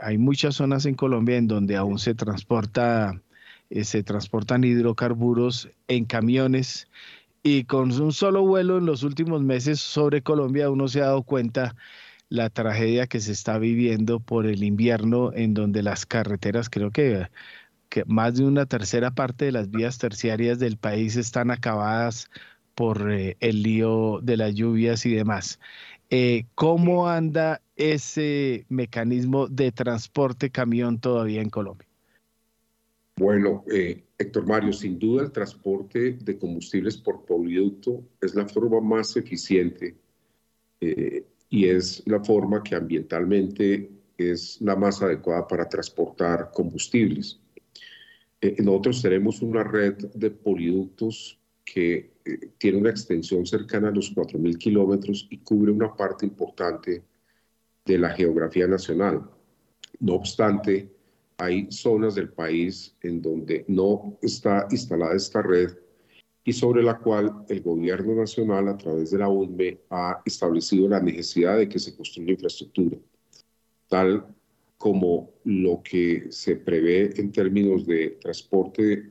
hay 0.00 0.16
muchas 0.16 0.54
zonas 0.54 0.86
en 0.86 0.94
Colombia 0.94 1.36
en 1.36 1.46
donde 1.46 1.76
aún 1.76 1.98
se 1.98 2.14
transporta, 2.14 3.20
se 3.70 4.02
transportan 4.02 4.64
hidrocarburos 4.64 5.70
en 5.88 6.04
camiones 6.04 6.88
y 7.42 7.64
con 7.64 7.92
un 8.00 8.12
solo 8.12 8.42
vuelo 8.42 8.78
en 8.78 8.86
los 8.86 9.02
últimos 9.02 9.42
meses 9.42 9.80
sobre 9.80 10.22
Colombia 10.22 10.70
uno 10.70 10.88
se 10.88 11.00
ha 11.00 11.06
dado 11.06 11.22
cuenta 11.22 11.76
la 12.28 12.50
tragedia 12.50 13.06
que 13.06 13.20
se 13.20 13.32
está 13.32 13.58
viviendo 13.58 14.20
por 14.20 14.46
el 14.46 14.62
invierno 14.62 15.32
en 15.34 15.54
donde 15.54 15.82
las 15.82 16.06
carreteras, 16.06 16.70
creo 16.70 16.90
que, 16.90 17.28
que 17.88 18.04
más 18.06 18.36
de 18.36 18.44
una 18.44 18.66
tercera 18.66 19.10
parte 19.12 19.46
de 19.46 19.52
las 19.52 19.70
vías 19.70 19.98
terciarias 19.98 20.58
del 20.58 20.76
país 20.78 21.16
están 21.16 21.50
acabadas 21.50 22.30
por 22.74 23.10
eh, 23.12 23.36
el 23.40 23.62
lío 23.62 24.20
de 24.22 24.36
las 24.36 24.54
lluvias 24.54 25.04
y 25.06 25.14
demás. 25.14 25.60
Eh, 26.10 26.46
¿Cómo 26.54 27.08
anda 27.08 27.62
ese 27.76 28.64
mecanismo 28.68 29.48
de 29.48 29.72
transporte 29.72 30.50
camión 30.50 30.98
todavía 31.00 31.42
en 31.42 31.50
Colombia? 31.50 31.89
Bueno, 33.20 33.64
eh, 33.70 34.02
Héctor 34.16 34.46
Mario, 34.46 34.72
sin 34.72 34.98
duda 34.98 35.24
el 35.24 35.30
transporte 35.30 36.12
de 36.12 36.38
combustibles 36.38 36.96
por 36.96 37.26
poliducto 37.26 38.02
es 38.18 38.34
la 38.34 38.48
forma 38.48 38.80
más 38.80 39.14
eficiente 39.14 39.94
eh, 40.80 41.26
y 41.50 41.66
es 41.66 42.02
la 42.06 42.24
forma 42.24 42.62
que 42.62 42.74
ambientalmente 42.74 43.90
es 44.16 44.58
la 44.62 44.74
más 44.74 45.02
adecuada 45.02 45.46
para 45.46 45.68
transportar 45.68 46.50
combustibles. 46.50 47.38
Eh, 48.40 48.56
nosotros 48.62 49.02
tenemos 49.02 49.42
una 49.42 49.64
red 49.64 49.98
de 50.14 50.30
poliductos 50.30 51.38
que 51.62 52.14
eh, 52.24 52.52
tiene 52.56 52.78
una 52.78 52.88
extensión 52.88 53.44
cercana 53.44 53.88
a 53.88 53.92
los 53.92 54.16
4.000 54.16 54.56
kilómetros 54.56 55.28
y 55.28 55.36
cubre 55.40 55.70
una 55.70 55.94
parte 55.94 56.24
importante 56.24 57.02
de 57.84 57.98
la 57.98 58.14
geografía 58.14 58.66
nacional. 58.66 59.28
No 59.98 60.14
obstante, 60.14 60.99
hay 61.40 61.66
zonas 61.70 62.14
del 62.14 62.28
país 62.28 62.94
en 63.02 63.22
donde 63.22 63.64
no 63.66 64.18
está 64.20 64.66
instalada 64.70 65.16
esta 65.16 65.40
red 65.40 65.70
y 66.44 66.52
sobre 66.52 66.82
la 66.82 66.98
cual 66.98 67.44
el 67.48 67.62
gobierno 67.62 68.14
nacional 68.14 68.68
a 68.68 68.76
través 68.76 69.10
de 69.10 69.18
la 69.18 69.28
UNME 69.28 69.78
ha 69.88 70.20
establecido 70.26 70.86
la 70.88 71.00
necesidad 71.00 71.56
de 71.56 71.68
que 71.68 71.78
se 71.78 71.96
construya 71.96 72.32
infraestructura, 72.32 72.98
tal 73.88 74.26
como 74.76 75.30
lo 75.44 75.82
que 75.82 76.26
se 76.30 76.56
prevé 76.56 77.18
en 77.18 77.32
términos 77.32 77.86
de 77.86 78.18
transporte 78.20 79.10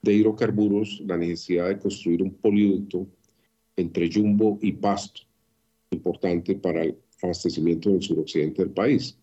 de 0.00 0.12
hidrocarburos, 0.12 1.02
la 1.06 1.18
necesidad 1.18 1.68
de 1.68 1.78
construir 1.78 2.22
un 2.22 2.34
poliducto 2.34 3.06
entre 3.76 4.10
Jumbo 4.10 4.58
y 4.62 4.72
Pasto, 4.72 5.20
importante 5.90 6.54
para 6.54 6.82
el 6.82 6.96
abastecimiento 7.22 7.90
del 7.90 8.02
suroccidente 8.02 8.62
del 8.62 8.72
país. 8.72 9.18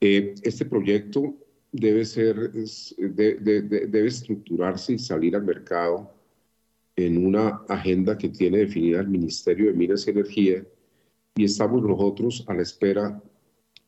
Eh, 0.00 0.34
este 0.42 0.64
proyecto 0.64 1.34
debe, 1.72 2.04
ser, 2.04 2.52
debe 2.52 4.06
estructurarse 4.06 4.94
y 4.94 4.98
salir 4.98 5.36
al 5.36 5.44
mercado 5.44 6.12
en 6.96 7.24
una 7.26 7.62
agenda 7.68 8.16
que 8.16 8.28
tiene 8.28 8.58
definida 8.58 9.00
el 9.00 9.08
Ministerio 9.08 9.66
de 9.66 9.74
Minas 9.74 10.06
y 10.06 10.10
Energía 10.10 10.64
y 11.36 11.44
estamos 11.44 11.82
nosotros 11.82 12.44
a 12.48 12.54
la 12.54 12.62
espera 12.62 13.22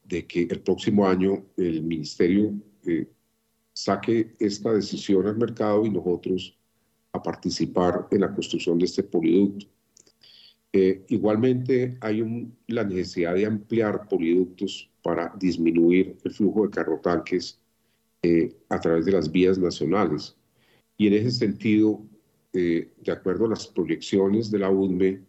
de 0.04 0.26
que 0.26 0.42
el 0.42 0.60
próximo 0.60 1.06
año 1.06 1.44
el 1.56 1.82
Ministerio 1.82 2.52
eh, 2.86 3.08
saque 3.72 4.34
esta 4.38 4.72
decisión 4.72 5.26
al 5.26 5.36
mercado 5.36 5.84
y 5.84 5.90
nosotros 5.90 6.56
a 7.12 7.22
participar 7.22 8.08
en 8.10 8.20
la 8.20 8.34
construcción 8.34 8.78
de 8.78 8.84
este 8.86 9.02
poliducto. 9.02 9.66
Eh, 10.72 11.04
igualmente 11.08 11.98
hay 12.00 12.48
la 12.68 12.84
necesidad 12.84 13.34
de 13.34 13.44
ampliar 13.44 14.08
poliductos 14.08 14.90
para 15.02 15.34
disminuir 15.38 16.16
el 16.24 16.30
flujo 16.30 16.64
de 16.64 16.70
carrotanques 16.70 17.60
eh, 18.22 18.54
a 18.70 18.80
través 18.80 19.04
de 19.04 19.12
las 19.12 19.30
vías 19.30 19.58
nacionales. 19.58 20.36
Y 20.96 21.08
en 21.08 21.14
ese 21.14 21.30
sentido, 21.32 22.02
eh, 22.54 22.90
de 22.96 23.12
acuerdo 23.12 23.46
a 23.46 23.50
las 23.50 23.66
proyecciones 23.66 24.50
de 24.50 24.60
la 24.60 24.70
UNME, 24.70 25.20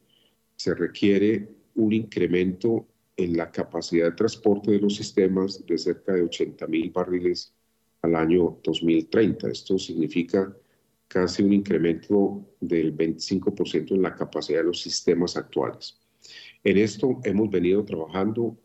se 0.56 0.76
requiere 0.76 1.50
un 1.76 1.92
incremento 1.92 2.88
en 3.18 3.36
la 3.36 3.52
capacidad 3.52 4.06
de 4.06 4.16
transporte 4.16 4.72
de 4.72 4.80
los 4.80 4.96
sistemas 4.96 5.66
de 5.66 5.78
cerca 5.78 6.14
de 6.14 6.24
80 6.24 6.68
mil 6.68 6.90
barriles 6.92 7.54
al 8.02 8.16
año 8.16 8.60
2030. 8.64 9.50
Esto 9.50 9.78
significa 9.78 10.56
casi 11.14 11.44
un 11.44 11.54
incremento 11.54 12.44
del 12.60 12.98
25% 12.98 13.92
en 13.92 14.02
la 14.02 14.16
capacidad 14.16 14.60
de 14.60 14.66
los 14.66 14.82
sistemas 14.82 15.38
actuales. 15.38 16.00
En 16.64 16.78
esto 16.78 17.20
hemos 17.24 17.52
venido 17.52 17.86
trabajando, 17.86 18.58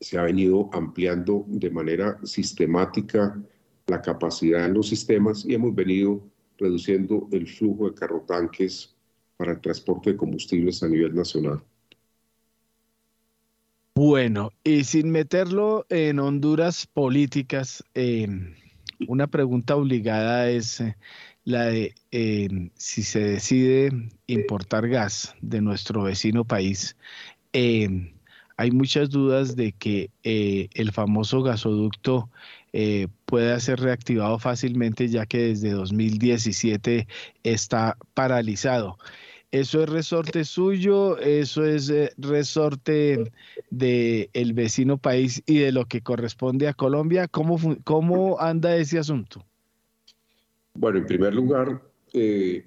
se 0.00 0.16
ha 0.16 0.22
venido 0.22 0.70
ampliando 0.72 1.44
de 1.48 1.70
manera 1.70 2.16
sistemática 2.22 3.42
la 3.88 4.00
capacidad 4.00 4.66
en 4.66 4.74
los 4.74 4.88
sistemas 4.88 5.44
y 5.44 5.54
hemos 5.54 5.74
venido 5.74 6.22
reduciendo 6.58 7.28
el 7.32 7.48
flujo 7.48 7.90
de 7.90 7.94
carrotanques 7.94 8.94
para 9.36 9.52
el 9.52 9.60
transporte 9.60 10.10
de 10.10 10.16
combustibles 10.16 10.82
a 10.84 10.88
nivel 10.88 11.12
nacional. 11.12 11.60
Bueno, 13.96 14.52
y 14.62 14.84
sin 14.84 15.10
meterlo 15.10 15.86
en 15.88 16.20
Honduras 16.20 16.86
políticas, 16.86 17.82
eh, 17.94 18.28
una 19.08 19.26
pregunta 19.26 19.74
obligada 19.74 20.48
es 20.50 20.80
eh, 20.80 20.96
la 21.44 21.66
de 21.66 21.94
em, 22.10 22.70
si 22.76 23.02
se 23.02 23.20
decide 23.20 23.90
importar 24.26 24.88
gas 24.88 25.34
de 25.40 25.60
nuestro 25.60 26.02
vecino 26.02 26.44
país. 26.44 26.96
Em, 27.52 28.12
hay 28.56 28.70
muchas 28.70 29.10
dudas 29.10 29.56
de 29.56 29.72
que 29.72 30.10
eh, 30.22 30.68
el 30.74 30.92
famoso 30.92 31.42
gasoducto 31.42 32.30
eh, 32.72 33.08
pueda 33.24 33.58
ser 33.60 33.80
reactivado 33.80 34.38
fácilmente 34.38 35.08
ya 35.08 35.26
que 35.26 35.38
desde 35.38 35.70
2017 35.70 37.08
está 37.42 37.96
paralizado. 38.14 38.98
¿Eso 39.50 39.82
es 39.82 39.88
resorte 39.88 40.44
suyo? 40.44 41.18
¿Eso 41.18 41.64
es 41.64 41.90
eh, 41.90 42.12
resorte 42.18 43.32
del 43.70 44.30
el 44.32 44.52
vecino 44.52 44.98
país 44.98 45.42
y 45.46 45.58
de 45.58 45.72
lo 45.72 45.86
que 45.86 46.02
corresponde 46.02 46.68
a 46.68 46.74
Colombia? 46.74 47.28
¿Cómo, 47.28 47.58
cómo 47.84 48.40
anda 48.40 48.76
ese 48.76 48.98
asunto? 48.98 49.44
Bueno, 50.74 50.98
en 50.98 51.06
primer 51.06 51.34
lugar, 51.34 51.82
eh, 52.12 52.64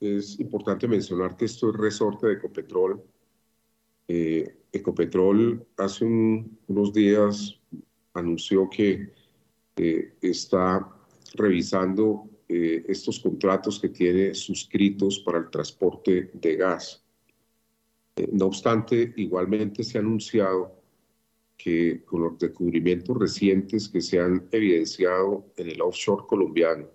es 0.00 0.38
importante 0.38 0.86
mencionar 0.86 1.36
que 1.36 1.46
esto 1.46 1.70
es 1.70 1.76
resorte 1.76 2.26
de 2.26 2.34
Ecopetrol. 2.34 3.02
Eh, 4.06 4.56
Ecopetrol 4.72 5.66
hace 5.76 6.04
unos 6.04 6.92
días 6.92 7.58
anunció 8.14 8.68
que 8.70 9.12
está 10.20 10.88
revisando 11.34 12.28
eh, 12.48 12.84
estos 12.88 13.20
contratos 13.20 13.78
que 13.78 13.90
tiene 13.90 14.34
suscritos 14.34 15.18
para 15.20 15.38
el 15.38 15.50
transporte 15.50 16.30
de 16.32 16.56
gas. 16.56 17.04
Eh, 18.16 18.28
no 18.32 18.46
obstante, 18.46 19.12
igualmente 19.16 19.84
se 19.84 19.98
ha 19.98 20.00
anunciado 20.00 20.74
que 21.58 22.04
con 22.04 22.22
los 22.22 22.38
descubrimientos 22.38 23.18
recientes 23.18 23.88
que 23.88 24.00
se 24.00 24.18
han 24.18 24.48
evidenciado 24.50 25.44
en 25.56 25.68
el 25.68 25.82
offshore 25.82 26.24
colombiano 26.26 26.88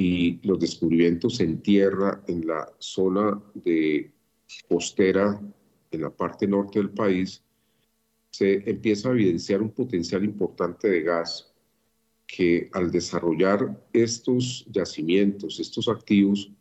y 0.00 0.38
los 0.46 0.60
descubrimientos 0.60 1.40
en 1.40 1.60
tierra 1.60 2.22
en 2.28 2.46
la 2.46 2.72
zona 2.78 3.42
de 3.52 4.12
costera, 4.68 5.42
en 5.90 6.00
la 6.00 6.10
parte 6.10 6.46
norte 6.46 6.78
del 6.78 6.90
país, 6.90 7.42
se 8.30 8.70
empieza 8.70 9.08
a 9.08 9.12
evidenciar 9.12 9.60
un 9.60 9.72
potencial 9.72 10.24
importante 10.24 10.88
de 10.88 11.02
gas 11.02 11.52
que 12.28 12.70
al 12.74 12.92
desarrollar 12.92 13.84
estos 13.92 14.64
yacimientos, 14.70 15.58
estos 15.58 15.88
activos, 15.88 16.52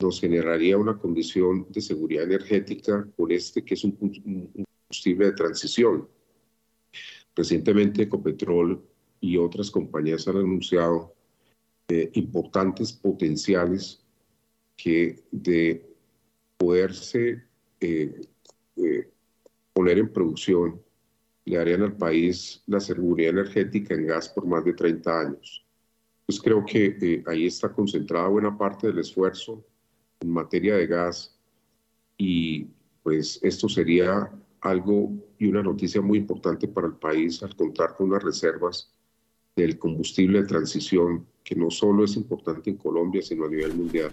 nos 0.00 0.20
generaría 0.20 0.78
una 0.78 0.96
condición 0.96 1.66
de 1.70 1.80
seguridad 1.80 2.24
energética 2.24 3.08
con 3.16 3.32
este 3.32 3.64
que 3.64 3.74
es 3.74 3.82
un, 3.82 3.90
combustible 3.92 5.26
de 5.26 5.32
transición. 5.32 6.08
Recientemente 7.34 8.02
Ecopetrol 8.02 8.80
y 9.20 9.36
otras 9.36 9.68
compañías 9.68 10.28
han 10.28 10.36
anunciado 10.36 11.17
eh, 11.90 12.10
importantes 12.12 12.92
potenciales 12.92 14.04
que 14.76 15.24
de 15.30 15.88
poderse 16.58 17.42
eh, 17.80 18.20
eh, 18.76 19.10
poner 19.72 19.98
en 19.98 20.12
producción 20.12 20.82
le 21.46 21.56
darían 21.56 21.82
al 21.82 21.96
país 21.96 22.62
la 22.66 22.78
seguridad 22.78 23.30
energética 23.30 23.94
en 23.94 24.06
gas 24.06 24.28
por 24.28 24.46
más 24.46 24.64
de 24.66 24.74
30 24.74 25.20
años. 25.20 25.64
Pues 26.26 26.38
creo 26.42 26.62
que 26.62 27.24
ahí 27.26 27.46
está 27.46 27.72
concentrada 27.72 28.28
buena 28.28 28.58
parte 28.58 28.88
del 28.88 28.98
esfuerzo 28.98 29.64
en 30.20 30.30
materia 30.30 30.76
de 30.76 30.86
gas 30.86 31.34
y 32.18 32.66
pues 33.02 33.40
esto 33.42 33.66
sería 33.66 34.30
algo 34.60 35.10
y 35.38 35.46
una 35.46 35.62
noticia 35.62 36.02
muy 36.02 36.18
importante 36.18 36.68
para 36.68 36.88
el 36.88 36.96
país 36.96 37.42
al 37.42 37.56
contar 37.56 37.94
con 37.96 38.10
unas 38.10 38.22
reservas 38.22 38.92
del 39.62 39.78
combustible 39.78 40.42
de 40.42 40.46
transición 40.46 41.26
que 41.44 41.54
no 41.54 41.70
solo 41.70 42.04
es 42.04 42.16
importante 42.16 42.70
en 42.70 42.76
Colombia, 42.76 43.22
sino 43.22 43.46
a 43.46 43.48
nivel 43.48 43.74
mundial. 43.74 44.12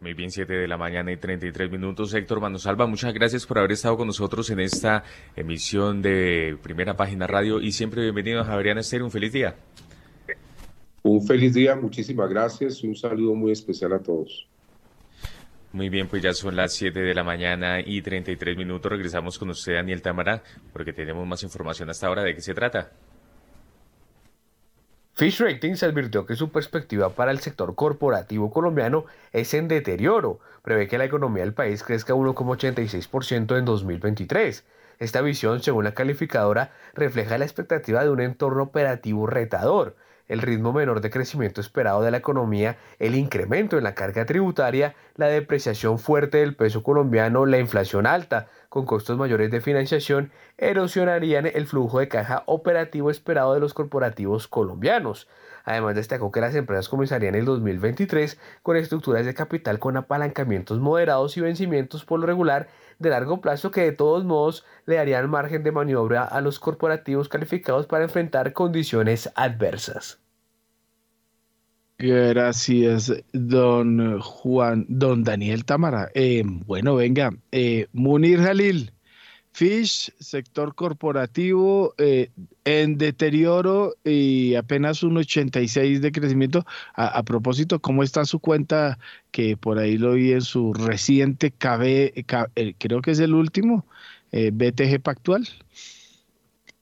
Muy 0.00 0.14
bien, 0.14 0.30
7 0.30 0.52
de 0.52 0.68
la 0.68 0.76
mañana 0.76 1.10
y 1.10 1.16
33 1.16 1.70
minutos. 1.70 2.14
Héctor 2.14 2.40
Manosalva, 2.40 2.86
muchas 2.86 3.12
gracias 3.12 3.46
por 3.46 3.58
haber 3.58 3.72
estado 3.72 3.96
con 3.96 4.06
nosotros 4.06 4.48
en 4.50 4.60
esta 4.60 5.02
emisión 5.34 6.02
de 6.02 6.56
Primera 6.62 6.96
Página 6.96 7.26
Radio 7.26 7.60
y 7.60 7.72
siempre 7.72 8.02
bienvenido 8.02 8.40
a 8.40 8.44
Javeriana 8.44 8.80
Estéreo. 8.80 9.06
Un 9.06 9.10
feliz 9.10 9.32
día. 9.32 9.56
Un 11.02 11.26
feliz 11.26 11.54
día, 11.54 11.74
muchísimas 11.74 12.30
gracias 12.30 12.84
y 12.84 12.86
un 12.86 12.94
saludo 12.94 13.34
muy 13.34 13.50
especial 13.50 13.92
a 13.92 13.98
todos. 13.98 14.48
Muy 15.72 15.90
bien, 15.90 16.08
pues 16.08 16.22
ya 16.22 16.32
son 16.32 16.56
las 16.56 16.72
7 16.72 16.98
de 16.98 17.14
la 17.14 17.22
mañana 17.22 17.80
y 17.80 18.00
33 18.00 18.56
minutos. 18.56 18.90
Regresamos 18.90 19.38
con 19.38 19.50
usted, 19.50 19.74
Daniel 19.74 20.00
Tamara, 20.00 20.42
porque 20.72 20.94
tenemos 20.94 21.26
más 21.26 21.42
información 21.42 21.90
hasta 21.90 22.06
ahora. 22.06 22.22
¿De 22.22 22.34
qué 22.34 22.40
se 22.40 22.54
trata? 22.54 22.90
Fish 25.12 25.40
Ratings 25.40 25.82
advirtió 25.82 26.24
que 26.24 26.36
su 26.36 26.50
perspectiva 26.50 27.10
para 27.10 27.32
el 27.32 27.40
sector 27.40 27.74
corporativo 27.74 28.50
colombiano 28.50 29.04
es 29.32 29.52
en 29.52 29.68
deterioro. 29.68 30.40
Prevé 30.62 30.86
que 30.86 30.96
la 30.96 31.04
economía 31.04 31.42
del 31.42 31.54
país 31.54 31.82
crezca 31.82 32.14
1,86% 32.14 33.58
en 33.58 33.64
2023. 33.64 34.64
Esta 35.00 35.20
visión, 35.20 35.62
según 35.62 35.84
la 35.84 35.92
calificadora, 35.92 36.72
refleja 36.94 37.36
la 37.36 37.44
expectativa 37.44 38.02
de 38.02 38.10
un 38.10 38.20
entorno 38.20 38.62
operativo 38.62 39.26
retador 39.26 39.96
el 40.28 40.42
ritmo 40.42 40.72
menor 40.72 41.00
de 41.00 41.10
crecimiento 41.10 41.60
esperado 41.60 42.02
de 42.02 42.10
la 42.10 42.18
economía, 42.18 42.76
el 42.98 43.14
incremento 43.14 43.78
en 43.78 43.84
la 43.84 43.94
carga 43.94 44.26
tributaria, 44.26 44.94
la 45.16 45.26
depreciación 45.26 45.98
fuerte 45.98 46.38
del 46.38 46.54
peso 46.54 46.82
colombiano, 46.82 47.46
la 47.46 47.58
inflación 47.58 48.06
alta, 48.06 48.46
con 48.68 48.84
costos 48.84 49.16
mayores 49.18 49.50
de 49.50 49.60
financiación, 49.60 50.30
erosionarían 50.58 51.46
el 51.46 51.66
flujo 51.66 51.98
de 51.98 52.08
caja 52.08 52.42
operativo 52.46 53.10
esperado 53.10 53.54
de 53.54 53.60
los 53.60 53.74
corporativos 53.74 54.46
colombianos. 54.46 55.28
Además 55.64 55.94
destacó 55.94 56.30
que 56.32 56.40
las 56.40 56.54
empresas 56.54 56.88
comenzarían 56.88 57.34
el 57.34 57.44
2023 57.44 58.38
con 58.62 58.76
estructuras 58.76 59.26
de 59.26 59.34
capital 59.34 59.78
con 59.78 59.96
apalancamientos 59.96 60.78
moderados 60.78 61.36
y 61.36 61.40
vencimientos 61.40 62.04
por 62.04 62.20
lo 62.20 62.26
regular 62.26 62.68
de 62.98 63.10
largo 63.10 63.40
plazo 63.40 63.70
que 63.70 63.82
de 63.82 63.92
todos 63.92 64.24
modos 64.24 64.64
le 64.86 64.96
darían 64.96 65.30
margen 65.30 65.62
de 65.62 65.72
maniobra 65.72 66.24
a 66.24 66.40
los 66.40 66.58
corporativos 66.58 67.28
calificados 67.28 67.86
para 67.86 68.04
enfrentar 68.04 68.52
condiciones 68.52 69.30
adversas. 69.34 70.20
Gracias, 72.00 73.12
don 73.32 74.20
Juan, 74.20 74.86
don 74.88 75.24
Daniel 75.24 75.64
Tamara. 75.64 76.08
Eh, 76.14 76.44
bueno, 76.44 76.94
venga, 76.94 77.32
eh, 77.50 77.88
Munir 77.92 78.40
Jalil. 78.40 78.92
Fish, 79.58 80.12
sector 80.20 80.76
corporativo 80.76 81.92
eh, 81.98 82.30
en 82.64 82.96
deterioro 82.96 83.96
y 84.04 84.54
apenas 84.54 85.02
un 85.02 85.16
86 85.16 86.00
de 86.00 86.12
crecimiento. 86.12 86.64
A, 86.94 87.24
propósito, 87.24 87.80
¿cómo 87.80 88.04
está 88.04 88.24
su 88.24 88.38
cuenta? 88.38 89.00
Que 89.32 89.56
por 89.56 89.80
ahí 89.80 89.98
lo 89.98 90.12
vi 90.12 90.30
en 90.30 90.42
su 90.42 90.72
reciente 90.74 91.50
KB, 91.50 91.82
eh, 91.82 92.74
creo 92.78 93.02
que 93.02 93.10
es 93.10 93.18
el 93.18 93.34
último, 93.34 93.84
eh, 94.30 94.52
BTG 94.52 95.00
Pactual. 95.02 95.48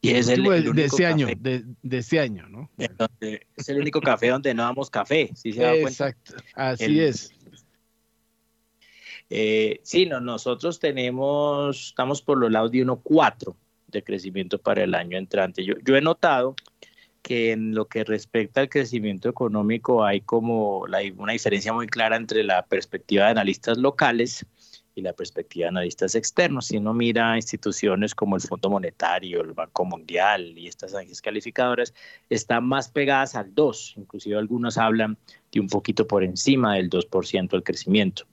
Y 0.03 0.11
es 0.11 0.29
el, 0.29 0.43
de 0.43 0.85
este 0.85 1.07
año, 1.07 1.29
de, 1.35 1.65
este 1.91 2.21
año, 2.21 2.47
¿no? 2.51 2.69
es 2.77 3.69
el 3.71 3.81
único 3.81 4.03
café 4.03 4.29
donde 4.29 4.53
no 4.53 4.65
damos 4.65 4.91
café, 4.91 5.31
¿sí 5.35 5.55
se 5.55 5.81
Exacto, 5.81 6.35
así 6.55 7.01
es. 7.01 7.33
Eh, 9.29 9.81
sí, 9.83 10.07
no, 10.07 10.21
nosotros 10.21 10.79
tenemos, 10.79 11.89
estamos 11.89 12.23
por 12.23 12.39
los 12.39 12.51
lados 12.51 12.71
de 12.71 12.85
1,4 12.85 13.57
de 13.89 14.03
crecimiento 14.03 14.59
para 14.59 14.85
el 14.85 14.95
año 14.95 15.19
entrante. 15.19 15.65
Yo, 15.65 15.75
yo 15.85 15.97
he 15.97 16.01
notado 16.01 16.55
que 17.23 17.51
en 17.51 17.75
lo 17.75 17.89
que 17.89 18.05
respecta 18.05 18.61
al 18.61 18.69
crecimiento 18.69 19.29
económico 19.29 20.05
hay 20.05 20.21
como 20.21 20.87
la, 20.87 21.01
una 21.17 21.33
diferencia 21.33 21.73
muy 21.73 21.89
clara 21.89 22.15
entre 22.17 22.45
la 22.45 22.65
perspectiva 22.65 23.25
de 23.25 23.31
analistas 23.33 23.79
locales 23.79 24.47
y 24.95 25.03
la 25.03 25.13
perspectiva 25.13 25.65
de 25.65 25.71
analistas 25.71 26.15
externos. 26.15 26.67
Si 26.67 26.77
uno 26.77 26.95
mira 26.95 27.37
instituciones 27.37 28.15
como 28.15 28.37
el 28.37 28.43
Fondo 28.43 28.71
Monetario, 28.71 29.43
el 29.43 29.55
Banco 29.55 29.85
Mundial 29.85 30.57
y 30.57 30.69
estas 30.69 30.95
agencias 30.95 31.21
calificadoras, 31.21 31.93
están 32.31 32.65
más 32.65 32.89
pegadas 32.89 33.35
al 33.35 33.55
2, 33.55 33.95
inclusive 33.97 34.39
algunos 34.39 34.79
hablan 34.79 35.19
de 35.51 35.59
un 35.59 35.69
poquito 35.69 36.07
por 36.07 36.23
encima 36.23 36.77
del 36.77 36.89
2% 36.89 37.51
del 37.51 37.63
crecimiento. 37.65 38.25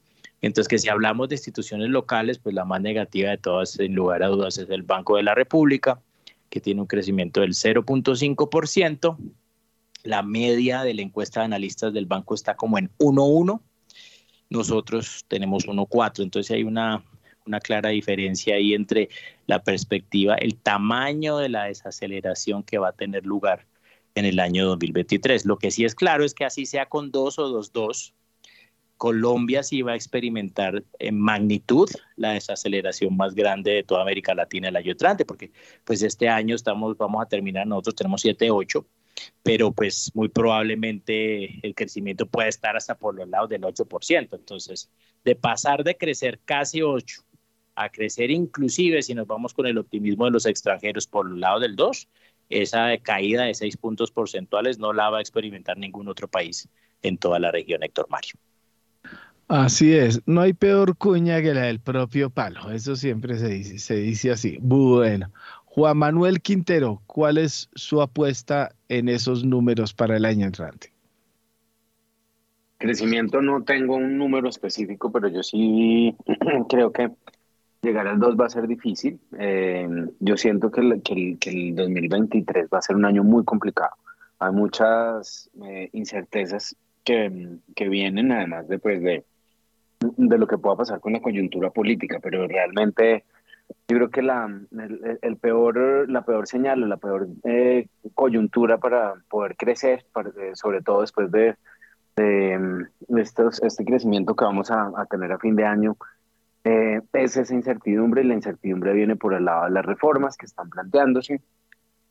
Entonces, 0.46 0.68
que 0.68 0.78
si 0.78 0.90
hablamos 0.90 1.30
de 1.30 1.36
instituciones 1.36 1.88
locales, 1.88 2.38
pues 2.38 2.54
la 2.54 2.66
más 2.66 2.82
negativa 2.82 3.30
de 3.30 3.38
todas, 3.38 3.70
sin 3.70 3.94
lugar 3.94 4.22
a 4.22 4.26
dudas, 4.26 4.58
es 4.58 4.68
el 4.68 4.82
Banco 4.82 5.16
de 5.16 5.22
la 5.22 5.34
República, 5.34 6.02
que 6.50 6.60
tiene 6.60 6.82
un 6.82 6.86
crecimiento 6.86 7.40
del 7.40 7.54
0.5%. 7.54 9.16
La 10.02 10.22
media 10.22 10.82
de 10.82 10.92
la 10.92 11.00
encuesta 11.00 11.40
de 11.40 11.46
analistas 11.46 11.94
del 11.94 12.04
banco 12.04 12.34
está 12.34 12.56
como 12.56 12.76
en 12.76 12.90
1.1. 12.98 13.62
Nosotros 14.50 15.24
tenemos 15.28 15.66
1.4. 15.66 16.22
Entonces 16.22 16.50
hay 16.54 16.64
una, 16.64 17.02
una 17.46 17.58
clara 17.60 17.88
diferencia 17.88 18.56
ahí 18.56 18.74
entre 18.74 19.08
la 19.46 19.62
perspectiva, 19.62 20.34
el 20.34 20.56
tamaño 20.56 21.38
de 21.38 21.48
la 21.48 21.64
desaceleración 21.64 22.62
que 22.64 22.76
va 22.76 22.88
a 22.88 22.92
tener 22.92 23.24
lugar 23.24 23.66
en 24.14 24.26
el 24.26 24.38
año 24.40 24.66
2023. 24.66 25.46
Lo 25.46 25.56
que 25.56 25.70
sí 25.70 25.86
es 25.86 25.94
claro 25.94 26.22
es 26.22 26.34
que 26.34 26.44
así 26.44 26.66
sea 26.66 26.84
con 26.84 27.10
2 27.10 27.38
o 27.38 27.62
2.2, 27.62 28.12
Colombia 28.96 29.62
sí 29.62 29.82
va 29.82 29.92
a 29.92 29.96
experimentar 29.96 30.82
en 30.98 31.18
magnitud 31.18 31.90
la 32.16 32.32
desaceleración 32.32 33.16
más 33.16 33.34
grande 33.34 33.72
de 33.72 33.82
toda 33.82 34.02
América 34.02 34.34
Latina 34.34 34.68
el 34.68 34.76
año 34.76 34.92
entrante, 34.92 35.24
porque 35.24 35.52
pues 35.84 36.02
este 36.02 36.28
año 36.28 36.54
estamos, 36.54 36.96
vamos 36.96 37.22
a 37.22 37.28
terminar, 37.28 37.66
nosotros 37.66 37.96
tenemos 37.96 38.24
7-8, 38.24 38.86
pero 39.42 39.72
pues 39.72 40.10
muy 40.14 40.28
probablemente 40.28 41.66
el 41.66 41.74
crecimiento 41.74 42.26
puede 42.26 42.48
estar 42.48 42.76
hasta 42.76 42.96
por 42.96 43.14
los 43.14 43.28
lados 43.28 43.48
del 43.48 43.62
8%. 43.62 44.36
Entonces, 44.36 44.90
de 45.24 45.36
pasar 45.36 45.84
de 45.84 45.96
crecer 45.96 46.40
casi 46.44 46.82
8 46.82 47.22
a 47.76 47.88
crecer 47.88 48.30
inclusive, 48.30 49.02
si 49.02 49.14
nos 49.14 49.26
vamos 49.26 49.52
con 49.52 49.66
el 49.66 49.78
optimismo 49.78 50.24
de 50.26 50.30
los 50.30 50.46
extranjeros 50.46 51.06
por 51.06 51.28
el 51.28 51.40
lado 51.40 51.60
del 51.60 51.74
2, 51.76 52.08
esa 52.50 52.96
caída 52.98 53.44
de 53.44 53.54
6 53.54 53.76
puntos 53.78 54.10
porcentuales 54.10 54.78
no 54.78 54.92
la 54.92 55.10
va 55.10 55.18
a 55.18 55.20
experimentar 55.20 55.76
ningún 55.76 56.08
otro 56.08 56.28
país 56.28 56.68
en 57.02 57.18
toda 57.18 57.38
la 57.38 57.50
región, 57.50 57.82
Héctor 57.82 58.06
Mario. 58.08 58.34
Así 59.48 59.94
es, 59.94 60.22
no 60.26 60.40
hay 60.40 60.54
peor 60.54 60.96
cuña 60.96 61.42
que 61.42 61.52
la 61.52 61.62
del 61.62 61.78
propio 61.78 62.30
palo, 62.30 62.70
eso 62.70 62.96
siempre 62.96 63.38
se 63.38 63.48
dice, 63.48 63.78
se 63.78 63.96
dice 63.96 64.30
así. 64.30 64.58
Bueno, 64.60 65.30
Juan 65.66 65.98
Manuel 65.98 66.40
Quintero, 66.40 67.02
¿cuál 67.06 67.36
es 67.36 67.68
su 67.74 68.00
apuesta 68.00 68.74
en 68.88 69.08
esos 69.08 69.44
números 69.44 69.92
para 69.92 70.16
el 70.16 70.24
año 70.24 70.46
entrante? 70.46 70.92
Crecimiento 72.78 73.42
no 73.42 73.64
tengo 73.64 73.96
un 73.96 74.16
número 74.16 74.48
específico, 74.48 75.12
pero 75.12 75.28
yo 75.28 75.42
sí 75.42 76.14
creo 76.68 76.92
que 76.92 77.10
llegar 77.82 78.06
al 78.06 78.18
2 78.18 78.36
va 78.40 78.46
a 78.46 78.50
ser 78.50 78.66
difícil. 78.66 79.18
Eh, 79.38 79.88
yo 80.20 80.36
siento 80.36 80.70
que 80.70 80.80
el, 80.80 81.02
que, 81.02 81.50
el, 81.50 81.74
2023 81.74 82.68
va 82.72 82.78
a 82.78 82.82
ser 82.82 82.96
un 82.96 83.04
año 83.04 83.22
muy 83.22 83.44
complicado. 83.44 83.92
Hay 84.38 84.52
muchas 84.52 85.50
eh, 85.64 85.90
incertezas 85.92 86.76
que, 87.04 87.58
que, 87.74 87.88
vienen, 87.88 88.32
además 88.32 88.68
de, 88.68 88.78
pues, 88.78 89.02
de, 89.02 89.24
de 90.16 90.38
lo 90.38 90.46
que 90.46 90.58
pueda 90.58 90.76
pasar 90.76 91.00
con 91.00 91.12
la 91.12 91.20
coyuntura 91.20 91.70
política, 91.70 92.18
pero 92.22 92.46
realmente 92.46 93.24
yo 93.88 93.96
creo 93.96 94.10
que 94.10 94.22
la, 94.22 94.48
el, 95.22 95.36
peor, 95.36 96.08
la 96.08 96.22
peor 96.22 96.46
señal 96.46 96.82
o 96.82 96.86
la 96.86 96.96
peor 96.96 97.28
eh, 97.44 97.88
coyuntura 98.14 98.78
para 98.78 99.14
poder 99.28 99.56
crecer, 99.56 100.04
eh, 100.38 100.50
sobre 100.54 100.82
todo 100.82 101.00
después 101.00 101.30
de, 101.30 101.56
de, 102.16 102.86
estos, 103.16 103.62
este 103.62 103.84
crecimiento 103.84 104.34
que 104.34 104.44
vamos 104.44 104.70
a, 104.70 105.06
tener 105.10 105.32
a 105.32 105.38
fin 105.38 105.56
de 105.56 105.64
año, 105.64 105.96
Eh, 106.66 107.02
es 107.12 107.36
esa 107.36 107.54
incertidumbre 107.54 108.22
y 108.22 108.26
la 108.26 108.34
incertidumbre 108.34 108.94
viene 108.94 109.16
por 109.16 109.34
el 109.34 109.44
lado 109.44 109.64
de 109.66 109.70
las 109.70 109.84
reformas 109.84 110.38
que 110.38 110.46
están 110.46 110.70
planteándose 110.70 111.42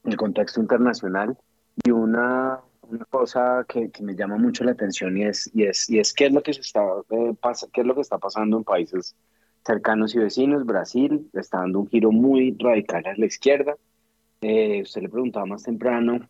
el 0.04 0.16
contexto 0.16 0.60
internacional 0.60 1.36
y 1.82 1.90
una, 1.90 2.60
una 2.94 3.04
cosa 3.06 3.64
que, 3.68 3.90
que, 3.90 4.02
me 4.02 4.14
llama 4.14 4.36
mucho 4.36 4.64
la 4.64 4.72
atención 4.72 5.16
y 5.16 5.24
es, 5.24 5.50
y 5.54 5.64
es, 5.64 5.88
y 5.90 5.98
es 5.98 6.12
qué, 6.12 6.26
es 6.26 6.32
lo 6.32 6.42
que 6.42 6.54
se 6.54 6.60
está, 6.60 6.82
eh, 7.10 7.34
pasa, 7.40 7.66
qué 7.72 7.80
es 7.80 7.86
lo 7.86 7.94
que 7.94 8.00
está 8.00 8.18
pasando 8.18 8.56
en 8.56 8.64
países 8.64 9.16
cercanos 9.64 10.14
y 10.14 10.18
vecinos. 10.18 10.66
Brasil 10.66 11.28
está 11.32 11.58
dando 11.58 11.80
un 11.80 11.88
giro 11.88 12.12
muy 12.12 12.56
radical 12.58 13.04
a 13.06 13.14
la 13.16 13.26
izquierda. 13.26 13.76
Eh, 14.40 14.82
usted 14.82 15.02
le 15.02 15.08
preguntaba 15.08 15.46
más 15.46 15.62
temprano, 15.62 16.28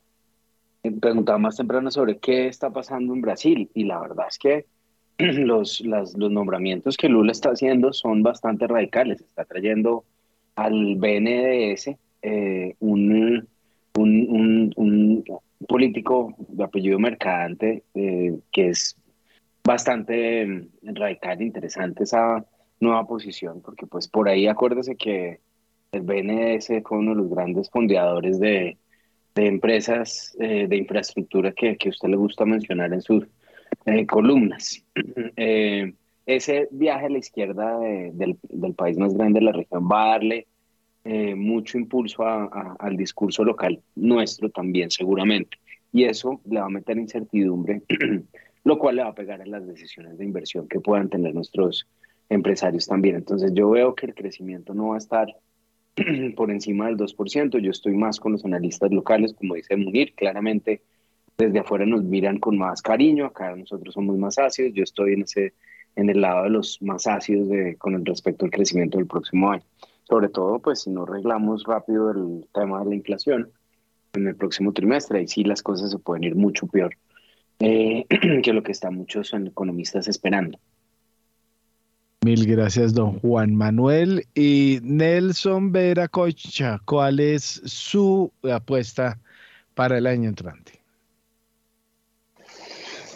eh, 0.82 0.90
preguntaba 0.92 1.38
más 1.38 1.56
temprano 1.56 1.90
sobre 1.90 2.18
qué 2.18 2.46
está 2.46 2.70
pasando 2.70 3.12
en 3.14 3.20
Brasil 3.20 3.70
y 3.74 3.84
la 3.84 3.98
verdad 4.00 4.26
es 4.28 4.38
que 4.38 4.66
los, 5.18 5.80
las, 5.80 6.16
los 6.16 6.30
nombramientos 6.30 6.96
que 6.96 7.08
Lula 7.08 7.32
está 7.32 7.50
haciendo 7.50 7.92
son 7.92 8.22
bastante 8.22 8.66
radicales. 8.66 9.20
Está 9.20 9.44
trayendo 9.44 10.04
al 10.54 10.96
BNDS 10.96 11.96
eh, 12.22 12.76
un, 12.78 13.48
un, 13.98 14.72
un, 14.76 15.24
político 15.66 16.34
de 16.38 16.64
apellido 16.64 16.98
Mercadante 16.98 17.84
eh, 17.94 18.38
que 18.52 18.68
es 18.68 18.96
bastante 19.64 20.46
mm, 20.46 20.68
radical, 20.94 21.40
interesante 21.40 22.04
esa 22.04 22.44
nueva 22.80 23.06
posición, 23.06 23.62
porque 23.62 23.86
pues 23.86 24.08
por 24.08 24.28
ahí 24.28 24.46
acuérdese 24.46 24.96
que 24.96 25.40
el 25.92 26.02
BNDS 26.02 26.82
fue 26.84 26.98
uno 26.98 27.12
de 27.12 27.16
los 27.16 27.30
grandes 27.30 27.70
fondeadores 27.70 28.38
de, 28.40 28.76
de 29.34 29.46
empresas 29.46 30.36
eh, 30.38 30.66
de 30.68 30.76
infraestructura 30.76 31.52
que, 31.52 31.76
que 31.76 31.88
usted 31.88 32.08
le 32.08 32.16
gusta 32.16 32.44
mencionar 32.44 32.92
en 32.92 33.00
sus 33.00 33.26
eh, 33.86 34.06
columnas. 34.06 34.84
Eh, 35.36 35.94
ese 36.26 36.68
viaje 36.70 37.06
a 37.06 37.10
la 37.10 37.18
izquierda 37.18 37.78
del, 37.78 38.38
del, 38.42 38.74
país 38.74 38.96
más 38.96 39.12
grande 39.12 39.40
de 39.40 39.44
la 39.46 39.52
región 39.52 39.86
va 39.90 40.04
a 40.04 40.08
darle 40.10 40.46
eh, 41.04 41.34
mucho 41.34 41.78
impulso 41.78 42.24
al 42.24 42.96
discurso 42.96 43.44
local 43.44 43.80
nuestro 43.94 44.48
también, 44.50 44.90
seguramente. 44.90 45.58
Y 45.92 46.04
eso 46.04 46.40
le 46.46 46.60
va 46.60 46.66
a 46.66 46.70
meter 46.70 46.96
incertidumbre, 46.96 47.82
lo 48.64 48.78
cual 48.78 48.96
le 48.96 49.02
va 49.02 49.10
a 49.10 49.14
pegar 49.14 49.42
a 49.42 49.46
las 49.46 49.66
decisiones 49.66 50.18
de 50.18 50.24
inversión 50.24 50.66
que 50.66 50.80
puedan 50.80 51.08
tener 51.08 51.34
nuestros 51.34 51.86
empresarios 52.28 52.86
también. 52.86 53.16
Entonces 53.16 53.52
yo 53.54 53.70
veo 53.70 53.94
que 53.94 54.06
el 54.06 54.14
crecimiento 54.14 54.74
no 54.74 54.88
va 54.88 54.94
a 54.94 54.98
estar 54.98 55.28
por 56.36 56.50
encima 56.50 56.86
del 56.86 56.96
2%. 56.96 57.58
Yo 57.58 57.70
estoy 57.70 57.94
más 57.94 58.18
con 58.18 58.32
los 58.32 58.44
analistas 58.44 58.90
locales, 58.90 59.34
como 59.34 59.54
dice 59.54 59.76
Munir, 59.76 60.14
claramente 60.14 60.82
desde 61.36 61.58
afuera 61.58 61.84
nos 61.84 62.04
miran 62.04 62.38
con 62.38 62.56
más 62.56 62.80
cariño, 62.80 63.26
acá 63.26 63.54
nosotros 63.56 63.94
somos 63.94 64.16
más 64.16 64.38
ácidos, 64.38 64.72
yo 64.72 64.84
estoy 64.84 65.14
en, 65.14 65.22
ese, 65.22 65.54
en 65.96 66.08
el 66.08 66.20
lado 66.20 66.44
de 66.44 66.50
los 66.50 66.80
más 66.80 67.06
ácidos 67.06 67.48
de, 67.48 67.76
con 67.76 68.04
respecto 68.04 68.44
al 68.44 68.50
crecimiento 68.50 68.98
del 68.98 69.06
próximo 69.06 69.50
año. 69.50 69.64
Sobre 70.08 70.28
todo, 70.28 70.58
pues 70.58 70.82
si 70.82 70.90
no 70.90 71.04
arreglamos 71.04 71.64
rápido 71.64 72.10
el 72.10 72.46
tema 72.52 72.80
de 72.80 72.90
la 72.90 72.94
inflación 72.94 73.50
en 74.12 74.28
el 74.28 74.36
próximo 74.36 74.72
trimestre, 74.72 75.18
ahí 75.18 75.28
sí 75.28 75.44
las 75.44 75.62
cosas 75.62 75.90
se 75.90 75.98
pueden 75.98 76.24
ir 76.24 76.36
mucho 76.36 76.66
peor 76.66 76.96
eh, 77.58 78.06
que 78.42 78.52
lo 78.52 78.62
que 78.62 78.72
están 78.72 78.94
muchos 78.94 79.32
economistas 79.32 80.08
esperando. 80.08 80.58
Mil 82.24 82.46
gracias, 82.46 82.94
don 82.94 83.18
Juan 83.20 83.54
Manuel. 83.54 84.26
Y 84.34 84.78
Nelson 84.82 85.72
Vera 85.72 86.08
Cocha, 86.08 86.80
¿cuál 86.86 87.20
es 87.20 87.60
su 87.64 88.32
apuesta 88.50 89.20
para 89.74 89.98
el 89.98 90.06
año 90.06 90.30
entrante? 90.30 90.80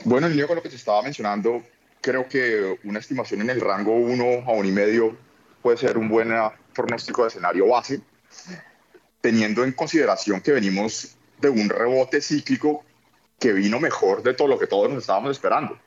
Bueno, 0.05 0.27
en 0.27 0.32
línea 0.32 0.47
con 0.47 0.56
lo 0.56 0.62
que 0.62 0.69
te 0.69 0.77
estaba 0.77 1.02
mencionando, 1.02 1.62
creo 2.02 2.28
que 2.28 2.78
una 2.85 2.98
estimación 2.98 3.40
en 3.40 3.51
el 3.51 3.60
rango 3.60 3.94
1 3.97 4.24
a 4.24 4.52
1,5 4.52 5.16
puede 5.62 5.77
ser 5.78 5.97
un 5.97 6.09
buen 6.09 6.31
pronóstico 6.78 7.22
de 7.22 7.28
escenario 7.28 7.66
base, 7.66 8.00
teniendo 9.20 9.64
en 9.64 9.72
consideración 9.72 10.40
que 10.40 10.52
venimos 10.52 11.16
de 11.40 11.48
un 11.48 11.68
rebote 11.68 12.20
cíclico 12.20 12.84
que 13.38 13.52
vino 13.52 13.80
mejor 13.80 14.22
de 14.22 14.34
todo 14.34 14.48
lo 14.48 14.59
que 14.59 14.68
todos 14.68 14.88
nos 14.88 15.00
estábamos 15.00 15.32
esperando. 15.32 15.78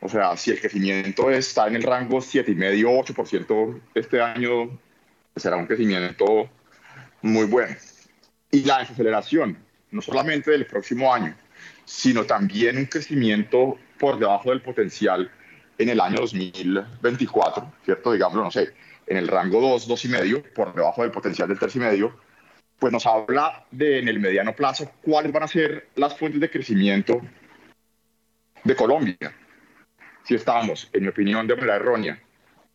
O 0.00 0.08
sea, 0.08 0.36
si 0.36 0.50
el 0.50 0.60
crecimiento 0.60 1.30
está 1.30 1.66
en 1.66 1.76
el 1.76 1.82
rango 1.82 2.18
7,5-8% 2.18 3.80
este 3.94 4.20
año, 4.20 4.78
será 5.36 5.56
un 5.56 5.66
crecimiento 5.66 6.48
muy 7.22 7.46
bueno. 7.46 7.74
Y 8.50 8.64
la 8.64 8.78
desaceleración, 8.80 9.58
no 9.90 10.00
solamente 10.00 10.50
del 10.50 10.66
próximo 10.66 11.12
año, 11.12 11.34
sino 11.84 12.24
también 12.24 12.78
un 12.78 12.86
crecimiento 12.86 13.78
por 13.98 14.18
debajo 14.18 14.50
del 14.50 14.62
potencial 14.62 15.30
en 15.78 15.88
el 15.88 16.00
año 16.00 16.20
2024, 16.20 17.72
¿cierto? 17.84 18.12
Digámoslo, 18.12 18.44
no 18.44 18.50
sé, 18.50 18.72
en 19.06 19.16
el 19.16 19.28
rango 19.28 19.60
2, 19.60 19.88
2,5, 19.88 20.52
por 20.52 20.74
debajo 20.74 21.02
del 21.02 21.10
potencial 21.10 21.48
del 21.48 21.58
tercio 21.58 21.80
y 21.80 21.84
medio, 21.84 22.18
pues 22.78 22.92
nos 22.92 23.06
habla 23.06 23.66
de 23.70 23.98
en 23.98 24.08
el 24.08 24.20
mediano 24.20 24.54
plazo 24.54 24.90
cuáles 25.02 25.32
van 25.32 25.44
a 25.44 25.48
ser 25.48 25.88
las 25.94 26.18
fuentes 26.18 26.40
de 26.40 26.50
crecimiento 26.50 27.20
de 28.64 28.76
Colombia. 28.76 29.34
Si 30.24 30.34
estamos, 30.34 30.88
en 30.92 31.02
mi 31.02 31.08
opinión, 31.08 31.46
de 31.46 31.54
manera 31.54 31.76
errónea, 31.76 32.18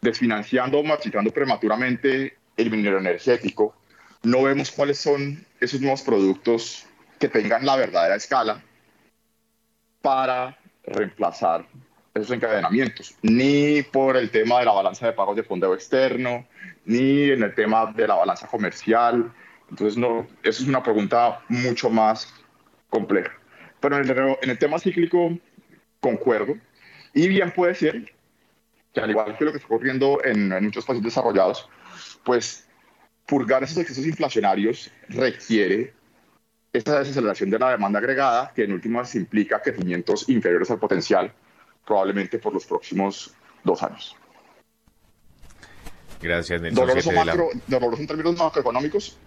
desfinanciando 0.01 0.79
o 0.79 0.83
marchitando 0.83 1.31
prematuramente 1.31 2.37
el 2.57 2.69
minero 2.69 2.99
energético, 2.99 3.75
no 4.23 4.43
vemos 4.43 4.71
cuáles 4.71 4.99
son 4.99 5.45
esos 5.59 5.81
nuevos 5.81 6.01
productos 6.01 6.85
que 7.19 7.27
tengan 7.27 7.65
la 7.65 7.75
verdadera 7.75 8.15
escala 8.15 8.63
para 10.01 10.57
reemplazar 10.83 11.65
esos 12.21 12.35
encadenamientos, 12.35 13.15
ni 13.21 13.81
por 13.81 14.17
el 14.17 14.29
tema 14.31 14.59
de 14.59 14.65
la 14.65 14.71
balanza 14.71 15.07
de 15.07 15.13
pagos 15.13 15.35
de 15.35 15.43
fondeo 15.43 15.73
externo, 15.73 16.47
ni 16.85 17.29
en 17.31 17.43
el 17.43 17.53
tema 17.55 17.91
de 17.93 18.07
la 18.07 18.15
balanza 18.15 18.47
comercial. 18.47 19.31
Entonces, 19.69 19.97
no, 19.97 20.27
eso 20.43 20.63
es 20.63 20.67
una 20.67 20.81
pregunta 20.81 21.41
mucho 21.49 21.89
más 21.89 22.33
compleja. 22.89 23.31
Pero 23.79 23.97
en 23.97 24.09
el, 24.09 24.37
en 24.41 24.49
el 24.49 24.57
tema 24.57 24.79
cíclico, 24.79 25.37
concuerdo. 25.99 26.55
Y 27.13 27.27
bien 27.27 27.51
puede 27.51 27.75
ser 27.75 28.11
que, 28.93 28.99
al 28.99 29.09
igual 29.09 29.37
que 29.37 29.45
lo 29.45 29.51
que 29.51 29.57
está 29.57 29.67
ocurriendo 29.67 30.19
en, 30.23 30.51
en 30.51 30.65
muchos 30.65 30.85
países 30.85 31.03
desarrollados, 31.03 31.69
pues 32.23 32.67
purgar 33.25 33.63
esos 33.63 33.77
excesos 33.77 34.05
inflacionarios 34.05 34.91
requiere 35.07 35.93
esta 36.73 36.99
desaceleración 36.99 37.49
de 37.49 37.59
la 37.59 37.71
demanda 37.71 37.99
agregada, 37.99 38.51
que 38.53 38.63
en 38.63 38.73
últimas 38.73 39.15
implica 39.15 39.61
crecimientos 39.61 40.29
inferiores 40.29 40.69
al 40.71 40.79
potencial, 40.79 41.33
probablemente 41.85 42.39
por 42.39 42.53
los 42.53 42.65
próximos 42.65 43.33
dos 43.63 43.83
años. 43.83 44.15
Gracias, 46.21 46.61
Nelson. 46.61 46.85
Doloroso, 46.85 47.11
macro, 47.11 47.49
la... 47.53 47.61
doloroso 47.67 48.01
en 48.01 48.07
términos 48.07 48.37
macroeconómicos, 48.37 49.17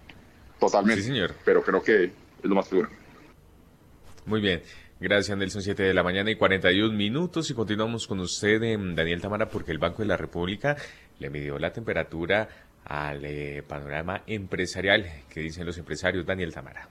totalmente. 0.59 1.03
Sí, 1.03 1.09
señor. 1.09 1.35
Pero 1.45 1.63
creo 1.63 1.83
que 1.83 2.05
es 2.05 2.13
lo 2.43 2.55
más 2.55 2.69
seguro. 2.69 2.89
Muy 4.27 4.41
bien. 4.41 4.63
Gracias, 5.01 5.37
Nelson. 5.37 5.63
7 5.63 5.83
de 5.83 5.95
la 5.95 6.05
mañana 6.05 6.31
y 6.31 6.37
41 6.37 6.97
minutos. 6.97 7.51
Y 7.51 7.55
continuamos 7.55 8.07
con 8.07 8.21
usted, 8.21 8.61
Daniel 8.61 9.21
Tamara, 9.21 9.49
porque 9.49 9.73
el 9.73 9.79
Banco 9.79 10.03
de 10.03 10.07
la 10.07 10.17
República 10.17 10.77
le 11.19 11.29
midió 11.29 11.59
la 11.59 11.73
temperatura 11.73 12.49
al 12.85 13.25
eh, 13.25 13.65
panorama 13.67 14.23
empresarial. 14.27 15.05
¿Qué 15.29 15.41
dicen 15.41 15.67
los 15.67 15.79
empresarios, 15.79 16.25
Daniel 16.25 16.53
Tamara? 16.53 16.89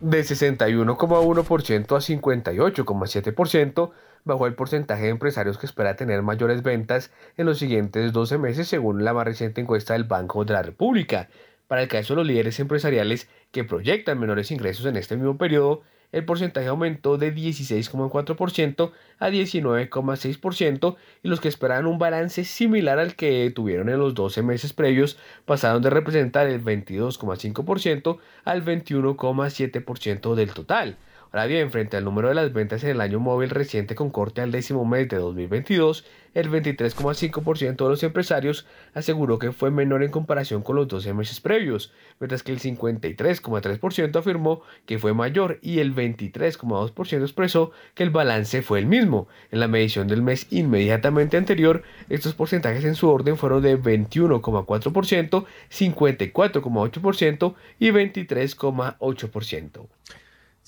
De 0.00 0.20
61,1% 0.20 1.96
a 1.96 2.00
58,7%, 2.00 3.90
bajó 4.24 4.46
el 4.46 4.54
porcentaje 4.54 5.04
de 5.04 5.08
empresarios 5.08 5.58
que 5.58 5.66
espera 5.66 5.96
tener 5.96 6.22
mayores 6.22 6.62
ventas 6.62 7.10
en 7.36 7.46
los 7.46 7.58
siguientes 7.58 8.12
12 8.12 8.38
meses 8.38 8.68
según 8.68 9.04
la 9.04 9.12
más 9.12 9.24
reciente 9.24 9.60
encuesta 9.60 9.94
del 9.94 10.04
Banco 10.04 10.44
de 10.44 10.54
la 10.54 10.62
República. 10.62 11.28
Para 11.66 11.82
el 11.82 11.88
caso 11.88 12.14
de 12.14 12.18
los 12.18 12.26
líderes 12.26 12.60
empresariales 12.60 13.28
que 13.50 13.64
proyectan 13.64 14.18
menores 14.18 14.50
ingresos 14.50 14.86
en 14.86 14.96
este 14.96 15.16
mismo 15.16 15.36
periodo, 15.36 15.82
el 16.12 16.24
porcentaje 16.24 16.68
aumentó 16.68 17.18
de 17.18 17.34
16,4% 17.34 18.92
a 19.18 19.28
19,6% 19.28 20.96
y 21.22 21.28
los 21.28 21.40
que 21.40 21.48
esperaban 21.48 21.86
un 21.86 21.98
balance 21.98 22.44
similar 22.44 22.98
al 22.98 23.14
que 23.14 23.50
tuvieron 23.54 23.88
en 23.88 23.98
los 23.98 24.14
12 24.14 24.42
meses 24.42 24.72
previos 24.72 25.18
pasaron 25.44 25.82
de 25.82 25.90
representar 25.90 26.46
el 26.46 26.62
22,5% 26.62 28.18
al 28.44 28.64
21,7% 28.64 30.34
del 30.34 30.54
total. 30.54 30.96
Ahora 31.30 31.44
bien, 31.44 31.70
frente 31.70 31.98
al 31.98 32.04
número 32.04 32.28
de 32.28 32.34
las 32.34 32.54
ventas 32.54 32.82
en 32.84 32.90
el 32.90 33.02
año 33.02 33.20
móvil 33.20 33.50
reciente 33.50 33.94
con 33.94 34.08
corte 34.08 34.40
al 34.40 34.50
décimo 34.50 34.86
mes 34.86 35.10
de 35.10 35.18
2022, 35.18 36.06
el 36.32 36.50
23,5% 36.50 37.76
de 37.76 37.88
los 37.88 38.02
empresarios 38.02 38.66
aseguró 38.94 39.38
que 39.38 39.52
fue 39.52 39.70
menor 39.70 40.02
en 40.02 40.10
comparación 40.10 40.62
con 40.62 40.76
los 40.76 40.88
12 40.88 41.12
meses 41.12 41.40
previos, 41.40 41.92
mientras 42.18 42.42
que 42.42 42.52
el 42.52 42.60
53,3% 42.60 44.16
afirmó 44.16 44.62
que 44.86 44.98
fue 44.98 45.12
mayor 45.12 45.58
y 45.60 45.80
el 45.80 45.94
23,2% 45.94 47.20
expresó 47.20 47.72
que 47.94 48.04
el 48.04 48.10
balance 48.10 48.62
fue 48.62 48.78
el 48.78 48.86
mismo. 48.86 49.28
En 49.50 49.60
la 49.60 49.68
medición 49.68 50.08
del 50.08 50.22
mes 50.22 50.46
inmediatamente 50.50 51.36
anterior, 51.36 51.82
estos 52.08 52.32
porcentajes 52.32 52.86
en 52.86 52.94
su 52.94 53.06
orden 53.10 53.36
fueron 53.36 53.60
de 53.60 53.78
21,4%, 53.78 55.44
54,8% 55.70 57.54
y 57.78 57.90
23,8%. 57.90 59.88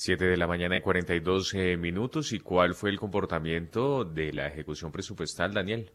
7 0.01 0.25
de 0.25 0.39
la 0.39 0.47
mañana 0.47 0.79
y 0.79 0.81
42 0.81 1.53
eh, 1.53 1.77
minutos. 1.77 2.33
¿Y 2.33 2.41
cuál 2.41 2.75
fue 2.75 2.89
el 2.89 2.99
comportamiento 2.99 4.07
de 4.07 4.33
la 4.33 4.47
ejecución 4.47 4.93
presupuestal, 4.93 5.53
Daniel? 5.53 5.91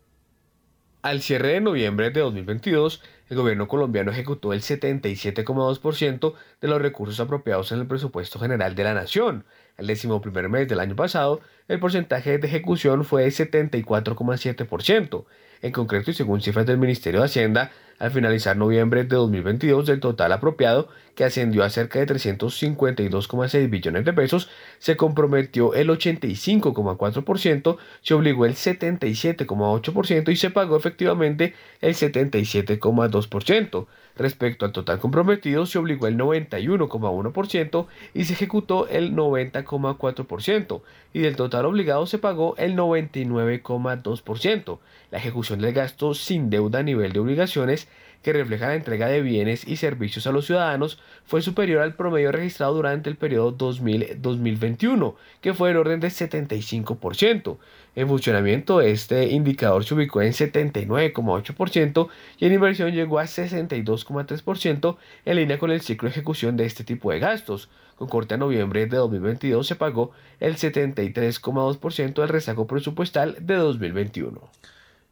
Al 1.01 1.23
cierre 1.23 1.53
de 1.53 1.61
noviembre 1.61 2.11
de 2.11 2.19
2022, 2.19 3.01
el 3.29 3.37
gobierno 3.37 3.67
colombiano 3.67 4.11
ejecutó 4.11 4.53
el 4.53 4.61
77,2% 4.61 6.33
de 6.61 6.67
los 6.67 6.79
recursos 6.79 7.19
apropiados 7.19 7.71
en 7.71 7.79
el 7.79 7.87
presupuesto 7.87 8.37
general 8.37 8.75
de 8.75 8.83
la 8.83 8.93
nación. 8.93 9.43
El 9.77 9.87
décimo 9.87 10.21
primer 10.21 10.47
mes 10.49 10.67
del 10.67 10.79
año 10.79 10.95
pasado, 10.95 11.41
el 11.67 11.79
porcentaje 11.79 12.37
de 12.37 12.47
ejecución 12.47 13.03
fue 13.03 13.23
de 13.23 13.29
74,7%. 13.29 15.25
En 15.61 15.71
concreto, 15.71 16.11
y 16.11 16.13
según 16.13 16.41
cifras 16.41 16.65
del 16.65 16.77
Ministerio 16.77 17.21
de 17.21 17.25
Hacienda, 17.25 17.71
al 17.97 18.11
finalizar 18.11 18.55
noviembre 18.57 19.03
de 19.03 19.15
2022 19.15 19.85
del 19.85 19.99
total 19.99 20.31
apropiado, 20.31 20.89
que 21.15 21.23
ascendió 21.23 21.63
a 21.63 21.69
cerca 21.69 21.99
de 21.99 22.07
352,6 22.07 23.69
billones 23.69 24.05
de 24.05 24.13
pesos, 24.13 24.49
se 24.79 24.97
comprometió 24.97 25.73
el 25.73 25.89
85,4%, 25.89 27.77
se 28.01 28.13
obligó 28.13 28.45
el 28.45 28.53
77,8% 28.53 30.31
y 30.31 30.35
se 30.35 30.49
pagó 30.51 30.77
efectivamente 30.77 31.53
el 31.81 31.95
77,2%. 31.95 33.87
Respecto 34.17 34.65
al 34.65 34.71
total 34.71 34.99
comprometido, 34.99 35.65
se 35.65 35.77
obligó 35.77 36.07
el 36.07 36.17
91,1% 36.17 37.87
y 38.13 38.23
se 38.23 38.33
ejecutó 38.33 38.87
el 38.87 39.13
90,4%, 39.13 40.81
y 41.13 41.19
del 41.19 41.35
total 41.35 41.65
obligado 41.65 42.05
se 42.05 42.17
pagó 42.17 42.55
el 42.57 42.77
99,2%. 42.77 44.79
La 45.11 45.17
ejecución 45.17 45.59
del 45.59 45.73
gasto 45.73 46.13
sin 46.13 46.49
deuda 46.49 46.79
a 46.79 46.83
nivel 46.83 47.11
de 47.11 47.19
obligaciones 47.19 47.89
que 48.25 48.33
refleja 48.33 48.69
la 48.69 48.75
entrega 48.75 49.07
de 49.07 49.21
bienes 49.21 49.67
y 49.67 49.75
servicios 49.75 50.25
a 50.25 50.31
los 50.31 50.47
ciudadanos, 50.47 50.99
fue 51.25 51.43
superior 51.43 51.83
al 51.83 51.93
promedio 51.93 52.31
registrado 52.31 52.73
durante 52.73 53.07
el 53.07 53.17
periodo 53.17 53.55
2000-2021, 53.55 55.13
que 55.41 55.53
fue 55.53 55.69
en 55.69 55.77
orden 55.77 55.99
de 55.99 56.07
75%. 56.07 57.57
En 57.95 58.09
funcionamiento, 58.09 58.81
este 58.81 59.29
indicador 59.29 59.85
se 59.85 59.93
ubicó 59.93 60.21
en 60.21 60.33
79,8% 60.33 62.09
y 62.37 62.45
en 62.45 62.53
inversión 62.53 62.91
llegó 62.91 63.19
a 63.19 63.23
62,3% 63.23 64.97
en 65.23 65.35
línea 65.37 65.57
con 65.57 65.71
el 65.71 65.79
ciclo 65.79 66.09
de 66.09 66.11
ejecución 66.11 66.57
de 66.57 66.65
este 66.65 66.83
tipo 66.83 67.11
de 67.11 67.19
gastos. 67.19 67.69
Con 67.95 68.09
corte 68.09 68.33
a 68.33 68.37
noviembre 68.37 68.85
de 68.85 68.97
2022 68.97 69.65
se 69.65 69.75
pagó 69.75 70.11
el 70.41 70.57
73,2% 70.57 72.13
del 72.15 72.27
rezago 72.27 72.67
presupuestal 72.67 73.37
de 73.39 73.55
2021. 73.55 74.41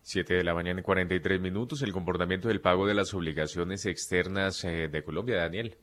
7 0.02 0.34
de 0.34 0.44
la 0.44 0.54
mañana 0.54 0.82
y 0.82 0.84
43 0.84 1.40
minutos, 1.40 1.82
el 1.82 1.94
comportamiento 1.94 2.50
del 2.50 2.60
pago 2.60 2.86
de 2.86 2.94
las 2.94 3.14
obligaciones 3.14 3.86
externas 3.86 4.62
eh, 4.66 4.90
de 4.92 5.04
Colombia, 5.06 5.38
Daniel. 5.38 5.78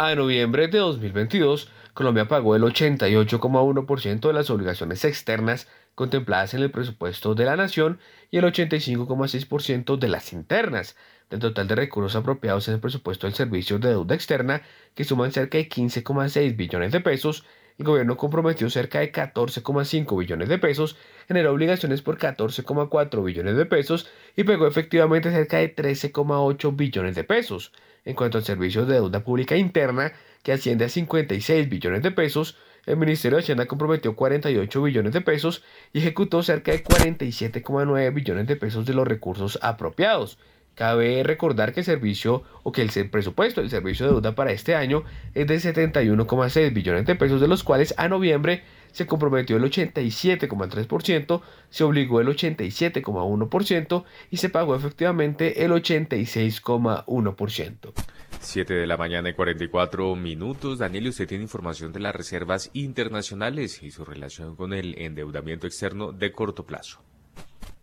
A 0.00 0.14
noviembre 0.14 0.68
de 0.68 0.78
2022, 0.78 1.70
Colombia 1.92 2.28
pagó 2.28 2.54
el 2.54 2.62
88,1% 2.62 4.28
de 4.28 4.32
las 4.32 4.48
obligaciones 4.50 5.04
externas 5.04 5.68
contempladas 5.98 6.54
en 6.54 6.62
el 6.62 6.70
presupuesto 6.70 7.34
de 7.34 7.44
la 7.44 7.56
nación 7.56 7.98
y 8.30 8.38
el 8.38 8.44
85,6% 8.44 9.98
de 9.98 10.06
las 10.06 10.32
internas, 10.32 10.94
del 11.28 11.40
total 11.40 11.66
de 11.66 11.74
recursos 11.74 12.14
apropiados 12.14 12.68
en 12.68 12.74
el 12.74 12.80
presupuesto 12.80 13.26
del 13.26 13.34
servicio 13.34 13.80
de 13.80 13.88
deuda 13.88 14.14
externa, 14.14 14.62
que 14.94 15.02
suman 15.02 15.32
cerca 15.32 15.58
de 15.58 15.68
15,6 15.68 16.54
billones 16.54 16.92
de 16.92 17.00
pesos, 17.00 17.44
el 17.78 17.84
gobierno 17.84 18.16
comprometió 18.16 18.70
cerca 18.70 19.00
de 19.00 19.10
14,5 19.10 20.16
billones 20.16 20.48
de 20.48 20.58
pesos, 20.58 20.96
generó 21.26 21.52
obligaciones 21.52 22.00
por 22.00 22.16
14,4 22.16 23.24
billones 23.24 23.56
de 23.56 23.66
pesos 23.66 24.08
y 24.36 24.44
pagó 24.44 24.68
efectivamente 24.68 25.32
cerca 25.32 25.56
de 25.56 25.74
13,8 25.74 26.76
billones 26.76 27.16
de 27.16 27.24
pesos. 27.24 27.72
En 28.04 28.14
cuanto 28.14 28.38
al 28.38 28.44
servicio 28.44 28.86
de 28.86 28.94
deuda 28.94 29.24
pública 29.24 29.56
interna, 29.56 30.12
que 30.44 30.52
asciende 30.52 30.84
a 30.84 30.88
56 30.88 31.68
billones 31.68 32.02
de 32.02 32.12
pesos, 32.12 32.56
el 32.86 32.96
Ministerio 32.96 33.36
de 33.36 33.42
Hacienda 33.42 33.66
comprometió 33.66 34.16
48 34.16 34.82
billones 34.82 35.12
de 35.12 35.20
pesos 35.20 35.62
y 35.92 35.98
ejecutó 35.98 36.42
cerca 36.42 36.72
de 36.72 36.82
47,9 36.82 38.14
billones 38.14 38.46
de 38.46 38.56
pesos 38.56 38.86
de 38.86 38.94
los 38.94 39.06
recursos 39.06 39.58
apropiados. 39.62 40.38
Cabe 40.74 41.24
recordar 41.24 41.72
que 41.72 41.80
el 41.80 41.86
servicio 41.86 42.44
o 42.62 42.70
que 42.70 42.82
el 42.82 43.10
presupuesto 43.10 43.60
del 43.60 43.68
servicio 43.68 44.06
de 44.06 44.12
deuda 44.12 44.36
para 44.36 44.52
este 44.52 44.76
año 44.76 45.02
es 45.34 45.48
de 45.48 45.56
71,6 45.56 46.72
billones 46.72 47.04
de 47.04 47.16
pesos, 47.16 47.40
de 47.40 47.48
los 47.48 47.64
cuales 47.64 47.94
a 47.96 48.06
noviembre 48.06 48.62
se 48.92 49.06
comprometió 49.06 49.56
el 49.56 49.64
87,3%, 49.64 51.40
se 51.70 51.84
obligó 51.84 52.20
el 52.20 52.28
87,1% 52.28 54.04
y 54.30 54.36
se 54.36 54.48
pagó 54.48 54.76
efectivamente 54.76 55.64
el 55.64 55.72
86,1%. 55.72 57.92
7 58.40 58.74
de 58.74 58.86
la 58.86 58.96
mañana 58.96 59.30
y 59.30 59.34
44 59.34 60.14
minutos. 60.14 60.78
Daniel, 60.78 61.08
usted 61.08 61.26
tiene 61.26 61.42
información 61.42 61.92
de 61.92 61.98
las 62.00 62.14
reservas 62.14 62.70
internacionales 62.72 63.82
y 63.82 63.90
su 63.90 64.04
relación 64.04 64.54
con 64.56 64.72
el 64.72 64.96
endeudamiento 64.98 65.66
externo 65.66 66.12
de 66.12 66.32
corto 66.32 66.64
plazo. 66.64 67.00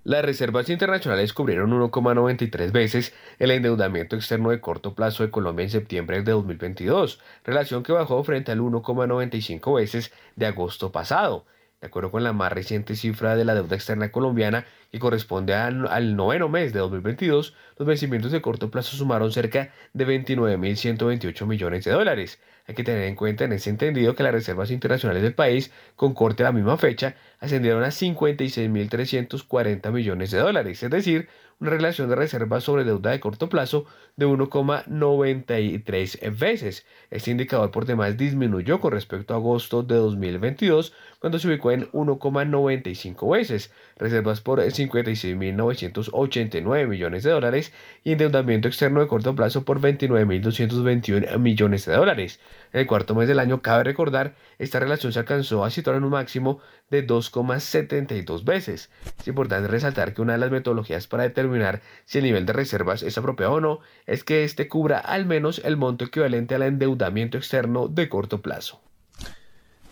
Las 0.06 0.24
reservas 0.24 0.70
internacionales 0.70 1.34
cubrieron 1.34 1.72
1,93 1.72 2.72
veces 2.72 3.12
el 3.40 3.50
endeudamiento 3.50 4.16
externo 4.16 4.52
de 4.52 4.62
corto 4.62 4.94
plazo 4.94 5.24
de 5.24 5.32
Colombia 5.32 5.64
en 5.64 5.72
septiembre 5.72 6.22
de 6.22 6.32
2022, 6.32 7.20
relación 7.44 7.82
que 7.82 7.92
bajó 7.92 8.24
frente 8.24 8.52
al 8.52 8.60
1,95 8.60 9.76
veces 9.76 10.14
de 10.36 10.46
agosto 10.46 10.92
pasado. 10.92 11.48
De 11.82 11.88
acuerdo 11.88 12.12
con 12.12 12.24
la 12.24 12.34
más 12.34 12.54
reciente 12.54 12.96
cifra 12.96 13.36
de 13.36 13.46
la 13.46 13.56
deuda 13.56 13.76
externa 13.76 14.12
colombiana, 14.12 14.66
que 14.92 15.00
corresponde 15.00 15.56
al, 15.56 15.88
al 15.88 16.16
noveno 16.16 16.50
mes 16.50 16.72
de 16.72 16.82
2022, 16.82 17.56
los 17.80 17.88
vencimientos 17.88 18.32
de 18.32 18.44
corto 18.44 18.70
plazo 18.70 18.96
sumaron 18.96 19.32
cerca 19.32 19.72
de 19.94 20.06
29.128 20.06 21.48
millones 21.48 21.84
de 21.84 21.92
dólares, 21.92 22.40
hay 22.68 22.74
que 22.74 22.84
tener 22.84 23.04
en 23.04 23.16
cuenta 23.16 23.44
en 23.44 23.54
ese 23.54 23.70
entendido 23.70 24.16
que 24.16 24.24
las 24.24 24.32
reservas 24.32 24.72
internacionales 24.72 25.22
del 25.22 25.36
país, 25.36 25.72
con 25.96 26.14
corte 26.14 26.44
a 26.44 26.48
la 26.48 26.52
misma 26.52 26.78
fecha, 26.78 27.16
ascendieron 27.46 27.84
a 27.84 27.88
56.340 27.88 29.92
millones 29.92 30.32
de 30.32 30.40
dólares, 30.40 30.84
es 30.84 30.90
decir, 30.90 31.28
una 31.60 31.72
relación 31.72 32.10
de 32.10 32.16
reservas 32.16 32.64
sobre 32.64 32.84
deuda 32.84 33.12
de 33.12 33.20
corto 33.20 33.50
plazo 33.50 33.86
de 34.18 34.28
1,93 34.28 36.38
veces. 36.38 36.86
Este 37.12 37.32
indicador 37.32 37.72
por 37.72 37.86
demás 37.86 38.18
disminuyó 38.18 38.80
con 38.80 38.94
respecto 38.94 39.34
a 39.34 39.38
agosto 39.38 39.84
de 39.84 39.96
2022, 39.96 40.94
cuando 41.20 41.40
se 41.40 41.48
ubicó 41.48 41.72
en 41.72 41.90
1,95 41.92 43.32
veces, 43.32 43.72
reservas 43.98 44.42
por 44.42 44.62
56.989 44.62 46.88
millones 46.88 47.24
de 47.24 47.32
dólares 47.32 47.72
y 48.04 48.12
endeudamiento 48.12 48.68
externo 48.68 49.00
de 49.02 49.08
corto 49.08 49.36
plazo 49.36 49.64
por 49.66 49.82
29.221 49.82 51.40
millones 51.40 51.86
de 51.86 51.94
dólares. 51.94 52.40
En 52.74 52.82
el 52.82 52.88
cuarto 52.88 53.16
mes 53.16 53.28
del 53.28 53.40
año, 53.40 53.62
cabe 53.62 53.84
recordar, 53.84 54.36
esta 54.60 54.80
relación 54.80 55.12
se 55.14 55.20
alcanzó 55.20 55.66
a 55.66 55.70
situar 55.70 55.98
en 55.98 56.04
un 56.04 56.12
máximo 56.12 56.60
de 56.90 57.06
2,72 57.06 58.44
veces. 58.44 58.90
Es 59.20 59.28
importante 59.28 59.68
resaltar 59.68 60.14
que 60.14 60.22
una 60.22 60.34
de 60.34 60.40
las 60.40 60.52
metodologías 60.52 61.08
para 61.08 61.24
determinar 61.24 61.82
si 62.06 62.20
el 62.20 62.26
nivel 62.26 62.46
de 62.46 62.54
reservas 62.54 63.04
es 63.04 63.18
apropiado 63.18 63.54
o 63.54 63.62
no 63.62 63.80
es 64.06 64.24
que 64.24 64.44
éste 64.44 64.68
cubra 64.68 65.00
al 65.00 65.26
menos 65.26 65.62
el 65.64 65.78
monto 65.78 66.06
equivalente 66.06 66.56
al 66.56 66.64
endeudamiento 66.64 67.38
externo 67.38 67.88
de 67.88 68.10
corto 68.10 68.42
plazo. 68.42 68.82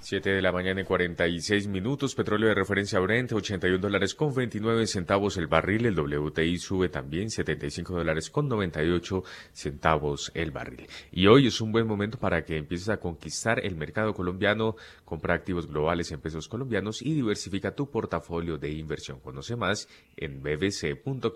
7 0.03 0.31
de 0.31 0.41
la 0.41 0.51
mañana 0.51 0.81
y 0.81 0.83
46 0.83 1.67
minutos. 1.67 2.13
Petróleo 2.13 2.49
de 2.49 2.55
referencia 2.55 2.99
Brent, 2.99 3.31
81 3.31 3.79
dólares 3.79 4.13
con 4.13 4.33
29 4.35 4.85
centavos 4.85 5.37
el 5.37 5.47
barril. 5.47 5.85
El 5.85 5.97
WTI 5.97 6.57
sube 6.57 6.89
también 6.89 7.29
75 7.29 7.93
dólares 7.93 8.29
con 8.29 8.49
98 8.49 9.23
centavos 9.53 10.31
el 10.35 10.51
barril. 10.51 10.87
Y 11.11 11.27
hoy 11.27 11.47
es 11.47 11.61
un 11.61 11.71
buen 11.71 11.87
momento 11.87 12.19
para 12.19 12.43
que 12.43 12.57
empieces 12.57 12.89
a 12.89 12.97
conquistar 12.97 13.65
el 13.65 13.77
mercado 13.77 14.13
colombiano. 14.13 14.75
Compra 15.05 15.35
activos 15.35 15.67
globales 15.67 16.11
en 16.11 16.19
pesos 16.19 16.49
colombianos 16.49 17.01
y 17.01 17.13
diversifica 17.13 17.73
tu 17.73 17.89
portafolio 17.89 18.57
de 18.57 18.71
inversión. 18.71 19.21
Conoce 19.21 19.55
más 19.55 19.87
en 20.17 20.43
bbc.com.co 20.43 21.33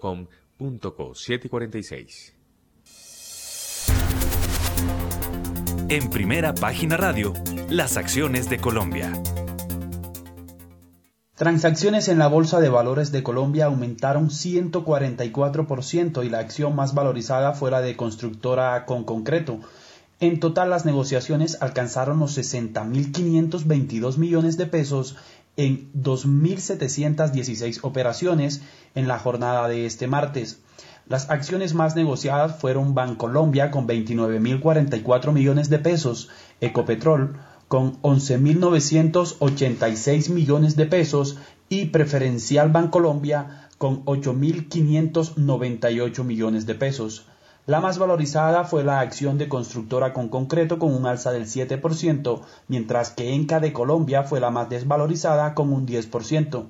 746. 1.15 2.36
En 5.89 6.09
primera 6.09 6.53
página 6.53 6.97
radio, 6.97 7.31
las 7.69 7.95
acciones 7.95 8.49
de 8.49 8.57
Colombia. 8.57 9.13
Transacciones 11.35 12.09
en 12.09 12.19
la 12.19 12.27
Bolsa 12.27 12.59
de 12.59 12.67
Valores 12.67 13.13
de 13.13 13.23
Colombia 13.23 13.67
aumentaron 13.67 14.29
144% 14.29 16.25
y 16.25 16.29
la 16.29 16.39
acción 16.39 16.75
más 16.75 16.93
valorizada 16.93 17.53
fue 17.53 17.71
la 17.71 17.79
de 17.79 17.95
constructora 17.95 18.85
con 18.85 19.05
concreto. 19.05 19.61
En 20.19 20.41
total 20.41 20.71
las 20.71 20.83
negociaciones 20.83 21.57
alcanzaron 21.61 22.19
los 22.19 22.37
60.522 22.37 24.17
millones 24.17 24.57
de 24.57 24.65
pesos 24.65 25.15
en 25.55 25.89
2.716 25.93 27.79
operaciones 27.83 28.61
en 28.93 29.07
la 29.07 29.19
jornada 29.19 29.69
de 29.69 29.85
este 29.85 30.07
martes. 30.07 30.59
Las 31.09 31.29
acciones 31.29 31.73
más 31.73 31.95
negociadas 31.95 32.59
fueron 32.59 32.93
Bancolombia 32.93 33.71
con 33.71 33.87
29.044 33.87 35.31
millones 35.31 35.69
de 35.69 35.79
pesos, 35.79 36.27
Ecopetrol 36.59 37.37
con 37.69 38.01
11.986 38.01 40.29
millones 40.29 40.75
de 40.75 40.85
pesos 40.85 41.37
y 41.69 41.85
Preferencial 41.85 42.71
Bancolombia 42.71 43.69
con 43.77 44.03
8.598 44.03 46.25
millones 46.25 46.65
de 46.65 46.75
pesos. 46.75 47.25
La 47.67 47.79
más 47.79 47.97
valorizada 47.97 48.65
fue 48.65 48.83
la 48.83 48.99
acción 48.99 49.37
de 49.37 49.47
constructora 49.47 50.11
con 50.13 50.27
concreto 50.27 50.77
con 50.79 50.93
un 50.93 51.05
alza 51.05 51.31
del 51.31 51.45
7%, 51.45 52.41
mientras 52.67 53.11
que 53.11 53.33
Enca 53.33 53.61
de 53.61 53.71
Colombia 53.71 54.23
fue 54.23 54.41
la 54.41 54.51
más 54.51 54.67
desvalorizada 54.69 55.53
con 55.53 55.71
un 55.71 55.85
10%. 55.85 56.65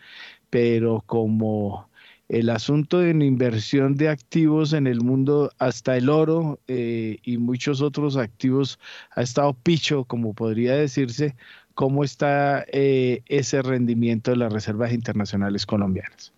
pero 0.49 1.03
como 1.05 1.89
el 2.29 2.49
asunto 2.49 2.99
de 2.99 3.09
inversión 3.09 3.95
de 3.97 4.07
activos 4.07 4.71
en 4.71 4.87
el 4.87 5.01
mundo, 5.01 5.51
hasta 5.59 5.97
el 5.97 6.07
oro 6.07 6.57
eh, 6.69 7.17
y 7.21 7.37
muchos 7.37 7.81
otros 7.81 8.15
activos, 8.15 8.79
ha 9.13 9.21
estado 9.21 9.53
picho, 9.53 10.05
como 10.05 10.33
podría 10.33 10.73
decirse, 10.75 11.35
¿cómo 11.73 12.05
está 12.05 12.63
eh, 12.71 13.23
ese 13.25 13.61
rendimiento 13.61 14.31
de 14.31 14.37
las 14.37 14.53
reservas 14.53 14.93
internacionales 14.93 15.65
colombianas? 15.65 16.31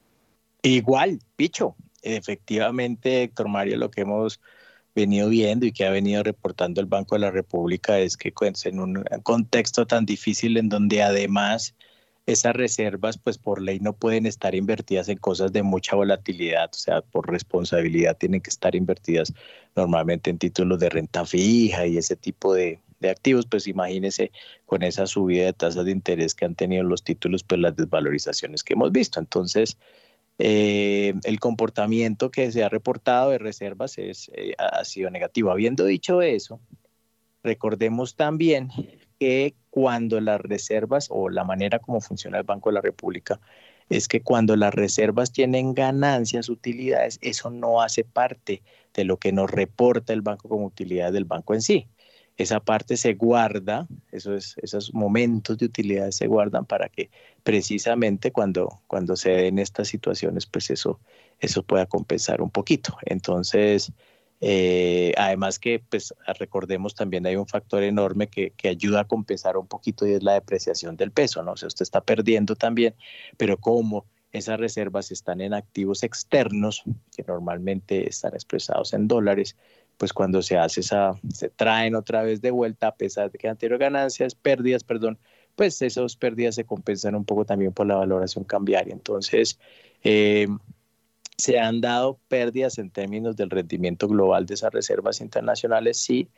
Igual, 0.63 1.19
picho. 1.35 1.75
Efectivamente, 2.01 3.21
Héctor 3.21 3.47
Mario, 3.47 3.77
lo 3.77 3.91
que 3.91 4.01
hemos 4.01 4.41
venido 4.95 5.29
viendo 5.29 5.65
y 5.65 5.71
que 5.71 5.85
ha 5.85 5.89
venido 5.89 6.23
reportando 6.23 6.81
el 6.81 6.87
Banco 6.87 7.15
de 7.15 7.21
la 7.21 7.31
República 7.31 7.99
es 7.99 8.17
que 8.17 8.31
pues, 8.31 8.65
en 8.65 8.79
un 8.79 9.03
contexto 9.23 9.85
tan 9.85 10.05
difícil 10.05 10.57
en 10.57 10.69
donde 10.69 11.01
además 11.01 11.75
esas 12.25 12.55
reservas 12.55 13.17
pues 13.17 13.37
por 13.37 13.61
ley 13.61 13.79
no 13.79 13.93
pueden 13.93 14.25
estar 14.25 14.55
invertidas 14.55 15.09
en 15.09 15.17
cosas 15.17 15.51
de 15.51 15.63
mucha 15.63 15.95
volatilidad, 15.95 16.69
o 16.71 16.77
sea, 16.77 17.01
por 17.01 17.29
responsabilidad 17.29 18.17
tienen 18.17 18.41
que 18.41 18.49
estar 18.49 18.75
invertidas 18.75 19.33
normalmente 19.75 20.29
en 20.29 20.37
títulos 20.37 20.79
de 20.79 20.89
renta 20.89 21.25
fija 21.25 21.85
y 21.85 21.97
ese 21.97 22.15
tipo 22.15 22.53
de, 22.53 22.79
de 23.03 23.09
activos, 23.09 23.45
pues 23.45 23.67
imagínese 23.67 24.31
con 24.65 24.81
esa 24.81 25.05
subida 25.05 25.45
de 25.45 25.53
tasas 25.53 25.85
de 25.85 25.91
interés 25.91 26.33
que 26.33 26.45
han 26.45 26.55
tenido 26.55 26.83
los 26.83 27.03
títulos, 27.03 27.43
pues 27.43 27.61
las 27.61 27.75
desvalorizaciones 27.75 28.63
que 28.63 28.73
hemos 28.73 28.91
visto. 28.91 29.19
Entonces, 29.19 29.77
eh, 30.39 31.13
el 31.23 31.39
comportamiento 31.39 32.31
que 32.31 32.51
se 32.51 32.63
ha 32.63 32.69
reportado 32.69 33.29
de 33.29 33.37
reservas 33.37 33.97
es, 33.97 34.31
eh, 34.35 34.53
ha 34.57 34.83
sido 34.85 35.09
negativo. 35.09 35.51
Habiendo 35.51 35.85
dicho 35.85 36.21
eso, 36.21 36.59
recordemos 37.43 38.15
también 38.15 38.69
que 39.19 39.55
cuando 39.69 40.19
las 40.21 40.41
reservas 40.41 41.07
o 41.09 41.29
la 41.29 41.43
manera 41.43 41.79
como 41.79 42.01
funciona 42.01 42.37
el 42.37 42.43
Banco 42.43 42.69
de 42.69 42.75
la 42.75 42.81
República 42.81 43.39
es 43.89 44.07
que 44.07 44.21
cuando 44.21 44.55
las 44.55 44.73
reservas 44.73 45.31
tienen 45.31 45.73
ganancias, 45.73 46.49
utilidades, 46.49 47.19
eso 47.21 47.49
no 47.49 47.81
hace 47.81 48.03
parte 48.03 48.63
de 48.93 49.03
lo 49.03 49.17
que 49.17 49.31
nos 49.33 49.51
reporta 49.51 50.13
el 50.13 50.21
banco 50.21 50.47
como 50.49 50.65
utilidad 50.65 51.11
del 51.11 51.25
banco 51.25 51.53
en 51.53 51.61
sí 51.61 51.87
esa 52.37 52.59
parte 52.59 52.97
se 52.97 53.13
guarda, 53.13 53.87
esos, 54.11 54.55
esos 54.57 54.93
momentos 54.93 55.57
de 55.57 55.65
utilidad 55.65 56.11
se 56.11 56.27
guardan 56.27 56.65
para 56.65 56.89
que 56.89 57.09
precisamente 57.43 58.31
cuando, 58.31 58.81
cuando 58.87 59.15
se 59.15 59.31
den 59.31 59.59
estas 59.59 59.89
situaciones, 59.89 60.45
pues 60.45 60.69
eso, 60.69 60.99
eso 61.39 61.63
pueda 61.63 61.85
compensar 61.85 62.41
un 62.41 62.49
poquito. 62.49 62.97
Entonces, 63.05 63.91
eh, 64.41 65.13
además 65.17 65.59
que, 65.59 65.83
pues 65.89 66.13
recordemos 66.39 66.95
también 66.95 67.25
hay 67.25 67.35
un 67.35 67.47
factor 67.47 67.83
enorme 67.83 68.27
que, 68.27 68.51
que, 68.51 68.69
ayuda 68.69 69.01
a 69.01 69.07
compensar 69.07 69.57
un 69.57 69.67
poquito 69.67 70.07
y 70.07 70.13
es 70.13 70.23
la 70.23 70.33
depreciación 70.33 70.97
del 70.97 71.11
peso, 71.11 71.43
¿no? 71.43 71.53
O 71.53 71.57
sea, 71.57 71.67
usted 71.67 71.83
está 71.83 72.01
perdiendo 72.01 72.55
también, 72.55 72.95
pero 73.37 73.57
como 73.57 74.05
esas 74.31 74.59
reservas 74.59 75.11
están 75.11 75.41
en 75.41 75.53
activos 75.53 76.03
externos, 76.03 76.83
que 77.15 77.23
normalmente 77.27 78.09
están 78.09 78.33
expresados 78.33 78.93
en 78.93 79.07
dólares, 79.07 79.55
pues 79.97 80.11
cuando 80.11 80.41
se 80.41 80.57
hace 80.57 80.81
esa, 80.81 81.13
se 81.31 81.49
traen 81.49 81.95
otra 81.95 82.23
vez 82.23 82.41
de 82.41 82.51
vuelta, 82.51 82.87
a 82.87 82.95
pesar 82.95 83.31
de 83.31 83.37
que 83.37 83.47
anterior 83.47 83.79
ganancias, 83.79 84.33
pérdidas, 84.33 84.83
perdón, 84.83 85.19
pues 85.55 85.81
esas 85.81 86.15
pérdidas 86.15 86.55
se 86.55 86.65
compensan 86.65 87.15
un 87.15 87.25
poco 87.25 87.45
también 87.45 87.73
por 87.73 87.87
la 87.87 87.95
valoración 87.95 88.43
cambiaria. 88.43 88.93
Entonces, 88.93 89.59
eh, 90.03 90.47
se 91.37 91.59
han 91.59 91.81
dado 91.81 92.19
pérdidas 92.27 92.77
en 92.77 92.89
términos 92.89 93.35
del 93.35 93.49
rendimiento 93.49 94.07
global 94.07 94.45
de 94.45 94.53
esas 94.53 94.71
reservas 94.71 95.21
internacionales, 95.21 95.97
sí, 95.97 96.29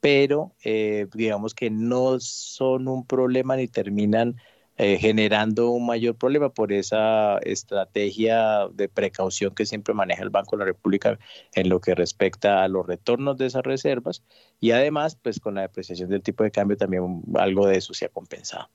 pero 0.00 0.52
eh, 0.64 1.06
digamos 1.14 1.54
que 1.54 1.70
no 1.70 2.20
son 2.20 2.88
un 2.88 3.04
problema 3.06 3.56
ni 3.56 3.68
terminan 3.68 4.36
eh, 4.76 4.98
generando 4.98 5.70
un 5.70 5.86
mayor 5.86 6.16
problema 6.16 6.48
por 6.48 6.72
esa 6.72 7.38
estrategia 7.38 8.66
de 8.72 8.88
precaución 8.88 9.54
que 9.54 9.66
siempre 9.66 9.94
maneja 9.94 10.24
el 10.24 10.30
Banco 10.30 10.56
de 10.56 10.60
la 10.60 10.64
República 10.66 11.18
en 11.54 11.68
lo 11.68 11.80
que 11.80 11.94
respecta 11.94 12.64
a 12.64 12.68
los 12.68 12.84
retornos 12.84 13.38
de 13.38 13.46
esas 13.46 13.62
reservas 13.62 14.24
y 14.60 14.72
además 14.72 15.16
pues 15.16 15.38
con 15.38 15.54
la 15.54 15.62
depreciación 15.62 16.08
del 16.10 16.22
tipo 16.22 16.42
de 16.42 16.50
cambio 16.50 16.76
también 16.76 17.22
algo 17.34 17.68
de 17.68 17.76
eso 17.76 17.94
se 17.94 18.06
ha 18.06 18.08
compensado. 18.08 18.68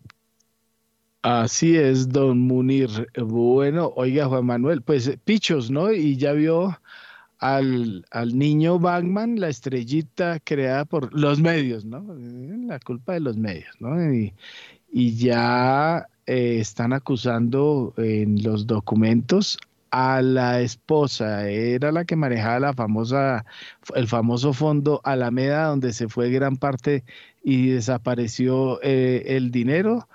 Así 1.22 1.76
es, 1.76 2.08
don 2.08 2.40
Munir. 2.40 3.10
Bueno, 3.18 3.92
oiga 3.98 4.28
Juan 4.28 4.46
Manuel, 4.46 4.82
pues 4.82 5.18
pichos, 5.26 5.70
¿no? 5.70 5.92
Y 5.92 6.16
ya 6.16 6.32
vio 6.32 6.80
al, 7.40 8.06
al 8.12 8.38
niño 8.38 8.80
Bangman, 8.80 9.38
la 9.38 9.50
estrellita 9.50 10.40
creada 10.40 10.86
por 10.86 11.14
los 11.14 11.42
medios, 11.42 11.84
¿no? 11.84 12.06
La 12.68 12.80
culpa 12.80 13.14
de 13.14 13.20
los 13.20 13.36
medios, 13.36 13.76
¿no? 13.80 14.14
Y, 14.14 14.34
y 14.92 15.16
ya 15.16 16.08
eh, 16.26 16.60
están 16.60 16.94
acusando 16.94 17.94
en 17.98 18.42
los 18.44 18.68
documentos 18.68 19.58
a 19.92 20.22
la 20.22 20.62
esposa, 20.62 21.50
era 21.50 21.92
la 21.92 22.06
que 22.06 22.16
manejaba 22.16 22.60
la 22.60 22.74
famosa, 22.74 23.46
el 23.96 24.08
famoso 24.08 24.54
fondo 24.54 25.02
Alameda, 25.04 25.66
donde 25.66 25.94
se 25.94 26.08
fue 26.08 26.30
gran 26.30 26.58
parte 26.58 27.04
y 27.44 27.70
desapareció 27.70 28.80
eh, 28.84 29.24
el 29.36 29.52
dinero. 29.52 30.08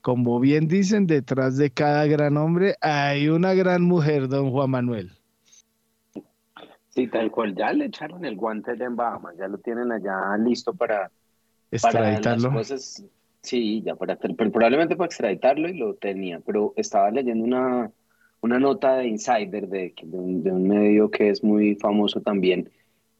Como 0.00 0.40
bien 0.40 0.68
dicen, 0.68 1.06
detrás 1.06 1.56
de 1.56 1.70
cada 1.70 2.06
gran 2.06 2.36
hombre 2.36 2.76
hay 2.80 3.28
una 3.28 3.52
gran 3.52 3.82
mujer, 3.82 4.28
don 4.28 4.50
Juan 4.50 4.70
Manuel. 4.70 5.12
Sí, 6.88 7.06
tal 7.08 7.30
cual, 7.30 7.54
ya 7.54 7.72
le 7.72 7.86
echaron 7.86 8.24
el 8.24 8.36
guante 8.36 8.74
de 8.74 8.88
Bahamas, 8.88 9.36
ya 9.36 9.46
lo 9.48 9.58
tienen 9.58 9.92
allá 9.92 10.36
listo 10.38 10.72
para, 10.72 11.10
extraditarlo. 11.70 12.48
Para 12.48 12.60
las 12.60 13.04
Sí, 13.48 13.80
ya 13.82 13.94
para 13.94 14.16
pero 14.16 14.34
probablemente 14.36 14.94
para 14.94 15.06
extraditarlo 15.06 15.70
y 15.70 15.78
lo 15.78 15.94
tenía, 15.94 16.38
pero 16.44 16.74
estaba 16.76 17.10
leyendo 17.10 17.46
una, 17.46 17.90
una 18.42 18.58
nota 18.58 18.98
de 18.98 19.08
Insider 19.08 19.68
de, 19.68 19.94
de, 20.02 20.52
un, 20.52 20.68
medio 20.68 21.10
que 21.10 21.30
es 21.30 21.42
muy 21.42 21.74
famoso 21.76 22.20
también, 22.20 22.68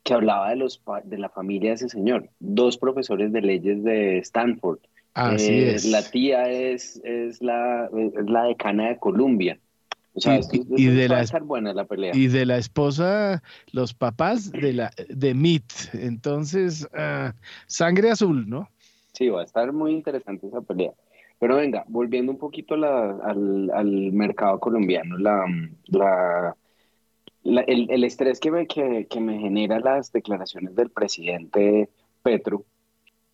que 0.03 0.13
hablaba 0.13 0.51
de, 0.51 0.57
los, 0.57 0.83
de 1.05 1.17
la 1.17 1.31
familia 1.31 1.71
de 1.71 1.77
ese 1.77 1.89
señor, 1.89 2.29
dos 2.41 2.77
profesores 2.77 3.33
de 3.33 3.41
leyes 3.41 3.83
de 3.83 4.19
Stanford. 4.19 4.81
Así 5.15 5.51
eh, 5.51 5.75
es. 5.77 5.87
La 5.87 6.03
tía 6.03 6.51
es, 6.51 7.01
es, 7.05 7.41
la, 7.41 7.89
es 7.97 8.29
la 8.29 8.45
decana 8.45 8.91
de 8.91 8.99
Columbia. 8.99 9.59
O 10.13 10.21
sea, 10.21 10.41
y, 10.77 10.87
de 10.89 11.09
la, 11.09 11.25
buena 11.41 11.73
la 11.73 11.87
pelea. 11.87 12.15
Y 12.15 12.27
de 12.27 12.45
la 12.45 12.59
esposa, 12.59 13.43
los 13.73 13.95
papás 13.95 14.53
de 14.53 14.75
la 14.75 14.91
de 15.09 15.33
Meat. 15.33 15.95
Entonces, 15.95 16.87
ah, 16.93 17.33
sangre 17.67 18.11
azul, 18.11 18.47
¿no? 18.47 18.69
Sí, 19.19 19.29
va 19.31 19.41
a 19.41 19.45
estar 19.45 19.73
muy 19.73 19.93
interesante 19.93 20.47
esa 20.47 20.61
pelea. 20.61 20.93
Pero 21.41 21.57
venga, 21.57 21.85
volviendo 21.89 22.31
un 22.31 22.39
poquito 22.39 22.75
al, 22.75 24.13
mercado 24.13 24.61
colombiano, 24.61 25.19
la, 25.19 26.55
el, 27.43 28.05
estrés 28.05 28.39
que 28.39 28.53
me, 28.53 28.69
que, 28.69 29.21
me 29.21 29.41
genera 29.41 29.81
las 29.81 30.13
declaraciones 30.13 30.77
del 30.77 30.91
presidente 30.91 31.89
Petro 32.23 32.65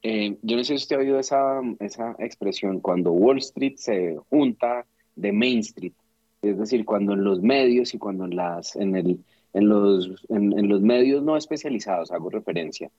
Eh, 0.03 0.39
yo 0.43 0.57
no 0.57 0.65
sé 0.65 0.69
si 0.69 0.83
usted 0.85 0.97
ha 0.97 1.01
oído 1.01 1.19
esa, 1.19 1.61
esa 1.81 2.17
expresión, 2.19 2.81
cuando 2.81 3.13
Wall 3.13 3.39
Street 3.39 3.77
se 3.77 4.17
junta 4.31 4.87
de 5.17 5.33
Main 5.33 5.59
Street, 5.59 5.93
es 6.41 6.59
decir, 6.59 6.85
cuando 6.87 7.13
en 7.13 7.25
los 7.25 7.43
medios 7.43 7.93
y 7.95 7.99
cuando 7.99 8.25
en, 8.25 8.37
las, 8.37 8.75
en, 8.77 8.97
el, 8.97 9.25
en, 9.53 9.69
los, 9.69 10.25
en, 10.31 10.69
los 10.69 10.81
medios 10.81 11.23
no 11.23 11.37
especializados, 11.37 12.11
hago 12.11 12.31
referencia, 12.31 12.91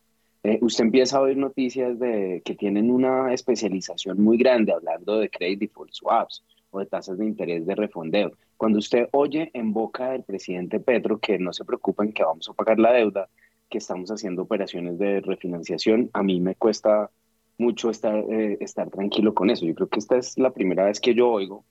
eh, 0.45 0.59
usted 0.61 0.84
empieza 0.84 1.17
a 1.17 1.22
oír 1.22 1.38
noticias 1.38 1.97
de 1.97 2.43
que 2.45 2.53
tienen 2.53 2.91
una 2.91 3.34
especialización 3.34 4.22
muy 4.22 4.38
grande 4.38 4.73
hablando 4.73 5.17
de 5.17 5.30
credit 5.30 5.59
default 5.59 5.91
swaps 5.91 6.43
o 6.69 6.80
de 6.80 6.85
tasas 6.85 7.17
de 7.17 7.26
interés 7.26 7.65
de 7.65 7.73
refondeo. 7.73 8.31
Cuando 8.55 8.77
usted 8.77 9.09
oye 9.11 9.49
en 9.55 9.73
boca 9.73 10.11
del 10.11 10.23
presidente 10.23 10.80
Petro 10.80 11.17
que 11.17 11.39
no 11.39 11.51
se 11.51 11.65
preocupen 11.65 12.13
que 12.13 12.23
vamos 12.23 12.47
a 12.47 12.53
pagar 12.53 12.77
la 12.77 12.93
deuda, 12.93 13.27
que 13.69 13.80
estamos 13.80 14.11
haciendo 14.11 14.43
operaciones 14.43 14.99
de 14.99 15.19
refinanciación, 15.22 16.11
a 16.13 16.22
mí 16.22 16.39
me 16.39 16.53
cuesta 16.53 17.09
mucho 17.57 17.89
estar, 17.89 18.15
eh, 18.31 18.57
estar 18.59 18.91
tranquilo 18.91 19.34
con 19.34 19.49
eso. 19.49 19.65
Yo 19.65 19.73
creo 19.73 19.89
que 19.89 19.97
esta 19.97 20.17
es 20.17 20.38
la 20.38 20.51
primera 20.51 20.85
vez 20.85 20.99
que 20.99 21.15
yo 21.15 21.31
oigo 21.31 21.65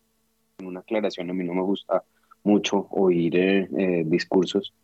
una 0.65 0.81
aclaración, 0.81 1.31
a 1.31 1.33
mí 1.33 1.45
no 1.45 1.55
me 1.55 1.63
gusta 1.63 2.03
mucho 2.43 2.89
oír 2.91 3.37
eh, 3.37 4.03
discursos 4.05 4.75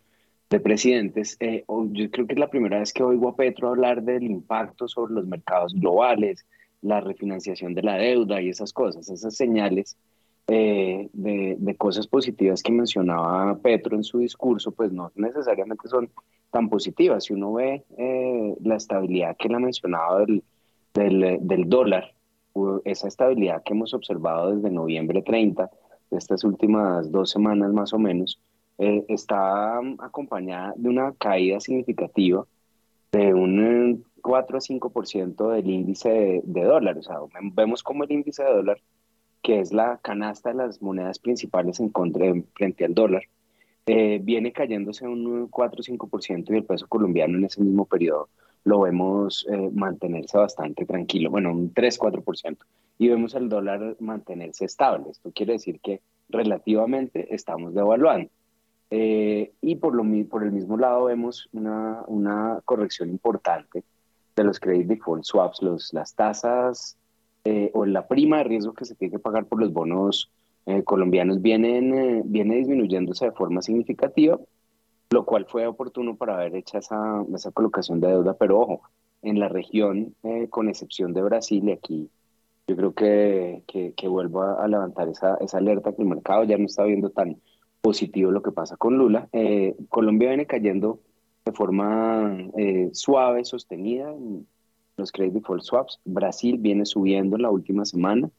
de 0.51 0.60
presidentes. 0.60 1.39
yo 1.39 2.10
creo 2.10 2.27
que 2.27 2.35
es 2.35 2.39
la 2.39 2.51
primera 2.51 2.81
vez 2.81 2.93
que 2.93 3.05
oigo 3.05 3.28
a 3.28 3.36
Petro 3.36 3.68
hablar 3.68 4.02
del 4.02 4.24
impacto 4.24 4.89
sobre 4.89 5.14
los 5.14 5.27
mercados 5.27 5.72
globales, 5.74 6.44
la 6.82 7.01
refinanciación 7.01 7.74
de 7.74 7.82
la 7.82 7.97
deuda 7.97 8.40
y 8.43 8.48
esas 8.48 8.72
cosas, 8.72 9.09
esas 9.09 9.36
señales 9.36 9.97
de, 10.48 11.09
de, 11.12 11.77
cosas 11.77 12.09
positivas 12.09 12.62
que 12.62 12.72
mencionaba 12.72 13.56
Petro 13.59 13.94
en 13.94 14.02
su 14.02 14.18
discurso, 14.18 14.72
pues 14.72 14.90
no 14.90 15.12
necesariamente 15.14 15.86
son 15.86 16.10
tan 16.51 16.68
positiva. 16.68 17.20
Si 17.20 17.32
uno 17.32 17.52
ve 17.52 17.85
eh, 17.97 18.56
la 18.60 18.74
estabilidad 18.74 19.36
que 19.36 19.47
él 19.47 19.55
ha 19.55 19.60
mencionado 19.60 20.27
del, 20.27 20.43
del, 20.94 21.68
dólar, 21.68 22.12
esa 22.85 23.06
estabilidad 23.06 23.62
que 23.62 23.74
hemos 23.74 23.94
observado 23.94 24.56
desde 24.56 24.70
noviembre 24.70 25.22
30, 25.22 25.70
de 26.10 26.18
estas 26.18 26.43
últimas 26.43 27.12
dos 27.12 27.31
semanas 27.31 27.72
más 27.72 27.93
o 27.93 27.98
menos, 28.01 28.40
eh, 28.81 29.05
está 29.09 29.78
acompañada 29.98 30.74
de 30.77 30.89
una 30.89 31.12
caída 31.12 31.61
significativa 31.61 32.44
de 33.12 33.35
un 33.35 34.05
4 34.23 34.57
a 34.57 34.61
5% 34.61 35.51
del 35.51 35.70
índice 35.70 36.09
de, 36.09 36.40
de 36.44 36.65
dólar. 36.65 36.98
O 36.98 37.02
sea, 37.02 37.19
vemos 37.55 37.82
como 37.82 38.05
el 38.05 38.12
índice 38.12 38.43
de 38.43 38.55
dólar, 38.55 38.81
que 39.43 39.61
es 39.61 39.73
la 39.73 39.98
canasta 40.02 40.51
de 40.51 40.57
las 40.57 40.82
monedas 40.82 41.19
principales 41.19 41.78
en 41.81 41.90
contra, 41.90 42.32
frente 42.55 42.85
al 42.85 42.94
dólar, 42.94 43.23
eh, 43.86 44.20
viene 44.23 44.52
cayéndose 44.52 45.07
un 45.07 45.48
4 45.48 45.81
o 45.81 45.82
5% 45.82 46.51
y 46.51 46.57
el 46.57 46.65
peso 46.65 46.86
colombiano 46.86 47.39
en 47.39 47.44
ese 47.44 47.61
mismo 47.61 47.86
periodo 47.86 48.28
lo 48.65 48.81
vemos 48.81 49.47
eh, 49.51 49.70
mantenerse 49.73 50.36
bastante 50.36 50.85
tranquilo, 50.85 51.31
bueno, 51.31 51.51
un 51.51 51.73
3-4%, 51.73 52.59
y 52.98 53.09
vemos 53.09 53.35
el 53.35 53.48
dólar 53.48 53.97
mantenerse 54.01 54.66
estable. 54.66 55.11
Esto 55.11 55.32
quiere 55.35 55.55
decir 55.55 55.81
que 55.81 56.02
relativamente 56.28 57.35
estamos 57.35 57.74
devaluando. 57.74 58.31
Eh, 58.90 59.52
y 59.60 59.76
por, 59.76 59.94
lo, 59.94 60.04
por 60.28 60.42
el 60.42 60.52
mismo 60.52 60.76
lado 60.76 61.04
vemos 61.04 61.48
una, 61.52 62.02
una 62.06 62.60
corrección 62.64 63.08
importante 63.10 63.84
de 64.34 64.44
los 64.44 64.58
credit 64.58 64.88
default 64.88 65.24
swaps, 65.24 65.62
los, 65.62 65.92
las 65.92 66.14
tasas 66.14 66.96
o 67.72 67.86
la 67.86 68.06
prima 68.06 68.38
de 68.38 68.44
riesgo 68.44 68.74
que 68.74 68.84
se 68.84 68.94
tiene 68.94 69.12
que 69.12 69.18
pagar 69.18 69.46
por 69.46 69.60
los 69.60 69.72
bonos 69.72 70.30
eh, 70.66 70.84
colombianos 70.84 71.40
vienen 71.40 71.94
eh, 71.94 72.22
viene 72.24 72.56
disminuyéndose 72.56 73.24
de 73.26 73.32
forma 73.32 73.62
significativa, 73.62 74.38
lo 75.10 75.24
cual 75.24 75.46
fue 75.46 75.66
oportuno 75.66 76.16
para 76.16 76.34
haber 76.34 76.54
hecho 76.54 76.78
esa, 76.78 77.24
esa 77.34 77.50
colocación 77.50 78.00
de 78.00 78.08
deuda, 78.08 78.34
pero 78.34 78.60
ojo, 78.60 78.82
en 79.22 79.40
la 79.40 79.48
región, 79.48 80.14
eh, 80.22 80.48
con 80.48 80.68
excepción 80.68 81.12
de 81.14 81.22
Brasil, 81.22 81.68
y 81.68 81.72
aquí 81.72 82.10
yo 82.68 82.76
creo 82.76 82.94
que, 82.94 83.64
que, 83.66 83.94
que 83.94 84.06
vuelvo 84.06 84.42
a, 84.42 84.68
levantar 84.68 85.08
esa, 85.08 85.36
esa, 85.40 85.58
alerta 85.58 85.92
que 85.92 86.02
el 86.02 86.08
mercado 86.08 86.44
ya 86.44 86.56
no 86.56 86.66
está 86.66 86.84
viendo 86.84 87.10
tan 87.10 87.36
positivo 87.81 88.31
lo 88.31 88.43
que 88.43 88.52
pasa 88.52 88.77
con 88.77 88.98
Lula. 88.98 89.28
Colombia 89.89 90.28
viene 90.28 90.47
cayendo 90.47 91.01
de 91.44 91.52
forma 91.52 92.36
suave, 92.93 93.44
sostenida 93.44 94.11
en 94.11 94.47
los 94.97 95.12
credit 95.12 95.35
default 95.35 95.62
swaps. 95.62 96.01
Brasil 96.05 96.59
viene 96.59 96.86
subiendo 96.86 97.36
la 97.39 97.51
última 97.51 97.85
semana 97.85 98.31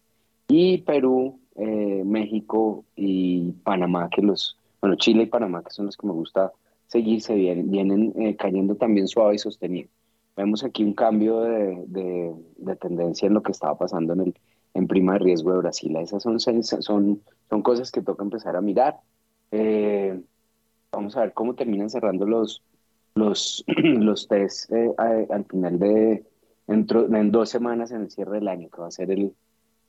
y 0.47 0.79
Perú 0.79 1.39
eh, 1.55 2.03
México 2.05 2.85
y 2.95 3.51
Panamá, 3.63 4.09
que 4.09 4.21
los, 4.21 4.57
bueno, 4.79 4.95
Chile 4.95 5.23
y 5.23 5.25
Panamá, 5.25 5.63
que 5.63 5.71
son 5.71 5.85
los 5.85 5.97
que 5.97 6.07
me 6.07 6.13
gusta 6.13 6.51
seguir, 6.87 7.21
se 7.21 7.35
vienen, 7.35 7.69
vienen 7.69 8.13
eh, 8.17 8.35
cayendo 8.35 8.75
también 8.75 9.07
suave 9.07 9.35
y 9.35 9.37
sostenido. 9.37 9.89
Vemos 10.37 10.63
aquí 10.63 10.83
un 10.83 10.93
cambio 10.93 11.41
de, 11.41 12.33
de, 12.57 12.75
tendencia 12.77 13.27
en 13.27 13.33
lo 13.33 13.43
que 13.43 13.51
estaba 13.51 13.77
pasando 13.77 14.13
en, 14.13 14.21
el, 14.21 14.35
en 14.73 14.87
prima 14.87 15.13
de 15.13 15.19
riesgo 15.19 15.51
de 15.51 15.57
Brasil. 15.59 15.95
Esas 15.97 16.23
son, 16.23 16.39
son, 16.39 17.21
son 17.49 17.61
cosas 17.61 17.91
que 17.91 18.01
toca 18.01 18.23
empezar 18.23 18.55
a 18.55 18.61
mirar. 18.61 18.97
Eh, 19.51 20.19
vamos 20.91 21.15
a 21.17 21.21
ver 21.21 21.33
cómo 21.33 21.55
terminan 21.55 21.89
cerrando 21.89 22.25
los, 22.25 22.63
los, 23.15 23.63
los 23.67 24.27
test 24.27 24.71
al 24.97 25.45
final 25.45 25.79
de, 25.79 26.25
en 26.67 27.31
dos 27.31 27.49
semanas 27.49 27.91
en 27.91 28.01
el 28.01 28.11
cierre 28.11 28.35
del 28.35 28.47
año, 28.47 28.69
que 28.69 28.81
va 28.81 28.87
a 28.87 28.91
ser 28.91 29.11
el, 29.11 29.33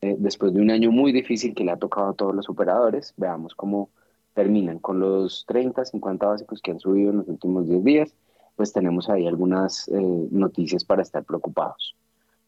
eh, 0.03 0.17
después 0.19 0.53
de 0.53 0.61
un 0.61 0.71
año 0.71 0.91
muy 0.91 1.13
difícil 1.13 1.55
que 1.55 1.63
le 1.63 1.71
ha 1.71 1.77
tocado 1.77 2.11
a 2.11 2.15
todos 2.15 2.35
los 2.35 2.49
operadores. 2.51 3.15
Veamos 3.17 3.55
cómo 3.55 3.91
terminan 4.35 4.81
con 4.81 4.99
los 4.99 5.45
30, 5.47 5.85
50 5.85 6.27
básicos 6.27 6.61
que 6.61 6.73
han 6.73 6.81
subido 6.81 7.11
en 7.11 7.19
los 7.19 7.29
últimos 7.29 7.69
10 7.69 7.85
días. 7.85 8.15
Pues 8.57 8.73
tenemos 8.73 9.09
ahí 9.09 9.27
algunas 9.29 9.89
eh, 9.89 10.29
noticias 10.31 10.85
para 10.85 11.03
estar 11.03 11.25
preocupados. 11.25 11.97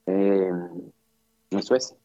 Eh, 0.06 0.50
eso 1.50 1.76
es. 1.76 1.96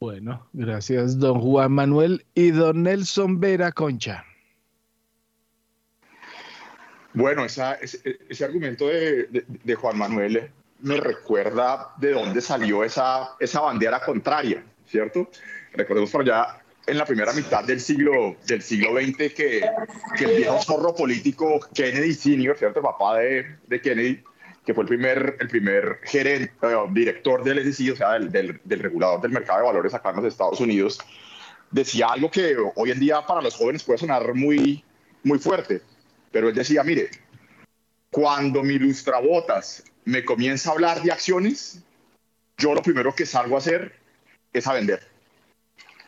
Bueno, 0.00 0.46
gracias, 0.52 1.18
don 1.18 1.40
Juan 1.40 1.72
Manuel 1.72 2.26
y 2.34 2.50
don 2.50 2.82
Nelson 2.82 3.40
Vera 3.40 3.72
Concha. 3.72 4.22
Bueno, 7.14 7.44
esa, 7.44 7.74
ese, 7.74 8.18
ese, 8.28 8.44
argumento 8.44 8.88
de, 8.88 9.44
de, 9.46 9.74
Juan 9.76 9.96
Manuel 9.96 10.50
me 10.80 10.96
recuerda 10.96 11.94
de 11.96 12.12
dónde 12.12 12.40
salió 12.40 12.84
esa, 12.84 13.36
esa 13.38 13.60
bandera 13.60 14.00
contraria. 14.00 14.62
¿cierto? 14.86 15.28
Recordemos 15.72 16.10
por 16.10 16.22
allá 16.22 16.60
en 16.86 16.98
la 16.98 17.04
primera 17.04 17.32
mitad 17.32 17.64
del 17.64 17.80
siglo, 17.80 18.36
del 18.46 18.62
siglo 18.62 18.92
XX 18.92 19.16
que, 19.34 19.68
que 20.16 20.24
el 20.24 20.36
viejo 20.36 20.62
zorro 20.62 20.94
político 20.94 21.60
Kennedy 21.74 22.14
Sr., 22.14 22.56
¿cierto? 22.58 22.82
Papá 22.82 23.18
de, 23.18 23.56
de 23.66 23.80
Kennedy, 23.80 24.22
que 24.64 24.74
fue 24.74 24.82
el 24.82 24.88
primer, 24.88 25.36
el 25.40 25.48
primer 25.48 25.98
gerente, 26.04 26.52
eh, 26.62 26.76
director 26.90 27.42
del 27.42 27.72
SEC, 27.72 27.94
o 27.94 27.96
sea, 27.96 28.12
del, 28.12 28.30
del, 28.30 28.60
del, 28.64 28.80
regulador 28.80 29.20
del 29.20 29.32
mercado 29.32 29.60
de 29.60 29.66
valores 29.66 29.94
acá 29.94 30.10
en 30.10 30.16
los 30.16 30.26
Estados 30.26 30.60
Unidos, 30.60 31.00
decía 31.70 32.08
algo 32.08 32.30
que 32.30 32.56
hoy 32.76 32.90
en 32.90 33.00
día 33.00 33.26
para 33.26 33.40
los 33.40 33.56
jóvenes 33.56 33.82
puede 33.82 33.98
sonar 33.98 34.34
muy, 34.34 34.84
muy 35.22 35.38
fuerte, 35.38 35.80
pero 36.34 36.48
él 36.48 36.54
decía, 36.56 36.82
mire, 36.82 37.10
cuando 38.10 38.64
mi 38.64 38.76
lustrabotas 38.76 39.84
me 40.04 40.24
comienza 40.24 40.68
a 40.68 40.72
hablar 40.72 41.00
de 41.00 41.12
acciones, 41.12 41.80
yo 42.58 42.74
lo 42.74 42.82
primero 42.82 43.14
que 43.14 43.24
salgo 43.24 43.54
a 43.54 43.58
hacer 43.58 43.94
es 44.52 44.66
a 44.66 44.72
vender, 44.72 45.06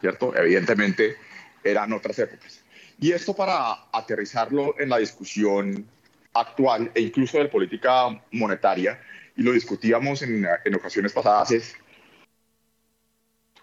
¿cierto? 0.01 0.37
Evidentemente 0.37 1.15
eran 1.63 1.93
otras 1.93 2.19
épocas. 2.19 2.61
Y 2.99 3.13
esto 3.13 3.37
para 3.37 3.87
aterrizarlo 3.93 4.75
en 4.81 4.89
la 4.89 4.99
discusión 4.99 5.87
actual 6.33 6.91
e 6.93 7.03
incluso 7.03 7.39
de 7.39 7.47
política 7.47 8.21
monetaria, 8.33 9.01
y 9.37 9.45
lo 9.45 9.53
discutíamos 9.53 10.23
en, 10.23 10.45
en 10.65 10.75
ocasiones 10.75 11.13
pasadas, 11.13 11.53
es 11.53 11.77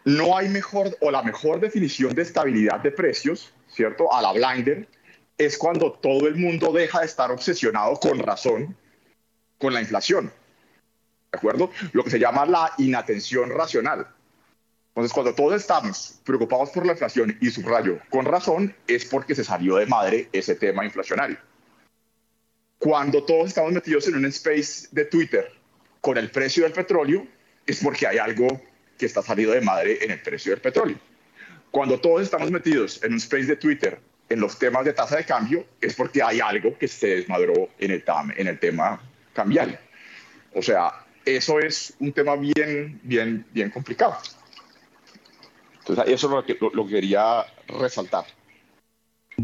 no 0.06 0.38
hay 0.38 0.48
mejor 0.48 0.98
o 1.02 1.12
la 1.12 1.24
mejor 1.24 1.60
definición 1.60 2.16
de 2.16 2.22
estabilidad 2.22 2.80
de 2.80 2.92
precios, 2.92 3.54
¿cierto? 3.68 4.14
A 4.14 4.22
la 4.22 4.32
blinder, 4.32 4.88
es 5.38 5.58
cuando 5.58 5.92
todo 5.94 6.28
el 6.28 6.36
mundo 6.36 6.72
deja 6.72 7.00
de 7.00 7.06
estar 7.06 7.32
obsesionado 7.32 8.00
con 8.00 8.20
razón 8.20 8.76
con 9.58 9.74
la 9.74 9.82
inflación. 9.82 10.32
¿De 11.32 11.38
acuerdo? 11.38 11.72
Lo 11.94 12.04
que 12.04 12.12
se 12.12 12.20
llama 12.20 12.46
la 12.46 12.74
inatención 12.78 13.50
racional. 13.50 14.08
Entonces, 14.90 15.12
cuando 15.12 15.34
todos 15.34 15.60
estamos 15.60 16.20
preocupados 16.24 16.70
por 16.70 16.86
la 16.86 16.92
inflación 16.92 17.36
y 17.42 17.50
subrayo 17.50 18.00
con 18.12 18.26
razón, 18.26 18.76
es 18.86 19.06
porque 19.06 19.34
se 19.34 19.44
salió 19.44 19.78
de 19.78 19.88
madre 19.88 20.30
ese 20.32 20.54
tema 20.54 20.86
inflacionario. 20.86 21.38
Cuando 22.78 23.24
todos 23.24 23.48
estamos 23.48 23.72
metidos 23.72 24.08
en 24.08 24.16
un 24.16 24.26
space 24.26 24.90
de 24.92 25.06
Twitter 25.06 25.52
con 26.02 26.18
el 26.18 26.30
precio 26.30 26.64
del 26.64 26.74
petróleo, 26.74 27.26
es 27.66 27.82
porque 27.82 28.06
hay 28.06 28.20
algo 28.20 28.62
que 28.98 29.08
está 29.08 29.24
salido 29.24 29.54
de 29.54 29.62
madre 29.62 29.98
en 30.04 30.12
el 30.12 30.22
precio 30.22 30.52
del 30.52 30.62
petróleo. 30.62 31.00
Cuando 31.72 32.00
todos 32.00 32.22
estamos 32.22 32.52
metidos 32.52 33.02
en 33.02 33.14
un 33.14 33.18
space 33.18 33.46
de 33.46 33.56
Twitter 33.56 34.00
en 34.34 34.40
los 34.40 34.58
temas 34.58 34.84
de 34.84 34.94
tasa 34.94 35.18
de 35.18 35.26
cambio, 35.26 35.64
es 35.80 35.94
porque 35.94 36.24
hay 36.24 36.40
algo 36.40 36.76
que 36.76 36.88
se 36.88 37.18
desmadró 37.18 37.70
en 37.78 37.92
el, 37.92 38.04
en 38.36 38.48
el 38.48 38.60
tema 38.60 39.00
cambiario. 39.32 39.78
O 40.56 40.62
sea, 40.62 41.06
eso 41.24 41.60
es 41.60 41.94
un 42.00 42.12
tema 42.12 42.36
bien, 42.36 43.00
bien, 43.04 43.46
bien 43.52 43.70
complicado. 43.70 44.18
Entonces, 45.78 46.06
eso 46.08 46.28
es 46.28 46.34
lo 46.34 46.44
que, 46.44 46.58
lo, 46.74 46.88
quería 46.88 47.46
resaltar. 47.68 48.26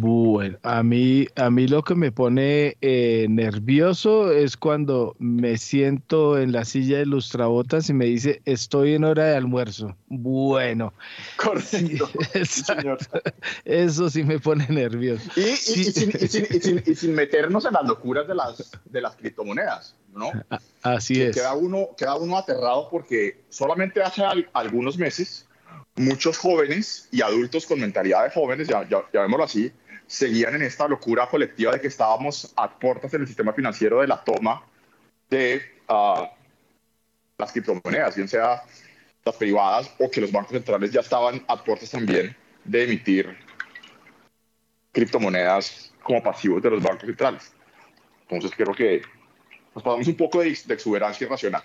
Bueno, 0.02 0.58
a 0.64 0.82
mí, 0.82 1.28
a 1.36 1.50
mí 1.50 1.68
lo 1.68 1.84
que 1.84 1.94
me 1.94 2.10
pone 2.10 2.78
eh, 2.80 3.28
nervioso 3.30 4.32
es 4.32 4.56
cuando 4.56 5.14
me 5.20 5.58
siento 5.58 6.40
en 6.40 6.54
la 6.54 6.64
silla 6.64 7.00
de 7.00 7.06
lustrabotas 7.06 7.90
y 7.90 7.94
me 7.94 8.06
dice, 8.06 8.42
estoy 8.46 8.94
en 8.94 9.04
hora 9.04 9.26
de 9.26 9.36
almuerzo. 9.36 9.98
Bueno. 10.08 10.94
Correcto. 11.36 12.10
eso 13.66 14.10
sí 14.10 14.24
me 14.24 14.40
pone 14.40 14.66
nervioso. 14.70 15.30
Y, 15.36 15.58
sin, 16.96 17.14
meternos 17.14 17.66
en 17.66 17.74
las 17.74 17.84
locuras 17.84 18.26
de 18.26 18.36
las, 18.36 18.72
de 18.86 19.02
las 19.02 19.18
criptomonedas, 19.18 19.96
¿no? 20.14 20.32
Así 20.82 21.22
es. 21.22 21.36
Queda 21.36 21.56
uno, 21.56 21.90
queda 21.98 22.16
uno 22.16 22.38
aterrado 22.38 22.88
porque 22.90 23.42
solamente 23.50 24.02
hace 24.02 24.24
algunos 24.54 24.98
meses 24.98 25.46
muchos 25.98 26.38
jóvenes 26.38 27.10
y 27.12 27.22
adultos 27.22 27.66
con 27.66 27.82
mentalidad 27.82 28.24
de 28.24 28.30
jóvenes, 28.30 28.70
ya, 28.70 28.88
ya, 28.88 29.04
llamémoslo 29.12 29.44
así, 29.44 29.74
seguían 30.10 30.56
en 30.56 30.64
esta 30.64 30.88
locura 30.88 31.28
colectiva 31.28 31.72
de 31.74 31.82
que 31.82 31.88
estábamos 31.88 32.52
a 32.58 32.80
puertas 32.80 33.14
en 33.14 33.22
el 33.22 33.28
sistema 33.28 33.54
financiero 33.54 34.02
de 34.02 34.08
la 34.08 34.24
toma 34.24 34.64
de 35.30 35.62
uh, 35.88 36.26
las 37.38 37.52
criptomonedas, 37.52 38.16
bien 38.16 38.28
sea 38.28 38.64
las 39.24 39.36
privadas 39.36 39.94
o 40.00 40.10
que 40.10 40.20
los 40.20 40.32
bancos 40.32 40.54
centrales 40.54 40.92
ya 40.92 41.02
estaban 41.02 41.46
a 41.48 41.64
puertas 41.64 41.92
también 41.92 42.36
de 42.64 42.84
emitir 42.86 43.38
criptomonedas 44.92 45.94
como 46.02 46.24
pasivos 46.24 46.64
de 46.64 46.72
los 46.72 46.82
bancos 46.82 47.06
centrales. 47.06 47.54
Entonces 48.24 48.52
creo 48.58 48.74
que 48.74 49.04
nos 49.76 49.84
pasamos 49.84 50.08
un 50.08 50.16
poco 50.16 50.40
de, 50.40 50.58
de 50.66 50.74
exuberancia 50.74 51.26
irracional. 51.26 51.62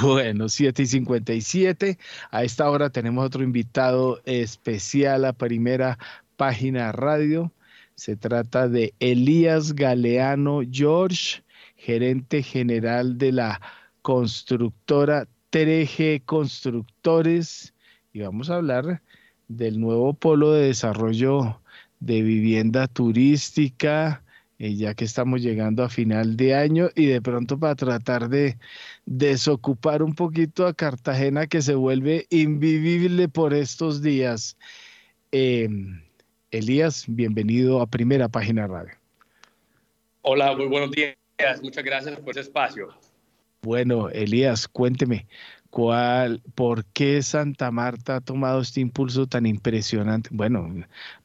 Bueno, 0.00 0.48
7 0.48 0.80
y 0.80 0.86
57. 0.86 1.98
A 2.30 2.44
esta 2.44 2.70
hora 2.70 2.90
tenemos 2.90 3.26
otro 3.26 3.42
invitado 3.42 4.20
especial 4.24 5.24
a 5.24 5.32
primera 5.32 5.98
página 6.38 6.92
radio. 6.92 7.52
Se 7.96 8.16
trata 8.16 8.68
de 8.68 8.94
Elías 9.00 9.74
Galeano 9.74 10.62
George, 10.70 11.42
gerente 11.76 12.42
general 12.42 13.18
de 13.18 13.32
la 13.32 13.60
constructora 14.02 15.26
3G 15.50 16.22
Constructores. 16.24 17.74
Y 18.12 18.20
vamos 18.20 18.48
a 18.48 18.56
hablar 18.56 19.02
del 19.48 19.80
nuevo 19.80 20.14
polo 20.14 20.52
de 20.52 20.68
desarrollo 20.68 21.60
de 21.98 22.22
vivienda 22.22 22.86
turística, 22.86 24.22
eh, 24.60 24.76
ya 24.76 24.94
que 24.94 25.04
estamos 25.04 25.42
llegando 25.42 25.82
a 25.82 25.88
final 25.88 26.36
de 26.36 26.54
año 26.54 26.90
y 26.94 27.06
de 27.06 27.20
pronto 27.20 27.58
para 27.58 27.74
tratar 27.74 28.28
de 28.28 28.58
desocupar 29.06 30.04
un 30.04 30.14
poquito 30.14 30.66
a 30.68 30.74
Cartagena 30.74 31.48
que 31.48 31.62
se 31.62 31.74
vuelve 31.74 32.26
invivible 32.30 33.28
por 33.28 33.54
estos 33.54 34.02
días. 34.02 34.56
Em, 35.32 36.07
Elías, 36.50 37.04
bienvenido 37.06 37.82
a 37.82 37.86
Primera 37.86 38.28
Página 38.28 38.66
Radio. 38.66 38.94
Hola, 40.22 40.56
muy 40.56 40.66
buenos 40.66 40.90
días. 40.92 41.14
Muchas 41.62 41.84
gracias 41.84 42.18
por 42.20 42.30
ese 42.30 42.40
espacio. 42.40 42.88
Bueno, 43.60 44.08
Elías, 44.08 44.66
cuénteme, 44.66 45.26
¿cuál, 45.68 46.40
¿por 46.54 46.86
qué 46.86 47.20
Santa 47.22 47.70
Marta 47.70 48.16
ha 48.16 48.20
tomado 48.22 48.62
este 48.62 48.80
impulso 48.80 49.26
tan 49.26 49.44
impresionante? 49.44 50.30
Bueno, 50.32 50.72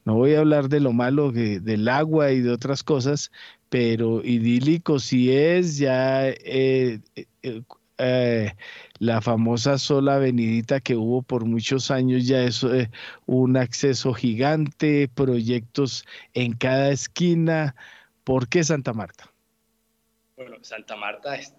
no 0.04 0.14
voy 0.14 0.34
a 0.34 0.40
hablar 0.40 0.68
de 0.68 0.80
lo 0.80 0.92
malo 0.92 1.32
del 1.32 1.88
agua 1.88 2.32
y 2.32 2.40
de 2.40 2.50
otras 2.50 2.82
cosas, 2.82 3.32
pero 3.70 4.22
idílico 4.22 4.98
sí 4.98 5.32
es, 5.32 5.78
ya 5.78 6.28
eh, 6.28 7.00
eh, 7.42 7.62
eh, 7.98 8.52
la 8.98 9.20
famosa 9.20 9.78
sola 9.78 10.16
avenidita 10.16 10.80
que 10.80 10.96
hubo 10.96 11.22
por 11.22 11.44
muchos 11.44 11.90
años, 11.90 12.26
ya 12.26 12.42
es 12.42 12.66
un 13.26 13.56
acceso 13.56 14.12
gigante, 14.14 15.08
proyectos 15.14 16.04
en 16.32 16.52
cada 16.52 16.90
esquina. 16.90 17.74
¿Por 18.24 18.48
qué 18.48 18.64
Santa 18.64 18.92
Marta? 18.92 19.30
Bueno, 20.36 20.56
Santa 20.62 20.96
Marta 20.96 21.36
es 21.36 21.54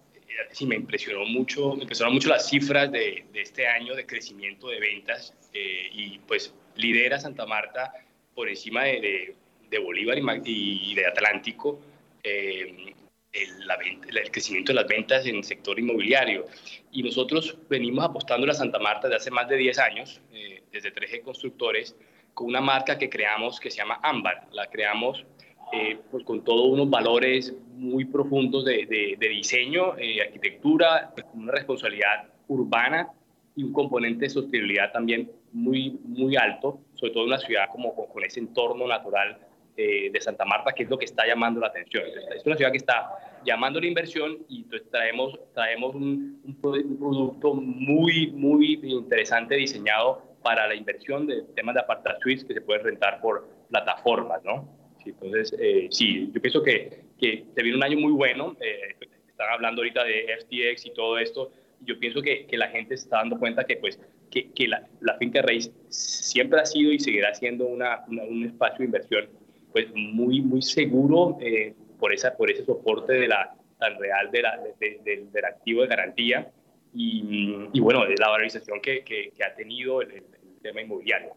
sí 0.52 0.66
me 0.66 0.76
impresionó 0.76 1.24
mucho, 1.24 1.74
me 1.74 1.82
impresionó 1.82 2.12
mucho 2.12 2.28
las 2.28 2.48
cifras 2.48 2.90
de, 2.90 3.24
este 3.34 3.66
año 3.66 3.94
de 3.94 4.06
crecimiento 4.06 4.68
de 4.68 4.80
ventas 4.80 5.34
eh, 5.52 5.88
y 5.92 6.18
pues 6.20 6.54
lidera 6.74 7.18
Santa 7.18 7.46
Marta 7.46 7.92
por 8.34 8.48
encima 8.48 8.84
de, 8.84 9.34
Bolívar 9.82 10.16
y, 10.44 10.94
de 10.94 11.06
Atlántico 11.06 11.80
eh, 12.22 12.94
el, 13.42 13.66
la 13.66 13.74
el, 13.74 14.30
crecimiento 14.30 14.72
de 14.72 14.76
las 14.76 14.86
ventas 14.86 15.26
en 15.26 15.36
el 15.36 15.44
sector 15.44 15.78
inmobiliario. 15.78 16.46
Y 16.92 17.02
nosotros 17.02 17.56
venimos 17.68 18.04
apostando 18.04 18.50
a 18.50 18.54
Santa 18.54 18.78
Marta 18.78 19.08
desde 19.08 19.16
hace 19.16 19.30
más 19.30 19.48
de 19.48 19.56
10 19.56 19.78
años, 19.78 20.20
eh, 20.32 20.62
desde 20.72 20.94
3G 20.94 21.22
Constructores, 21.22 21.96
con 22.34 22.48
una 22.48 22.60
marca 22.60 22.98
que 22.98 23.08
creamos 23.08 23.60
que 23.60 23.70
se 23.70 23.78
llama 23.78 24.00
Ámbar. 24.02 24.48
La 24.52 24.66
creamos 24.66 25.24
eh, 25.72 25.98
pues 26.10 26.22
con 26.24 26.44
todos 26.44 26.66
unos 26.66 26.88
valores 26.88 27.52
muy 27.74 28.04
profundos 28.04 28.64
de, 28.64 29.16
de, 29.18 29.28
diseño, 29.28 29.98
eh, 29.98 30.22
arquitectura, 30.22 31.12
una 31.34 31.50
responsabilidad 31.52 32.28
urbana 32.46 33.08
y 33.56 33.64
un 33.64 33.72
componente 33.72 34.26
de 34.26 34.30
sostenibilidad 34.30 34.92
también 34.92 35.30
muy, 35.52 35.98
muy 36.04 36.36
alto, 36.36 36.78
sobre 36.94 37.12
todo 37.12 37.24
en 37.24 37.30
una 37.30 37.38
ciudad 37.38 37.68
como 37.72 37.94
con, 37.94 38.22
ese 38.22 38.38
entorno 38.38 38.86
natural 38.86 39.38
eh, 39.76 40.10
de 40.10 40.20
Santa 40.20 40.44
Marta, 40.44 40.72
que 40.72 40.84
es 40.84 40.90
lo 40.90 40.96
que 40.96 41.04
está 41.04 41.26
llamando 41.26 41.60
la 41.60 41.66
atención. 41.66 42.04
es 42.34 42.46
una 42.46 42.56
ciudad 42.56 42.70
que 42.70 42.78
está 42.78 43.10
llamando 43.44 43.78
la 43.78 43.86
inversión 43.86 44.38
y 44.48 44.62
entonces 44.62 44.88
traemos, 44.90 45.38
traemos 45.52 45.94
un, 45.94 46.40
un, 46.44 46.60
producto 46.98 47.54
muy, 47.54 48.28
muy 48.28 48.80
interesante 48.82 49.54
diseñado 49.56 50.22
para 50.42 50.66
la 50.66 50.74
inversión 50.74 51.26
de 51.26 51.42
temas 51.54 51.74
de 51.74 51.82
apartamentos 51.82 52.22
suites 52.22 52.44
que 52.44 52.54
se 52.54 52.60
pueden 52.62 52.84
rentar 52.84 53.20
por 53.20 53.48
plataformas, 53.68 54.42
¿no? 54.44 54.66
Entonces, 55.04 55.54
eh, 55.58 55.88
sí, 55.90 56.30
yo 56.32 56.40
pienso 56.40 56.62
que, 56.62 57.04
que 57.20 57.44
se 57.54 57.62
viene 57.62 57.76
un 57.76 57.84
año 57.84 57.98
muy 57.98 58.12
bueno. 58.12 58.56
Eh, 58.60 58.96
están 59.28 59.52
hablando 59.52 59.82
ahorita 59.82 60.04
de 60.04 60.26
FTX 60.40 60.86
y 60.86 60.94
todo 60.94 61.18
esto. 61.18 61.50
Yo 61.80 61.98
pienso 61.98 62.22
que, 62.22 62.46
que 62.46 62.56
la 62.56 62.68
gente 62.68 62.96
se 62.96 63.04
está 63.04 63.18
dando 63.18 63.38
cuenta 63.38 63.64
que, 63.64 63.76
pues, 63.76 64.00
que, 64.30 64.50
que 64.52 64.68
la, 64.68 64.88
la, 65.00 65.16
finca 65.18 65.42
raíz 65.42 65.70
siempre 65.88 66.60
ha 66.60 66.64
sido 66.64 66.90
y 66.92 66.98
seguirá 66.98 67.34
siendo 67.34 67.66
una, 67.66 68.04
un 68.08 68.44
espacio 68.44 68.78
de 68.78 68.84
inversión 68.86 69.28
pues, 69.76 69.88
muy, 69.94 70.40
muy 70.40 70.62
seguro 70.62 71.36
eh, 71.38 71.74
por, 72.00 72.10
esa, 72.10 72.34
por 72.34 72.50
ese 72.50 72.64
soporte 72.64 73.12
de 73.12 73.28
la, 73.28 73.54
tan 73.78 73.98
real 73.98 74.30
de 74.30 74.40
la, 74.40 74.58
del 74.80 75.44
activo 75.44 75.82
de 75.82 75.88
garantía 75.88 76.50
y, 76.94 77.78
bueno, 77.78 78.06
de 78.06 78.14
la 78.18 78.30
valorización 78.30 78.80
que, 78.80 79.04
que, 79.04 79.30
ha 79.44 79.54
tenido 79.54 80.00
el, 80.00 80.12
el 80.12 80.22
tema 80.62 80.80
inmobiliario. 80.80 81.34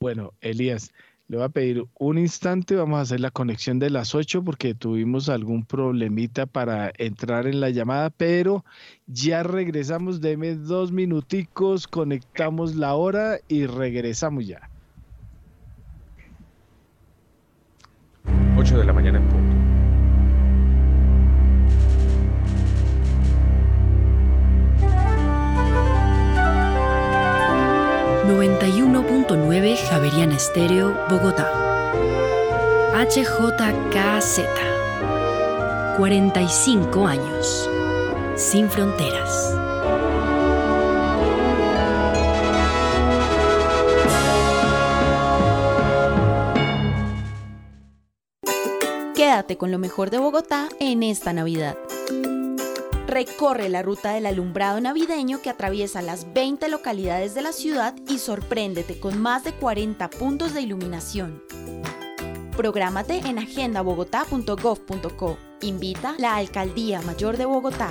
Bueno, 0.00 0.32
Elías, 0.40 0.92
le 1.28 1.36
voy 1.36 1.46
a 1.46 1.50
pedir 1.50 1.84
un 1.96 2.18
instante, 2.18 2.74
vamos 2.74 2.98
a 2.98 3.02
hacer 3.02 3.20
la 3.20 3.30
conexión 3.30 3.78
de 3.78 3.90
las 3.90 4.16
8 4.16 4.42
porque 4.42 4.74
tuvimos 4.74 5.28
algún 5.28 5.64
problemita 5.64 6.46
para 6.46 6.90
entrar 6.98 7.46
en 7.46 7.60
la 7.60 7.70
llamada, 7.70 8.10
pero 8.10 8.64
ya 9.06 9.44
regresamos, 9.44 10.20
deme 10.20 10.56
dos 10.56 10.90
minuticos, 10.90 11.86
conectamos 11.86 12.74
la 12.74 12.96
hora 12.96 13.38
y 13.46 13.66
regresamos 13.66 14.44
ya. 14.44 14.71
8 18.72 18.78
de 18.78 18.84
la 18.86 18.92
mañana 18.94 19.18
en 19.18 19.24
punto. 19.28 19.52
91.9 28.26 29.76
Javerian 29.90 30.32
Estéreo, 30.32 30.94
Bogotá. 31.10 31.50
HJKZ. 32.94 34.40
45 35.98 37.06
años. 37.06 37.68
Sin 38.36 38.70
fronteras. 38.70 39.61
Con 49.32 49.70
lo 49.70 49.78
mejor 49.78 50.10
de 50.10 50.18
Bogotá 50.18 50.68
en 50.78 51.02
esta 51.02 51.32
Navidad. 51.32 51.78
Recorre 53.06 53.70
la 53.70 53.80
ruta 53.80 54.12
del 54.12 54.26
alumbrado 54.26 54.78
navideño 54.78 55.40
que 55.40 55.48
atraviesa 55.48 56.02
las 56.02 56.34
20 56.34 56.68
localidades 56.68 57.34
de 57.34 57.40
la 57.40 57.52
ciudad 57.52 57.94
y 58.10 58.18
sorpréndete 58.18 59.00
con 59.00 59.18
más 59.18 59.42
de 59.42 59.54
40 59.54 60.10
puntos 60.10 60.52
de 60.52 60.60
iluminación. 60.60 61.42
Prográmate 62.54 63.22
en 63.26 63.38
agendabogotá.gov.co. 63.38 65.38
Invita 65.62 66.14
la 66.18 66.36
Alcaldía 66.36 67.00
Mayor 67.00 67.38
de 67.38 67.46
Bogotá. 67.46 67.90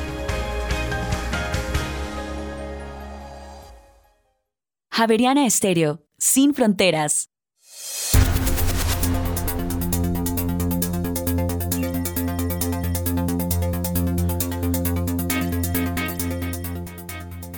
Javeriana 5.01 5.47
Estéreo, 5.47 6.03
sin 6.19 6.53
fronteras. 6.53 7.31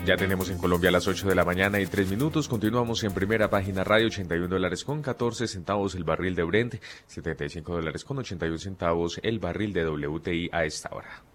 Ya 0.06 0.16
tenemos 0.16 0.50
en 0.50 0.58
Colombia 0.58 0.90
las 0.90 1.06
8 1.06 1.28
de 1.28 1.36
la 1.36 1.44
mañana 1.44 1.82
y 1.82 1.86
3 1.86 2.12
minutos. 2.12 2.48
Continuamos 2.48 3.04
en 3.04 3.14
primera 3.14 3.50
página 3.50 3.84
radio, 3.84 4.08
81 4.08 4.48
dólares 4.48 4.86
con 4.86 5.02
14 5.02 5.46
centavos 5.50 5.96
el 5.96 6.06
barril 6.06 6.36
de 6.36 6.44
Brent, 6.44 6.76
75 7.08 7.74
dólares 7.74 8.06
con 8.06 8.20
81 8.20 8.58
centavos 8.58 9.20
el 9.22 9.40
barril 9.40 9.74
de 9.74 9.86
WTI 9.86 10.50
a 10.54 10.64
esta 10.64 10.96
hora. 10.96 11.33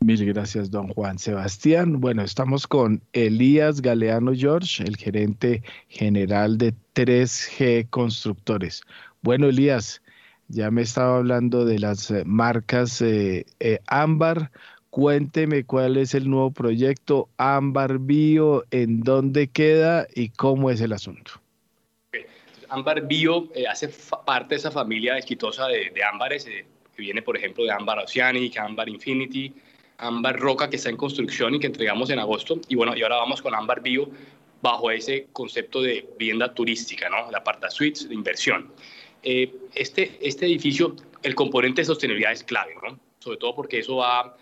Mil 0.00 0.24
gracias, 0.26 0.70
don 0.70 0.88
Juan 0.88 1.18
Sebastián. 1.18 2.00
Bueno, 2.00 2.22
estamos 2.22 2.66
con 2.66 3.02
Elías 3.12 3.80
Galeano 3.80 4.32
George, 4.34 4.84
el 4.84 4.96
gerente 4.96 5.62
general 5.88 6.58
de 6.58 6.74
3G 6.94 7.88
Constructores. 7.90 8.82
Bueno, 9.22 9.48
Elías, 9.48 10.02
ya 10.48 10.70
me 10.70 10.82
estaba 10.82 11.16
hablando 11.16 11.64
de 11.64 11.78
las 11.78 12.10
eh, 12.10 12.24
marcas 12.24 13.00
eh, 13.00 13.46
eh, 13.60 13.80
Ámbar. 13.86 14.50
Cuénteme 14.90 15.64
cuál 15.64 15.96
es 15.96 16.14
el 16.14 16.28
nuevo 16.28 16.50
proyecto 16.50 17.28
Ámbar 17.36 17.98
Bio, 17.98 18.64
en 18.70 19.00
dónde 19.00 19.48
queda 19.48 20.06
y 20.14 20.28
cómo 20.30 20.70
es 20.70 20.80
el 20.80 20.92
asunto. 20.92 21.32
Ámbar 22.68 23.06
Bio 23.06 23.48
eh, 23.54 23.66
hace 23.66 23.88
parte 24.24 24.54
de 24.54 24.56
esa 24.56 24.70
familia 24.70 25.16
exitosa 25.16 25.66
de, 25.68 25.92
ámbares, 26.04 26.44
que 26.44 26.66
viene, 26.96 27.22
por 27.22 27.36
ejemplo, 27.36 27.64
de 27.64 27.70
Ámbar 27.70 27.98
Oceanic, 27.98 28.56
Ámbar 28.58 28.88
Infinity, 28.88 29.54
Ámbar 29.98 30.38
Roca, 30.38 30.68
que 30.68 30.76
está 30.76 30.90
en 30.90 30.96
construcción 30.96 31.54
y 31.54 31.58
que 31.58 31.66
entregamos 31.66 32.10
en 32.10 32.18
agosto. 32.18 32.60
Y 32.68 32.74
bueno, 32.74 32.96
y 32.96 33.02
ahora 33.02 33.16
vamos 33.16 33.42
con 33.42 33.54
Ámbar 33.54 33.82
Bio 33.82 34.10
bajo 34.62 34.90
ese 34.90 35.28
concepto 35.32 35.82
de 35.82 36.08
vivienda 36.18 36.52
turística, 36.52 37.08
¿no? 37.08 37.30
La 37.30 37.38
aparta 37.38 37.70
suites 37.70 38.08
de 38.08 38.14
inversión. 38.14 38.72
Eh, 39.22 39.52
este, 39.74 40.18
este 40.20 40.46
edificio, 40.46 40.94
el 41.22 41.34
componente 41.34 41.82
de 41.82 41.86
sostenibilidad 41.86 42.32
es 42.32 42.44
clave, 42.44 42.74
¿no? 42.82 42.98
Sobre 43.18 43.38
todo 43.38 43.54
porque 43.54 43.78
eso 43.78 43.96
va 43.96 44.36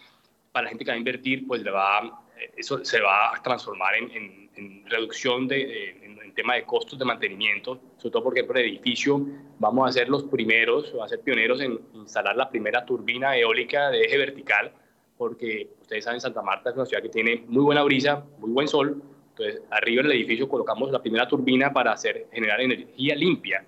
para 0.52 0.64
la 0.64 0.70
gente 0.70 0.84
que 0.84 0.90
va 0.90 0.94
a 0.94 0.98
invertir, 0.98 1.46
pues 1.46 1.62
le 1.62 1.70
va, 1.70 2.22
eh, 2.38 2.52
eso 2.56 2.84
se 2.84 3.00
va 3.00 3.34
a 3.34 3.42
transformar 3.42 3.94
en, 3.96 4.44
reducción 4.86 5.48
de, 5.48 5.90
en, 6.02 6.32
tema 6.34 6.54
de 6.54 6.64
costos 6.64 6.98
de 6.98 7.04
mantenimiento, 7.04 7.80
sobre 7.96 8.10
todo 8.12 8.24
porque 8.24 8.44
por 8.44 8.58
el 8.58 8.66
edificio 8.66 9.24
vamos 9.58 9.88
a 9.88 9.92
ser 9.92 10.08
los 10.08 10.24
primeros, 10.24 10.92
va 10.98 11.04
a 11.04 11.08
ser 11.08 11.20
pioneros 11.20 11.60
en 11.60 11.78
instalar 11.94 12.36
la 12.36 12.50
primera 12.50 12.84
turbina 12.84 13.36
eólica 13.36 13.90
de 13.90 14.02
eje 14.02 14.18
vertical, 14.18 14.72
porque 15.16 15.68
ustedes 15.80 16.04
saben, 16.04 16.20
Santa 16.20 16.42
Marta 16.42 16.70
es 16.70 16.76
una 16.76 16.86
ciudad 16.86 17.02
que 17.02 17.08
tiene 17.08 17.44
muy 17.46 17.62
buena 17.62 17.82
brisa, 17.82 18.24
muy 18.38 18.50
buen 18.50 18.68
sol, 18.68 19.02
entonces 19.30 19.62
arriba 19.70 20.00
en 20.00 20.06
el 20.06 20.12
edificio 20.12 20.48
colocamos 20.48 20.90
la 20.90 21.00
primera 21.00 21.26
turbina 21.26 21.72
para 21.72 21.92
hacer, 21.92 22.28
generar 22.32 22.60
energía 22.60 23.14
limpia. 23.14 23.64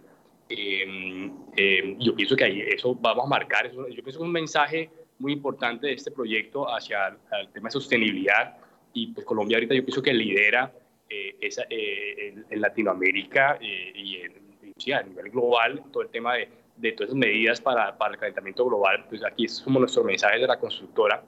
Eh, 0.48 1.30
eh, 1.56 1.96
yo 1.98 2.14
pienso 2.14 2.36
que 2.36 2.44
ahí 2.44 2.60
eso 2.60 2.94
vamos 2.94 3.24
a 3.24 3.28
marcar, 3.28 3.72
yo 3.72 3.84
pienso 3.86 4.02
que 4.04 4.10
es 4.10 4.16
un 4.16 4.30
mensaje 4.30 4.90
muy 5.18 5.32
importante 5.32 5.88
de 5.88 5.94
este 5.94 6.10
proyecto 6.10 6.66
hacia 6.72 7.08
el, 7.08 7.48
tema 7.48 7.68
de 7.68 7.72
sostenibilidad. 7.72 8.56
Y 8.92 9.08
pues 9.08 9.26
Colombia 9.26 9.56
ahorita 9.56 9.74
yo 9.74 9.84
pienso 9.84 10.02
que 10.02 10.12
lidera 10.12 10.72
eh, 11.08 11.36
esa, 11.40 11.64
eh, 11.68 12.34
en, 12.48 12.60
Latinoamérica 12.60 13.58
eh, 13.60 13.92
y 13.94 14.16
en, 14.16 14.94
a 14.94 15.02
nivel 15.02 15.30
global 15.30 15.82
todo 15.90 16.02
el 16.02 16.10
tema 16.10 16.34
de, 16.34 16.48
de 16.76 16.92
todas 16.92 17.08
esas 17.08 17.18
medidas 17.18 17.60
para, 17.60 17.96
para, 17.96 18.14
el 18.14 18.20
calentamiento 18.20 18.64
global, 18.66 19.06
pues 19.08 19.24
aquí 19.24 19.46
es 19.46 19.60
como 19.60 19.80
nuestro 19.80 20.04
mensaje 20.04 20.38
de 20.38 20.46
la 20.46 20.58
constructora 20.58 21.22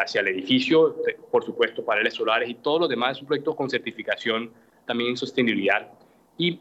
hacia 0.00 0.20
el 0.20 0.28
edificio, 0.28 0.96
por 1.30 1.44
supuesto, 1.44 1.84
paneles 1.84 2.14
solares 2.14 2.48
y 2.48 2.54
todos 2.54 2.80
los 2.80 2.88
demás, 2.88 3.16
es 3.16 3.22
un 3.22 3.28
proyecto 3.28 3.56
con 3.56 3.68
certificación 3.70 4.52
también 4.86 5.10
en 5.10 5.16
sostenibilidad 5.16 5.90
y 6.36 6.60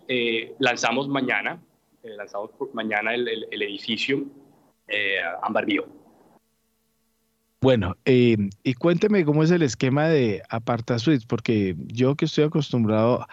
lanzamos 0.59 1.07
mañana, 1.07 1.61
lanzamos 2.03 2.51
mañana 2.73 3.13
el, 3.13 3.61
edificio 3.61 4.23
eh, 4.87 5.19
Ámbar 5.41 5.65
Bio. 5.65 5.87
Bueno, 7.61 7.95
eh, 8.03 8.35
y 8.63 8.73
cuénteme 8.73 9.23
cómo 9.23 9.41
es 9.43 9.51
el 9.51 9.61
esquema 9.61 10.09
de 10.09 10.43
Aparta 10.49 10.99
Suites, 10.99 11.25
porque 11.25 11.75
yo 11.87 12.15
que 12.15 12.25
estoy 12.25 12.43
acostumbrado 12.43 13.25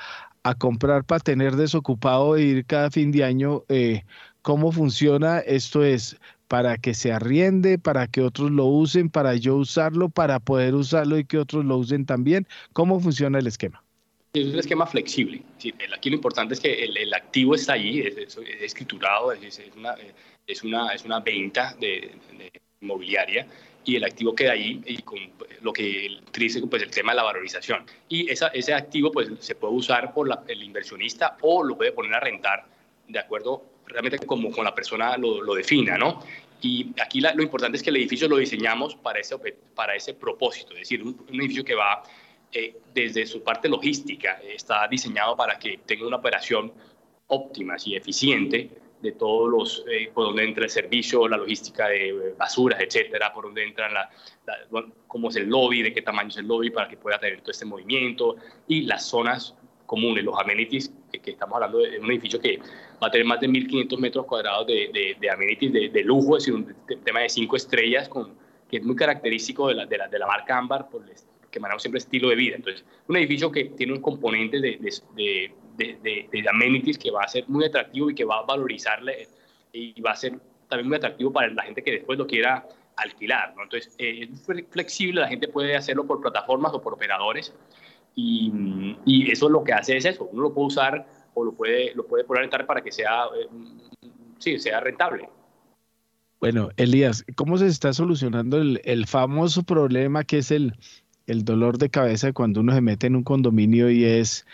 a 0.45 0.55
comprar 0.55 1.05
para 1.05 1.19
tener 1.19 1.57
desocupado 1.57 2.37
e 2.37 2.43
ir 2.43 2.67
cada 2.67 2.91
fin 2.91 3.11
de 3.11 3.25
año, 3.25 3.65
eh, 3.69 4.05
¿cómo 4.43 4.71
funciona? 4.71 5.41
Esto 5.41 5.83
es 5.83 6.17
para 6.51 6.78
que 6.78 6.94
se 6.94 7.12
arriende, 7.12 7.78
para 7.78 8.09
que 8.09 8.22
otros 8.22 8.51
lo 8.51 8.64
usen, 8.64 9.09
para 9.09 9.36
yo 9.36 9.55
usarlo, 9.55 10.09
para 10.09 10.40
poder 10.40 10.74
usarlo 10.74 11.16
y 11.16 11.24
que 11.24 11.39
otros 11.39 11.64
lo 11.64 11.77
usen 11.77 12.05
también. 12.05 12.44
¿Cómo 12.72 12.98
funciona 12.98 13.39
el 13.39 13.47
esquema? 13.47 13.85
Es 14.32 14.47
un 14.47 14.59
esquema 14.59 14.85
flexible. 14.85 15.43
aquí 15.97 16.10
lo 16.10 16.16
importante 16.16 16.55
es 16.55 16.59
que 16.59 16.86
el, 16.86 17.14
activo 17.14 17.55
está 17.55 17.74
allí, 17.74 18.01
es, 18.01 18.36
escriturado, 18.60 19.31
es, 19.31 19.60
una, 19.77 19.94
es 20.44 20.64
una, 20.64 20.93
es 20.93 21.05
una 21.05 21.20
venta 21.20 21.77
de, 21.78 22.16
inmobiliaria 22.81 23.47
y 23.85 23.94
el 23.94 24.02
activo 24.02 24.35
queda 24.35 24.51
ahí 24.51 24.82
y 24.86 25.02
con 25.02 25.20
lo 25.62 25.72
que 25.72 26.18
dice 26.36 26.66
pues 26.66 26.82
el 26.82 26.90
tema 26.90 27.12
de 27.12 27.16
la 27.16 27.22
valorización 27.22 27.85
y 28.09 28.28
esa, 28.28 28.48
ese 28.48 28.74
activo 28.74 29.12
pues 29.12 29.28
se 29.39 29.55
puede 29.55 29.74
usar 29.74 30.12
por 30.12 30.28
el 30.48 30.62
inversionista 30.64 31.36
o 31.43 31.62
lo 31.62 31.77
puede 31.77 31.93
poner 31.93 32.14
a 32.14 32.20
rentar 32.20 32.66
de 33.06 33.18
acuerdo 33.18 33.70
realmente 33.91 34.19
como 34.27 34.51
con 34.51 34.65
la 34.65 34.75
persona 34.75 35.17
lo, 35.17 35.43
lo 35.43 35.55
defina 35.55 35.99
no 35.99 36.23
y 36.62 36.91
aquí 37.01 37.21
lo 37.21 37.43
importante 37.43 37.77
es 37.77 37.83
que 37.83 37.91
el 37.91 37.97
edificio 37.97 38.29
lo 38.29 38.37
diseñamos 38.37 38.95
para 38.97 39.21
ese 39.21 39.37
para 39.75 39.95
ese 39.95 40.15
propósito 40.15 40.73
es 40.73 40.81
decir 40.81 41.03
un, 41.03 41.17
edificio 41.29 41.65
que 41.65 41.75
va 41.75 42.03
eh, 42.53 42.77
desde 42.93 43.27
su 43.27 43.43
parte 43.43 43.69
logística 43.69 44.41
está 44.43 44.87
diseñado 44.89 45.37
para 45.37 45.59
que 45.59 45.79
tenga 45.87 46.07
una 46.07 46.17
operación 46.17 46.73
óptima 47.29 47.77
y 47.85 47.95
eficiente 47.95 48.71
de 49.01 49.12
todos 49.12 49.51
los, 49.51 49.85
eh, 49.91 50.11
por 50.12 50.27
donde 50.27 50.45
entra 50.45 50.65
el 50.65 50.71
servicio, 50.71 51.27
la 51.27 51.37
logística 51.37 51.89
de 51.89 52.35
basuras, 52.39 52.81
etcétera, 52.81 53.33
por 53.33 53.45
donde 53.45 53.65
entra 53.65 53.89
la, 53.91 54.11
cómo 55.07 55.31
es 55.31 55.37
el 55.37 55.49
lobby, 55.49 55.83
de 55.83 55.93
qué 55.93 56.03
tamaño 56.03 56.29
es 56.29 56.37
el 56.37 56.47
lobby 56.47 56.71
para 56.71 56.89
que 56.89 56.97
pueda 56.97 57.19
tener 57.19 57.41
todo 57.41 57.51
este 57.51 57.65
movimiento 57.65 58.37
y 58.69 58.83
las 58.83 59.07
zonas 59.07 59.55
comunes, 59.87 60.25
los 60.25 60.39
amenities, 60.39 60.93
que, 61.11 61.31
estamos 61.31 61.55
hablando 61.57 61.78
de 61.78 61.99
un 61.99 62.11
edificio 62.11 62.41
que 62.41 62.59
va 63.03 63.09
a 63.09 63.11
tener 63.11 63.27
más 63.27 63.41
de 63.41 63.49
1.500 63.49 63.99
metros 63.99 64.27
cuadrados 64.27 64.66
de, 64.66 65.16
de, 65.19 65.31
amenities 65.31 65.93
de, 65.93 66.05
lujo, 66.05 66.37
es 66.37 66.45
decir, 66.45 66.55
un 66.55 66.74
tema 67.05 67.20
de 67.20 67.28
cinco 67.28 67.57
estrellas, 67.57 68.09
con, 68.09 68.35
que 68.70 68.78
es 68.78 68.85
muy 68.85 68.97
característico 68.97 69.69
de 69.69 69.74
la, 69.74 69.87
de 69.87 69.99
la, 69.99 70.09
de 70.09 70.19
la 70.19 70.27
marca 70.27 70.57
Ámbar, 70.57 70.89
por 70.89 71.05
que 71.51 71.59
manejamos 71.59 71.82
siempre 71.82 71.99
estilo 71.99 72.28
de 72.28 72.37
vida. 72.37 72.57
Entonces, 72.57 72.85
un 73.09 73.16
edificio 73.16 73.51
que 73.51 73.65
tiene 73.65 73.93
un 73.93 74.01
componente 74.01 74.61
de, 74.61 74.78
de, 75.16 76.28
de, 76.31 76.49
amenities 76.49 76.97
que 76.97 77.11
va 77.11 77.23
a 77.23 77.28
ser 77.28 77.49
muy 77.49 77.65
atractivo 77.65 78.11
y 78.11 78.15
que 78.15 78.24
va 78.24 78.39
a 78.39 78.43
valorizarle 78.43 79.27
y 79.73 80.01
va 80.01 80.12
a 80.12 80.16
ser 80.16 80.39
también 80.69 80.89
muy 80.89 80.97
atractivo 80.97 81.32
para 81.32 81.49
la 81.49 81.65
gente 81.65 81.82
que 81.82 81.93
después 81.93 82.19
lo 82.19 82.27
quiera 82.27 82.66
alquilar. 82.97 83.55
¿no? 83.57 83.65
Entonces, 83.65 83.95
eh, 83.99 84.28
es 84.32 84.66
flexible, 84.70 85.20
la 85.20 85.28
gente 85.28 85.49
puede 85.49 85.77
hacerlo 85.77 86.07
por 86.07 86.20
plataformas 86.20 86.73
o 86.74 86.81
por 86.81 86.95
operadores 86.95 87.53
y, 88.21 88.97
y, 89.05 89.31
eso 89.31 89.49
lo 89.49 89.65
que 89.65 89.73
hace 89.73 89.97
es 89.97 90.05
eso, 90.05 90.29
uno 90.33 90.43
lo 90.43 90.55
puede 90.55 90.67
usar 90.69 91.07
o 91.35 91.45
lo 91.45 91.53
puede, 91.53 91.95
lo 91.95 92.07
puede 92.07 92.25
en 92.25 92.67
para 92.67 92.83
que 92.83 92.93
sea, 92.93 93.25
eh, 93.37 94.09
sí, 94.39 94.59
sea 94.59 94.81
rentable. 94.81 95.29
Bueno, 96.41 96.71
Elías, 96.77 97.25
¿cómo 97.37 97.59
se 97.59 97.67
está 97.67 97.93
solucionando 97.93 98.59
el, 98.59 98.81
el 98.85 99.07
famoso 99.07 99.63
problema 99.63 100.25
que 100.25 100.39
es 100.39 100.51
el, 100.51 100.75
el 101.27 101.45
dolor 101.45 101.79
de 101.79 101.91
cabeza 101.91 102.33
cuando 102.33 102.61
uno 102.61 102.75
se 102.75 102.81
mete 102.81 103.07
en 103.07 103.17
un 103.17 103.23
condominio 103.23 103.91
y 103.91 104.05
es 104.05 104.47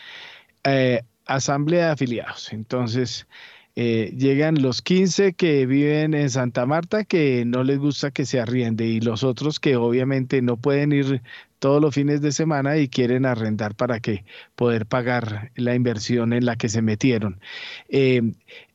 eh, 0.64 1.02
asamblea 1.26 1.86
de 1.86 1.92
afiliados. 1.92 2.52
Entonces, 2.52 3.26
eh, 3.76 4.14
llegan 4.16 4.62
los 4.62 4.80
15 4.80 5.34
que 5.34 5.66
viven 5.66 6.14
en 6.14 6.30
Santa 6.30 6.64
Marta 6.64 7.04
que 7.04 7.44
no 7.44 7.62
les 7.62 7.78
gusta 7.78 8.10
que 8.10 8.24
se 8.24 8.40
arriende 8.40 8.86
y 8.86 9.00
los 9.00 9.22
otros 9.22 9.60
que 9.60 9.76
obviamente 9.76 10.40
no 10.40 10.56
pueden 10.56 10.92
ir 10.92 11.22
todos 11.58 11.82
los 11.82 11.94
fines 11.94 12.22
de 12.22 12.32
semana 12.32 12.78
y 12.78 12.88
quieren 12.88 13.26
arrendar 13.26 13.74
para 13.74 14.00
que 14.00 14.24
poder 14.54 14.86
pagar 14.86 15.52
la 15.56 15.74
inversión 15.74 16.32
en 16.32 16.46
la 16.46 16.56
que 16.56 16.70
se 16.70 16.80
metieron. 16.80 17.38
Eh, 17.90 18.22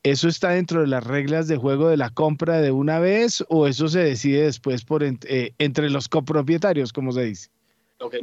¿Eso 0.04 0.28
está 0.28 0.52
dentro 0.52 0.82
de 0.82 0.88
las 0.88 1.04
reglas 1.04 1.48
de 1.48 1.58
juego 1.58 1.90
de 1.90 1.98
la 1.98 2.12
compra 2.12 2.62
de 2.62 2.72
una 2.72 3.00
vez 3.00 3.44
o 3.50 3.68
eso 3.68 3.88
se 3.88 4.00
decide 4.00 4.44
después 4.44 4.86
por 4.86 5.04
eh, 5.04 5.54
entre 5.58 5.90
los 5.90 6.10
copropietarios, 6.10 6.94
como 6.94 7.12
se 7.12 7.24
dice? 7.24 7.50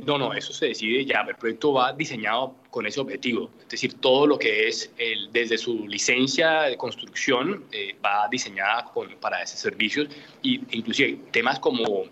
No, 0.04 0.18
no, 0.18 0.32
eso 0.32 0.52
se 0.52 0.66
decide 0.66 1.04
ya. 1.04 1.20
El 1.28 1.36
proyecto 1.36 1.72
va 1.72 1.92
diseñado 1.92 2.54
con 2.70 2.86
ese 2.86 3.00
objetivo. 3.00 3.50
Es 3.60 3.68
decir, 3.68 3.94
todo 3.94 4.26
lo 4.26 4.38
que 4.38 4.68
es 4.68 4.90
el, 4.98 5.30
desde 5.32 5.56
su 5.56 5.86
licencia 5.86 6.62
de 6.62 6.76
construcción 6.76 7.64
eh, 7.72 7.96
va 8.04 8.28
diseñada 8.30 8.90
para 9.20 9.42
esos 9.42 9.60
servicios 9.60 10.08
y 10.42 10.60
inclusive 10.76 11.18
temas 11.30 11.58
como 11.60 12.04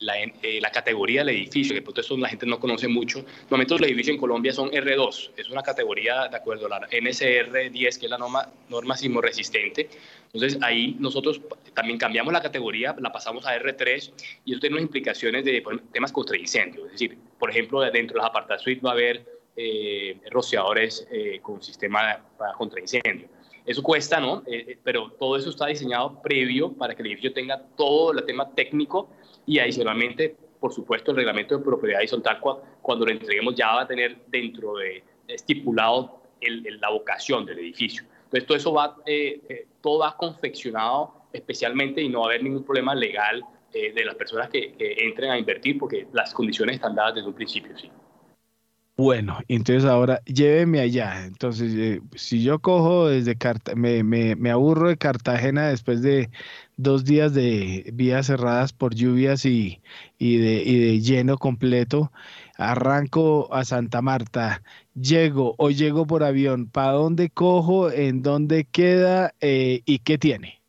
eh, 0.00 0.60
la, 0.60 0.70
categoría 0.70 1.24
del 1.24 1.34
edificio, 1.34 1.74
que 1.74 1.82
por 1.82 1.98
eso 1.98 2.16
la 2.16 2.28
gente 2.28 2.46
no 2.46 2.60
conoce 2.60 2.86
mucho. 2.86 3.24
Normalmente 3.50 3.74
los 3.74 3.82
edificios 3.82 4.14
en 4.14 4.20
Colombia 4.20 4.52
son 4.52 4.70
R2, 4.70 5.30
es 5.36 5.50
una 5.50 5.62
categoría 5.62 6.28
de 6.28 6.36
acuerdo 6.36 6.66
a 6.66 6.68
la 6.68 6.86
NSR 6.86 7.72
10, 7.72 7.98
que 7.98 8.06
es 8.06 8.10
la 8.10 8.16
norma, 8.16 8.48
norma 8.68 8.96
sismoresistente. 8.96 9.90
Entonces 10.32 10.56
ahí 10.62 10.94
nosotros 11.00 11.40
también 11.74 11.98
cambiamos 11.98 12.32
la 12.32 12.40
categoría, 12.40 12.94
la 13.00 13.10
pasamos 13.10 13.44
a 13.44 13.58
R3 13.58 14.12
y 14.44 14.52
eso 14.52 14.60
tiene 14.60 14.76
unas 14.76 14.84
implicaciones 14.84 15.44
de 15.44 15.64
temas 15.92 16.12
contra 16.12 16.36
incendios. 16.36 16.86
Es 16.86 16.92
decir, 16.92 17.18
por 17.36 17.50
ejemplo, 17.50 17.80
dentro 17.80 18.14
de 18.14 18.18
las 18.20 18.30
apartadas 18.30 18.62
suites 18.62 18.84
va 18.84 18.90
a 18.90 18.92
haber 18.92 19.26
eh, 19.56 20.16
rociadores 20.30 21.08
eh, 21.10 21.40
con 21.42 21.60
sistema 21.60 22.20
para 22.38 22.52
contra 22.52 22.80
incendio. 22.80 23.26
Eso 23.66 23.82
cuesta, 23.82 24.20
¿no? 24.20 24.44
pero 24.82 25.10
todo 25.18 25.36
eso 25.36 25.50
está 25.50 25.66
diseñado 25.66 26.22
previo 26.22 26.72
para 26.72 26.94
que 26.94 27.02
el 27.02 27.08
edificio 27.08 27.34
tenga 27.34 27.60
todo 27.76 28.12
el 28.12 28.24
tema 28.24 28.48
técnico 28.54 29.10
y 29.48 29.58
adicionalmente, 29.58 30.36
por 30.60 30.74
supuesto, 30.74 31.10
el 31.10 31.16
reglamento 31.16 31.56
de 31.56 31.64
propiedad 31.64 32.00
horizontal, 32.00 32.38
cuando 32.82 33.06
lo 33.06 33.10
entreguemos, 33.10 33.54
ya 33.54 33.68
va 33.68 33.82
a 33.82 33.86
tener 33.86 34.18
dentro 34.26 34.74
de 34.74 35.02
estipulado 35.26 36.20
el, 36.38 36.78
la 36.78 36.90
vocación 36.90 37.46
del 37.46 37.58
edificio. 37.58 38.04
Entonces, 38.24 38.46
todo 38.46 38.58
eso 38.58 38.72
va, 38.74 38.96
eh, 39.06 39.40
eh, 39.48 39.66
todo 39.80 40.00
va 40.00 40.14
confeccionado 40.18 41.14
especialmente 41.32 42.02
y 42.02 42.10
no 42.10 42.20
va 42.20 42.26
a 42.26 42.28
haber 42.28 42.42
ningún 42.42 42.62
problema 42.62 42.94
legal 42.94 43.42
eh, 43.72 43.90
de 43.94 44.04
las 44.04 44.16
personas 44.16 44.50
que, 44.50 44.74
entren 44.78 45.30
a 45.30 45.38
invertir 45.38 45.78
porque 45.78 46.06
las 46.12 46.34
condiciones 46.34 46.76
están 46.76 46.94
dadas 46.94 47.14
desde 47.14 47.28
un 47.28 47.34
principio, 47.34 47.76
sí. 47.78 47.90
Bueno, 48.98 49.38
entonces 49.46 49.84
ahora 49.84 50.20
lléveme 50.26 50.80
allá. 50.80 51.24
Entonces, 51.24 52.00
si 52.16 52.42
yo 52.42 52.58
cojo 52.58 53.08
desde 53.08 53.36
Cartagena, 53.36 53.80
me, 53.80 54.02
me, 54.02 54.34
me, 54.34 54.50
aburro 54.50 54.88
de 54.88 54.98
Cartagena 54.98 55.68
después 55.68 56.02
de, 56.02 56.28
dos 56.78 57.04
días 57.04 57.34
de 57.34 57.90
vías 57.92 58.26
cerradas 58.26 58.72
por 58.72 58.94
lluvias 58.94 59.44
y, 59.44 59.82
y, 60.16 60.38
de, 60.38 60.62
y 60.64 60.78
de 60.78 61.00
lleno 61.00 61.36
completo. 61.36 62.10
Arranco 62.56 63.52
a 63.52 63.64
Santa 63.64 64.00
Marta, 64.00 64.62
llego 64.94 65.54
o 65.58 65.70
llego 65.70 66.06
por 66.06 66.24
avión, 66.24 66.66
¿para 66.66 66.92
dónde 66.92 67.28
cojo? 67.30 67.90
¿En 67.90 68.22
dónde 68.22 68.64
queda? 68.64 69.34
Eh, 69.40 69.82
¿Y 69.84 69.98
qué 69.98 70.18
tiene? 70.18 70.60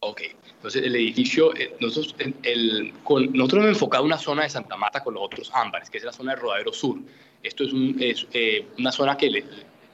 Ok, 0.00 0.22
entonces 0.56 0.82
el 0.82 0.96
edificio, 0.96 1.54
eh, 1.54 1.76
nosotros, 1.80 2.14
el, 2.42 2.92
con, 3.04 3.32
nosotros 3.32 3.64
hemos 3.64 3.76
enfocado 3.76 4.04
una 4.04 4.18
zona 4.18 4.44
de 4.44 4.48
Santa 4.48 4.76
Marta 4.76 5.02
con 5.04 5.14
los 5.14 5.22
otros 5.22 5.50
ámbares, 5.52 5.90
que 5.90 5.98
es 5.98 6.04
la 6.04 6.12
zona 6.12 6.32
del 6.32 6.40
Rodadero 6.40 6.72
Sur. 6.72 6.98
Esto 7.42 7.64
es, 7.64 7.72
un, 7.72 7.96
es 8.00 8.26
eh, 8.32 8.66
una 8.78 8.90
zona 8.90 9.16
que 9.16 9.30
le, 9.30 9.44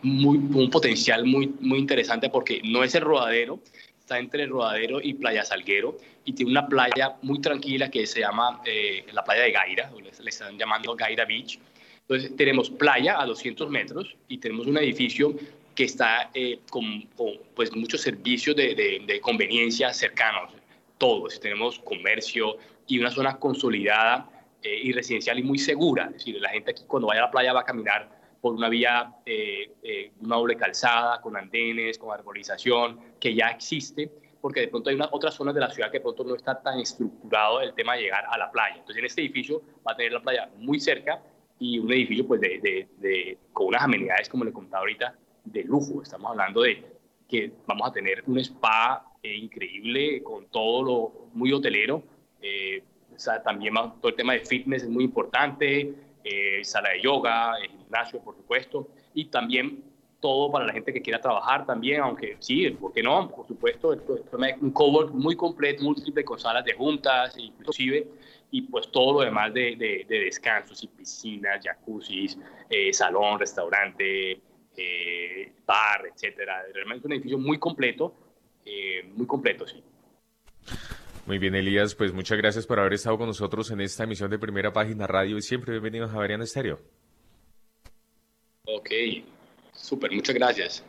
muy, 0.03 0.39
un 0.39 0.71
potencial 0.71 1.25
muy, 1.25 1.53
muy 1.61 1.79
interesante 1.79 2.29
porque 2.31 2.61
no 2.65 2.85
es 2.85 2.95
el 2.95 3.03
rodadero, 3.03 3.61
está 4.07 4.21
entre 4.21 4.47
Rodadero 4.47 5.01
y 5.03 5.15
Playa 5.15 5.45
Salguero 5.45 5.97
y 6.25 6.33
tiene 6.33 6.53
una 6.53 6.69
playa 6.69 7.17
muy 7.23 7.41
tranquila 7.41 7.91
que 7.91 8.07
se 8.07 8.21
llama 8.21 8.63
eh, 8.65 9.05
la 9.13 9.25
playa 9.25 9.43
de 9.43 9.51
Gaira, 9.51 9.91
le 10.23 10.31
están 10.31 10.57
llamando 10.57 10.95
Gaira 10.95 11.25
Beach. 11.25 11.59
Entonces 12.03 12.37
tenemos 12.37 12.71
playa 12.71 13.21
a 13.21 13.27
200 13.27 13.69
metros 13.69 14.17
y 14.29 14.39
tenemos 14.39 14.69
un 14.69 14.79
edificio 14.79 15.35
que 15.75 15.85
está 15.85 16.31
eh, 16.35 16.61
con, 16.71 17.03
pues, 17.57 17.75
muchos 17.75 18.01
servicios 18.01 18.55
de, 18.55 18.77
de, 19.05 19.21
conveniencia 19.21 19.93
cercanos, 19.93 20.53
todos. 20.99 21.41
Tenemos 21.41 21.81
comercio 21.81 22.59
y 22.87 23.01
una 23.01 23.11
zona 23.11 23.37
consolidada 23.39 24.31
eh, 24.63 24.83
y 24.85 24.93
residencial 24.93 25.41
y 25.41 25.43
muy 25.43 25.59
segura. 25.59 26.05
Es 26.05 26.19
decir, 26.19 26.41
la 26.41 26.51
gente 26.51 26.71
aquí 26.71 26.85
cuando 26.87 27.09
vaya 27.09 27.23
a 27.23 27.25
la 27.25 27.31
playa 27.33 27.53
va 27.53 27.63
a 27.63 27.65
caminar 27.65 28.09
por 28.41 28.55
una 28.55 28.69
vía, 28.69 29.13
eh, 29.25 29.73
eh, 29.83 30.13
una 30.21 30.37
doble 30.37 30.57
calzada, 30.57 31.21
con 31.21 31.37
andenes, 31.37 31.99
con 31.99 32.13
arborización, 32.13 33.01
que 33.21 33.35
ya 33.35 33.49
existe, 33.49 34.11
porque 34.41 34.61
de 34.61 34.69
pronto 34.69 34.91
hay 34.91 34.99
otras 35.11 35.35
zonas 35.35 35.55
de 35.55 35.61
la 35.61 35.71
ciudad 35.71 35.91
que 35.91 35.99
de 35.99 36.03
pronto 36.03 36.25
no 36.25 36.35
está 36.35 36.61
tan 36.61 36.79
estructurado 36.79 37.61
el 37.61 37.75
tema 37.75 37.95
de 37.95 38.03
llegar 38.03 38.25
a 38.29 38.39
la 38.39 38.51
playa. 38.51 38.77
Entonces, 38.77 38.99
en 38.99 39.07
este 39.07 39.23
edificio 39.23 39.63
va 39.87 39.93
a 39.93 39.97
tener 39.97 40.13
la 40.13 40.21
playa 40.21 40.51
muy 40.59 40.79
cerca 40.79 41.23
y 41.59 41.79
un 41.79 41.91
edificio 41.93 42.27
pues 42.27 42.41
de, 42.41 42.89
de, 42.99 43.39
con 43.53 43.69
unas 43.69 43.83
amenidades, 43.83 44.29
como 44.29 44.45
le 44.45 44.53
contaba 44.53 44.81
ahorita, 44.81 45.17
de 45.45 45.65
lujo. 45.65 46.03
Estamos 46.03 46.31
hablando 46.31 46.63
de 46.63 46.85
que 47.29 47.53
vamos 47.67 47.89
a 47.89 47.93
tener 47.93 48.23
un 48.27 48.39
spa 48.39 49.05
eh, 49.23 49.35
increíble 49.35 50.23
con 50.23 50.47
todo 50.47 50.83
lo 50.83 51.29
muy 51.33 51.53
hotelero. 51.53 51.97
o 51.97 53.19
sea, 53.19 53.43
también 53.43 53.75
todo 53.75 54.09
el 54.09 54.15
tema 54.15 54.35
de 54.35 54.41
fitness 54.41 54.83
es 54.83 54.89
muy 54.89 55.05
importante. 55.05 55.95
Eh, 56.29 56.65
sala 56.65 56.91
de 56.91 57.03
yoga, 57.03 57.53
gimnasio, 57.87 58.21
por 58.21 58.37
supuesto, 58.37 58.89
y 59.15 59.27
también 59.27 59.83
todo 60.21 60.51
para 60.51 60.67
la 60.67 60.73
gente 60.73 60.93
que 60.93 61.03
quiera 61.03 61.21
trabajar 61.21 61.67
también, 61.67 62.01
aunque 62.01 62.37
sí, 62.41 62.71
¿por 62.71 62.93
qué 62.93 63.03
no? 63.03 63.31
Por 63.31 63.47
supuesto, 63.47 63.97
un 64.61 64.71
cowork 64.71 65.13
muy 65.13 65.37
completo, 65.37 65.85
múltiple, 65.85 66.25
con 66.25 66.39
salas 66.39 66.65
de 66.65 66.73
juntas, 66.73 67.37
inclusive, 67.39 68.09
y 68.51 68.63
pues 68.63 68.91
todo 68.91 69.15
lo 69.15 69.21
demás 69.21 69.53
de, 69.53 69.77
de, 69.77 70.05
descansos 70.09 70.83
y 70.83 70.89
piscinas, 70.89 71.65
jacuzzis, 71.65 72.39
eh, 72.71 72.93
salón, 72.93 73.39
restaurante, 73.39 74.41
eh, 74.77 75.53
bar, 75.67 76.07
etcétera. 76.13 76.63
Realmente 76.73 77.07
un 77.07 77.13
edificio 77.13 77.39
muy 77.39 77.59
completo, 77.59 78.15
muy 79.15 79.27
completo, 79.27 79.67
sí. 79.67 79.83
Muy 81.27 81.39
bien, 81.39 81.55
Elías, 81.55 81.95
pues 81.95 82.13
muchas 82.13 82.39
gracias 82.39 82.67
por 82.67 82.79
haber 82.79 82.95
estado 82.95 83.19
con 83.19 83.27
nosotros 83.27 83.71
en 83.71 83.81
esta 83.81 84.05
emisión 84.05 84.31
de 84.31 84.39
Primera 84.39 84.73
Página 84.73 85.07
Radio 85.07 85.37
y 85.37 85.43
siempre 85.43 85.73
bienvenidos 85.73 86.11
a 86.11 86.15
Javeriana 86.15 86.45
Estéreo. 86.45 86.81
Ok, 88.69 88.91
súper, 89.73 90.11
muchas 90.11 90.35
gracias. 90.35 90.83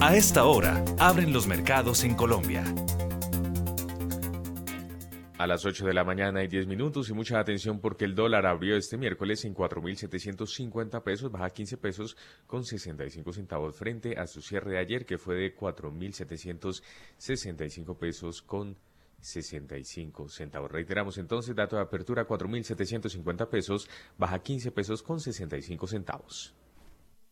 A 0.00 0.16
esta 0.16 0.46
hora, 0.46 0.84
abren 0.98 1.32
los 1.32 1.46
mercados 1.46 2.02
en 2.02 2.16
Colombia. 2.16 2.64
A 5.38 5.46
las 5.46 5.64
8 5.64 5.86
de 5.86 5.94
la 5.94 6.02
mañana 6.02 6.42
y 6.42 6.48
10 6.48 6.66
minutos 6.66 7.08
y 7.08 7.12
mucha 7.12 7.38
atención 7.38 7.80
porque 7.80 8.04
el 8.04 8.16
dólar 8.16 8.46
abrió 8.46 8.76
este 8.76 8.96
miércoles 8.96 9.44
en 9.44 9.54
4.750 9.54 11.04
pesos, 11.04 11.30
baja 11.30 11.50
15 11.50 11.76
pesos 11.76 12.16
con 12.48 12.64
65 12.64 13.32
centavos 13.32 13.76
frente 13.76 14.18
a 14.18 14.26
su 14.26 14.42
cierre 14.42 14.72
de 14.72 14.78
ayer 14.78 15.06
que 15.06 15.18
fue 15.18 15.36
de 15.36 15.56
4.765 15.56 17.96
pesos 17.96 18.42
con 18.42 18.74
65 18.74 18.95
centavos. 20.28 20.70
Reiteramos 20.70 21.18
entonces, 21.18 21.54
dato 21.54 21.76
de 21.76 21.82
apertura 21.82 22.26
4.750 22.26 23.48
pesos, 23.48 23.88
baja 24.16 24.38
15 24.38 24.70
pesos 24.72 25.02
con 25.02 25.20
65 25.20 25.86
centavos. 25.86 26.54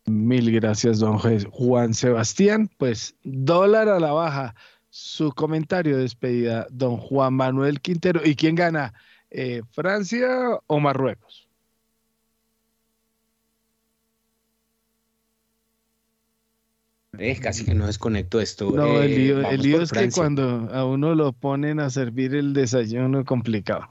Mil 0.07 0.53
gracias, 0.53 0.99
don 0.99 1.19
Juan 1.19 1.95
Sebastián. 1.95 2.69
Pues 2.77 3.17
dólar 3.23 3.89
a 3.89 3.99
la 3.99 4.13
baja 4.13 4.55
su 4.91 5.33
comentario 5.33 5.97
de 5.97 6.03
despedida, 6.03 6.67
don 6.71 6.99
Juan 6.99 7.35
Manuel 7.35 7.81
Quintero. 7.81 8.21
¿Y 8.25 8.37
quién 8.37 8.55
gana? 8.55 8.93
Eh, 9.31 9.63
¿Francia 9.73 10.29
o 10.67 10.79
Marruecos? 10.79 11.44
Es 17.19 17.41
casi 17.41 17.65
que 17.65 17.75
no 17.75 17.87
desconecto 17.87 18.41
esto. 18.41 18.71
No, 18.71 19.03
el 19.03 19.13
eh, 19.13 19.59
lío, 19.59 19.83
es 19.83 19.93
que 19.93 20.11
cuando 20.11 20.69
a 20.73 20.85
uno 20.85 21.15
lo 21.15 21.33
ponen 21.33 21.81
a 21.81 21.91
servir 21.91 22.35
el 22.35 22.53
desayuno 22.53 23.21
es 23.21 23.27
complicado. 23.27 23.89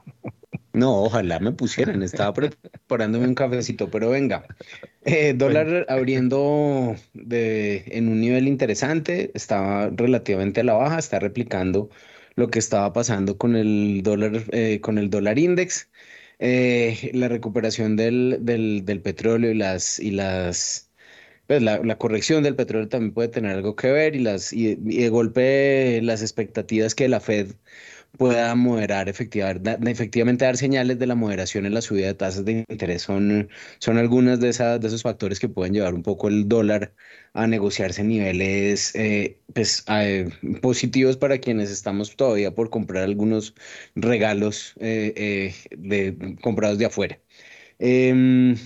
No, 0.74 1.04
ojalá 1.04 1.38
me 1.38 1.52
pusieran, 1.52 2.02
estaba 2.02 2.34
preparándome 2.34 3.28
un 3.28 3.36
cafecito, 3.36 3.90
pero 3.90 4.10
venga. 4.10 4.44
Eh, 5.04 5.32
dólar 5.34 5.86
abriendo 5.88 6.96
de, 7.12 7.84
en 7.86 8.08
un 8.08 8.20
nivel 8.20 8.48
interesante, 8.48 9.30
estaba 9.34 9.88
relativamente 9.90 10.62
a 10.62 10.64
la 10.64 10.74
baja, 10.74 10.98
está 10.98 11.20
replicando 11.20 11.90
lo 12.34 12.48
que 12.50 12.58
estaba 12.58 12.92
pasando 12.92 13.38
con 13.38 13.54
el 13.54 14.02
dólar, 14.02 14.42
eh, 14.50 14.80
con 14.80 14.98
el 14.98 15.10
dólar 15.10 15.38
index. 15.38 15.88
Eh, 16.40 17.10
la 17.14 17.28
recuperación 17.28 17.94
del, 17.94 18.38
del, 18.40 19.00
petróleo 19.00 19.52
y 19.52 19.54
las, 19.54 20.00
y 20.00 20.10
las 20.10 20.83
pues 21.46 21.62
la, 21.62 21.98
corrección 21.98 22.42
del 22.42 22.56
petróleo 22.56 22.88
también 22.88 23.12
puede 23.14 23.28
tener 23.28 23.52
algo 23.52 23.76
que 23.76 23.90
ver 23.90 24.16
y 24.16 24.20
las 24.20 24.52
y, 24.52 24.78
y 24.84 25.02
de 25.02 25.08
golpe 25.10 26.00
las 26.02 26.22
expectativas 26.22 26.94
que 26.94 27.08
la 27.08 27.20
Fed 27.20 27.52
pueda 28.18 28.54
moderar 28.54 29.08
efectivamente, 29.08 30.44
dar 30.44 30.56
señales 30.56 30.98
de 30.98 31.06
la 31.06 31.14
moderación 31.14 31.66
en 31.66 31.74
la 31.74 31.82
subida 31.82 32.06
de 32.08 32.14
tasas 32.14 32.44
de 32.44 32.64
interés 32.68 33.02
son, 33.02 33.48
son 33.78 33.98
algunas 33.98 34.40
de, 34.40 34.48
esas, 34.50 34.80
de 34.80 34.88
esos 34.88 35.02
factores 35.02 35.40
que 35.40 35.48
pueden 35.48 35.74
llevar 35.74 35.94
un 35.94 36.02
poco 36.02 36.28
el 36.28 36.48
dólar 36.48 36.94
a 37.32 37.46
negociarse 37.46 38.02
en 38.02 38.08
niveles 38.08 38.94
eh, 38.94 39.40
pues, 39.52 39.84
eh, 39.88 40.28
positivos 40.62 41.16
para 41.16 41.38
quienes 41.38 41.70
estamos 41.70 42.14
todavía 42.16 42.54
por 42.54 42.70
comprar 42.70 43.02
algunos 43.04 43.54
regalos 43.94 44.74
eh, 44.80 45.54
comprados 46.42 46.78
de 46.78 46.86
afuera. 46.86 47.20
Em, 47.78 48.56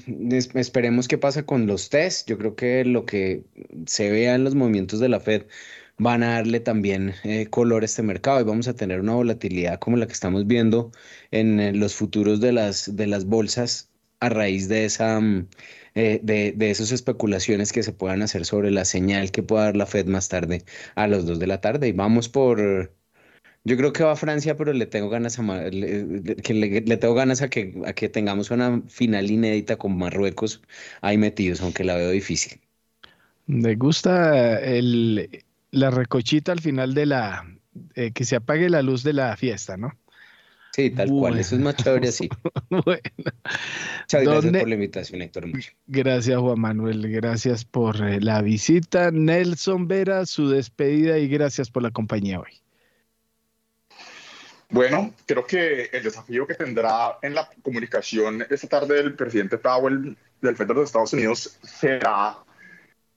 esperemos 0.55 1.09
qué 1.09 1.19
pasa 1.19 1.45
con 1.45 1.67
los 1.67 1.89
test. 1.91 2.29
Yo 2.29 2.39
creo 2.39 2.55
que 2.57 2.85
lo 2.85 3.05
que 3.05 3.45
se 3.87 4.11
vea 4.11 4.35
en 4.35 4.45
los 4.45 4.55
movimientos 4.55 5.01
de 5.01 5.09
la 5.09 5.21
Fed 5.21 5.47
van 5.99 6.23
a 6.23 6.35
darle 6.35 6.61
también 6.61 7.15
eh, 7.25 7.47
color 7.49 7.83
a 7.83 7.87
este 7.87 8.03
mercado 8.03 8.41
y 8.41 8.45
vamos 8.45 8.69
a 8.69 8.75
tener 8.75 9.01
una 9.01 9.15
volatilidad 9.15 9.79
como 9.81 9.97
la 9.97 10.07
que 10.07 10.13
estamos 10.13 10.47
viendo 10.47 10.93
en, 11.31 11.81
los 11.81 11.95
futuros 11.95 12.41
de 12.41 12.53
las, 12.53 12.95
de 12.97 13.07
las 13.07 13.25
bolsas 13.27 13.91
a 14.21 14.29
raíz 14.29 14.69
de 14.69 14.85
esa 14.85 15.21
mm, 15.21 15.49
eh, 15.95 16.21
de, 16.23 16.53
de, 16.53 16.71
esas 16.71 16.93
especulaciones 16.93 17.73
que 17.73 17.83
se 17.83 17.93
puedan 17.93 18.23
hacer 18.23 18.45
sobre 18.47 18.71
la 18.71 18.85
señal 18.85 19.31
que 19.33 19.43
pueda 19.43 19.65
dar 19.65 19.77
la 19.77 19.87
Fed 19.87 20.07
más 20.07 20.29
tarde 20.29 20.65
a 20.95 21.09
las 21.09 21.27
2 21.27 21.39
de 21.41 21.47
la 21.47 21.61
tarde. 21.61 21.89
Y 21.89 21.93
vamos 21.93 22.29
por, 22.29 22.93
yo 23.65 23.77
creo 23.77 23.93
que 23.93 24.05
va 24.05 24.13
a 24.13 24.17
Francia, 24.17 24.57
pero 24.57 24.73
le 24.73 24.87
tengo 24.87 25.09
ganas 25.09 25.39
a, 25.39 25.43
le, 25.43 26.37
que 26.37 26.55
le, 26.55 26.97
tengo 26.97 27.15
ganas 27.15 27.43
a 27.43 27.51
que, 27.51 27.75
a 27.87 27.93
que 27.93 28.09
tengamos 28.09 28.51
una 28.51 28.83
final 28.89 29.31
inédita 29.31 29.77
con 29.77 29.97
Marruecos 29.99 30.63
ahí 31.01 31.19
metidos, 31.19 31.61
aunque 31.61 31.85
la 31.85 31.97
veo 31.97 32.11
difícil. 32.11 32.61
Me 33.47 33.75
gusta 33.77 34.61
el, 34.61 35.45
la 35.71 35.91
recochita 35.91 36.53
al 36.53 36.61
final 36.61 36.95
de 36.95 37.07
la, 37.07 37.47
eh, 37.95 38.13
que 38.13 38.25
se 38.25 38.37
apague 38.37 38.69
la 38.69 38.83
luz 38.83 39.03
de 39.03 39.13
la 39.13 39.37
fiesta, 39.37 39.77
¿no? 39.77 39.93
Sí, 40.73 40.91
tal 40.91 41.09
cual, 41.09 41.39
eso 41.39 41.57
es 41.57 41.61
más 41.61 41.75
chévere 41.75 42.09
así. 42.09 42.29
bueno. 42.71 43.01
gracias 44.13 44.57
por 44.59 44.69
la 44.69 44.75
invitación, 44.75 45.23
Héctor. 45.23 45.47
Gracias, 45.89 46.39
Juan 46.39 46.61
Manuel, 46.61 47.11
gracias 47.11 47.65
por 47.65 47.97
eh, 48.07 48.21
la 48.21 48.43
visita. 48.43 49.11
Nelson 49.11 49.89
Vera, 49.89 50.25
su 50.25 50.49
despedida 50.49 51.19
y 51.19 51.27
gracias 51.27 51.71
por 51.71 51.83
la 51.83 51.91
compañía 51.91 52.39
hoy. 52.39 52.61
Bueno, 54.71 55.15
creo 55.25 55.47
que 55.47 55.89
el 55.93 56.03
desafío 56.03 56.47
que 56.47 56.55
tendrá 56.55 57.19
en 57.23 57.35
la 57.35 57.49
comunicación 57.63 58.47
esta 58.51 58.69
tarde 58.69 59.01
el 59.01 59.15
presidente 59.15 59.57
Powell 59.57 60.17
del 60.43 60.57
Fed 60.57 60.67
de 60.67 60.75
los 60.75 60.85
Estados 60.85 61.13
Unidos 61.15 61.59
será 61.63 62.37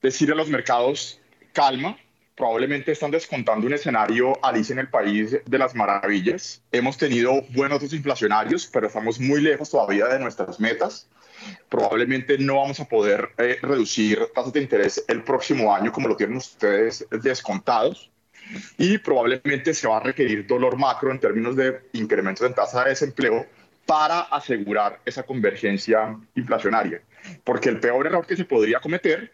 decir 0.02 0.32
a 0.32 0.36
los 0.36 0.48
mercados 0.50 1.20
calma, 1.52 1.98
probablemente 2.36 2.94
están 2.94 3.12
descontando 3.12 3.68
un 3.68 3.74
escenario 3.74 4.34
Alice 4.44 4.72
en 4.72 4.80
el 4.80 4.90
país 4.90 5.38
de 5.46 5.58
las 5.58 5.76
maravillas. 5.76 6.64
Hemos 6.72 6.98
tenido 6.98 7.42
buenos 7.50 7.94
inflacionarios, 7.94 8.68
pero 8.68 8.88
estamos 8.88 9.20
muy 9.20 9.42
lejos 9.42 9.70
todavía 9.70 10.08
de 10.08 10.20
nuestras 10.20 10.60
metas. 10.60 11.10
Probablemente 11.70 12.38
no 12.38 12.58
vamos 12.58 12.80
a 12.80 12.86
poder 12.86 13.30
eh, 13.38 13.58
reducir 13.62 14.28
tasas 14.34 14.54
de 14.54 14.62
interés 14.62 15.04
el 15.08 15.24
próximo 15.24 15.76
año 15.76 15.92
como 15.92 16.08
lo 16.08 16.16
tienen 16.16 16.38
ustedes 16.38 17.06
descontados. 17.12 18.11
Y 18.78 18.98
probablemente 18.98 19.74
se 19.74 19.88
va 19.88 19.98
a 19.98 20.02
requerir 20.02 20.48
dolor 20.48 20.78
macro 20.78 21.12
en 21.12 21.20
términos 21.20 21.56
de 21.56 21.82
incrementos 21.94 22.46
en 22.46 22.54
tasa 22.54 22.84
de 22.84 22.90
desempleo 22.92 23.46
para 23.86 24.22
asegurar 24.22 25.02
esa 25.06 25.24
convergencia 25.24 26.18
inflacionaria. 26.36 27.02
Porque 27.44 27.70
el 27.70 27.80
peor 27.80 28.08
error 28.08 28.26
que 28.26 28.36
se 28.36 28.46
podría 28.46 28.80
cometer 28.80 29.34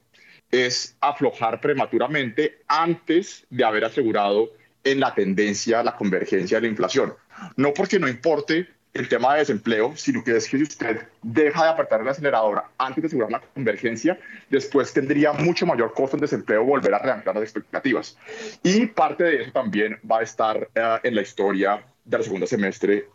es 0.52 0.96
aflojar 1.02 1.60
prematuramente 1.60 2.60
antes 2.68 3.46
de 3.50 3.64
haber 3.64 3.86
asegurado 3.86 4.52
en 4.84 5.00
la 5.00 5.14
tendencia 5.14 5.84
la 5.84 5.96
convergencia 5.96 6.58
de 6.58 6.62
la 6.62 6.68
inflación. 6.68 7.14
No 7.56 7.74
porque 7.74 8.00
no 8.00 8.08
importe 8.08 8.68
el 8.98 9.08
tema 9.08 9.34
de 9.34 9.40
desempleo, 9.40 9.96
sino 9.96 10.24
que 10.24 10.36
es 10.36 10.48
que 10.48 10.58
si 10.58 10.64
usted 10.64 11.08
deja 11.22 11.64
de 11.64 11.70
apretar 11.70 12.02
el 12.02 12.08
acelerador 12.08 12.64
antes 12.78 13.04
de 13.04 13.08
asegurar 13.08 13.32
la 13.32 13.42
convergencia, 13.42 14.20
después 14.50 14.92
tendría 14.92 15.34
mucho 15.34 15.66
mayor 15.66 15.94
costo 15.94 16.18
en 16.18 16.22
desempleo 16.22 16.64
volver 16.64 16.94
a 16.94 17.00
reanclar 17.00 17.36
las 17.36 17.44
expectativas. 17.44 18.18
Y 18.64 18.88
parte 18.88 19.24
de 19.24 19.42
eso 19.44 19.52
también 19.52 20.00
va 20.10 20.20
a 20.20 20.24
estar 20.24 20.70
eh, 20.74 21.00
en 21.04 21.16
la 21.16 21.22
historia 21.22 21.84
del 22.04 22.24
segundo 22.24 22.48
semestre 22.48 23.08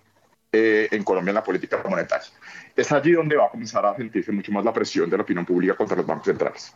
eh, 0.53 0.89
en 0.91 1.03
Colombia 1.03 1.31
en 1.31 1.37
la 1.37 1.45
política 1.45 1.83
monetaria. 1.89 2.29
Es 2.77 2.93
allí 2.93 3.13
donde 3.13 3.37
va 3.37 3.47
a 3.47 3.51
comenzar 3.51 3.85
a 3.87 3.97
sentirse 3.97 4.31
mucho 4.33 4.53
más 4.53 4.65
la 4.65 4.73
presión 4.73 5.09
de 5.09 5.17
la 5.17 5.23
opinión 5.23 5.47
pública 5.47 5.75
contra 5.75 5.97
los 5.97 6.07
bancos 6.07 6.27
centrales. 6.27 6.75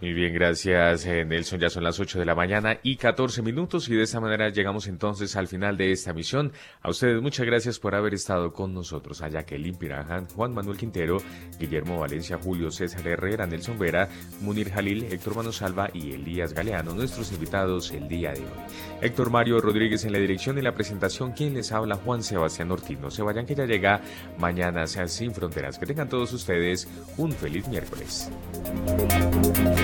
Muy 0.00 0.12
bien, 0.12 0.32
gracias 0.32 1.06
eh, 1.06 1.24
Nelson. 1.24 1.58
Ya 1.58 1.70
son 1.70 1.82
las 1.82 1.98
8 1.98 2.20
de 2.20 2.24
la 2.24 2.36
mañana 2.36 2.78
y 2.84 2.94
14 2.94 3.42
minutos 3.42 3.88
y 3.88 3.96
de 3.96 4.04
esta 4.04 4.20
manera 4.20 4.48
llegamos 4.48 4.86
entonces 4.86 5.34
al 5.34 5.48
final 5.48 5.76
de 5.76 5.90
esta 5.90 6.12
misión. 6.12 6.52
A 6.82 6.90
ustedes 6.90 7.20
muchas 7.20 7.44
gracias 7.44 7.80
por 7.80 7.96
haber 7.96 8.14
estado 8.14 8.52
con 8.52 8.72
nosotros. 8.72 9.22
A 9.22 9.28
Jacqueline 9.28 9.76
Pirajan, 9.76 10.28
Juan 10.28 10.54
Manuel 10.54 10.78
Quintero, 10.78 11.16
Guillermo 11.58 11.98
Valencia, 11.98 12.38
Julio 12.40 12.70
César 12.70 13.08
Herrera, 13.08 13.48
Nelson 13.48 13.76
Vera, 13.76 14.08
Munir 14.40 14.70
Jalil, 14.70 15.02
Héctor 15.02 15.34
Manosalva 15.34 15.90
y 15.92 16.12
Elías 16.12 16.54
Galeano, 16.54 16.94
nuestros 16.94 17.32
invitados 17.32 17.90
el 17.90 18.06
día 18.06 18.30
de 18.30 18.42
hoy. 18.42 18.46
Héctor 19.00 19.30
Mario 19.30 19.60
Rodríguez 19.60 20.04
en 20.04 20.12
la 20.12 20.20
dirección 20.20 20.58
y 20.58 20.62
la 20.62 20.74
presentación. 20.74 21.32
Quien 21.32 21.54
les 21.54 21.72
habla, 21.72 21.96
Juan 21.96 22.22
Sebastián 22.22 22.70
Ortiz. 22.70 23.00
No 23.00 23.10
se 23.10 23.22
vayan 23.22 23.46
que 23.46 23.56
ya 23.56 23.66
llega 23.66 24.00
mañana, 24.38 24.86
sean 24.86 25.08
sin 25.08 25.34
fronteras. 25.34 25.76
Que 25.76 25.86
tengan 25.86 26.08
todos 26.08 26.32
ustedes 26.32 26.86
un 27.16 27.32
feliz 27.32 27.66
miércoles. 27.66 28.30